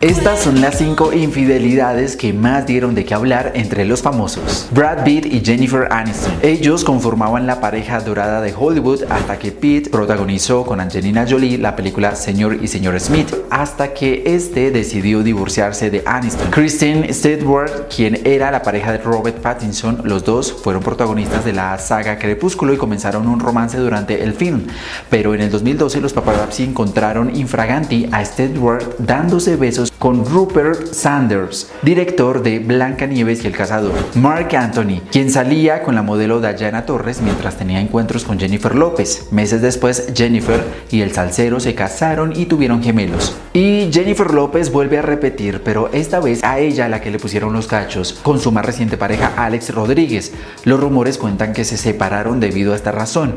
Estas 0.03 0.41
son 0.41 0.61
las 0.61 0.79
cinco 0.79 1.12
infidelidades 1.12 2.16
que 2.16 2.33
más 2.33 2.66
dieron 2.66 2.97
de 2.97 3.05
qué 3.05 3.15
hablar 3.15 3.53
entre 3.55 3.85
los 3.85 4.03
famosos. 4.03 4.66
Brad 4.73 5.05
Pitt 5.05 5.27
y 5.27 5.45
Jennifer 5.45 5.87
Aniston. 5.93 6.33
Ellos 6.43 6.83
conformaban 6.83 7.47
la 7.47 7.61
pareja 7.61 8.01
dorada 8.01 8.41
de 8.41 8.53
Hollywood 8.53 9.05
hasta 9.09 9.39
que 9.39 9.53
Pitt 9.53 9.91
protagonizó 9.91 10.66
con 10.66 10.81
Angelina 10.81 11.24
Jolie 11.24 11.57
la 11.57 11.77
película 11.77 12.16
Señor 12.16 12.59
y 12.61 12.66
Señor 12.66 12.99
Smith, 12.99 13.33
hasta 13.49 13.95
que 13.95 14.24
este 14.27 14.73
decidió 14.73 15.23
divorciarse 15.23 15.89
de 15.89 16.03
Aniston. 16.05 16.51
Kristen 16.51 17.15
Stewart, 17.15 17.87
quien 17.87 18.27
era 18.27 18.51
la 18.51 18.62
pareja 18.62 18.91
de 18.91 18.99
Robert 18.99 19.39
Pattinson, 19.39 20.01
los 20.03 20.24
dos 20.24 20.53
fueron 20.53 20.83
protagonistas 20.83 21.45
de 21.45 21.53
la 21.53 21.79
saga 21.79 22.19
Crepúsculo 22.19 22.73
y 22.73 22.77
comenzaron 22.77 23.29
un 23.29 23.39
romance 23.39 23.79
durante 23.79 24.24
el 24.24 24.33
film. 24.33 24.66
Pero 25.09 25.33
en 25.33 25.43
el 25.43 25.51
2012 25.53 26.01
los 26.01 26.12
paparazzi 26.12 26.65
encontraron 26.65 27.37
infraganti 27.37 28.09
a 28.11 28.24
Stewart 28.24 28.97
dándose 28.99 29.55
besos 29.55 29.91
con 30.03 30.27
Rupert 30.27 30.95
Sanders, 30.95 31.70
director 31.81 32.43
de 32.43 32.59
Blancanieves 32.59 33.45
y 33.45 33.47
el 33.47 33.57
Cazador. 33.57 33.93
Mark 34.16 34.49
Anthony, 34.57 35.01
quien 35.12 35.31
salía 35.31 35.85
con 35.85 35.95
la 35.95 36.03
modelo 36.03 36.41
Diana 36.41 36.85
Torres 36.87 37.20
mientras 37.23 37.57
tenía 37.57 37.81
encuentros 37.81 38.24
con 38.24 38.37
Jennifer 38.37 38.74
López. 38.74 39.29
Meses 39.31 39.62
después, 39.62 40.09
Jennifer 40.12 40.61
y 40.91 41.03
el 41.03 41.12
salsero 41.12 41.61
se 41.61 41.77
casaron 41.77 42.33
y 42.35 42.47
tuvieron 42.47 42.83
gemelos. 42.83 43.37
Y 43.53 43.91
Jennifer 43.93 44.35
López 44.35 44.73
vuelve 44.73 44.99
a 44.99 45.03
repetir, 45.03 45.62
pero 45.62 45.89
esta 45.93 46.19
vez 46.19 46.43
a 46.43 46.59
ella 46.59 46.89
la 46.89 47.01
que 47.01 47.12
le 47.12 47.20
pusieron 47.20 47.53
los 47.53 47.69
cachos, 47.69 48.19
con 48.24 48.41
su 48.41 48.51
más 48.51 48.66
reciente 48.66 48.97
pareja 48.97 49.35
Alex 49.37 49.73
Rodríguez. 49.73 50.33
Los 50.65 50.81
rumores 50.81 51.16
cuentan 51.16 51.53
que 51.53 51.65
se 51.65 51.77
separaron 51.77 52.41
debido 52.41 52.73
a 52.73 52.77
esta 52.77 52.91
razón. 52.91 53.37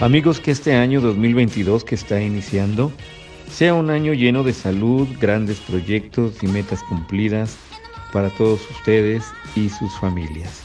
Amigos, 0.00 0.38
que 0.38 0.52
este 0.52 0.76
año 0.76 1.00
2022 1.00 1.82
que 1.82 1.96
está 1.96 2.20
iniciando 2.20 2.92
sea 3.50 3.74
un 3.74 3.90
año 3.90 4.12
lleno 4.12 4.44
de 4.44 4.52
salud, 4.52 5.08
grandes 5.20 5.58
proyectos 5.58 6.40
y 6.40 6.46
metas 6.46 6.84
cumplidas 6.84 7.56
para 8.12 8.30
todos 8.30 8.60
ustedes 8.70 9.24
y 9.56 9.68
sus 9.68 9.92
familias. 9.98 10.62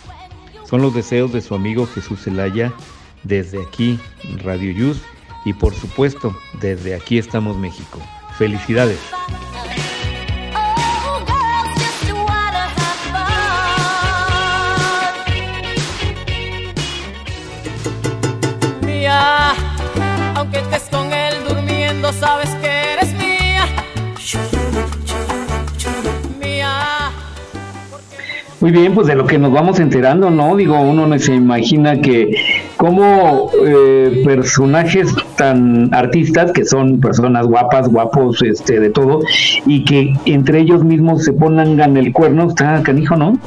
Son 0.70 0.84
los 0.84 0.94
deseos 0.94 1.34
de 1.34 1.42
su 1.42 1.56
amigo 1.56 1.88
Jesús 1.88 2.22
Zelaya 2.24 2.72
desde 3.24 3.60
aquí, 3.64 4.00
Radio 4.44 4.72
Yus, 4.72 5.02
y 5.46 5.54
por 5.54 5.74
supuesto, 5.74 6.36
desde 6.62 6.94
aquí 6.94 7.18
estamos 7.18 7.58
México. 7.58 8.00
Felicidades. 8.38 9.00
Mía. 19.14 19.54
Aunque 20.36 20.60
estés 20.60 20.90
con 20.90 21.12
él 21.14 21.34
durmiendo, 21.48 22.12
sabes 22.14 22.50
que 22.62 22.94
eres 22.94 23.14
mía. 23.14 23.66
Mía. 26.40 27.12
Muy 28.60 28.72
bien, 28.72 28.94
pues 28.94 29.08
de 29.08 29.16
lo 29.16 29.26
que 29.26 29.38
nos 29.38 29.52
vamos 29.52 29.80
enterando, 29.80 30.30
¿no? 30.30 30.56
Digo, 30.56 30.80
uno 30.80 31.06
no 31.06 31.20
se 31.20 31.36
imagina 31.36 32.00
que 32.00 32.36
como 32.78 33.52
personajes 34.24 35.14
tan 35.36 35.94
artistas, 35.94 36.52
que 36.52 36.66
son 36.66 37.00
personas 37.00 37.46
guapas, 37.46 37.90
guapos, 37.90 38.42
este, 38.42 38.80
de 38.80 38.90
todo, 38.90 39.20
y 39.66 39.84
que 39.84 40.14
entre 40.26 40.60
ellos 40.60 40.84
mismos 40.84 41.24
se 41.24 41.34
pongan 41.34 41.98
el 41.98 42.14
cuerno, 42.14 42.48
está 42.50 42.82
canijo, 42.84 43.16
¿no? 43.16 43.38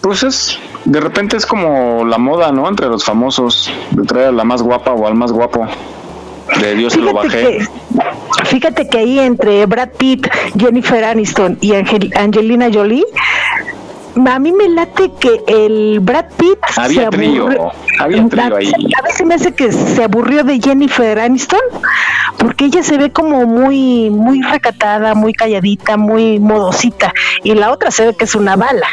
Pues 0.00 0.22
es, 0.22 0.58
de 0.84 1.00
repente 1.00 1.36
es 1.36 1.46
como 1.46 2.04
la 2.04 2.18
moda, 2.18 2.52
¿no? 2.52 2.68
Entre 2.68 2.86
los 2.86 3.04
famosos, 3.04 3.72
de 3.92 4.02
traer 4.04 4.28
a 4.28 4.32
la 4.32 4.44
más 4.44 4.62
guapa 4.62 4.92
o 4.92 5.06
al 5.06 5.14
más 5.14 5.32
guapo. 5.32 5.66
De 6.60 6.74
Dios 6.74 6.94
se 6.94 6.98
lo 7.00 7.10
Fíjate 7.20 7.26
bajé. 7.28 7.58
que, 7.58 8.44
fíjate 8.46 8.88
que 8.88 8.98
ahí 8.98 9.18
entre 9.20 9.66
Brad 9.66 9.90
Pitt, 9.96 10.26
Jennifer 10.58 11.04
Aniston 11.04 11.56
y 11.60 11.74
Angel- 11.74 12.12
Angelina 12.16 12.68
Jolie, 12.72 13.04
a 14.26 14.38
mí 14.40 14.50
me 14.50 14.68
late 14.68 15.12
que 15.20 15.40
el 15.46 16.00
Brad 16.00 16.24
Pitt 16.36 16.58
Había 16.76 17.04
se 17.04 17.08
trío, 17.10 17.44
aburrió- 17.46 17.70
había 18.00 18.28
trío 18.28 18.56
ahí. 18.56 18.72
A 18.98 19.02
veces 19.02 19.24
me 19.26 19.34
hace 19.34 19.54
que 19.54 19.70
se 19.70 20.02
aburrió 20.02 20.42
de 20.42 20.60
Jennifer 20.60 21.20
Aniston 21.20 21.60
porque 22.38 22.64
ella 22.64 22.82
se 22.82 22.98
ve 22.98 23.12
como 23.12 23.46
muy 23.46 24.10
muy 24.10 24.42
recatada, 24.42 25.14
muy 25.14 25.32
calladita, 25.32 25.96
muy 25.96 26.40
modosita 26.40 27.12
y 27.44 27.54
la 27.54 27.70
otra 27.70 27.92
se 27.92 28.06
ve 28.06 28.16
que 28.16 28.24
es 28.24 28.34
una 28.34 28.56
bala. 28.56 28.88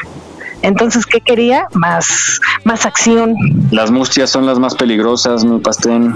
Entonces, 0.62 1.06
¿qué 1.06 1.22
quería? 1.22 1.68
Más 1.74 2.40
más 2.64 2.86
acción. 2.86 3.36
Las 3.72 3.92
mustias 3.92 4.30
son 4.30 4.46
las 4.46 4.60
más 4.60 4.76
peligrosas, 4.76 5.46
mi 5.46 5.60
pastén. 5.60 6.16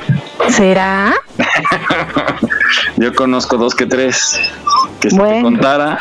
¿Será? 0.50 1.14
Yo 2.98 3.14
conozco 3.16 3.58
dos 3.58 3.74
que 3.74 3.86
tres. 3.86 4.40
Que 5.00 5.10
si 5.10 5.18
te 5.18 5.42
contara. 5.42 6.00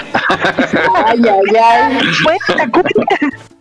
Ay, 1.06 1.22
ay, 1.24 1.56
ay. 1.62 1.98
Cuenta, 2.24 2.68
cuenta. 2.70 3.16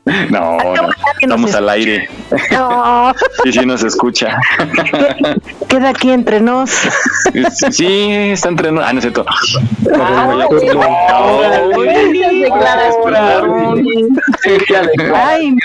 No, 0.30 0.57
no, 0.57 0.90
estamos 1.22 1.53
al 1.56 1.69
aire. 1.69 2.10
No, 2.52 3.14
Y 3.45 3.52
si 3.52 3.65
nos 3.65 3.84
escucha. 3.84 4.38
queda 5.68 5.90
aquí 5.90 6.11
entre 6.11 6.40
nos. 6.40 6.72
Sí, 7.72 8.11
está 8.31 8.49
entrenando. 8.49 8.84
Ah, 8.86 8.94
no 8.94 8.99
es 8.99 9.03
cierto. 9.03 9.26
Ay, 15.15 15.56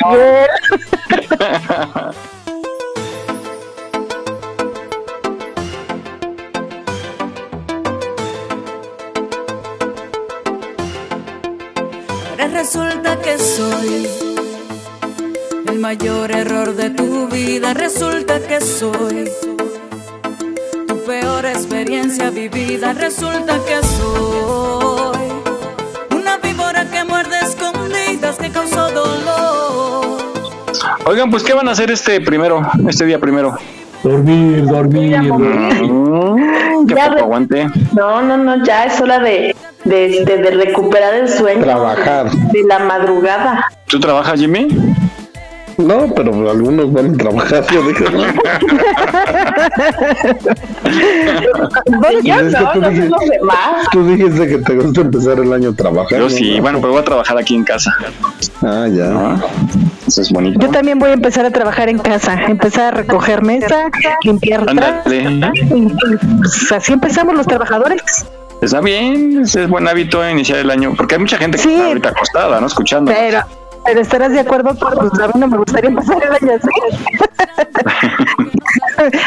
Resulta 22.99 23.59
que 23.67 23.83
soy 23.87 25.29
una 26.17 26.39
víbora 26.39 26.85
que 26.91 27.05
muerde 27.05 27.37
escondidas 27.43 28.37
que 28.37 28.51
causó 28.51 28.91
dolor. 28.91 30.19
Oigan, 31.07 31.31
pues, 31.31 31.43
¿qué 31.43 31.53
van 31.55 31.69
a 31.69 31.73
hacer 31.73 31.91
este 31.91 32.21
primero? 32.21 32.63
Este 32.89 33.05
día 33.05 33.19
primero. 33.19 33.57
Dormir, 34.03 34.65
dormir. 34.67 35.19
Mm, 35.33 36.87
qué 36.87 36.95
Ya 36.95 37.09
poco 37.11 37.21
aguante. 37.21 37.67
No, 37.93 38.23
no, 38.23 38.37
no, 38.37 38.65
ya 38.65 38.85
es 38.87 39.01
hora 39.01 39.19
de, 39.19 39.55
de, 39.85 40.25
de- 40.25 40.37
de 40.39 40.51
recuperar 40.51 41.15
el 41.15 41.29
sueño. 41.29 41.63
Trabajar. 41.63 42.31
De 42.31 42.63
la 42.65 42.79
madrugada. 42.81 43.65
¿Tú 43.87 43.99
trabajas, 44.01 44.39
Jimmy? 44.41 44.69
No, 45.77 46.07
pero 46.15 46.51
algunos 46.51 46.93
van 46.93 47.15
a 47.15 47.17
trabajar, 47.17 47.65
yo 47.73 47.83
dije, 47.89 48.05
no. 48.05 48.25
Bueno, 51.99 52.21
yo 52.23 52.43
no, 52.43 52.73
tú 52.73 52.81
no 52.81 52.91
dijiste- 52.91 53.09
los 53.11 53.31
demás. 53.31 53.87
Tú 53.93 54.07
dijiste 54.07 54.47
que 54.49 54.59
te 54.59 54.77
gusta 54.77 55.01
empezar 55.01 55.39
el 55.41 55.53
año 55.53 55.75
trabajando. 55.75 56.29
Yo 56.29 56.31
sí, 56.31 56.57
¿no? 56.57 56.63
bueno, 56.63 56.81
pero 56.81 56.93
voy 56.93 57.03
a 57.03 57.05
trabajar 57.05 57.39
aquí 57.39 57.55
en 57.55 57.65
casa. 57.65 57.95
Ah, 58.63 58.87
ya. 58.91 59.37
Eso 60.07 60.23
es 60.23 60.31
bonito. 60.31 60.59
Yo 60.61 60.69
también 60.71 60.99
voy 60.99 61.11
a 61.11 61.15
empezar 61.15 61.45
a 61.47 61.51
trabajar 61.51 61.89
en 61.89 61.99
casa, 61.99 62.39
empezar 62.47 62.95
a 62.95 62.97
recoger 62.97 63.43
mesa, 63.43 63.91
limpiar 64.23 64.65
pues 64.65 66.73
así 66.73 66.93
empezamos 66.93 67.35
los 67.35 67.47
trabajadores. 67.47 68.03
Está 68.61 68.81
bien, 68.81 69.43
es 69.43 69.69
buen 69.69 69.87
hábito 69.89 70.27
iniciar 70.29 70.59
el 70.59 70.71
año, 70.71 70.95
porque 70.97 71.17
hay 71.17 71.21
mucha 71.21 71.37
gente 71.37 71.59
que 71.59 71.65
Sí. 71.65 71.75
está 71.75 71.87
ahorita 71.87 72.09
acostada, 72.11 72.61
¿no? 72.61 72.67
Escuchando. 72.67 73.13
Pero, 73.15 73.41
pero 73.85 74.01
estarás 74.01 74.33
de 74.33 74.41
acuerdo 74.41 74.71
a 74.71 75.27
mí 75.29 75.33
no 75.41 75.47
me 75.49 75.59
gustaría 75.59 75.91
empezar 75.91 76.23
el 76.23 76.33
año 76.33 76.59
así. 76.59 76.69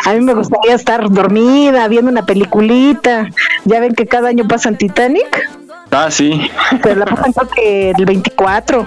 a 0.06 0.14
mí 0.14 0.22
me 0.22 0.34
gustaría 0.34 0.76
estar 0.76 1.10
dormida, 1.10 1.88
viendo 1.88 2.12
una 2.12 2.26
peliculita. 2.26 3.28
Ya 3.66 3.80
ven 3.80 3.96
que 3.96 4.06
cada 4.08 4.30
año 4.30 4.48
pasan 4.48 4.78
Titanic, 4.78 5.50
Ah, 5.92 6.12
sí. 6.12 6.50
pero 6.84 6.96
la 7.00 7.06
pasan 7.06 7.32
creo 7.34 7.50
que 7.50 7.92
el 7.92 8.06
24. 8.06 8.86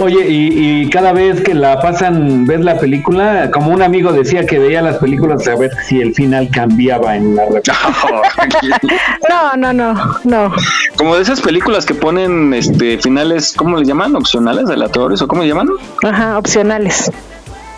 Oye, 0.00 0.26
y, 0.28 0.80
y 0.82 0.88
cada 0.88 1.12
vez 1.12 1.42
que 1.42 1.52
la 1.54 1.78
pasan, 1.80 2.46
ves 2.46 2.60
la 2.60 2.78
película, 2.78 3.50
como 3.50 3.70
un 3.70 3.82
amigo 3.82 4.12
decía 4.12 4.46
que 4.46 4.58
veía 4.58 4.80
las 4.80 4.96
películas 4.96 5.46
a 5.46 5.56
ver 5.56 5.70
si 5.86 6.00
el 6.00 6.14
final 6.14 6.48
cambiaba 6.50 7.16
en 7.16 7.36
la 7.36 7.44
No, 9.28 9.56
no, 9.56 9.72
no, 9.72 9.94
no. 10.24 10.52
Como 10.96 11.16
de 11.16 11.22
esas 11.22 11.40
películas 11.40 11.84
que 11.84 11.94
ponen 11.94 12.54
este 12.54 12.96
finales, 12.98 13.52
¿cómo 13.56 13.76
le 13.76 13.84
llaman? 13.84 14.16
¿Opcionales, 14.16 14.70
aleatorios 14.70 15.20
o 15.22 15.28
cómo 15.28 15.42
le 15.42 15.48
llaman? 15.48 15.68
Ajá, 16.02 16.38
opcionales. 16.38 17.10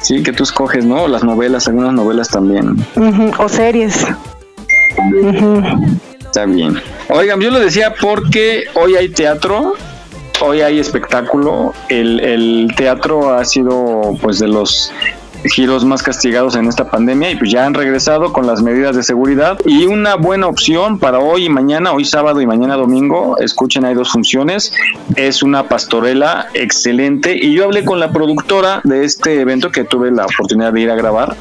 Sí, 0.01 0.23
que 0.23 0.33
tú 0.33 0.45
escoges, 0.45 0.85
¿no? 0.85 1.09
Las 1.09 1.25
novelas, 1.25 1.67
algunas 1.69 1.93
novelas 1.93 2.29
también. 2.29 2.77
Ujú, 2.97 3.33
O 3.39 3.49
series. 3.49 4.07
Ujú. 5.23 5.63
Está 6.21 6.45
bien. 6.47 6.81
Oigan, 7.09 7.41
yo 7.41 7.51
lo 7.51 7.59
decía 7.61 7.95
porque 8.01 8.65
hoy 8.75 8.97
hay 8.97 9.09
teatro, 9.11 9.75
hoy 10.43 10.61
hay 10.61 10.79
espectáculo. 10.79 11.73
El, 11.89 12.21
el 12.21 12.69
teatro 12.77 13.33
ha 13.35 13.45
sido, 13.45 14.17
pues, 14.21 14.39
de 14.39 14.49
los 14.49 14.93
giros 15.45 15.85
más 15.85 16.03
castigados 16.03 16.55
en 16.57 16.67
esta 16.67 16.91
pandemia 16.91 17.31
y 17.31 17.37
pues 17.37 17.51
ya 17.51 17.67
han 17.67 17.75
regresado 17.75 18.33
con 18.33 18.47
las 18.47 18.63
medidas 18.63 18.97
de 18.97 19.03
seguridad. 19.03 19.59
Y 19.67 19.87
una 19.87 20.15
buena 20.17 20.47
opción 20.47 20.99
para 20.99 21.19
hoy 21.19 21.47
y 21.47 21.49
mañana, 21.49 21.93
hoy 21.93 22.05
sábado 22.05 22.41
y 22.41 22.47
mañana 22.47 22.77
domingo, 22.77 23.37
escuchen 23.39 23.85
hay 23.85 23.95
dos 23.95 24.11
funciones, 24.11 24.73
es 25.17 25.43
una 25.43 25.65
pastorela 25.69 26.47
excelente. 26.55 27.37
Y 27.37 27.53
yo 27.55 27.65
hablé 27.65 27.85
con 27.85 28.01
la 28.01 28.13
productora 28.13 28.81
de 28.85 29.05
este 29.05 29.41
evento 29.41 29.71
que 29.71 29.85
tuve 29.85 30.11
la 30.11 30.25
oportunidad 30.27 30.73
de 30.73 30.81
ir 30.81 30.91
a 30.91 30.95
grabar 30.95 31.37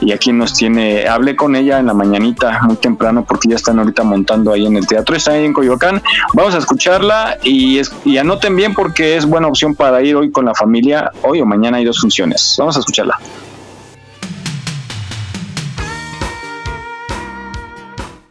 y 0.00 0.12
aquí 0.12 0.32
nos 0.32 0.52
tiene, 0.54 1.06
hablé 1.08 1.34
con 1.36 1.56
ella 1.56 1.78
en 1.78 1.86
la 1.86 1.94
mañanita 1.94 2.60
muy 2.64 2.76
temprano 2.76 3.24
porque 3.26 3.48
ya 3.48 3.56
están 3.56 3.78
ahorita 3.78 4.02
montando 4.02 4.52
ahí 4.52 4.66
en 4.66 4.76
el 4.76 4.86
teatro, 4.86 5.16
está 5.16 5.32
ahí 5.32 5.44
en 5.44 5.52
Coyoacán, 5.52 6.02
vamos 6.34 6.54
a 6.54 6.58
escucharla 6.58 7.38
y, 7.42 7.78
es- 7.78 7.92
y 8.04 8.18
anoten 8.18 8.54
bien 8.56 8.74
porque 8.74 9.16
es 9.16 9.24
buena 9.24 9.46
opción 9.46 9.74
para 9.74 10.02
ir 10.02 10.16
hoy 10.16 10.30
con 10.30 10.44
la 10.44 10.54
familia, 10.54 11.10
hoy 11.22 11.40
o 11.40 11.46
mañana 11.46 11.78
hay 11.78 11.84
dos 11.84 12.00
funciones, 12.00 12.56
vamos 12.58 12.76
a 12.76 12.80
escucharla. 12.80 13.18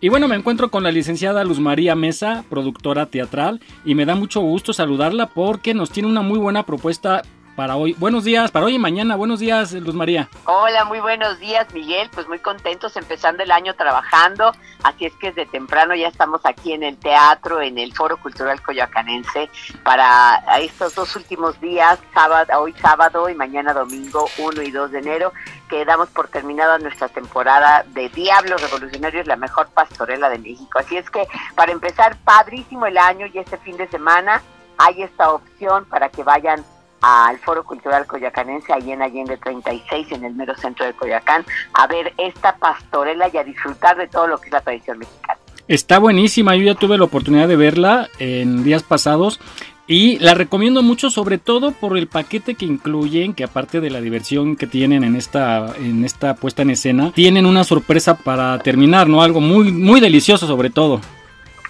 Y 0.04 0.10
bueno, 0.10 0.28
me 0.28 0.36
encuentro 0.36 0.70
con 0.70 0.84
la 0.84 0.92
licenciada 0.92 1.46
Luz 1.46 1.62
María 1.62 1.96
Mesa, 1.96 2.44
productora 2.50 3.06
teatral, 3.06 3.62
y 3.86 3.96
me 3.96 4.04
da 4.04 4.16
mucho 4.16 4.42
gusto 4.42 4.74
saludarla 4.74 5.28
porque 5.28 5.74
nos 5.74 5.92
tiene 5.92 6.10
una 6.10 6.22
muy 6.22 6.38
buena 6.40 6.66
propuesta 6.66 7.22
para 7.56 7.76
hoy. 7.76 7.94
Buenos 8.00 8.24
días, 8.24 8.52
para 8.52 8.66
hoy 8.66 8.76
y 8.76 8.80
mañana. 8.80 9.16
Buenos 9.16 9.40
días, 9.40 9.74
Luz 9.74 9.96
María. 9.96 10.30
Hola, 10.46 10.86
muy 10.86 11.00
buenos 11.00 11.40
días, 11.40 11.68
Miguel. 11.74 12.10
Pues 12.14 12.28
muy 12.28 12.40
contentos 12.40 12.96
empezando 12.98 13.44
el 13.44 13.52
año 13.52 13.74
trabajando. 13.76 14.52
Así 14.84 15.06
es 15.06 15.14
que 15.16 15.32
desde 15.32 15.46
temprano 15.46 15.96
ya 15.96 16.08
estamos 16.08 16.42
aquí 16.46 16.74
en 16.74 16.84
el 16.84 16.98
teatro, 16.98 17.62
en 17.62 17.78
el 17.78 17.94
Foro 17.94 18.18
Cultural 18.18 18.62
Coyoacanense, 18.62 19.50
para 19.84 20.44
estos 20.60 20.96
dos 20.96 21.16
últimos 21.16 21.60
días, 21.62 22.00
sábado, 22.14 22.60
hoy 22.60 22.74
sábado 22.82 23.30
y 23.30 23.36
mañana 23.36 23.74
domingo 23.74 24.28
1 24.38 24.62
y 24.62 24.72
2 24.72 24.92
de 24.92 25.00
enero, 25.00 25.34
que 25.70 25.86
damos 25.86 26.10
por 26.10 26.28
terminada 26.28 26.78
nuestra 26.80 27.08
temporada 27.08 27.86
de 27.90 28.10
Diablos 28.10 28.62
Revolucionarios, 28.62 29.26
la 29.28 29.38
mejor 29.38 29.70
pastorela 29.70 30.30
de 30.30 30.40
México. 30.40 30.80
Así 30.80 30.98
es 30.98 31.10
que 31.10 31.26
para 31.56 31.72
empezar, 31.72 32.18
padrísimo 32.24 32.86
el 32.86 32.98
año 32.98 33.28
y 33.28 33.38
este 33.38 33.58
fin 33.58 33.78
de 33.78 33.88
semana 33.88 34.42
hay 34.78 35.04
esta 35.04 35.32
opción 35.32 35.86
para 35.86 36.10
que 36.10 36.24
vayan 36.24 36.66
al 37.04 37.38
Foro 37.40 37.64
Cultural 37.66 38.08
Coyacanense, 38.08 38.72
ahí 38.72 38.92
en 38.92 39.02
Allende 39.02 39.38
36, 39.38 40.14
en 40.14 40.24
el 40.24 40.34
mero 40.34 40.56
centro 40.56 40.86
de 40.86 40.94
Coyacán, 40.94 41.46
a 41.74 41.86
ver 41.86 42.14
esta 42.18 42.56
pastorela 42.56 43.30
y 43.32 43.38
a 43.38 43.44
disfrutar 43.44 43.98
de 43.98 44.08
todo 44.08 44.26
lo 44.28 44.38
que 44.38 44.48
es 44.48 44.54
la 44.54 44.62
tradición 44.62 45.00
mexicana. 45.00 45.38
Está 45.68 46.00
buenísima, 46.00 46.56
yo 46.56 46.64
ya 46.64 46.76
tuve 46.76 46.98
la 46.98 47.04
oportunidad 47.04 47.50
de 47.50 47.58
verla 47.58 48.10
en 48.20 48.64
días 48.64 48.84
pasados 48.84 49.42
y 49.86 50.18
la 50.20 50.34
recomiendo 50.34 50.82
mucho 50.82 51.10
sobre 51.10 51.38
todo 51.38 51.72
por 51.72 51.98
el 51.98 52.08
paquete 52.08 52.56
que 52.56 52.66
incluyen, 52.66 53.34
que 53.34 53.44
aparte 53.44 53.82
de 53.82 53.90
la 53.90 54.00
diversión 54.00 54.56
que 54.56 54.66
tienen 54.66 55.04
en 55.04 55.18
esta 55.18 55.74
en 55.78 56.06
esta 56.06 56.36
puesta 56.36 56.62
en 56.62 56.70
escena, 56.70 57.12
tienen 57.14 57.46
una 57.46 57.66
sorpresa 57.66 58.16
para 58.16 58.58
terminar, 58.60 59.10
¿no? 59.10 59.22
Algo 59.22 59.42
muy 59.42 59.74
muy 59.74 60.00
delicioso 60.00 60.48
sobre 60.48 60.70
todo. 60.70 61.02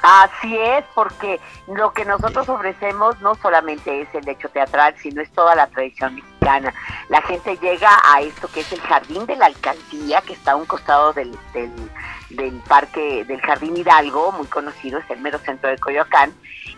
Así 0.06 0.58
es, 0.58 0.84
porque 0.94 1.40
lo 1.66 1.94
que 1.94 2.04
nosotros 2.04 2.50
ofrecemos 2.50 3.18
no 3.22 3.36
solamente 3.36 4.02
es 4.02 4.14
el 4.14 4.28
hecho 4.28 4.50
teatral, 4.50 4.94
sino 4.98 5.22
es 5.22 5.32
toda 5.32 5.56
la 5.56 5.68
tradición 5.68 6.16
mexicana. 6.16 6.74
La 7.08 7.22
gente 7.22 7.58
llega 7.62 7.90
a 8.04 8.20
esto 8.20 8.50
que 8.50 8.60
es 8.60 8.74
el 8.74 8.82
jardín 8.82 9.26
de 9.26 9.38
la 9.38 9.46
alcaldía, 9.46 10.20
que 10.20 10.34
está 10.34 10.52
a 10.52 10.56
un 10.58 10.66
costado 10.66 11.14
del, 11.14 11.32
del, 11.54 11.72
del 12.36 12.60
parque 12.68 13.26
del 13.26 13.42
Jardín 13.42 13.78
Hidalgo, 13.78 14.32
muy 14.32 14.48
conocido, 14.48 15.00
es 15.00 15.10
el 15.10 15.20
mero 15.20 15.40
centro 15.40 15.70
de 15.70 15.78
Coyoacán. 15.78 16.34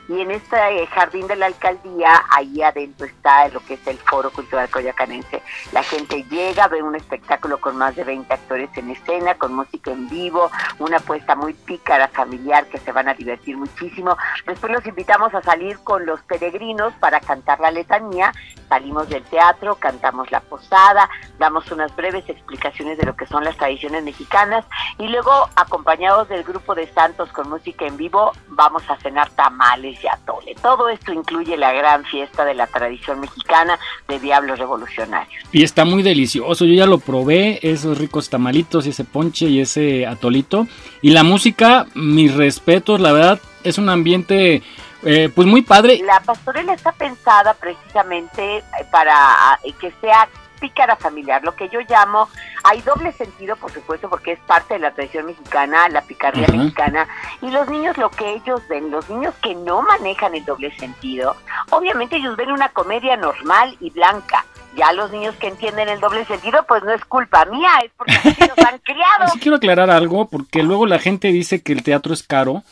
Y 0.08 0.22
en 0.22 0.30
este 0.30 0.56
eh, 0.56 0.86
jardín 0.88 1.26
de 1.26 1.36
la 1.36 1.48
alcaldía, 1.48 2.24
ahí 2.30 2.62
adentro 2.62 3.08
está 3.08 3.48
lo 3.48 3.60
que 3.66 3.74
es 3.74 3.88
el 3.88 3.98
Foro 3.98 4.30
Cultural 4.32 4.70
Coyoacanense. 4.70 5.42
La 5.72 5.82
gente 5.82 6.24
llega, 6.30 6.68
ve 6.68 6.84
un 6.84 6.96
espectáculo 6.96 7.60
con 7.60 7.76
más 7.78 7.96
de 7.96 8.04
20 8.04 8.32
actores 8.32 8.70
en 8.76 8.92
escena, 8.92 9.34
con 9.36 9.56
música 9.56 9.92
en 9.92 10.08
vivo, 10.08 10.52
una 10.78 10.98
apuesta 10.98 11.36
muy 11.36 11.54
pícara, 11.54 12.08
familiar, 12.10 12.68
que 12.68 12.78
se 12.78 12.92
van 12.92 13.10
a 13.10 13.16
divertir 13.16 13.58
muchísimo. 13.58 14.16
Después 14.46 14.72
los 14.72 14.86
invitamos 14.86 15.34
a 15.34 15.42
salir 15.42 15.80
con 15.80 16.06
los 16.06 16.22
peregrinos 16.22 16.94
para 17.00 17.20
cantar 17.20 17.60
la 17.60 17.72
letanía. 17.72 18.32
Salimos 18.70 19.10
del 19.10 19.24
teatro, 19.24 19.76
cantamos 19.76 20.30
la 20.30 20.42
posada, 20.42 21.10
damos 21.40 21.72
unas 21.72 21.96
breves 21.96 22.30
explicaciones 22.30 23.00
de 23.00 23.06
lo 23.06 23.16
que 23.16 23.26
son 23.26 23.44
las 23.44 23.58
tradiciones 23.58 24.04
mexicanas 24.04 24.66
y 25.00 25.08
luego, 25.08 25.45
acompañados 25.56 26.30
del 26.30 26.44
grupo 26.44 26.76
de 26.76 26.88
santos 26.88 27.30
con 27.32 27.50
música 27.50 27.86
en 27.86 27.98
vivo, 27.98 28.32
vamos 28.50 28.84
a 28.90 28.98
cenar 28.98 29.30
tamales 29.32 30.04
y 30.04 30.08
atole. 30.08 30.56
Todo 30.62 30.90
esto 30.90 31.14
incluye 31.14 31.58
la 31.58 31.74
gran 31.74 32.04
fiesta 32.06 32.46
de 32.46 32.54
la 32.54 32.68
tradición 32.68 33.20
mexicana 33.20 33.80
de 34.08 34.20
Diablos 34.20 34.60
Revolucionarios. 34.60 35.44
Y 35.52 35.64
está 35.64 35.86
muy 35.86 36.04
delicioso, 36.04 36.66
yo 36.66 36.74
ya 36.74 36.86
lo 36.86 37.00
probé, 37.00 37.60
esos 37.62 37.98
ricos 37.98 38.30
tamalitos 38.30 38.86
y 38.86 38.90
ese 38.90 39.04
ponche 39.04 39.46
y 39.48 39.62
ese 39.62 40.06
atolito. 40.06 40.68
Y 41.02 41.12
la 41.12 41.24
música, 41.24 41.88
mis 41.94 42.34
respetos, 42.34 43.00
la 43.00 43.12
verdad, 43.12 43.40
es 43.64 43.78
un 43.78 43.90
ambiente 43.90 44.62
eh, 45.04 45.30
pues 45.34 45.48
muy 45.48 45.62
padre. 45.62 46.00
La 46.04 46.20
pastorela 46.22 46.74
está 46.74 46.92
pensada 46.92 47.54
precisamente 47.54 48.58
eh, 48.58 48.64
para 48.92 49.14
ah, 49.16 49.60
que 49.80 49.92
sea 50.02 50.28
pícara 50.66 50.96
familiar, 50.96 51.44
lo 51.44 51.56
que 51.56 51.70
yo 51.70 51.80
llamo, 51.88 52.28
hay 52.64 52.82
doble 52.82 53.12
sentido, 53.12 53.56
por 53.56 53.72
supuesto, 53.72 54.10
porque 54.10 54.32
es 54.32 54.40
parte 54.40 54.74
de 54.74 54.80
la 54.80 54.92
tradición 54.92 55.28
mexicana, 55.28 55.88
la 55.90 56.02
picardía 56.02 56.46
Ajá. 56.46 56.58
mexicana, 56.58 57.08
y 57.44 57.52
los 57.52 57.70
niños 57.70 57.96
lo 58.00 58.10
que 58.10 58.34
ellos 58.34 58.62
ven, 58.68 58.90
los 58.90 59.08
niños 59.08 59.36
que 59.44 59.54
no 59.54 59.84
manejan 59.84 60.34
el 60.34 60.44
doble 60.44 60.76
sentido, 60.78 61.36
obviamente 61.70 62.16
ellos 62.16 62.36
ven 62.36 62.52
una 62.52 62.70
comedia 62.70 63.16
normal 63.16 63.78
y 63.80 63.92
blanca. 63.92 64.44
Ya 64.76 64.92
los 64.92 65.12
niños 65.12 65.36
que 65.36 65.48
entienden 65.48 65.88
el 65.88 66.00
doble 66.00 66.26
sentido, 66.26 66.66
pues 66.68 66.84
no 66.84 66.92
es 66.92 67.06
culpa 67.06 67.46
mía, 67.46 67.70
es 67.86 67.92
porque 67.96 68.16
así 68.16 68.36
los 68.40 68.58
han 68.58 68.80
criado. 68.84 69.32
Sí 69.34 69.40
quiero 69.40 69.58
aclarar 69.58 69.92
algo, 69.92 70.28
porque 70.28 70.64
luego 70.64 70.88
la 70.88 70.98
gente 70.98 71.28
dice 71.28 71.62
que 71.62 71.74
el 71.74 71.84
teatro 71.84 72.12
es 72.12 72.24
caro. 72.24 72.64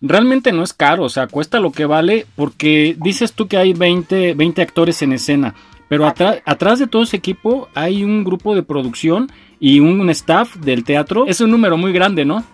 Realmente 0.00 0.52
no 0.52 0.62
es 0.62 0.72
caro, 0.72 1.02
o 1.02 1.08
sea, 1.08 1.26
cuesta 1.26 1.58
lo 1.58 1.72
que 1.72 1.84
vale, 1.84 2.26
porque 2.36 2.96
dices 2.98 3.32
tú 3.32 3.48
que 3.48 3.58
hay 3.58 3.72
20, 3.72 4.34
20 4.34 4.62
actores 4.62 5.02
en 5.02 5.12
escena, 5.12 5.54
pero 5.90 6.06
atrás 6.06 6.78
de 6.78 6.86
todo 6.86 7.02
ese 7.02 7.16
equipo 7.16 7.68
hay 7.74 8.04
un 8.04 8.22
grupo 8.22 8.54
de 8.54 8.62
producción 8.62 9.26
y 9.58 9.80
un 9.80 10.08
staff 10.10 10.54
del 10.54 10.84
teatro. 10.84 11.26
Es 11.26 11.40
un 11.40 11.50
número 11.50 11.76
muy 11.76 11.92
grande, 11.92 12.24
¿no? 12.24 12.44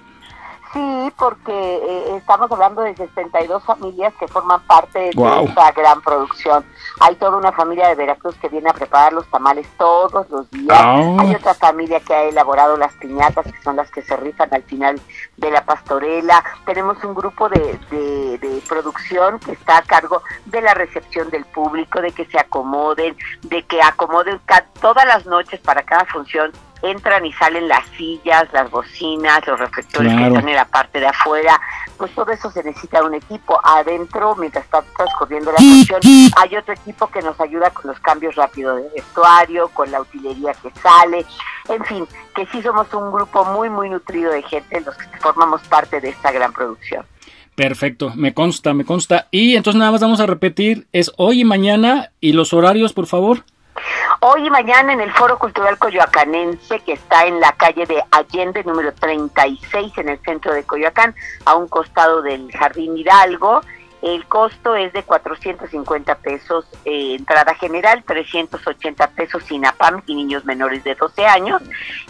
Sí, 0.76 1.12
porque 1.18 1.52
eh, 1.76 2.16
estamos 2.18 2.52
hablando 2.52 2.82
de 2.82 2.94
62 2.94 3.64
familias 3.64 4.12
que 4.20 4.28
forman 4.28 4.60
parte 4.66 4.98
de 4.98 5.14
esta 5.44 5.72
gran 5.72 6.02
producción. 6.02 6.66
Hay 7.00 7.14
toda 7.16 7.38
una 7.38 7.50
familia 7.52 7.88
de 7.88 7.94
Veracruz 7.94 8.34
que 8.36 8.50
viene 8.50 8.68
a 8.68 8.74
preparar 8.74 9.14
los 9.14 9.26
tamales 9.30 9.66
todos 9.78 10.28
los 10.28 10.50
días. 10.50 10.78
Hay 11.18 11.34
otra 11.34 11.54
familia 11.54 12.00
que 12.00 12.12
ha 12.14 12.24
elaborado 12.24 12.76
las 12.76 12.92
piñatas, 12.94 13.46
que 13.46 13.62
son 13.62 13.76
las 13.76 13.90
que 13.90 14.02
se 14.02 14.16
rifan 14.18 14.52
al 14.52 14.64
final 14.64 15.00
de 15.38 15.50
la 15.50 15.64
pastorela. 15.64 16.44
Tenemos 16.66 17.02
un 17.04 17.14
grupo 17.14 17.48
de, 17.48 17.78
de- 17.90 18.36
de 18.38 18.62
producción 18.68 19.38
que 19.38 19.52
está 19.52 19.78
a 19.78 19.82
cargo 19.82 20.22
de 20.44 20.60
la 20.60 20.74
recepción 20.74 21.30
del 21.30 21.46
público, 21.46 22.02
de 22.02 22.12
que 22.12 22.26
se 22.26 22.38
acomoden, 22.38 23.16
de 23.42 23.62
que 23.64 23.80
acomoden 23.80 24.40
todas 24.82 25.06
las 25.06 25.24
noches 25.24 25.58
para 25.60 25.82
cada 25.84 26.04
función. 26.04 26.52
Entran 26.90 27.24
y 27.26 27.32
salen 27.32 27.68
las 27.68 27.84
sillas, 27.96 28.46
las 28.52 28.70
bocinas, 28.70 29.46
los 29.46 29.58
reflectores 29.58 30.12
Claro. 30.12 30.24
que 30.32 30.38
están 30.38 30.48
en 30.48 30.56
la 30.56 30.64
parte 30.66 31.00
de 31.00 31.06
afuera. 31.06 31.60
Pues 31.98 32.14
todo 32.14 32.30
eso 32.32 32.50
se 32.50 32.62
necesita 32.62 33.02
un 33.02 33.14
equipo. 33.14 33.58
Adentro, 33.64 34.36
mientras 34.36 34.64
está 34.64 34.82
transcurriendo 34.96 35.50
la 35.52 35.58
función, 35.58 36.00
hay 36.36 36.56
otro 36.56 36.74
equipo 36.74 37.06
que 37.08 37.22
nos 37.22 37.40
ayuda 37.40 37.70
con 37.70 37.90
los 37.90 37.98
cambios 38.00 38.34
rápidos 38.36 38.76
de 38.82 38.88
vestuario, 38.94 39.68
con 39.68 39.90
la 39.90 40.00
utilería 40.00 40.52
que 40.54 40.70
sale. 40.80 41.24
En 41.68 41.84
fin, 41.84 42.06
que 42.34 42.46
sí 42.46 42.62
somos 42.62 42.92
un 42.94 43.10
grupo 43.10 43.44
muy, 43.46 43.68
muy 43.70 43.88
nutrido 43.90 44.30
de 44.32 44.42
gente, 44.42 44.80
los 44.82 44.94
que 44.96 45.06
formamos 45.18 45.62
parte 45.62 46.00
de 46.00 46.10
esta 46.10 46.30
gran 46.32 46.52
producción. 46.52 47.04
Perfecto, 47.54 48.12
me 48.14 48.34
consta, 48.34 48.74
me 48.74 48.84
consta. 48.84 49.28
Y 49.30 49.56
entonces 49.56 49.78
nada 49.78 49.90
más 49.90 50.02
vamos 50.02 50.20
a 50.20 50.26
repetir, 50.26 50.86
es 50.92 51.10
hoy 51.16 51.40
y 51.40 51.44
mañana 51.44 52.10
y 52.20 52.32
los 52.32 52.52
horarios, 52.52 52.92
por 52.92 53.06
favor. 53.06 53.44
Hoy 54.20 54.46
y 54.46 54.50
mañana 54.50 54.92
en 54.92 55.00
el 55.00 55.12
Foro 55.12 55.38
Cultural 55.38 55.78
Coyoacanense, 55.78 56.80
que 56.80 56.94
está 56.94 57.26
en 57.26 57.40
la 57.40 57.52
calle 57.52 57.86
de 57.86 58.02
Allende, 58.10 58.64
número 58.64 58.92
36, 58.94 59.98
en 59.98 60.08
el 60.08 60.18
centro 60.20 60.52
de 60.52 60.64
Coyoacán, 60.64 61.14
a 61.44 61.54
un 61.54 61.68
costado 61.68 62.22
del 62.22 62.50
Jardín 62.52 62.96
Hidalgo. 62.96 63.60
El 64.02 64.26
costo 64.26 64.76
es 64.76 64.92
de 64.92 65.02
450 65.02 66.16
pesos 66.16 66.66
eh, 66.84 67.16
entrada 67.18 67.54
general, 67.54 68.04
380 68.04 69.08
pesos 69.08 69.42
sin 69.44 69.66
APAM 69.66 70.02
y 70.06 70.14
niños 70.14 70.44
menores 70.44 70.84
de 70.84 70.94
12 70.94 71.26
años, 71.26 71.62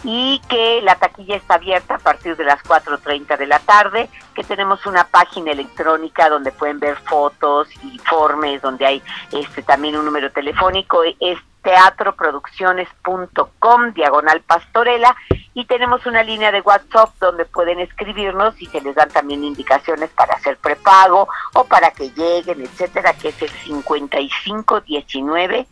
y 0.03 0.41
que 0.49 0.81
la 0.83 0.95
taquilla 0.95 1.37
está 1.37 1.55
abierta 1.55 1.95
a 1.95 1.99
partir 1.99 2.35
de 2.35 2.43
las 2.43 2.61
4.30 2.63 3.37
de 3.37 3.47
la 3.47 3.59
tarde, 3.59 4.09
que 4.37 4.43
tenemos 4.43 4.85
una 4.85 5.03
página 5.03 5.51
electrónica 5.51 6.29
donde 6.29 6.51
pueden 6.51 6.79
ver 6.79 6.95
fotos, 6.97 7.67
informes, 7.81 8.61
donde 8.61 8.85
hay 8.85 9.01
este 9.31 9.63
también 9.63 9.97
un 9.97 10.05
número 10.05 10.31
telefónico, 10.31 11.01
es 11.19 11.39
teatroproducciones.com, 11.63 13.93
diagonal 13.93 14.41
pastorela, 14.41 15.15
y 15.55 15.65
tenemos 15.65 16.05
una 16.05 16.21
línea 16.21 16.51
de 16.51 16.61
WhatsApp 16.61 17.15
donde 17.19 17.45
pueden 17.45 17.79
escribirnos 17.79 18.61
y 18.61 18.67
se 18.67 18.79
les 18.79 18.93
dan 18.93 19.09
también 19.09 19.43
indicaciones 19.43 20.11
para 20.11 20.35
hacer 20.35 20.57
prepago 20.57 21.27
o 21.55 21.63
para 21.63 21.89
que 21.89 22.11
lleguen, 22.11 22.61
etcétera, 22.61 23.15
que 23.15 23.29
es 23.29 23.41
el 23.41 23.49
5519 23.49 25.65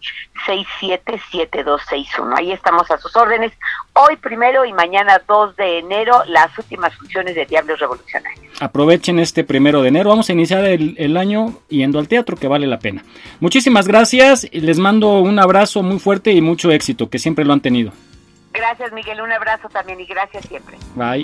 677261. 0.48 2.36
Ahí 2.36 2.52
estamos 2.52 2.90
a 2.90 2.98
sus 2.98 3.16
órdenes. 3.16 3.52
Hoy 3.98 4.18
primero 4.18 4.66
y 4.66 4.74
mañana 4.74 5.22
2 5.26 5.56
de 5.56 5.80
enero 5.80 6.22
las 6.28 6.58
últimas 6.58 6.94
funciones 6.96 7.34
de 7.34 7.46
Diablos 7.46 7.80
Revolucionarios. 7.80 8.62
Aprovechen 8.62 9.20
este 9.20 9.46
primero 9.46 9.82
de 9.82 9.88
enero. 9.88 10.10
Vamos 10.10 10.30
a 10.30 10.34
iniciar 10.34 10.66
el, 10.66 10.96
el 10.98 11.16
año 11.16 11.54
yendo 11.70 12.00
al 12.00 12.10
teatro, 12.10 12.36
que 12.36 12.50
vale 12.50 12.68
la 12.68 12.80
pena. 12.80 13.04
Muchísimas 13.40 13.88
gracias. 13.88 14.46
y 14.52 14.60
Les 14.60 14.80
mando 14.80 15.20
un 15.20 15.40
abrazo 15.40 15.82
muy 15.82 16.00
fuerte 16.00 16.34
y 16.34 16.42
mucho 16.42 16.72
éxito, 16.72 17.10
que 17.10 17.20
siempre 17.20 17.46
lo 17.46 17.54
han 17.54 17.62
tenido. 17.62 17.94
Gracias 18.52 18.92
Miguel, 18.92 19.22
un 19.22 19.32
abrazo 19.32 19.70
también 19.70 20.00
y 20.02 20.06
gracias 20.06 20.46
siempre. 20.46 20.78
Bye. 20.96 21.24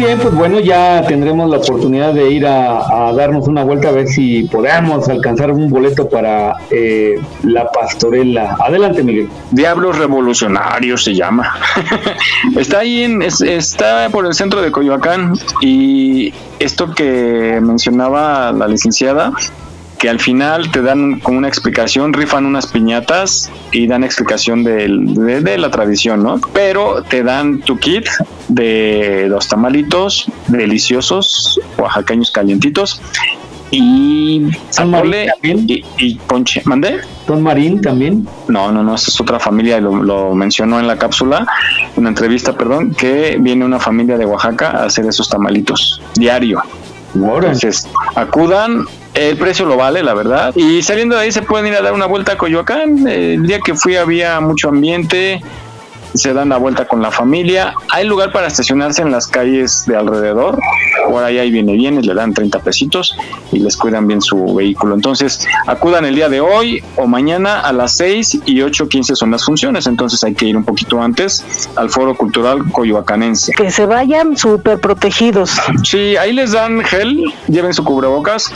Bien, 0.00 0.18
pues 0.18 0.34
bueno, 0.34 0.58
ya 0.60 1.04
tendremos 1.06 1.48
la 1.50 1.58
oportunidad 1.58 2.12
de 2.14 2.30
ir 2.30 2.46
a, 2.46 3.08
a 3.08 3.12
darnos 3.12 3.46
una 3.48 3.62
vuelta 3.64 3.88
a 3.88 3.92
ver 3.92 4.08
si 4.08 4.44
podamos 4.44 5.08
alcanzar 5.08 5.50
un 5.52 5.68
boleto 5.68 6.08
para 6.08 6.54
eh, 6.70 7.20
la 7.44 7.70
pastorela. 7.70 8.56
Adelante, 8.60 9.02
Miguel. 9.02 9.28
Diablos 9.50 9.98
Revolucionarios 9.98 11.04
se 11.04 11.14
llama. 11.14 11.54
está 12.56 12.80
ahí 12.80 13.02
en, 13.04 13.22
es- 13.22 13.40
está 13.42 14.08
por 14.10 14.26
el 14.26 14.34
centro 14.34 14.62
de 14.62 14.70
Coyoacán 14.70 15.34
y 15.60 16.32
esto 16.58 16.90
que 16.94 17.58
mencionaba 17.62 18.52
la 18.52 18.66
licenciada, 18.68 19.32
que 20.00 20.08
al 20.08 20.18
final 20.18 20.70
te 20.70 20.80
dan 20.80 21.20
como 21.20 21.36
una 21.36 21.46
explicación, 21.46 22.14
rifan 22.14 22.46
unas 22.46 22.66
piñatas 22.66 23.50
y 23.70 23.86
dan 23.86 24.02
explicación 24.02 24.64
de, 24.64 24.88
de 24.88 25.58
la 25.58 25.70
tradición, 25.70 26.22
¿no? 26.22 26.40
Pero 26.54 27.02
te 27.02 27.22
dan 27.22 27.60
tu 27.60 27.78
kit 27.78 28.06
de 28.48 29.28
dos 29.28 29.46
tamalitos 29.46 30.26
deliciosos, 30.48 31.60
oaxaqueños 31.76 32.30
calientitos 32.30 33.02
y 33.70 34.48
atole 34.78 35.28
y, 35.42 35.84
y 35.98 36.14
ponche. 36.26 36.62
¿Mandé? 36.64 37.00
¿Don 37.26 37.42
Marín 37.42 37.82
también? 37.82 38.26
No, 38.48 38.72
no, 38.72 38.82
no, 38.82 38.94
esa 38.94 39.10
es 39.10 39.20
otra 39.20 39.38
familia, 39.38 39.82
lo, 39.82 40.02
lo 40.02 40.34
mencionó 40.34 40.80
en 40.80 40.86
la 40.86 40.96
cápsula, 40.96 41.46
en 41.94 42.04
la 42.04 42.08
entrevista, 42.08 42.56
perdón, 42.56 42.94
que 42.94 43.36
viene 43.38 43.66
una 43.66 43.78
familia 43.78 44.16
de 44.16 44.24
Oaxaca 44.24 44.70
a 44.70 44.84
hacer 44.86 45.04
esos 45.04 45.28
tamalitos 45.28 46.00
diario. 46.14 46.62
Entonces, 47.14 47.88
acudan, 48.14 48.86
el 49.14 49.36
precio 49.36 49.66
lo 49.66 49.76
vale, 49.76 50.02
la 50.02 50.14
verdad. 50.14 50.54
Y 50.54 50.82
saliendo 50.82 51.16
de 51.16 51.22
ahí 51.22 51.32
se 51.32 51.42
pueden 51.42 51.66
ir 51.66 51.74
a 51.74 51.82
dar 51.82 51.92
una 51.92 52.06
vuelta 52.06 52.32
a 52.32 52.36
Coyoacán. 52.38 53.06
El 53.08 53.46
día 53.46 53.60
que 53.60 53.74
fui 53.74 53.96
había 53.96 54.40
mucho 54.40 54.68
ambiente, 54.68 55.40
se 56.14 56.32
dan 56.32 56.48
la 56.48 56.56
vuelta 56.56 56.86
con 56.86 57.02
la 57.02 57.10
familia. 57.10 57.74
Hay 57.90 58.06
lugar 58.06 58.32
para 58.32 58.46
estacionarse 58.46 59.02
en 59.02 59.10
las 59.10 59.26
calles 59.26 59.84
de 59.86 59.96
alrededor. 59.96 60.58
Por 61.08 61.22
ahí 61.22 61.38
hay 61.38 61.50
viene 61.50 61.72
bienes, 61.72 62.06
le 62.06 62.14
dan 62.14 62.34
30 62.34 62.60
pesitos 62.60 63.16
y 63.52 63.58
les 63.58 63.76
cuidan 63.76 64.06
bien 64.06 64.20
su 64.20 64.54
vehículo. 64.54 64.94
Entonces, 64.94 65.46
acudan 65.66 66.04
el 66.04 66.14
día 66.14 66.28
de 66.28 66.40
hoy 66.40 66.82
o 66.96 67.06
mañana 67.06 67.60
a 67.60 67.72
las 67.72 67.96
6 67.96 68.42
y 68.46 68.56
8.15 68.58 69.14
son 69.14 69.30
las 69.30 69.44
funciones. 69.44 69.86
Entonces 69.86 70.22
hay 70.24 70.34
que 70.34 70.46
ir 70.46 70.56
un 70.56 70.64
poquito 70.64 71.00
antes 71.00 71.68
al 71.76 71.90
Foro 71.90 72.14
Cultural 72.14 72.70
Coyoacanense. 72.72 73.52
Que 73.52 73.70
se 73.70 73.86
vayan 73.86 74.36
súper 74.36 74.80
protegidos. 74.80 75.52
Sí, 75.82 76.16
ahí 76.16 76.32
les 76.32 76.52
dan 76.52 76.82
gel, 76.82 77.24
lleven 77.48 77.74
su 77.74 77.84
cubrebocas 77.84 78.52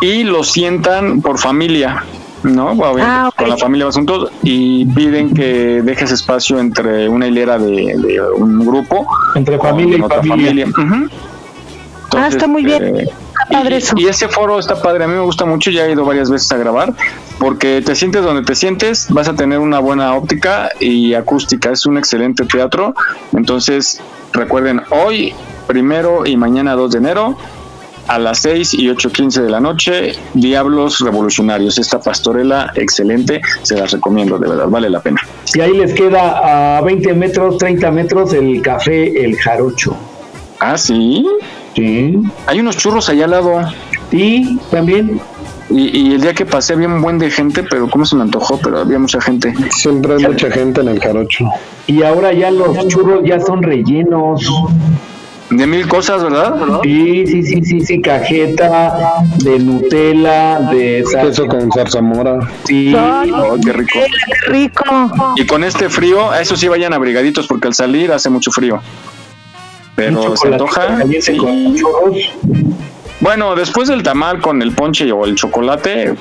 y 0.00 0.24
lo 0.24 0.42
sientan 0.44 1.20
por 1.20 1.38
familia. 1.38 2.04
¿No? 2.42 2.72
Obviamente, 2.72 3.02
Ah. 3.06 3.30
Con 3.34 3.48
la 3.48 3.56
familia 3.56 3.86
vas 3.86 3.94
juntos 3.94 4.30
y 4.42 4.84
piden 4.84 5.32
que 5.32 5.80
dejes 5.82 6.10
espacio 6.12 6.58
entre 6.60 7.08
una 7.08 7.26
hilera 7.26 7.58
de, 7.58 7.94
de 7.96 8.20
un 8.36 8.66
grupo. 8.66 9.06
Entre 9.34 9.58
familia 9.58 9.96
y 9.96 10.00
otra 10.02 10.22
familia. 10.22 10.66
Ah, 12.14 12.28
está 12.28 12.46
muy 12.46 12.62
bien. 12.64 12.96
eh, 12.96 13.08
Está 13.08 13.60
padre 13.60 13.76
eso. 13.78 13.94
y 13.98 14.06
ese 14.06 14.28
foro 14.28 14.58
está 14.58 14.80
padre, 14.80 15.04
a 15.04 15.08
mí 15.08 15.14
me 15.14 15.20
gusta 15.22 15.44
mucho, 15.44 15.70
ya 15.70 15.86
he 15.86 15.92
ido 15.92 16.04
varias 16.04 16.30
veces 16.30 16.50
a 16.52 16.56
grabar, 16.56 16.94
porque 17.38 17.82
te 17.84 17.94
sientes 17.94 18.22
donde 18.22 18.42
te 18.42 18.54
sientes, 18.54 19.08
vas 19.10 19.26
a 19.28 19.34
tener 19.34 19.58
una 19.58 19.80
buena 19.80 20.14
óptica 20.14 20.70
y 20.80 21.14
acústica, 21.14 21.70
es 21.70 21.84
un 21.84 21.98
excelente 21.98 22.44
teatro, 22.44 22.94
entonces 23.36 24.00
recuerden, 24.32 24.82
hoy 24.90 25.34
primero 25.66 26.24
y 26.24 26.36
mañana 26.36 26.74
2 26.74 26.92
de 26.92 26.98
enero, 26.98 27.36
a 28.06 28.18
las 28.18 28.38
6 28.40 28.74
y 28.74 28.88
8.15 28.88 29.42
de 29.42 29.50
la 29.50 29.60
noche, 29.60 30.12
Diablos 30.34 31.00
Revolucionarios, 31.00 31.78
esta 31.78 32.00
pastorela 32.00 32.72
excelente, 32.74 33.40
se 33.62 33.76
las 33.76 33.92
recomiendo, 33.92 34.38
de 34.38 34.48
verdad, 34.48 34.68
vale 34.68 34.90
la 34.90 35.00
pena. 35.00 35.20
Y 35.54 35.60
ahí 35.60 35.72
les 35.72 35.94
queda 35.94 36.78
a 36.78 36.80
20 36.82 37.14
metros, 37.14 37.58
30 37.58 37.90
metros 37.90 38.32
el 38.32 38.60
café 38.60 39.24
El 39.24 39.36
Jarocho. 39.36 39.96
Ah, 40.60 40.78
sí. 40.78 41.26
Sí. 41.74 42.18
Hay 42.46 42.60
unos 42.60 42.76
churros 42.76 43.08
allá 43.08 43.24
al 43.24 43.32
lado. 43.32 43.60
Sí, 44.10 44.58
también. 44.70 45.20
Y, 45.70 45.98
y 45.98 46.14
el 46.14 46.20
día 46.20 46.34
que 46.34 46.46
pasé 46.46 46.74
había 46.74 46.88
un 46.88 47.02
buen 47.02 47.18
de 47.18 47.30
gente, 47.30 47.64
pero 47.64 47.88
cómo 47.90 48.04
se 48.04 48.14
me 48.16 48.22
antojó, 48.22 48.58
pero 48.58 48.78
había 48.78 48.98
mucha 48.98 49.20
gente. 49.20 49.52
Siempre 49.70 50.14
hay 50.14 50.24
mucha 50.24 50.50
gente 50.50 50.82
en 50.82 50.88
el 50.88 51.00
jarocho. 51.00 51.46
Y 51.86 52.02
ahora 52.02 52.32
ya 52.32 52.50
los 52.50 52.86
churros 52.88 53.22
ya 53.24 53.40
son 53.40 53.62
rellenos. 53.62 54.48
De 55.50 55.66
mil 55.66 55.86
cosas, 55.86 56.22
¿verdad? 56.22 56.54
Sí, 56.82 57.26
sí, 57.26 57.42
sí, 57.42 57.62
sí, 57.62 57.80
sí, 57.80 58.00
cajeta, 58.00 59.14
de 59.38 59.58
Nutella, 59.58 60.58
de 60.70 61.04
Queso 61.22 61.46
con 61.46 61.70
zarzamora. 61.70 62.38
Sí. 62.64 62.94
Oh, 62.94 63.56
qué 63.64 63.72
rico. 63.72 63.92
Qué 63.92 64.50
rico. 64.50 64.84
Y 65.36 65.46
con 65.46 65.62
este 65.62 65.88
frío, 65.90 66.30
a 66.30 66.40
eso 66.40 66.56
sí 66.56 66.66
vayan 66.68 66.92
abrigaditos 66.92 67.46
porque 67.46 67.68
al 67.68 67.74
salir 67.74 68.10
hace 68.12 68.30
mucho 68.30 68.50
frío. 68.50 68.80
Pero 69.94 70.36
se 70.36 70.48
antoja. 70.48 70.98
sí. 71.20 71.38
Bueno, 73.20 73.54
después 73.54 73.88
del 73.88 74.02
tamal 74.02 74.40
con 74.40 74.60
el 74.60 74.72
ponche 74.72 75.10
o 75.12 75.24
el 75.24 75.34
chocolate, 75.34 76.14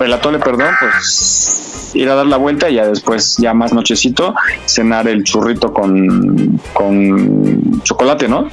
el 0.00 0.12
atole, 0.12 0.38
perdón, 0.38 0.70
pues 0.80 1.61
ir 1.94 2.08
a 2.08 2.14
dar 2.14 2.26
la 2.26 2.36
vuelta 2.36 2.70
y 2.70 2.74
ya 2.74 2.86
después, 2.86 3.36
ya 3.38 3.54
más 3.54 3.72
nochecito, 3.72 4.34
cenar 4.66 5.08
el 5.08 5.24
churrito 5.24 5.72
con, 5.72 6.60
con 6.72 7.82
chocolate, 7.82 8.28
¿no? 8.28 8.48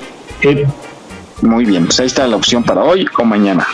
Muy 1.41 1.66
bien, 1.66 1.86
pues 1.86 1.99
ahí 1.99 2.07
está 2.07 2.28
la 2.28 2.36
opción 2.36 2.64
para 2.64 2.84
hoy 2.84 3.07
o 3.18 3.24
mañana. 3.24 3.66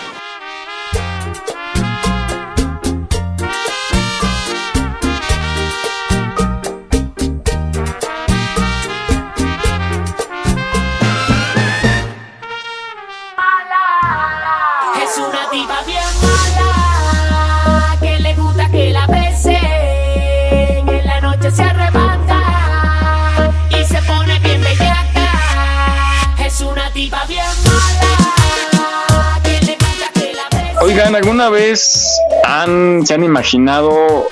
Tipa 27.05 27.23
bien 27.27 27.45
mala 27.65 29.39
que 29.43 29.61
le 29.63 29.73
gusta 29.73 30.09
que 30.13 30.33
la 30.33 30.45
besen. 30.49 30.77
Oigan, 30.81 31.15
¿alguna 31.15 31.49
vez 31.49 32.17
han, 32.43 33.05
se 33.05 33.13
han 33.13 33.23
imaginado 33.23 34.27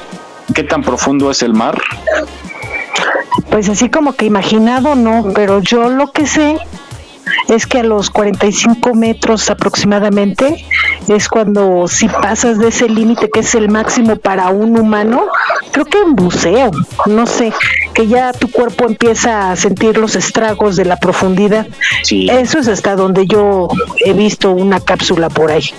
qué 0.55 0.63
tan 0.63 0.81
profundo 0.81 1.29
es 1.29 1.43
el 1.43 1.53
mar? 1.53 1.79
Pues 3.51 3.69
así 3.69 3.89
como 3.89 4.13
que 4.13 4.25
imaginado 4.25 4.95
no, 4.95 5.33
pero 5.35 5.61
yo 5.61 5.89
lo 5.89 6.11
que 6.11 6.25
sé 6.25 6.57
es 7.47 7.67
que 7.67 7.79
a 7.79 7.83
los 7.83 8.09
45 8.09 8.95
metros 8.95 9.51
aproximadamente 9.51 10.65
es 11.07 11.27
cuando 11.27 11.87
si 11.87 12.07
pasas 12.07 12.59
de 12.59 12.69
ese 12.69 12.89
límite 12.89 13.29
que 13.29 13.41
es 13.41 13.55
el 13.55 13.69
máximo 13.69 14.15
para 14.15 14.49
un 14.49 14.79
humano, 14.79 15.25
creo 15.71 15.85
que 15.85 15.99
en 15.99 16.15
buceo, 16.15 16.71
no 17.05 17.25
sé, 17.25 17.53
que 17.93 18.07
ya 18.07 18.31
tu 18.33 18.49
cuerpo 18.49 18.85
empieza 18.85 19.51
a 19.51 19.55
sentir 19.55 19.97
los 19.97 20.15
estragos 20.15 20.75
de 20.75 20.85
la 20.85 20.97
profundidad. 20.97 21.67
Eso 22.09 22.59
es 22.59 22.67
hasta 22.67 22.95
donde 22.95 23.25
yo 23.27 23.67
he 24.05 24.13
visto 24.13 24.51
una 24.51 24.79
cápsula 24.79 25.29
por 25.29 25.51
ahí. 25.51 25.69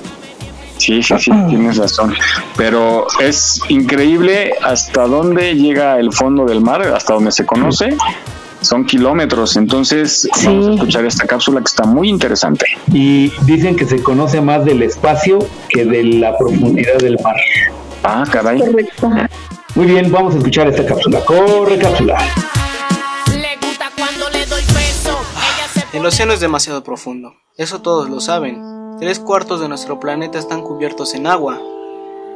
Sí, 0.76 1.02
sí, 1.02 1.14
sí, 1.18 1.30
tienes 1.48 1.76
razón. 1.76 2.14
Pero 2.56 3.06
es 3.20 3.60
increíble 3.68 4.55
hasta 4.62 5.06
dónde 5.06 5.55
llega 5.55 5.98
el 5.98 6.12
fondo 6.12 6.44
del 6.44 6.60
mar, 6.60 6.82
hasta 6.82 7.14
donde 7.14 7.32
se 7.32 7.46
conoce. 7.46 7.96
Son 8.65 8.86
kilómetros, 8.86 9.57
entonces 9.57 10.27
vamos 10.43 10.69
a 10.69 10.73
escuchar 10.73 11.05
esta 11.05 11.27
cápsula 11.27 11.61
que 11.61 11.66
está 11.66 11.85
muy 11.85 12.09
interesante. 12.09 12.65
Y 12.93 13.31
dicen 13.43 13.77
que 13.77 13.85
se 13.85 14.03
conoce 14.03 14.41
más 14.41 14.65
del 14.65 14.82
espacio 14.82 15.39
que 15.69 15.85
de 15.85 16.03
la 16.03 16.36
profundidad 16.39 16.97
del 16.97 17.19
mar. 17.23 17.36
Ah, 18.03 18.24
caray. 18.31 18.59
Correcto. 18.59 19.11
Muy 19.74 19.86
bien, 19.86 20.11
vamos 20.11 20.35
a 20.35 20.39
escuchar 20.39 20.69
esta 20.69 20.86
cápsula. 20.86 21.20
Corre 21.27 21.78
cápsula. 21.78 22.19
El 25.93 26.07
océano 26.07 26.32
es 26.32 26.41
demasiado 26.41 26.82
profundo, 26.82 27.35
eso 27.57 27.82
todos 27.82 28.09
lo 28.09 28.20
saben. 28.20 28.62
Tres 28.99 29.20
cuartos 29.20 29.61
de 29.61 29.69
nuestro 29.69 30.01
planeta 30.01 30.39
están 30.39 30.62
cubiertos 30.62 31.15
en 31.15 31.27
agua. 31.27 31.61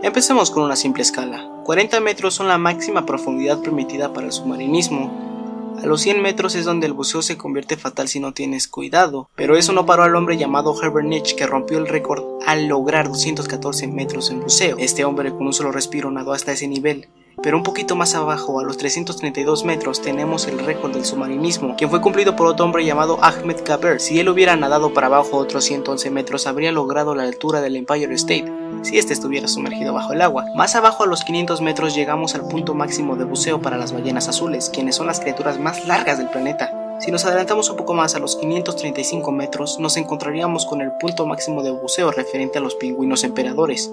Empecemos 0.03 0.51
con 0.51 0.63
una 0.63 0.77
simple 0.77 1.03
escala. 1.03 1.51
40 1.65 2.01
metros 2.01 2.35
son 2.35 2.49
la 2.49 2.59
máxima 2.59 3.07
profundidad 3.07 3.61
permitida 3.61 4.13
para 4.13 4.27
el 4.27 4.33
submarinismo. 4.33 5.38
A 5.81 5.87
los 5.87 6.01
100 6.01 6.21
metros 6.23 6.57
es 6.57 6.65
donde 6.65 6.89
el 6.89 6.93
buceo 6.93 7.23
se 7.23 7.37
convierte 7.37 7.77
fatal 7.77 8.09
si 8.09 8.19
no 8.19 8.35
tienes 8.35 8.67
cuidado, 8.67 9.31
pero 9.37 9.57
eso 9.57 9.73
no 9.73 9.87
paró 9.87 10.03
al 10.03 10.17
hombre 10.17 10.37
llamado 10.37 10.75
Herbert 10.83 11.07
Nietzsche 11.07 11.37
que 11.37 11.47
rompió 11.47 11.79
el 11.79 11.87
récord 11.87 12.25
al 12.47 12.67
lograr 12.67 13.07
214 13.07 13.87
metros 13.87 14.31
en 14.31 14.41
buceo. 14.41 14.77
Este 14.79 15.05
hombre 15.05 15.31
con 15.31 15.47
un 15.47 15.53
solo 15.53 15.71
respiro 15.71 16.11
nadó 16.11 16.33
hasta 16.33 16.51
ese 16.51 16.67
nivel. 16.67 17.09
Pero 17.43 17.57
un 17.57 17.63
poquito 17.63 17.95
más 17.95 18.15
abajo, 18.15 18.59
a 18.59 18.65
los 18.65 18.77
332 18.79 19.65
metros, 19.65 20.03
tenemos 20.03 20.49
el 20.49 20.59
récord 20.59 20.93
del 20.93 21.05
submarinismo, 21.05 21.77
quien 21.77 21.89
fue 21.89 22.01
cumplido 22.01 22.35
por 22.35 22.49
otro 22.49 22.65
hombre 22.65 22.85
llamado 22.85 23.19
Ahmed 23.23 23.61
Kaber. 23.65 24.01
Si 24.01 24.19
él 24.19 24.29
hubiera 24.29 24.57
nadado 24.57 24.93
para 24.93 25.07
abajo 25.07 25.37
otros 25.37 25.65
111 25.65 26.11
metros, 26.11 26.47
habría 26.49 26.73
logrado 26.73 27.15
la 27.15 27.23
altura 27.23 27.61
del 27.61 27.77
Empire 27.77 28.13
State, 28.15 28.53
si 28.83 28.99
este 28.99 29.13
estuviera 29.13 29.47
sumergido 29.47 29.95
bajo 29.95 30.13
el 30.13 30.23
agua. 30.23 30.47
Más 30.57 30.75
abajo, 30.75 31.05
a 31.05 31.07
los 31.07 31.23
500 31.23 31.61
metros, 31.61 31.95
llegamos 31.95 32.35
al 32.35 32.49
punto 32.49 32.75
máximo 32.75 33.15
de 33.15 33.25
buceo 33.25 33.63
para 33.63 33.79
las 33.79 33.93
ballenas 33.93 34.29
azules, 34.29 34.69
quienes 34.69 34.97
son 34.97 35.07
las 35.07 35.21
criaturas 35.21 35.61
más 35.61 35.87
largas 35.87 36.19
del 36.19 36.31
planeta. 36.31 36.73
Si 37.01 37.13
nos 37.13 37.25
adelantamos 37.25 37.71
un 37.71 37.77
poco 37.77 37.95
más 37.95 38.17
a 38.17 38.19
los 38.19 38.35
535 38.35 39.31
metros, 39.31 39.79
nos 39.79 39.97
encontraríamos 39.97 40.67
con 40.67 40.81
el 40.81 40.91
punto 40.99 41.25
máximo 41.25 41.63
de 41.63 41.71
buceo 41.71 42.11
referente 42.11 42.59
a 42.59 42.61
los 42.61 42.75
pingüinos 42.75 43.23
emperadores. 43.23 43.93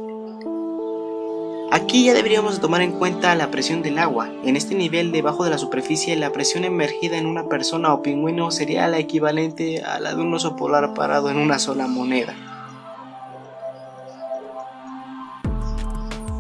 Aquí 1.76 2.06
ya 2.06 2.14
deberíamos 2.14 2.56
de 2.56 2.62
tomar 2.62 2.82
en 2.82 2.94
cuenta 2.94 3.36
la 3.36 3.52
presión 3.52 3.82
del 3.82 4.00
agua. 4.00 4.30
En 4.46 4.56
este 4.56 4.76
nivel 4.76 5.12
debajo 5.12 5.44
de 5.44 5.50
la 5.50 5.58
superficie, 5.58 6.16
la 6.16 6.32
presión 6.32 6.64
emergida 6.64 7.18
en 7.18 7.26
una 7.26 7.50
persona 7.50 7.94
o 7.94 8.02
pingüino 8.02 8.50
sería 8.50 8.88
la 8.88 8.98
equivalente 8.98 9.84
a 9.84 10.00
la 10.00 10.16
de 10.16 10.22
un 10.22 10.34
oso 10.34 10.56
polar 10.56 10.94
parado 10.94 11.30
en 11.30 11.36
una 11.36 11.60
sola 11.60 11.88
moneda. 11.88 12.34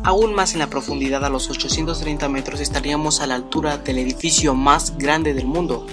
Aún 0.06 0.34
más 0.34 0.53
en 0.53 0.60
la 0.60 0.68
profundidad, 0.68 1.26
a 1.26 1.30
los 1.30 1.49
830 1.49 2.30
metros, 2.30 2.62
estaríamos 2.62 3.20
a 3.20 3.28
la 3.28 3.36
altura 3.36 3.78
del 3.78 3.98
edificio 3.98 4.56
más 4.56 4.98
grande 4.98 5.34
del 5.34 5.48
mundo, 5.48 5.86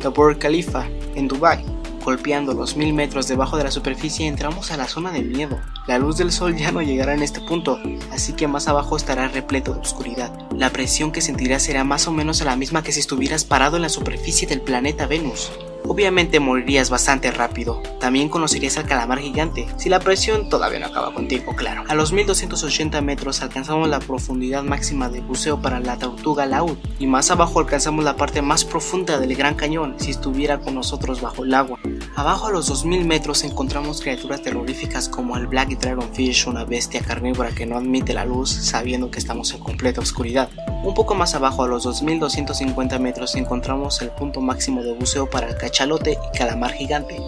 The 0.00 0.08
Burj 0.08 0.38
Khalifa, 0.38 0.88
en 1.14 1.28
Dubai. 1.28 1.77
Golpeando 2.08 2.54
los 2.54 2.74
mil 2.74 2.94
metros 2.94 3.28
debajo 3.28 3.58
de 3.58 3.64
la 3.64 3.70
superficie 3.70 4.26
entramos 4.26 4.70
a 4.70 4.78
la 4.78 4.88
zona 4.88 5.12
del 5.12 5.26
miedo. 5.28 5.60
La 5.86 5.98
luz 5.98 6.16
del 6.16 6.32
sol 6.32 6.56
ya 6.56 6.72
no 6.72 6.80
llegará 6.80 7.12
en 7.12 7.22
este 7.22 7.42
punto, 7.42 7.78
así 8.10 8.32
que 8.32 8.48
más 8.48 8.66
abajo 8.66 8.96
estará 8.96 9.28
repleto 9.28 9.74
de 9.74 9.80
oscuridad. 9.80 10.32
La 10.56 10.70
presión 10.70 11.12
que 11.12 11.20
sentirás 11.20 11.64
será 11.64 11.84
más 11.84 12.08
o 12.08 12.10
menos 12.10 12.40
la 12.40 12.56
misma 12.56 12.82
que 12.82 12.92
si 12.92 13.00
estuvieras 13.00 13.44
parado 13.44 13.76
en 13.76 13.82
la 13.82 13.90
superficie 13.90 14.48
del 14.48 14.62
planeta 14.62 15.06
Venus. 15.06 15.52
Obviamente 15.86 16.40
morirías 16.40 16.90
bastante 16.90 17.30
rápido. 17.30 17.82
También 18.00 18.28
conocerías 18.28 18.76
al 18.76 18.86
calamar 18.86 19.18
gigante, 19.20 19.66
si 19.76 19.88
la 19.88 20.00
presión 20.00 20.48
todavía 20.48 20.78
no 20.80 20.86
acaba 20.86 21.14
contigo, 21.14 21.54
claro. 21.56 21.84
A 21.88 21.94
los 21.94 22.12
1280 22.12 23.00
metros 23.00 23.42
alcanzamos 23.42 23.88
la 23.88 24.00
profundidad 24.00 24.62
máxima 24.62 25.08
de 25.08 25.20
buceo 25.20 25.60
para 25.60 25.80
la 25.80 25.98
tortuga 25.98 26.46
laúd, 26.46 26.76
y 26.98 27.06
más 27.06 27.30
abajo 27.30 27.60
alcanzamos 27.60 28.04
la 28.04 28.16
parte 28.16 28.42
más 28.42 28.64
profunda 28.64 29.18
del 29.18 29.34
Gran 29.34 29.54
Cañón 29.54 29.96
si 29.98 30.10
estuviera 30.10 30.58
con 30.58 30.74
nosotros 30.74 31.20
bajo 31.20 31.44
el 31.44 31.54
agua. 31.54 31.78
Abajo 32.16 32.46
a 32.46 32.52
los 32.52 32.66
2000 32.66 33.04
metros 33.06 33.44
encontramos 33.44 34.00
criaturas 34.00 34.42
terroríficas 34.42 35.08
como 35.08 35.36
el 35.36 35.46
Black 35.46 35.78
Dragonfish, 35.78 36.48
una 36.48 36.64
bestia 36.64 37.00
carnívora 37.00 37.50
que 37.50 37.66
no 37.66 37.76
admite 37.76 38.12
la 38.12 38.24
luz 38.24 38.50
sabiendo 38.50 39.10
que 39.10 39.18
estamos 39.18 39.52
en 39.52 39.60
completa 39.60 40.00
oscuridad. 40.00 40.48
Un 40.84 40.94
poco 40.94 41.14
más 41.14 41.34
abajo 41.34 41.64
a 41.64 41.68
los 41.68 41.82
2250 41.82 42.98
metros 42.98 43.34
encontramos 43.34 44.00
el 44.00 44.10
punto 44.10 44.40
máximo 44.40 44.82
de 44.82 44.94
buceo 44.94 45.28
para 45.28 45.48
el 45.48 45.56
cachalote 45.68 46.12
y 46.12 46.38
calamar 46.38 46.72
gigante. 46.72 47.20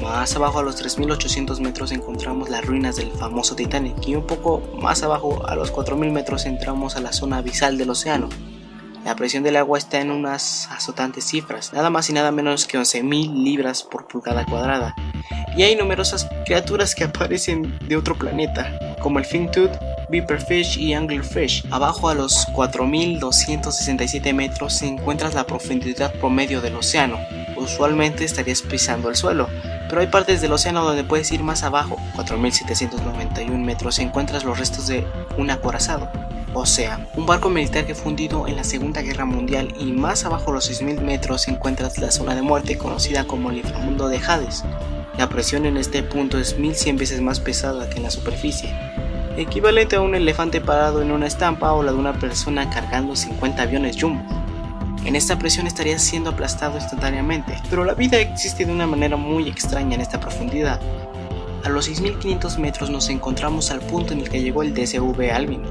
Más 0.00 0.36
abajo 0.36 0.60
a 0.60 0.62
los 0.62 0.76
3800 0.76 1.58
metros 1.58 1.90
encontramos 1.90 2.48
las 2.48 2.64
ruinas 2.64 2.94
del 2.94 3.10
famoso 3.10 3.56
Titanic 3.56 4.06
y 4.06 4.14
un 4.14 4.24
poco 4.24 4.62
más 4.80 5.02
abajo 5.02 5.44
a 5.48 5.56
los 5.56 5.72
4000 5.72 6.12
metros 6.12 6.46
entramos 6.46 6.94
a 6.94 7.00
la 7.00 7.12
zona 7.12 7.38
abisal 7.38 7.76
del 7.76 7.90
océano. 7.90 8.28
La 9.04 9.16
presión 9.16 9.42
del 9.42 9.56
agua 9.56 9.78
está 9.78 10.00
en 10.00 10.12
unas 10.12 10.68
azotantes 10.70 11.24
cifras, 11.24 11.72
nada 11.72 11.90
más 11.90 12.08
y 12.08 12.12
nada 12.12 12.30
menos 12.30 12.66
que 12.66 12.78
11.000 12.78 13.42
libras 13.42 13.82
por 13.82 14.06
pulgada 14.06 14.46
cuadrada. 14.46 14.94
Y 15.56 15.64
hay 15.64 15.74
numerosas 15.74 16.28
criaturas 16.44 16.94
que 16.94 17.02
aparecen 17.02 17.76
de 17.88 17.96
otro 17.96 18.16
planeta, 18.16 18.96
como 19.00 19.18
el 19.18 19.24
Fintooth, 19.24 19.76
Viperfish 20.08 20.78
y 20.78 20.94
Anglerfish. 20.94 21.64
Abajo 21.72 22.08
a 22.08 22.14
los 22.14 22.46
4.267 22.54 24.32
metros 24.32 24.74
se 24.74 24.86
encuentra 24.86 25.30
la 25.30 25.44
profundidad 25.44 26.12
promedio 26.14 26.60
del 26.60 26.76
océano. 26.76 27.18
Usualmente 27.58 28.24
estarías 28.24 28.62
pisando 28.62 29.08
el 29.08 29.16
suelo, 29.16 29.48
pero 29.88 30.00
hay 30.00 30.06
partes 30.06 30.40
del 30.40 30.52
océano 30.52 30.84
donde 30.84 31.04
puedes 31.04 31.30
ir 31.32 31.42
más 31.42 31.62
abajo. 31.62 31.96
4.791 32.16 33.48
metros 33.58 33.98
encuentras 33.98 34.44
los 34.44 34.58
restos 34.58 34.86
de 34.86 35.06
un 35.36 35.50
acorazado. 35.50 36.10
O 36.54 36.66
sea, 36.66 37.06
un 37.14 37.26
barco 37.26 37.50
militar 37.50 37.86
que 37.86 37.94
fue 37.94 38.08
hundido 38.08 38.48
en 38.48 38.56
la 38.56 38.64
Segunda 38.64 39.02
Guerra 39.02 39.24
Mundial 39.24 39.74
y 39.78 39.92
más 39.92 40.24
abajo 40.24 40.50
los 40.50 40.70
6.000 40.70 41.00
metros 41.02 41.46
encuentras 41.48 41.98
la 41.98 42.10
zona 42.10 42.34
de 42.34 42.42
muerte 42.42 42.78
conocida 42.78 43.24
como 43.24 43.50
el 43.50 43.58
inframundo 43.58 44.08
de 44.08 44.18
Hades. 44.18 44.64
La 45.18 45.28
presión 45.28 45.66
en 45.66 45.76
este 45.76 46.02
punto 46.02 46.38
es 46.38 46.58
1100 46.58 46.96
veces 46.96 47.20
más 47.20 47.40
pesada 47.40 47.90
que 47.90 47.98
en 47.98 48.04
la 48.04 48.10
superficie, 48.10 48.72
equivalente 49.36 49.96
a 49.96 50.00
un 50.00 50.14
elefante 50.14 50.60
parado 50.60 51.02
en 51.02 51.10
una 51.10 51.26
estampa 51.26 51.72
o 51.72 51.82
la 51.82 51.92
de 51.92 51.98
una 51.98 52.14
persona 52.14 52.70
cargando 52.70 53.14
50 53.14 53.62
aviones 53.62 53.96
Jumbo. 54.00 54.24
En 55.04 55.16
esta 55.16 55.38
presión 55.38 55.66
estarías 55.66 56.02
siendo 56.02 56.30
aplastado 56.30 56.76
instantáneamente, 56.76 57.58
pero 57.70 57.84
la 57.84 57.94
vida 57.94 58.18
existe 58.18 58.64
de 58.64 58.72
una 58.72 58.86
manera 58.86 59.16
muy 59.16 59.48
extraña 59.48 59.94
en 59.94 60.00
esta 60.00 60.20
profundidad. 60.20 60.80
A 61.64 61.68
los 61.68 61.86
6500 61.86 62.58
metros 62.58 62.90
nos 62.90 63.08
encontramos 63.08 63.70
al 63.70 63.80
punto 63.80 64.12
en 64.12 64.20
el 64.20 64.28
que 64.28 64.42
llegó 64.42 64.62
el 64.62 64.74
DSV 64.74 65.32
Alvin. 65.32 65.62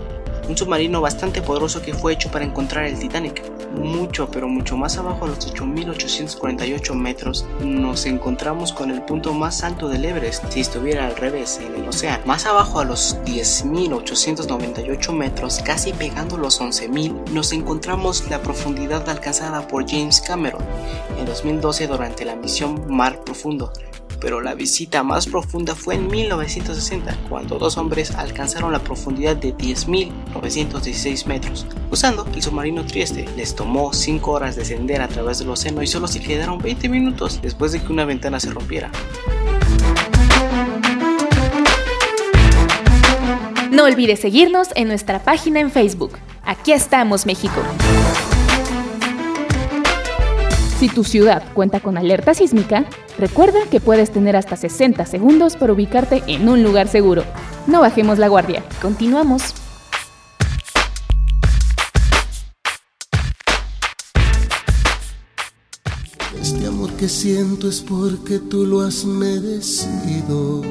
Un 0.48 0.58
submarino 0.58 1.02
bastante 1.02 1.42
poderoso 1.42 1.82
que 1.82 1.94
fue 1.94 2.14
hecho 2.14 2.30
para 2.32 2.46
encontrar 2.46 2.86
el 2.86 2.98
Titanic. 2.98 3.44
Mucho, 3.78 4.30
pero 4.32 4.48
mucho 4.48 4.78
más 4.78 4.98
abajo 4.98 5.26
a 5.26 5.28
los 5.28 5.54
8.848 5.54 6.94
metros 6.96 7.46
nos 7.62 8.06
encontramos 8.06 8.72
con 8.72 8.92
el 8.92 9.02
punto 9.02 9.34
más 9.34 9.64
alto 9.64 9.90
del 9.90 10.06
Everest 10.06 10.50
si 10.50 10.62
estuviera 10.62 11.06
al 11.06 11.16
revés 11.16 11.60
en 11.64 11.76
el 11.76 11.88
océano. 11.88 12.24
Más 12.26 12.46
abajo 12.46 12.80
a 12.80 12.86
los 12.86 13.18
10.898 13.26 15.14
metros, 15.14 15.60
casi 15.64 15.92
pegando 15.94 16.38
los 16.38 16.62
11.000, 16.62 17.30
nos 17.32 17.52
encontramos 17.52 18.30
la 18.30 18.42
profundidad 18.42 19.08
alcanzada 19.10 19.68
por 19.68 19.88
James 19.88 20.22
Cameron 20.22 20.64
en 21.20 21.26
2012 21.26 21.88
durante 21.88 22.26
la 22.26 22.36
misión 22.36 22.86
Mar 22.88 23.20
Profundo 23.24 23.72
pero 24.20 24.42
la 24.42 24.56
visita 24.56 25.04
más 25.04 25.28
profunda 25.28 25.76
fue 25.76 25.96
en 25.96 26.08
1960, 26.08 27.18
cuando 27.30 27.58
dos 27.58 27.78
hombres 27.78 28.12
alcanzaron 28.16 28.72
la 28.72 28.80
profundidad 28.80 29.36
de 29.36 29.56
10.916 29.56 31.26
metros. 31.26 31.66
Usando 31.92 32.26
el 32.34 32.42
submarino 32.42 32.86
Trieste, 32.86 33.26
les 33.36 33.56
tomó 33.56 33.94
5 33.94 34.32
horas 34.32 34.56
descender 34.56 35.02
a 35.02 35.08
través 35.08 35.40
del 35.40 35.50
océano 35.50 35.82
y 35.82 35.88
solo 35.88 36.08
se 36.08 36.20
quedaron 36.20 36.60
20 36.60 36.90
minutos 36.90 37.40
después 37.42 37.72
de 37.72 37.82
que 37.82 37.92
una 37.92 38.06
ventana 38.06 38.40
se 38.40 38.52
rompiera. 38.52 38.92
No 43.72 43.84
olvides 43.84 44.20
seguirnos 44.20 44.70
en 44.76 44.88
nuestra 44.88 45.24
página 45.24 45.60
en 45.60 45.70
Facebook. 45.70 46.18
Aquí 46.44 46.72
estamos, 46.72 47.26
México. 47.26 47.62
Si 50.78 50.90
tu 50.90 51.04
ciudad 51.04 51.42
cuenta 51.56 51.80
con 51.80 51.98
alerta 51.98 52.36
sísmica, 52.36 52.86
recuerda 53.18 53.58
que 53.72 53.80
puedes 53.80 54.12
tener 54.12 54.36
hasta 54.36 54.56
60 54.56 55.08
segundos 55.08 55.56
para 55.56 55.74
ubicarte 55.74 56.22
en 56.28 56.48
un 56.48 56.62
lugar 56.62 56.88
seguro. 56.88 57.24
No 57.66 57.82
bajemos 57.82 58.20
la 58.20 58.28
guardia. 58.28 58.64
Continuamos. 58.80 59.56
Este 66.40 66.68
amor 66.68 66.92
que 66.94 67.10
siento 67.10 67.68
es 67.68 67.82
porque 67.82 68.38
tú 68.38 68.64
lo 68.64 68.82
has 68.82 69.04
merecido. 69.04 70.62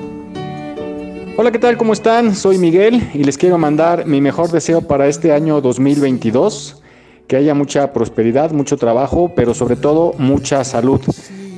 Hola, 1.36 1.50
¿qué 1.50 1.58
tal? 1.58 1.76
¿Cómo 1.76 1.92
están? 1.92 2.36
Soy 2.36 2.58
Miguel 2.58 3.10
y 3.12 3.24
les 3.24 3.36
quiero 3.36 3.58
mandar 3.58 4.06
mi 4.06 4.20
mejor 4.20 4.52
deseo 4.52 4.82
para 4.82 5.08
este 5.08 5.32
año 5.32 5.60
2022. 5.60 6.84
Que 7.26 7.36
haya 7.36 7.54
mucha 7.54 7.92
prosperidad, 7.92 8.52
mucho 8.52 8.76
trabajo, 8.76 9.32
pero 9.34 9.54
sobre 9.54 9.76
todo 9.76 10.14
mucha 10.18 10.62
salud. 10.64 11.00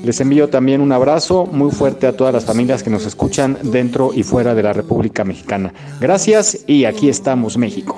Les 0.02 0.20
envío 0.20 0.48
también 0.48 0.80
un 0.80 0.92
abrazo 0.92 1.46
muy 1.46 1.70
fuerte 1.70 2.06
a 2.06 2.16
todas 2.16 2.32
las 2.32 2.44
familias 2.44 2.82
que 2.82 2.90
nos 2.90 3.04
escuchan 3.04 3.58
dentro 3.62 4.12
y 4.14 4.22
fuera 4.22 4.54
de 4.54 4.62
la 4.62 4.72
República 4.72 5.24
Mexicana. 5.24 5.74
Gracias 6.00 6.60
y 6.66 6.84
aquí 6.84 7.08
estamos, 7.08 7.58
México. 7.58 7.96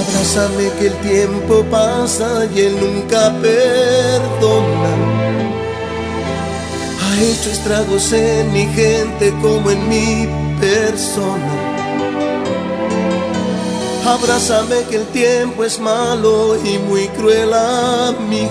Abrázame 0.00 0.70
que 0.78 0.86
el 0.86 0.94
tiempo 0.94 1.64
pasa 1.70 2.46
y 2.54 2.60
él 2.60 2.74
nunca 2.80 3.32
perdona. 3.42 4.96
Ha 7.02 7.22
hecho 7.22 7.50
estragos 7.50 8.12
en 8.12 8.52
mi 8.52 8.66
gente 8.66 9.32
como 9.42 9.70
en 9.70 9.88
mi 9.88 10.28
persona. 10.58 11.69
Abrázame 14.06 14.76
que 14.88 14.96
el 14.96 15.06
tiempo 15.06 15.62
es 15.62 15.78
malo 15.78 16.56
y 16.64 16.78
muy 16.78 17.06
cruel 17.08 17.52
amigo. 17.52 18.50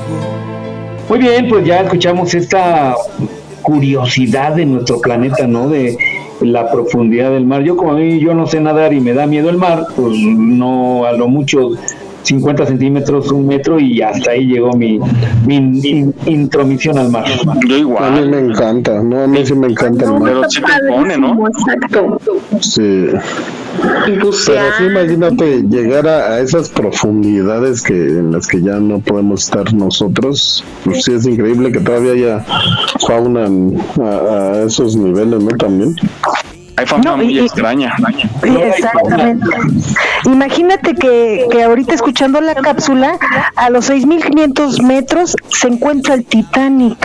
Muy 1.10 1.20
bien, 1.20 1.50
pues 1.50 1.66
ya 1.66 1.82
escuchamos 1.82 2.34
esta 2.36 2.96
curiosidad 3.64 4.54
de 4.54 4.66
nuestro 4.66 5.02
planeta, 5.02 5.48
¿no? 5.48 5.68
De 5.68 5.98
la 6.42 6.72
profundidad 6.72 7.32
del 7.32 7.46
mar. 7.46 7.64
Yo 7.64 7.76
como 7.76 7.94
a 7.94 7.96
mí 7.96 8.20
yo 8.20 8.34
no 8.36 8.46
sé 8.46 8.60
nadar 8.60 8.94
y 8.94 9.02
me 9.02 9.14
da 9.14 9.26
miedo 9.26 9.50
el 9.50 9.58
mar, 9.58 9.88
pues 9.96 10.16
no 10.18 11.06
a 11.06 11.14
lo 11.14 11.28
mucho 11.28 11.72
50 12.24 12.66
centímetros, 12.66 13.32
un 13.32 13.48
metro 13.48 13.80
y 13.80 14.02
hasta 14.02 14.32
ahí 14.32 14.46
llegó 14.46 14.74
mi, 14.74 15.00
mi 15.46 15.56
in- 15.56 16.14
intromisión 16.26 16.98
al 16.98 17.10
mar. 17.10 17.26
Yo 17.68 17.78
igual. 17.78 18.04
A 18.04 18.12
mí 18.22 18.28
me 18.28 18.40
encanta, 18.40 19.02
no, 19.02 19.24
a 19.24 19.28
mí 19.28 19.46
sí 19.46 19.54
me 19.56 19.68
encanta 19.68 20.06
el 20.06 20.12
mar. 20.12 20.22
Pero 20.24 20.50
sí 20.50 20.62
te 20.62 20.88
pone, 20.92 21.18
¿no? 21.18 21.48
Exacto. 21.48 22.20
Sí. 22.60 23.08
Pero 24.06 24.32
sí, 24.34 24.52
imagínate 24.88 25.62
llegar 25.64 26.08
a, 26.08 26.34
a 26.34 26.40
esas 26.40 26.70
profundidades 26.70 27.82
que 27.82 27.94
en 27.94 28.32
las 28.34 28.48
que 28.48 28.62
ya 28.62 28.76
no 28.80 29.00
podemos 29.00 29.44
estar 29.46 29.72
nosotros. 29.74 30.64
Pues 30.84 31.04
sí, 31.04 31.14
es 31.14 31.26
increíble 31.26 31.72
que 31.72 31.80
todavía 31.80 32.12
haya 32.14 32.46
fauna 33.08 33.48
a 34.02 34.64
esos 34.66 34.96
niveles, 34.96 35.42
¿no? 35.44 35.50
También. 35.58 35.96
Hay 36.80 36.86
fauna 36.86 37.12
No, 37.12 37.18
muy 37.18 37.38
y- 37.38 37.40
extraña. 37.40 37.94
Exactamente. 38.42 39.46
Imagínate 40.26 40.96
que, 40.96 41.46
que 41.52 41.64
ahorita 41.64 41.94
escuchando 41.94 42.40
la 42.40 42.56
cápsula, 42.56 43.18
a 43.56 43.70
los 43.70 43.90
6.500 43.90 44.82
metros 44.84 45.36
se 45.50 45.68
encuentra 45.68 46.14
el 46.16 46.24
Titanic. 46.26 46.98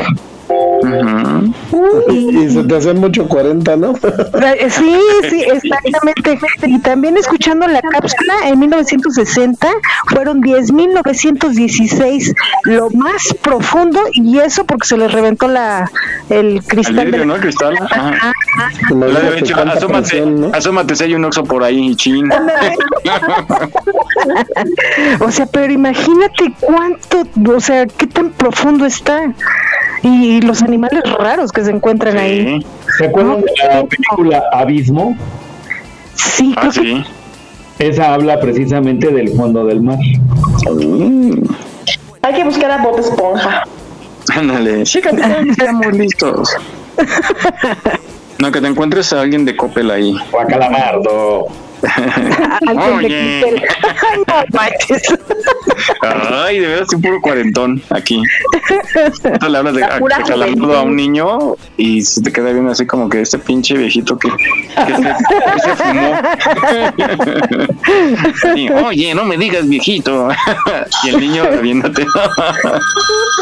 Y, 2.10 2.38
y 2.38 2.50
se 2.50 2.64
te 2.64 2.76
hace 2.76 2.94
mucho 2.94 3.26
40, 3.28 3.76
¿no? 3.76 3.94
Eh, 3.94 4.68
Sí, 4.70 4.96
sí, 5.28 5.42
exactamente. 5.42 6.38
Y 6.66 6.78
también 6.80 7.16
escuchando 7.16 7.66
la 7.66 7.80
cápsula, 7.82 8.34
en 8.46 8.58
1960 8.58 9.68
fueron 10.08 10.42
10.916 10.42 12.34
lo 12.64 12.90
más 12.90 13.34
profundo 13.42 14.00
y 14.12 14.38
eso 14.38 14.64
porque 14.64 14.86
se 14.88 14.96
les 14.96 15.12
reventó 15.12 15.48
la 15.48 15.90
el 16.28 16.58
Al 16.58 16.64
cristal. 16.64 17.06
vidrio, 17.06 17.26
¿no? 17.26 17.36
El 17.36 17.40
cristal. 17.40 17.76
Ajá. 17.90 18.32
Dicho, 19.36 19.54
tanta 19.54 19.74
asómate, 19.74 20.08
presión, 20.08 20.40
¿no? 20.40 20.50
asómate 20.52 20.94
si 20.96 21.04
hay 21.04 21.14
un 21.14 21.24
oxo 21.24 21.44
por 21.44 21.62
ahí, 21.62 21.94
chin. 21.96 22.30
O 25.20 25.30
sea, 25.30 25.46
pero 25.46 25.72
imagínate 25.72 26.52
cuánto, 26.60 27.24
o 27.54 27.60
sea, 27.60 27.86
qué 27.86 28.06
tan 28.06 28.30
profundo 28.30 28.86
está. 28.86 29.32
Y, 30.02 30.40
los 30.42 30.62
animales 30.62 30.73
raros 31.18 31.52
que 31.52 31.64
se 31.64 31.70
encuentran 31.70 32.16
ahí. 32.18 32.64
¿Se 32.98 33.06
acuerdan 33.06 33.40
de 33.42 33.52
la 33.68 33.84
película 33.84 34.42
Abismo? 34.52 35.16
Sí, 36.14 36.54
Ah, 36.56 36.70
sí. 36.72 37.02
Esa 37.78 38.14
habla 38.14 38.38
precisamente 38.40 39.08
del 39.10 39.30
fondo 39.36 39.64
del 39.64 39.80
mar. 39.80 39.98
Hay 42.22 42.34
que 42.34 42.44
buscar 42.44 42.70
a 42.70 42.78
Bob 42.82 42.98
Esponja. 43.00 43.64
Ándale. 44.34 44.84
Capitán, 45.02 45.48
estamos 45.50 45.92
listos. 45.92 46.50
No, 48.36 48.50
que 48.50 48.60
te 48.60 48.66
encuentres 48.66 49.12
a 49.12 49.20
alguien 49.20 49.44
de 49.44 49.56
Coppel 49.56 49.90
ahí. 49.92 50.14
O 50.32 50.40
a 50.40 50.44
Calamardo. 50.44 51.46
Oye. 52.96 53.44
Ay, 54.02 54.22
no 54.26 54.34
manches. 54.52 55.02
Ay, 56.00 56.60
de 56.60 56.66
veras, 56.66 56.92
un 56.92 57.02
puro 57.02 57.20
cuarentón 57.20 57.82
aquí. 57.90 58.22
Entonces 58.94 59.50
le 59.50 59.58
hablas 59.58 59.74
de, 59.74 59.80
La 59.80 60.78
a, 60.78 60.82
un 60.82 60.96
niño 60.96 61.56
y 61.76 62.02
se 62.02 62.22
te 62.22 62.32
queda 62.32 62.52
viendo 62.52 62.70
así 62.70 62.86
como 62.86 63.08
que 63.08 63.20
este 63.20 63.38
pinche 63.38 63.76
viejito 63.76 64.18
que, 64.18 64.28
que 64.28 64.96
se, 64.96 65.02
que 65.52 65.60
se 65.60 65.76
fumó. 65.76 66.12
Y, 68.56 68.70
Oye, 68.70 69.14
no 69.14 69.24
me 69.24 69.36
digas 69.36 69.68
viejito. 69.68 70.28
y 71.04 71.08
el 71.08 71.20
niño 71.20 71.44
viéndote. 71.62 72.06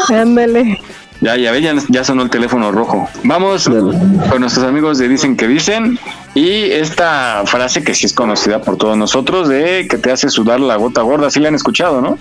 Ándale. 0.09 0.79
Ya, 1.21 1.37
ya 1.37 1.51
ve, 1.51 1.61
ya, 1.61 1.73
ya 1.87 2.03
sonó 2.03 2.23
el 2.23 2.29
teléfono 2.29 2.71
rojo. 2.71 3.07
Vamos 3.23 3.69
con 3.69 4.41
nuestros 4.41 4.65
amigos 4.65 4.97
de 4.97 5.07
Dicen 5.07 5.37
que 5.37 5.47
Dicen. 5.47 5.97
Y 6.35 6.71
esta 6.71 7.43
frase 7.45 7.83
que 7.83 7.93
sí 7.93 8.07
es 8.07 8.13
conocida 8.13 8.59
por 8.61 8.77
todos 8.77 8.97
nosotros 8.97 9.47
de 9.47 9.87
que 9.87 9.97
te 9.97 10.11
hace 10.11 10.29
sudar 10.29 10.59
la 10.59 10.77
gota 10.77 11.01
gorda, 11.01 11.29
sí 11.29 11.39
la 11.39 11.49
han 11.49 11.55
escuchado, 11.55 12.01
¿no? 12.01 12.17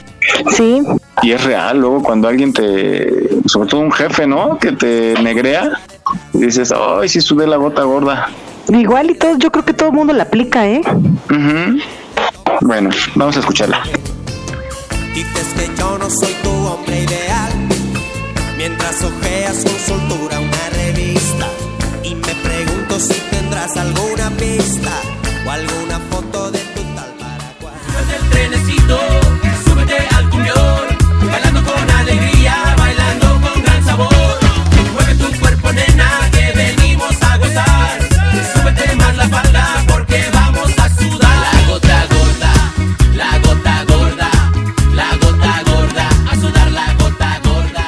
Sí. 0.55 0.83
Y 1.23 1.33
es 1.33 1.43
real, 1.45 1.79
luego 1.79 2.03
cuando 2.03 2.29
alguien 2.29 2.53
te, 2.53 3.29
sobre 3.47 3.69
todo 3.69 3.81
un 3.81 3.93
jefe, 3.93 4.27
¿no? 4.27 4.59
Que 4.59 4.73
te 4.73 5.15
negrea, 5.23 5.81
y 6.35 6.39
dices, 6.41 6.73
ay, 6.73 7.09
sí 7.09 7.21
sudé 7.21 7.47
la 7.47 7.57
gota 7.57 7.85
gorda. 7.85 8.29
Igual 8.69 9.11
y 9.11 9.15
todo, 9.15 9.39
yo 9.39 9.51
creo 9.51 9.65
que 9.65 9.73
todo 9.73 9.89
el 9.89 9.95
mundo 9.95 10.13
la 10.13 10.25
aplica, 10.25 10.69
¿eh? 10.69 10.83
Bueno, 12.61 12.91
vamos 13.15 13.37
a 13.37 13.41
escucharla. 13.41 13.83
Dices 15.15 15.47
que 15.57 15.71
yo 15.79 15.99
no 15.99 16.09
soy 16.09 16.33
tu 16.43 16.49
hombre 16.49 17.03
ideal 17.03 17.53
Mientras 18.57 19.05
ojeas 19.05 19.63
con 19.63 19.79
soltura 19.87 20.41
una 20.41 20.71
revista 20.71 21.49
Y 22.03 22.15
me 22.15 22.35
pregunto 22.37 22.99
si 22.99 23.13
tendrás 23.63 23.77
alguna 23.77 24.31
pista 24.37 24.91
O 25.47 25.51
alguna 25.51 25.99
foto 26.11 26.51
de 26.51 26.59
tu 26.59 26.83
tal 26.95 27.13
para 27.19 27.55
cual 27.61 27.75
Súbete 27.87 28.15
al 28.17 28.31
trenecito, 28.31 28.99
súbete 29.65 29.99
al 30.17 30.31
cumbión, 30.31 30.87
bailando 31.31 31.63
con 31.65 31.91
alegría, 31.91 32.75
bailando 32.77 33.41
con 33.41 33.63
gran 33.63 33.85
sabor. 33.85 34.39
Mueve 34.93 35.15
tu 35.15 35.41
cuerpo, 35.41 35.73
nena, 35.73 36.11
que 36.33 36.53
venimos 36.55 37.23
a 37.23 37.37
gozar. 37.39 37.99
Súbete 38.53 38.97
más 38.97 39.17
la 39.17 39.29
falda 39.29 39.85
porque 39.89 40.25
vamos 40.33 40.71
a 40.79 40.89
sudar. 40.91 41.39
La 41.53 41.69
gota 41.69 42.07
gorda, 42.15 42.53
la 43.15 43.39
gota 43.39 43.85
gorda, 43.85 44.31
la 44.95 45.17
gota 45.17 45.63
gorda, 45.71 46.09
a 46.31 46.35
sudar 46.37 46.71
la 46.71 46.95
gota 46.95 47.41
gorda. 47.45 47.87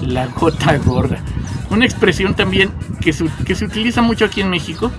La 0.00 0.26
gota 0.26 0.76
gorda. 0.78 1.27
Una 1.78 1.86
expresión 1.86 2.34
también 2.34 2.70
que 3.00 3.12
se, 3.12 3.24
que 3.46 3.54
se 3.54 3.64
utiliza 3.64 4.02
mucho 4.02 4.24
aquí 4.24 4.40
en 4.40 4.50
México 4.50 4.90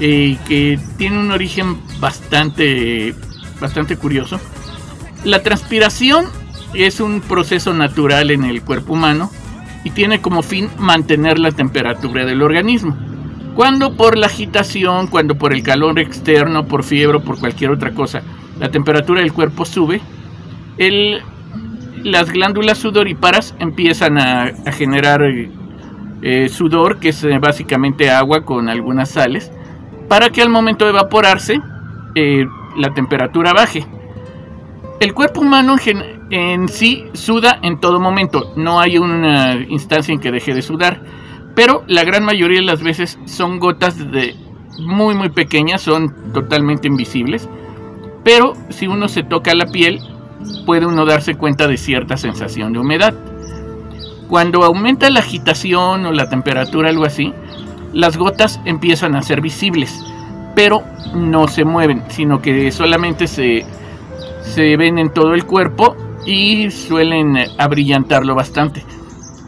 eh, 0.00 0.36
que 0.48 0.76
tiene 0.96 1.16
un 1.16 1.30
origen 1.30 1.76
bastante, 2.00 3.14
bastante 3.60 3.96
curioso. 3.96 4.40
La 5.22 5.44
transpiración 5.44 6.24
es 6.74 6.98
un 6.98 7.20
proceso 7.20 7.72
natural 7.72 8.32
en 8.32 8.42
el 8.42 8.62
cuerpo 8.62 8.94
humano 8.94 9.30
y 9.84 9.90
tiene 9.90 10.20
como 10.20 10.42
fin 10.42 10.68
mantener 10.76 11.38
la 11.38 11.52
temperatura 11.52 12.26
del 12.26 12.42
organismo. 12.42 12.96
Cuando 13.54 13.96
por 13.96 14.18
la 14.18 14.26
agitación, 14.26 15.06
cuando 15.06 15.36
por 15.36 15.52
el 15.52 15.62
calor 15.62 16.00
externo, 16.00 16.66
por 16.66 16.82
fiebre 16.82 17.18
o 17.18 17.22
por 17.22 17.38
cualquier 17.38 17.70
otra 17.70 17.92
cosa, 17.92 18.22
la 18.58 18.72
temperatura 18.72 19.20
del 19.20 19.32
cuerpo 19.32 19.64
sube, 19.64 20.00
el, 20.78 21.22
las 22.02 22.32
glándulas 22.32 22.78
sudoríparas 22.78 23.54
empiezan 23.60 24.18
a, 24.18 24.46
a 24.66 24.72
generar 24.72 25.22
eh, 26.22 26.48
sudor, 26.48 26.98
que 26.98 27.10
es 27.10 27.24
eh, 27.24 27.38
básicamente 27.38 28.10
agua 28.10 28.44
con 28.44 28.68
algunas 28.68 29.10
sales, 29.10 29.52
para 30.08 30.30
que 30.30 30.42
al 30.42 30.48
momento 30.48 30.84
de 30.84 30.90
evaporarse 30.90 31.60
eh, 32.14 32.46
la 32.76 32.94
temperatura 32.94 33.52
baje. 33.52 33.86
El 35.00 35.14
cuerpo 35.14 35.42
humano 35.42 35.76
en, 35.84 36.02
en 36.30 36.68
sí 36.68 37.04
suda 37.12 37.58
en 37.62 37.78
todo 37.78 38.00
momento, 38.00 38.52
no 38.56 38.80
hay 38.80 38.98
una 38.98 39.54
instancia 39.68 40.12
en 40.12 40.20
que 40.20 40.32
deje 40.32 40.54
de 40.54 40.62
sudar, 40.62 41.00
pero 41.54 41.84
la 41.86 42.04
gran 42.04 42.24
mayoría 42.24 42.58
de 42.58 42.66
las 42.66 42.82
veces 42.82 43.18
son 43.26 43.58
gotas 43.58 44.10
de 44.10 44.34
muy 44.80 45.14
muy 45.14 45.28
pequeñas, 45.30 45.82
son 45.82 46.32
totalmente 46.32 46.88
invisibles, 46.88 47.48
pero 48.24 48.54
si 48.70 48.86
uno 48.86 49.08
se 49.08 49.22
toca 49.22 49.54
la 49.54 49.66
piel 49.66 50.00
puede 50.66 50.86
uno 50.86 51.04
darse 51.04 51.34
cuenta 51.34 51.66
de 51.66 51.76
cierta 51.76 52.16
sensación 52.16 52.72
de 52.72 52.78
humedad. 52.78 53.14
Cuando 54.28 54.62
aumenta 54.62 55.08
la 55.08 55.20
agitación 55.20 56.04
o 56.04 56.12
la 56.12 56.28
temperatura, 56.28 56.90
algo 56.90 57.06
así, 57.06 57.32
las 57.94 58.18
gotas 58.18 58.60
empiezan 58.66 59.16
a 59.16 59.22
ser 59.22 59.40
visibles, 59.40 60.04
pero 60.54 60.82
no 61.14 61.48
se 61.48 61.64
mueven, 61.64 62.02
sino 62.08 62.42
que 62.42 62.70
solamente 62.70 63.26
se, 63.26 63.64
se 64.42 64.76
ven 64.76 64.98
en 64.98 65.12
todo 65.12 65.32
el 65.32 65.46
cuerpo 65.46 65.96
y 66.26 66.70
suelen 66.70 67.38
abrillantarlo 67.56 68.34
bastante. 68.34 68.84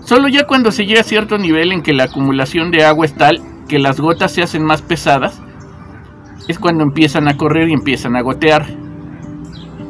Solo 0.02 0.28
ya 0.28 0.46
cuando 0.46 0.72
se 0.72 0.86
llega 0.86 1.02
a 1.02 1.04
cierto 1.04 1.36
nivel 1.36 1.72
en 1.72 1.82
que 1.82 1.92
la 1.92 2.04
acumulación 2.04 2.70
de 2.70 2.84
agua 2.84 3.04
es 3.04 3.14
tal 3.14 3.42
que 3.68 3.78
las 3.78 4.00
gotas 4.00 4.32
se 4.32 4.42
hacen 4.42 4.64
más 4.64 4.80
pesadas, 4.80 5.40
es 6.48 6.58
cuando 6.58 6.82
empiezan 6.82 7.28
a 7.28 7.36
correr 7.36 7.68
y 7.68 7.74
empiezan 7.74 8.16
a 8.16 8.22
gotear. 8.22 8.66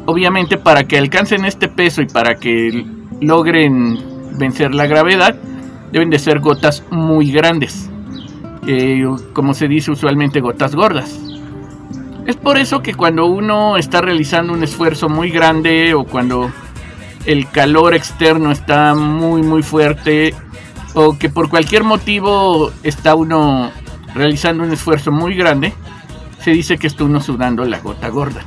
Obviamente 0.06 0.58
para 0.58 0.84
que 0.84 0.98
alcancen 0.98 1.44
este 1.44 1.68
peso 1.68 2.02
y 2.02 2.06
para 2.06 2.34
que 2.34 2.84
logren 3.20 4.09
vencer 4.32 4.74
la 4.74 4.86
gravedad, 4.86 5.34
deben 5.92 6.10
de 6.10 6.18
ser 6.18 6.40
gotas 6.40 6.84
muy 6.90 7.30
grandes, 7.30 7.90
como 9.32 9.54
se 9.54 9.68
dice 9.68 9.90
usualmente 9.90 10.40
gotas 10.40 10.74
gordas. 10.74 11.18
Es 12.26 12.36
por 12.36 12.58
eso 12.58 12.82
que 12.82 12.94
cuando 12.94 13.26
uno 13.26 13.76
está 13.76 14.00
realizando 14.00 14.52
un 14.52 14.62
esfuerzo 14.62 15.08
muy 15.08 15.30
grande 15.30 15.94
o 15.94 16.04
cuando 16.04 16.50
el 17.26 17.48
calor 17.50 17.94
externo 17.94 18.50
está 18.52 18.94
muy 18.94 19.42
muy 19.42 19.62
fuerte 19.62 20.34
o 20.94 21.18
que 21.18 21.28
por 21.28 21.48
cualquier 21.48 21.82
motivo 21.84 22.70
está 22.82 23.14
uno 23.14 23.70
realizando 24.14 24.64
un 24.64 24.72
esfuerzo 24.72 25.10
muy 25.12 25.34
grande, 25.34 25.72
se 26.40 26.52
dice 26.52 26.78
que 26.78 26.86
está 26.86 27.04
uno 27.04 27.20
sudando 27.20 27.64
la 27.64 27.80
gota 27.80 28.08
gorda. 28.08 28.42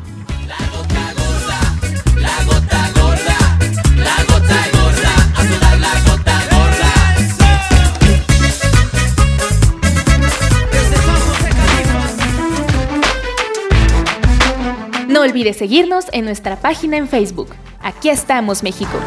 Olvides 15.24 15.58
seguirnos 15.58 16.06
en 16.12 16.26
nuestra 16.26 16.58
página 16.58 16.98
en 16.98 17.08
Facebook. 17.08 17.50
Aquí 17.82 18.10
estamos, 18.10 18.64
México. 18.64 18.98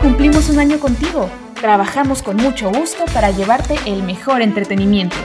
Cumplimos 0.00 0.48
un 0.48 0.58
año 0.58 0.78
contigo. 0.80 1.28
Trabajamos 1.60 2.22
con 2.22 2.36
mucho 2.36 2.70
gusto 2.70 3.04
para 3.12 3.30
llevarte 3.30 3.76
el 3.86 4.02
mejor 4.02 4.42
entretenimiento. 4.42 5.16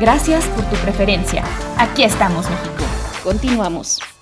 Gracias 0.00 0.44
por 0.46 0.64
tu 0.64 0.76
preferencia. 0.76 1.44
Aquí 1.76 2.02
estamos, 2.02 2.48
México. 2.48 2.84
Continuamos. 3.22 4.13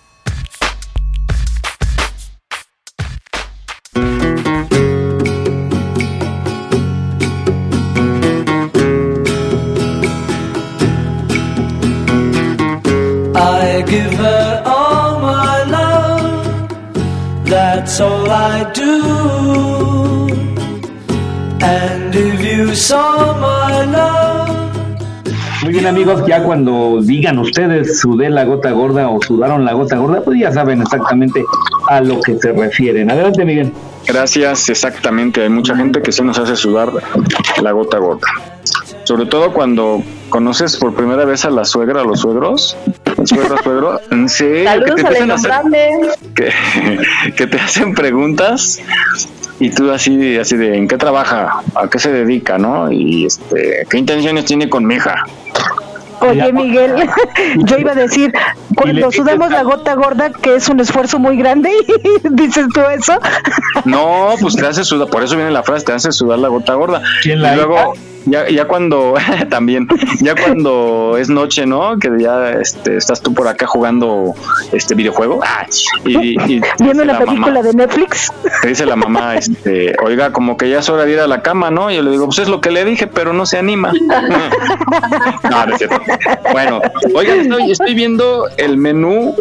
Give 13.93 14.15
her 14.15 14.63
all 14.65 15.21
my 15.21 15.65
love. 15.77 16.69
That's 17.45 18.01
all 18.01 18.31
I 18.31 18.65
do. 18.73 18.93
And 21.61 22.15
if 22.15 22.41
you 22.41 22.75
saw 22.75 23.37
my 23.49 23.85
love. 23.97 24.49
Muy 25.63 25.73
bien 25.75 25.87
amigos, 25.87 26.27
ya 26.27 26.43
cuando 26.43 27.01
digan 27.03 27.39
ustedes 27.39 28.01
sudé 28.01 28.31
la 28.31 28.45
gota 28.45 28.71
gorda 28.73 29.09
o 29.11 29.21
sudaron 29.23 29.65
la 29.65 29.75
gota 29.75 29.97
gorda, 29.97 30.23
pues 30.23 30.41
ya 30.41 30.51
saben 30.51 30.81
exactamente 30.81 31.45
a 31.89 32.01
lo 32.01 32.21
que 32.21 32.37
se 32.39 32.53
refieren. 32.53 33.11
Adelante 33.11 33.45
Miguel. 33.45 33.73
Gracias, 34.07 34.71
exactamente. 34.71 35.43
Hay 35.43 35.51
mucha 35.51 35.77
gente 35.77 36.01
que 36.03 36.11
sí 36.11 36.23
nos 36.23 36.39
hace 36.39 36.57
sudar 36.57 36.93
la 37.63 37.73
gota 37.73 37.99
gorda. 37.99 38.27
Sobre 39.05 39.27
todo 39.27 39.53
cuando 39.53 40.03
conoces 40.33 40.77
por 40.79 40.95
primera 40.95 41.27
vez 41.27 41.45
a 41.45 41.51
la 41.51 41.65
suegra, 41.67 42.01
a 42.01 42.05
los 42.05 42.21
suegros. 42.21 42.75
Suegro, 43.25 43.57
suegro. 43.63 44.01
Sí, 44.27 44.45
que 44.45 44.65
Saludos 44.65 44.95
te 44.97 45.07
al 45.07 45.17
empiezan 45.17 45.31
a 45.31 45.35
hacer- 45.35 46.35
que, 46.35 47.33
que 47.37 47.47
te 47.47 47.61
hacen 47.61 47.95
preguntas 47.95 48.81
y 49.61 49.69
tú 49.71 49.91
así, 49.93 50.39
así 50.39 50.57
de 50.57 50.77
en 50.79 50.89
qué 50.89 50.97
trabaja, 50.97 51.61
a 51.75 51.89
qué 51.91 51.99
se 51.99 52.11
dedica, 52.11 52.57
¿no? 52.57 52.91
Y 52.91 53.27
este, 53.27 53.87
qué 53.91 53.99
intenciones 53.99 54.47
tiene 54.47 54.69
con 54.71 54.87
mi 54.87 54.95
hija. 54.95 55.23
Oye, 56.21 56.53
Miguel, 56.53 56.95
yo 57.57 57.79
iba 57.79 57.93
a 57.93 57.95
decir, 57.97 58.33
cuando 58.77 59.11
sudamos 59.13 59.51
la 59.51 59.63
gota 59.65 59.95
gorda, 59.95 60.31
que 60.31 60.55
es 60.57 60.69
un 60.69 60.79
esfuerzo 60.81 61.19
muy 61.19 61.37
grande, 61.37 61.71
dices 62.31 62.67
tú 62.73 62.81
eso. 62.97 63.19
No, 63.85 64.31
pues 64.41 64.57
te 64.57 64.65
hace 64.67 64.83
sudar, 64.85 65.09
por 65.09 65.23
eso 65.25 65.37
viene 65.37 65.51
la 65.51 65.63
frase, 65.63 65.85
te 65.85 65.93
hace 65.93 66.11
sudar 66.13 66.39
la 66.39 66.49
gota 66.49 66.75
gorda. 66.75 67.03
y 67.25 67.35
la 67.35 67.55
luego, 67.57 67.95
ya, 68.27 68.49
ya 68.49 68.67
cuando, 68.67 69.15
también, 69.51 69.89
ya 70.21 70.35
cuando 70.35 71.17
es 71.19 71.29
noche, 71.29 71.67
¿no? 71.67 71.99
Que 71.99 72.11
ya 72.19 72.51
este, 72.53 72.97
estás 72.97 73.21
tú 73.23 73.35
por 73.35 73.49
acá 73.49 73.67
jugando 73.67 74.35
este 74.73 74.95
videojuego. 74.95 75.41
ah, 75.45 75.67
y, 76.05 76.37
y 76.53 76.61
Viendo 76.81 77.05
la 77.05 77.15
mamá- 77.15 77.25
película 77.27 77.63
de 77.63 77.73
Netflix. 77.75 78.33
te 78.63 78.69
dice 78.69 78.87
la 78.87 78.97
mamá, 78.97 79.37
este, 79.37 79.95
oiga, 80.05 80.33
como 80.33 80.57
que 80.57 80.69
ya 80.71 80.79
es 80.81 80.89
hora 80.89 81.05
de 81.05 81.13
ir 81.13 81.21
a 81.21 81.27
la 81.27 81.43
cama, 81.43 81.71
¿no? 81.71 81.91
Y 81.91 81.97
yo 81.97 82.03
le 82.03 82.11
digo, 82.11 82.27
pues 82.27 82.39
es 82.41 82.49
lo 82.49 82.61
que 82.61 82.71
le 82.71 82.85
dije, 82.85 83.07
pero 83.07 83.33
no 83.33 83.47
se 83.47 83.59
anima. 83.59 83.93
no, 85.51 85.67
no 85.67 85.73
es 85.73 85.79
cierto. 85.79 86.01
Bueno, 86.53 86.81
oigan, 87.15 87.41
estoy, 87.41 87.71
estoy 87.71 87.95
viendo 87.95 88.47
el 88.57 88.77
menú 88.77 89.35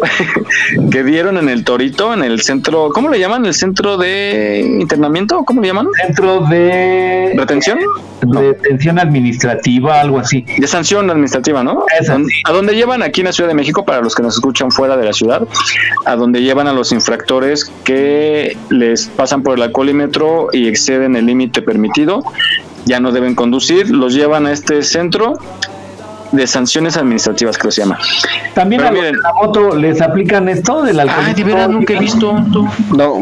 que 0.90 1.02
dieron 1.04 1.36
en 1.38 1.48
el 1.48 1.64
Torito, 1.64 2.12
en 2.14 2.22
el 2.22 2.40
centro, 2.42 2.90
¿cómo 2.94 3.08
le 3.08 3.18
llaman? 3.18 3.46
¿El 3.46 3.54
centro 3.54 3.96
de 3.96 4.64
internamiento? 4.80 5.44
¿Cómo 5.44 5.60
le 5.60 5.68
llaman? 5.68 5.88
Centro 6.06 6.40
de 6.40 7.32
retención. 7.36 7.78
Detención 8.72 8.98
administrativa, 8.98 10.00
algo 10.00 10.18
así. 10.18 10.46
De 10.58 10.66
sanción 10.66 11.10
administrativa, 11.10 11.62
¿no? 11.62 11.84
A 12.44 12.52
dónde 12.52 12.74
llevan 12.74 13.02
aquí 13.02 13.20
en 13.20 13.26
la 13.26 13.32
Ciudad 13.32 13.48
de 13.50 13.54
México, 13.54 13.84
para 13.84 14.00
los 14.00 14.14
que 14.14 14.22
nos 14.22 14.34
escuchan 14.34 14.70
fuera 14.70 14.96
de 14.96 15.04
la 15.04 15.12
ciudad, 15.12 15.42
a 16.06 16.16
donde 16.16 16.40
llevan 16.42 16.66
a 16.68 16.72
los 16.72 16.90
infractores 16.90 17.70
que 17.84 18.56
les 18.70 19.08
pasan 19.08 19.42
por 19.42 19.56
el 19.58 19.62
alcoholímetro 19.62 20.48
y 20.54 20.68
exceden 20.68 21.16
el 21.16 21.26
límite 21.26 21.60
permitido, 21.60 22.22
ya 22.86 22.98
no 22.98 23.12
deben 23.12 23.34
conducir, 23.34 23.90
los 23.90 24.14
llevan 24.14 24.46
a 24.46 24.52
este 24.52 24.82
centro 24.82 25.34
de 26.32 26.46
sanciones 26.46 26.96
administrativas, 26.96 27.58
creo 27.58 27.68
que 27.68 27.74
se 27.74 27.82
llama. 27.82 27.98
También 28.54 28.80
Pero 28.80 28.90
a 28.90 29.02
miren- 29.02 29.16
la 29.22 29.32
moto 29.34 29.76
les 29.76 30.00
aplican 30.00 30.48
esto 30.48 30.80
del 30.82 30.98
alcohol. 30.98 31.24
Ay, 31.26 31.34
de 31.34 31.44
veras, 31.44 31.68
nunca 31.68 31.92
he 31.92 31.98
visto. 31.98 32.32
No. 32.96 33.18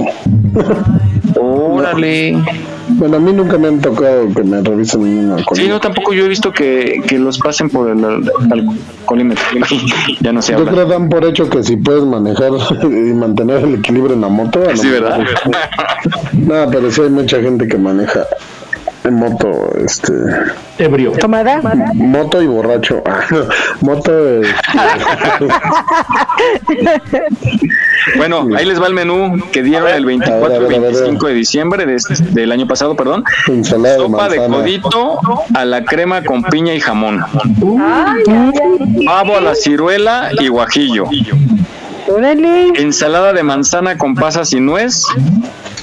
Órale. 1.41 2.37
Bueno, 2.89 3.17
a 3.17 3.21
mí 3.21 3.33
nunca 3.33 3.57
me 3.57 3.69
han 3.69 3.81
tocado 3.81 4.29
que 4.35 4.43
me 4.43 4.61
revisen 4.61 5.01
un 5.03 5.31
alcohol. 5.33 5.57
Sí, 5.57 5.69
no, 5.69 5.81
tampoco 5.81 6.13
yo 6.13 6.25
he 6.25 6.29
visto 6.29 6.53
que, 6.53 7.01
que 7.07 7.19
los 7.19 7.39
pasen 7.39 7.71
por 7.71 7.89
el 7.91 8.05
al- 8.05 8.31
alcoholímetro. 8.51 9.45
ya 10.21 10.33
no 10.33 10.43
se 10.43 10.53
Yo 10.53 10.65
creo 10.65 10.87
dan 10.87 11.09
por 11.09 11.25
hecho 11.25 11.49
que 11.49 11.63
si 11.63 11.77
puedes 11.77 12.05
manejar 12.05 12.51
y 12.83 12.87
mantener 13.15 13.65
el 13.65 13.77
equilibrio 13.77 14.15
en 14.15 14.21
la 14.23 14.29
moto. 14.29 14.63
Sí, 14.75 14.89
¿verdad? 14.89 15.21
No, 16.33 16.69
pero 16.71 16.91
sí 16.91 17.03
hay 17.03 17.11
mucha 17.11 17.41
gente 17.41 17.69
que 17.69 17.77
maneja 17.77 18.25
en 19.05 19.15
moto, 19.15 19.71
este. 19.85 20.13
Ebrio. 20.79 21.13
¿Tomada? 21.13 21.61
Moto 21.95 22.43
y 22.43 22.47
borracho. 22.47 23.03
Ah, 23.07 23.21
moto. 23.81 24.13
Bueno, 28.17 28.49
ahí 28.57 28.65
les 28.65 28.81
va 28.81 28.87
el 28.87 28.95
menú 28.95 29.37
que 29.53 29.63
dieron 29.63 29.89
el 29.89 30.05
24 30.07 30.71
y 30.73 30.79
25 30.79 31.27
de 31.27 31.35
diciembre 31.35 31.87
de 31.87 31.97
este- 31.97 32.15
del 32.31 32.51
año 32.51 32.67
pasado, 32.67 32.97
perdón. 32.97 33.25
Ensalada 33.47 33.95
de 33.97 34.01
Sopa 34.01 34.29
de 34.29 34.39
manzana. 34.39 34.57
codito 34.57 35.21
a 35.55 35.65
la 35.65 35.85
crema 35.85 36.23
con 36.25 36.43
piña 36.45 36.75
y 36.75 36.81
jamón. 36.81 37.21
Pavo 39.07 39.37
a 39.37 39.41
la 39.41 39.55
ciruela 39.55 40.31
y 40.39 40.49
guajillo. 40.49 41.05
Ensalada 42.75 43.33
de 43.33 43.43
manzana 43.43 43.97
con 43.99 44.15
pasas 44.15 44.53
y 44.53 44.61
nuez 44.61 45.05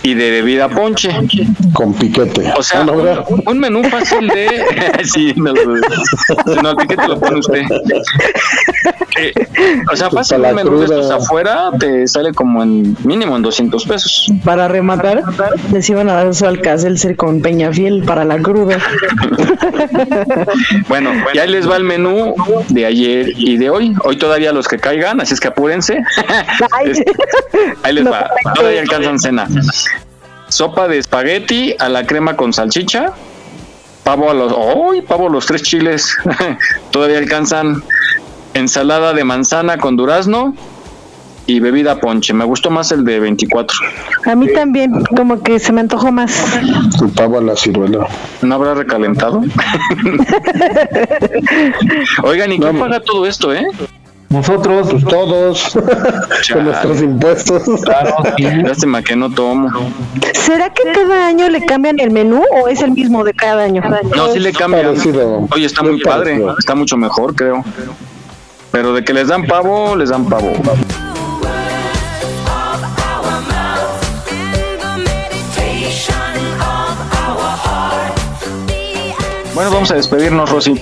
y 0.08 0.14
de 0.14 0.32
bebida 0.32 0.70
ponche. 0.70 1.10
Con 1.74 1.94
piquete. 1.94 2.54
O 2.58 2.64
sea, 2.64 2.82
un, 2.82 3.44
un 3.46 3.60
menú 3.60 3.84
fácil 3.90 4.28
de... 4.30 4.64
sí, 5.04 5.34
no, 5.36 5.54
lo- 5.54 6.62
no, 6.62 6.70
el 6.72 6.76
piquete 6.78 7.08
lo 7.08 7.20
pone 7.20 7.40
usted. 7.40 7.64
Eh, 9.20 9.34
o 9.92 9.96
sea, 9.96 10.12
fácil 10.12 10.42
un 10.42 10.54
menú 10.54 10.78
de 10.78 10.86
estos 10.86 11.10
afuera 11.10 11.72
te 11.80 12.08
sale 12.08 12.34
como 12.34 12.62
en 12.62 12.96
mínimo 13.04 13.36
en 13.36 13.42
200 13.42 13.84
pesos. 13.88 14.32
Para 14.46 14.68
rematar, 14.68 15.24
les 15.74 15.90
iban 15.90 16.08
a 16.08 16.14
dar 16.14 16.36
su 16.36 16.46
alcácer 16.46 17.16
con 17.16 17.42
Peñafiel 17.42 18.04
para 18.04 18.24
la 18.26 18.38
cruda. 18.38 18.78
Bueno, 20.88 21.12
y 21.34 21.38
ahí 21.40 21.50
les 21.50 21.70
va 21.70 21.78
el 21.78 21.84
menú 21.84 22.36
de 22.70 22.86
ayer 22.86 23.30
y 23.36 23.58
de 23.58 23.70
hoy. 23.70 23.96
Hoy 24.04 24.18
todavía 24.18 24.52
los 24.54 24.68
que 24.68 24.78
caigan, 24.78 25.20
así 25.20 25.34
es 25.34 25.40
que 25.40 25.48
apúrense. 25.50 26.04
Ahí 27.84 27.94
les 27.94 28.06
va. 28.06 28.30
Todavía 28.56 28.82
alcanzan 28.82 29.20
cena. 29.20 29.48
Sopa 30.58 30.88
de 30.88 30.98
espagueti 30.98 31.76
a 31.78 31.88
la 31.88 32.08
crema 32.08 32.36
con 32.36 32.52
salchicha. 32.52 33.14
Pavo 34.04 34.32
a 34.32 34.34
los. 34.34 34.52
¡Uy! 34.52 35.04
pavo 35.04 35.28
a 35.28 35.30
los 35.30 35.46
tres 35.46 35.62
chiles. 35.62 36.18
todavía 36.92 37.20
alcanzan. 37.20 37.84
Ensalada 38.56 39.14
de 39.14 39.24
manzana 39.24 39.78
con 39.78 39.96
durazno. 39.96 40.56
Y 41.46 41.60
bebida 41.60 42.00
ponche. 42.00 42.34
Me 42.34 42.44
gustó 42.44 42.72
más 42.72 42.92
el 42.92 43.04
de 43.06 43.20
24. 43.20 43.78
A 44.26 44.34
mí 44.34 44.52
también, 44.52 45.04
como 45.16 45.44
que 45.44 45.60
se 45.60 45.72
me 45.72 45.82
antojó 45.82 46.12
más. 46.12 46.44
Tu 46.98 47.08
pavo 47.12 47.38
a 47.38 47.42
la 47.42 47.56
ciruela. 47.56 48.08
¿No 48.42 48.56
habrá 48.56 48.74
recalentado? 48.74 49.44
Oigan, 52.24 52.52
¿y 52.52 52.60
quién 52.60 52.80
paga 52.80 53.00
todo 53.02 53.28
esto, 53.28 53.54
eh? 53.54 53.68
Nosotros, 54.30 54.90
pues 54.92 55.06
todos, 55.06 55.78
con 56.54 56.66
nuestros 56.66 57.02
impuestos. 57.02 57.64
Lástima 58.64 59.02
que 59.02 59.16
no 59.16 59.30
tomo. 59.30 59.70
¿Será 60.34 60.70
que 60.74 60.84
cada 60.92 61.28
año 61.28 61.48
le 61.50 61.66
cambian 61.66 62.00
el 62.00 62.12
menú 62.12 62.44
o 62.52 62.68
es 62.68 62.82
el 62.82 62.92
mismo 62.92 63.24
de 63.24 63.34
cada 63.34 63.64
año? 63.64 63.82
No, 64.16 64.28
sí 64.34 64.40
le 64.40 64.52
cambian. 64.52 64.88
Parecido. 64.88 65.48
Oye, 65.52 65.66
está 65.66 65.82
muy 65.84 66.02
padre. 66.02 66.32
parecido. 66.32 66.58
Está 66.60 66.76
mucho 66.76 66.98
mejor, 66.98 67.36
creo. 67.36 67.64
Pero 68.72 68.94
de 68.94 69.04
que 69.04 69.14
les 69.14 69.30
dan 69.30 69.46
pavo, 69.46 69.96
les 69.96 70.10
dan 70.10 70.26
pavo. 70.26 70.52
Bueno, 79.56 79.72
vamos 79.72 79.90
a 79.90 79.96
despedirnos, 79.96 80.52
Rosy. 80.52 80.80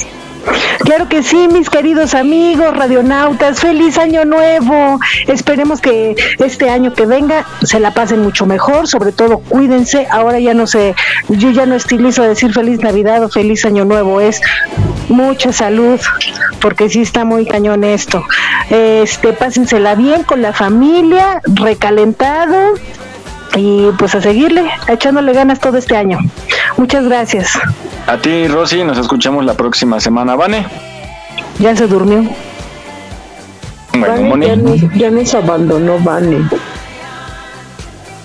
Claro 0.79 1.09
que 1.09 1.23
sí, 1.23 1.47
mis 1.47 1.69
queridos 1.69 2.13
amigos 2.13 2.75
radionautas, 2.75 3.59
feliz 3.59 3.97
año 3.97 4.25
nuevo. 4.25 4.99
Esperemos 5.27 5.81
que 5.81 6.15
este 6.39 6.69
año 6.69 6.93
que 6.93 7.05
venga 7.05 7.45
se 7.63 7.79
la 7.79 7.93
pasen 7.93 8.21
mucho 8.21 8.45
mejor, 8.45 8.87
sobre 8.87 9.11
todo 9.11 9.39
cuídense. 9.39 10.07
Ahora 10.11 10.39
ya 10.39 10.53
no 10.53 10.67
sé, 10.67 10.95
yo 11.29 11.49
ya 11.51 11.65
no 11.65 11.75
estilizo 11.75 12.23
decir 12.23 12.53
feliz 12.53 12.81
Navidad 12.81 13.23
o 13.23 13.29
feliz 13.29 13.65
año 13.65 13.85
nuevo, 13.85 14.21
es 14.21 14.41
mucha 15.09 15.53
salud, 15.53 15.99
porque 16.61 16.89
sí 16.89 17.01
está 17.01 17.25
muy 17.25 17.45
cañón 17.45 17.83
esto. 17.83 18.23
Este, 18.69 19.33
pásensela 19.33 19.95
bien 19.95 20.23
con 20.23 20.41
la 20.41 20.53
familia, 20.53 21.41
recalentado 21.45 22.73
y 23.55 23.91
pues 23.97 24.15
a 24.15 24.21
seguirle, 24.21 24.69
echándole 24.87 25.33
ganas 25.33 25.59
todo 25.59 25.77
este 25.77 25.95
año. 25.95 26.19
Muchas 26.77 27.05
gracias. 27.05 27.57
A 28.07 28.17
ti, 28.17 28.47
Rosy, 28.47 28.83
nos 28.83 28.97
escuchamos 28.97 29.45
la 29.45 29.53
próxima 29.53 29.99
semana, 29.99 30.35
¿vale? 30.35 30.65
Ya 31.59 31.75
se 31.75 31.87
durmió. 31.87 32.23
Bueno, 33.93 34.07
Vane 34.07 34.29
Moni. 34.29 34.45
ya, 34.47 34.55
nos, 34.55 34.93
ya 34.95 35.11
nos 35.11 35.33
abandonó 35.33 35.99
Vane. 35.99 36.49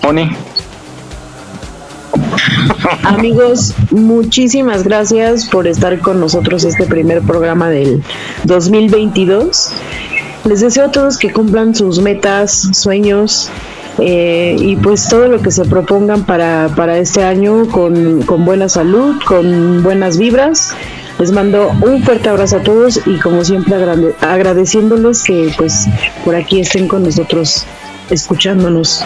Moni. 0.03 0.35
Amigos, 3.03 3.73
muchísimas 3.91 4.83
gracias 4.83 5.45
por 5.45 5.67
estar 5.67 5.99
con 5.99 6.19
nosotros 6.19 6.63
este 6.63 6.85
primer 6.85 7.21
programa 7.21 7.69
del 7.69 8.03
2022. 8.43 9.71
Les 10.45 10.59
deseo 10.59 10.85
a 10.85 10.91
todos 10.91 11.17
que 11.17 11.31
cumplan 11.31 11.75
sus 11.75 11.99
metas, 11.99 12.69
sueños 12.73 13.49
eh, 13.99 14.55
y 14.59 14.75
pues 14.77 15.07
todo 15.09 15.27
lo 15.27 15.41
que 15.41 15.51
se 15.51 15.65
propongan 15.65 16.23
para, 16.25 16.69
para 16.75 16.97
este 16.97 17.23
año 17.23 17.67
con, 17.69 18.21
con 18.23 18.45
buena 18.45 18.69
salud, 18.69 19.15
con 19.25 19.83
buenas 19.83 20.17
vibras. 20.17 20.73
Les 21.19 21.31
mando 21.31 21.69
un 21.81 22.01
fuerte 22.03 22.29
abrazo 22.29 22.57
a 22.57 22.63
todos 22.63 22.99
y 23.05 23.19
como 23.19 23.43
siempre 23.43 23.75
agrade- 23.75 24.15
agradeciéndoles 24.21 25.21
que 25.23 25.51
pues 25.57 25.87
por 26.25 26.35
aquí 26.35 26.61
estén 26.61 26.87
con 26.87 27.03
nosotros 27.03 27.65
escuchándonos. 28.09 29.03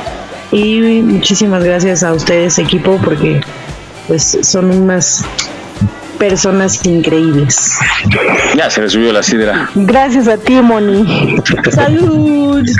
Y 0.52 0.80
muchísimas 1.02 1.64
gracias 1.64 2.04
a 2.04 2.14
ustedes 2.14 2.58
equipo 2.60 3.00
porque 3.04 3.42
pues 4.08 4.38
son 4.44 4.70
unas 4.72 5.26
personas 6.18 6.86
increíbles. 6.86 7.78
Ya 8.56 8.70
se 8.70 8.82
le 8.82 8.90
subió 8.90 9.12
la 9.14 9.22
sidra. 9.24 9.70
Gracias 9.76 10.28
a 10.28 10.38
ti, 10.38 10.54
Moni. 10.62 11.36
Salud. 11.72 12.66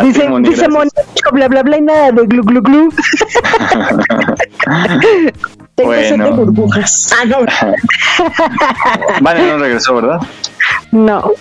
Ti, 0.00 0.06
Dice, 0.06 0.28
Moni, 0.28 0.48
dice. 0.50 0.68
Moni, 0.68 0.90
bla 1.32 1.48
bla 1.48 1.62
bla 1.62 1.78
y 1.78 1.80
nada 1.82 2.12
de 2.12 2.26
glu 2.26 2.42
glu 2.42 2.60
glu. 2.62 2.92
Tengo 5.74 5.92
de 5.92 6.08
Bueno. 6.16 6.32
burbujas. 6.36 7.10
Ah, 7.18 7.24
no. 7.24 7.38
Vale, 9.20 9.46
no 9.46 9.58
regresó, 9.58 9.94
¿verdad? 9.94 10.20
No. 10.90 11.32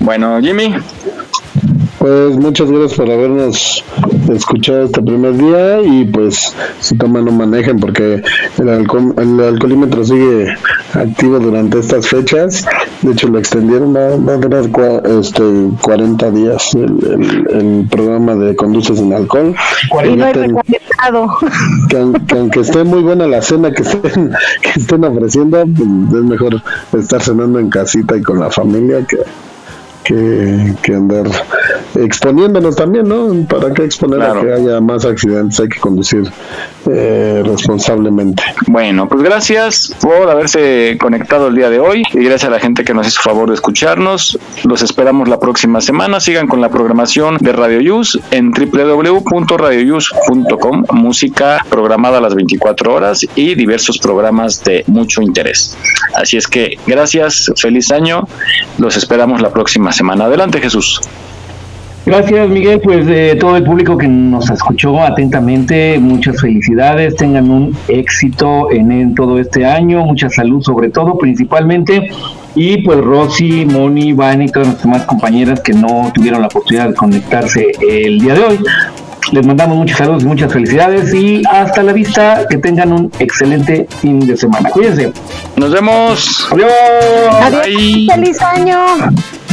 Bueno, 0.00 0.40
Jimmy. 0.40 0.74
Pues 2.04 2.36
muchas 2.36 2.70
gracias 2.70 2.92
por 2.98 3.10
habernos 3.10 3.82
escuchado 4.30 4.82
este 4.82 5.00
primer 5.00 5.38
día 5.38 5.80
y 5.80 6.04
pues 6.04 6.54
si 6.80 6.94
toman 6.98 7.24
no 7.24 7.32
manejen 7.32 7.80
porque 7.80 8.22
el, 8.58 8.68
alcohol, 8.68 9.14
el 9.16 9.40
alcoholímetro 9.40 10.04
sigue 10.04 10.54
activo 10.92 11.38
durante 11.38 11.78
estas 11.78 12.06
fechas. 12.06 12.66
De 13.00 13.12
hecho 13.12 13.28
lo 13.28 13.38
extendieron, 13.38 13.96
va, 13.96 14.16
va 14.18 14.34
a 14.34 14.36
durar 14.36 14.64
cua- 14.64 15.18
este, 15.18 15.42
40 15.80 16.30
días 16.32 16.74
el, 16.74 16.82
el- 17.10 17.46
el 17.58 17.88
programa 17.90 18.34
de 18.34 18.54
conduces 18.54 18.98
sin 18.98 19.10
alcohol. 19.14 19.54
Y 20.04 20.16
no 20.16 20.26
recalentado. 20.26 21.36
que, 21.88 22.20
que 22.26 22.38
aunque 22.38 22.60
esté 22.60 22.84
muy 22.84 23.00
buena 23.00 23.26
la 23.26 23.40
cena 23.40 23.72
que 23.72 23.80
estén, 23.80 24.30
que 24.60 24.78
estén 24.78 25.04
ofreciendo, 25.04 25.64
pues 25.74 25.88
es 26.22 26.24
mejor 26.28 26.62
estar 26.98 27.22
cenando 27.22 27.58
en 27.60 27.70
casita 27.70 28.14
y 28.14 28.20
con 28.20 28.40
la 28.40 28.50
familia 28.50 29.06
que, 29.06 29.16
que, 30.04 30.74
que 30.82 30.94
andar 30.94 31.24
exponiéndonos 31.96 32.76
también, 32.76 33.08
¿no? 33.08 33.32
¿Para 33.48 33.72
qué 33.72 33.84
exponer 33.84 34.18
Claro. 34.18 34.40
a 34.40 34.44
que 34.44 34.52
haya 34.52 34.80
más 34.80 35.04
accidentes? 35.04 35.60
Hay 35.60 35.68
que 35.68 35.78
conducir 35.80 36.24
eh, 36.90 37.42
responsablemente. 37.44 38.42
Bueno, 38.66 39.08
pues 39.08 39.22
gracias 39.22 39.94
por 40.00 40.28
haberse 40.28 40.96
conectado 41.00 41.46
el 41.48 41.54
día 41.54 41.70
de 41.70 41.78
hoy 41.80 42.02
y 42.12 42.24
gracias 42.24 42.44
a 42.44 42.50
la 42.50 42.58
gente 42.60 42.84
que 42.84 42.92
nos 42.94 43.06
hizo 43.06 43.20
favor 43.22 43.48
de 43.48 43.54
escucharnos. 43.54 44.38
Los 44.64 44.82
esperamos 44.82 45.28
la 45.28 45.38
próxima 45.38 45.80
semana. 45.80 46.18
Sigan 46.20 46.46
con 46.48 46.60
la 46.60 46.68
programación 46.68 47.38
de 47.38 47.52
Radio 47.52 47.80
Yus 47.80 48.18
en 48.30 48.50
www.radioyus.com. 48.52 50.84
Música 50.92 51.64
programada 51.68 52.18
a 52.18 52.20
las 52.20 52.34
24 52.34 52.92
horas 52.94 53.24
y 53.34 53.54
diversos 53.54 53.98
programas 53.98 54.62
de 54.64 54.84
mucho 54.88 55.22
interés. 55.22 55.76
Así 56.14 56.36
es 56.36 56.46
que 56.48 56.76
gracias, 56.86 57.50
feliz 57.56 57.90
año. 57.90 58.26
Los 58.78 58.96
esperamos 58.96 59.40
la 59.40 59.50
próxima 59.50 59.92
semana. 59.94 60.24
Adelante, 60.24 60.60
Jesús. 60.60 61.00
Gracias, 62.06 62.50
Miguel. 62.50 62.80
Pues 62.82 63.06
de 63.06 63.34
todo 63.36 63.56
el 63.56 63.64
público 63.64 63.96
que 63.96 64.06
nos 64.06 64.50
escuchó 64.50 65.00
atentamente, 65.00 65.98
muchas 65.98 66.38
felicidades, 66.38 67.16
tengan 67.16 67.50
un 67.50 67.76
éxito 67.88 68.70
en, 68.70 69.14
todo 69.14 69.38
este 69.38 69.64
año, 69.64 70.04
mucha 70.04 70.28
salud 70.28 70.62
sobre 70.62 70.90
todo, 70.90 71.16
principalmente. 71.16 72.10
Y 72.54 72.82
pues 72.82 73.00
Rosy, 73.00 73.64
Moni, 73.64 74.12
Vani 74.12 74.44
y 74.44 74.48
todas 74.48 74.68
nuestras 74.68 74.92
demás 74.92 75.06
compañeras 75.06 75.60
que 75.60 75.72
no 75.72 76.12
tuvieron 76.14 76.42
la 76.42 76.48
oportunidad 76.48 76.88
de 76.88 76.94
conectarse 76.94 77.72
el 77.80 78.20
día 78.20 78.34
de 78.34 78.44
hoy. 78.44 78.58
Les 79.32 79.46
mandamos 79.46 79.76
muchos 79.76 79.98
saludos 79.98 80.22
y 80.22 80.26
muchas 80.26 80.52
felicidades 80.52 81.12
y 81.14 81.42
hasta 81.50 81.82
la 81.82 81.92
vista. 81.92 82.46
Que 82.48 82.58
tengan 82.58 82.92
un 82.92 83.10
excelente 83.18 83.86
fin 84.00 84.20
de 84.20 84.36
semana. 84.36 84.68
Cuídense. 84.70 85.12
Nos 85.56 85.72
vemos. 85.72 86.46
Adiós. 86.52 86.70
Adiós. 87.42 87.66
Bye. 87.66 88.06
Feliz 88.12 88.42
año. 88.42 88.78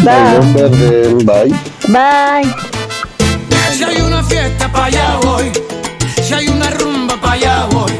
Bye. 0.03 1.23
Bye. 1.23 1.53
Bye. 1.87 2.55
Si 3.73 3.83
hay 3.83 4.01
una 4.01 4.21
fiesta 4.23 4.71
para 4.71 4.85
allá 4.85 5.19
voy. 5.23 5.51
Si 6.21 6.33
hay 6.33 6.47
una 6.49 6.69
rumba 6.71 7.15
para 7.21 7.33
allá 7.33 7.65
voy. 7.71 7.91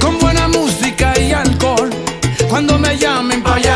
Con 0.00 0.18
buena 0.18 0.48
música 0.48 1.12
y 1.18 1.32
alcohol. 1.32 1.90
Cuando 2.48 2.78
me 2.78 2.96
llamen 2.96 3.42
para 3.42 3.56
allá 3.56 3.75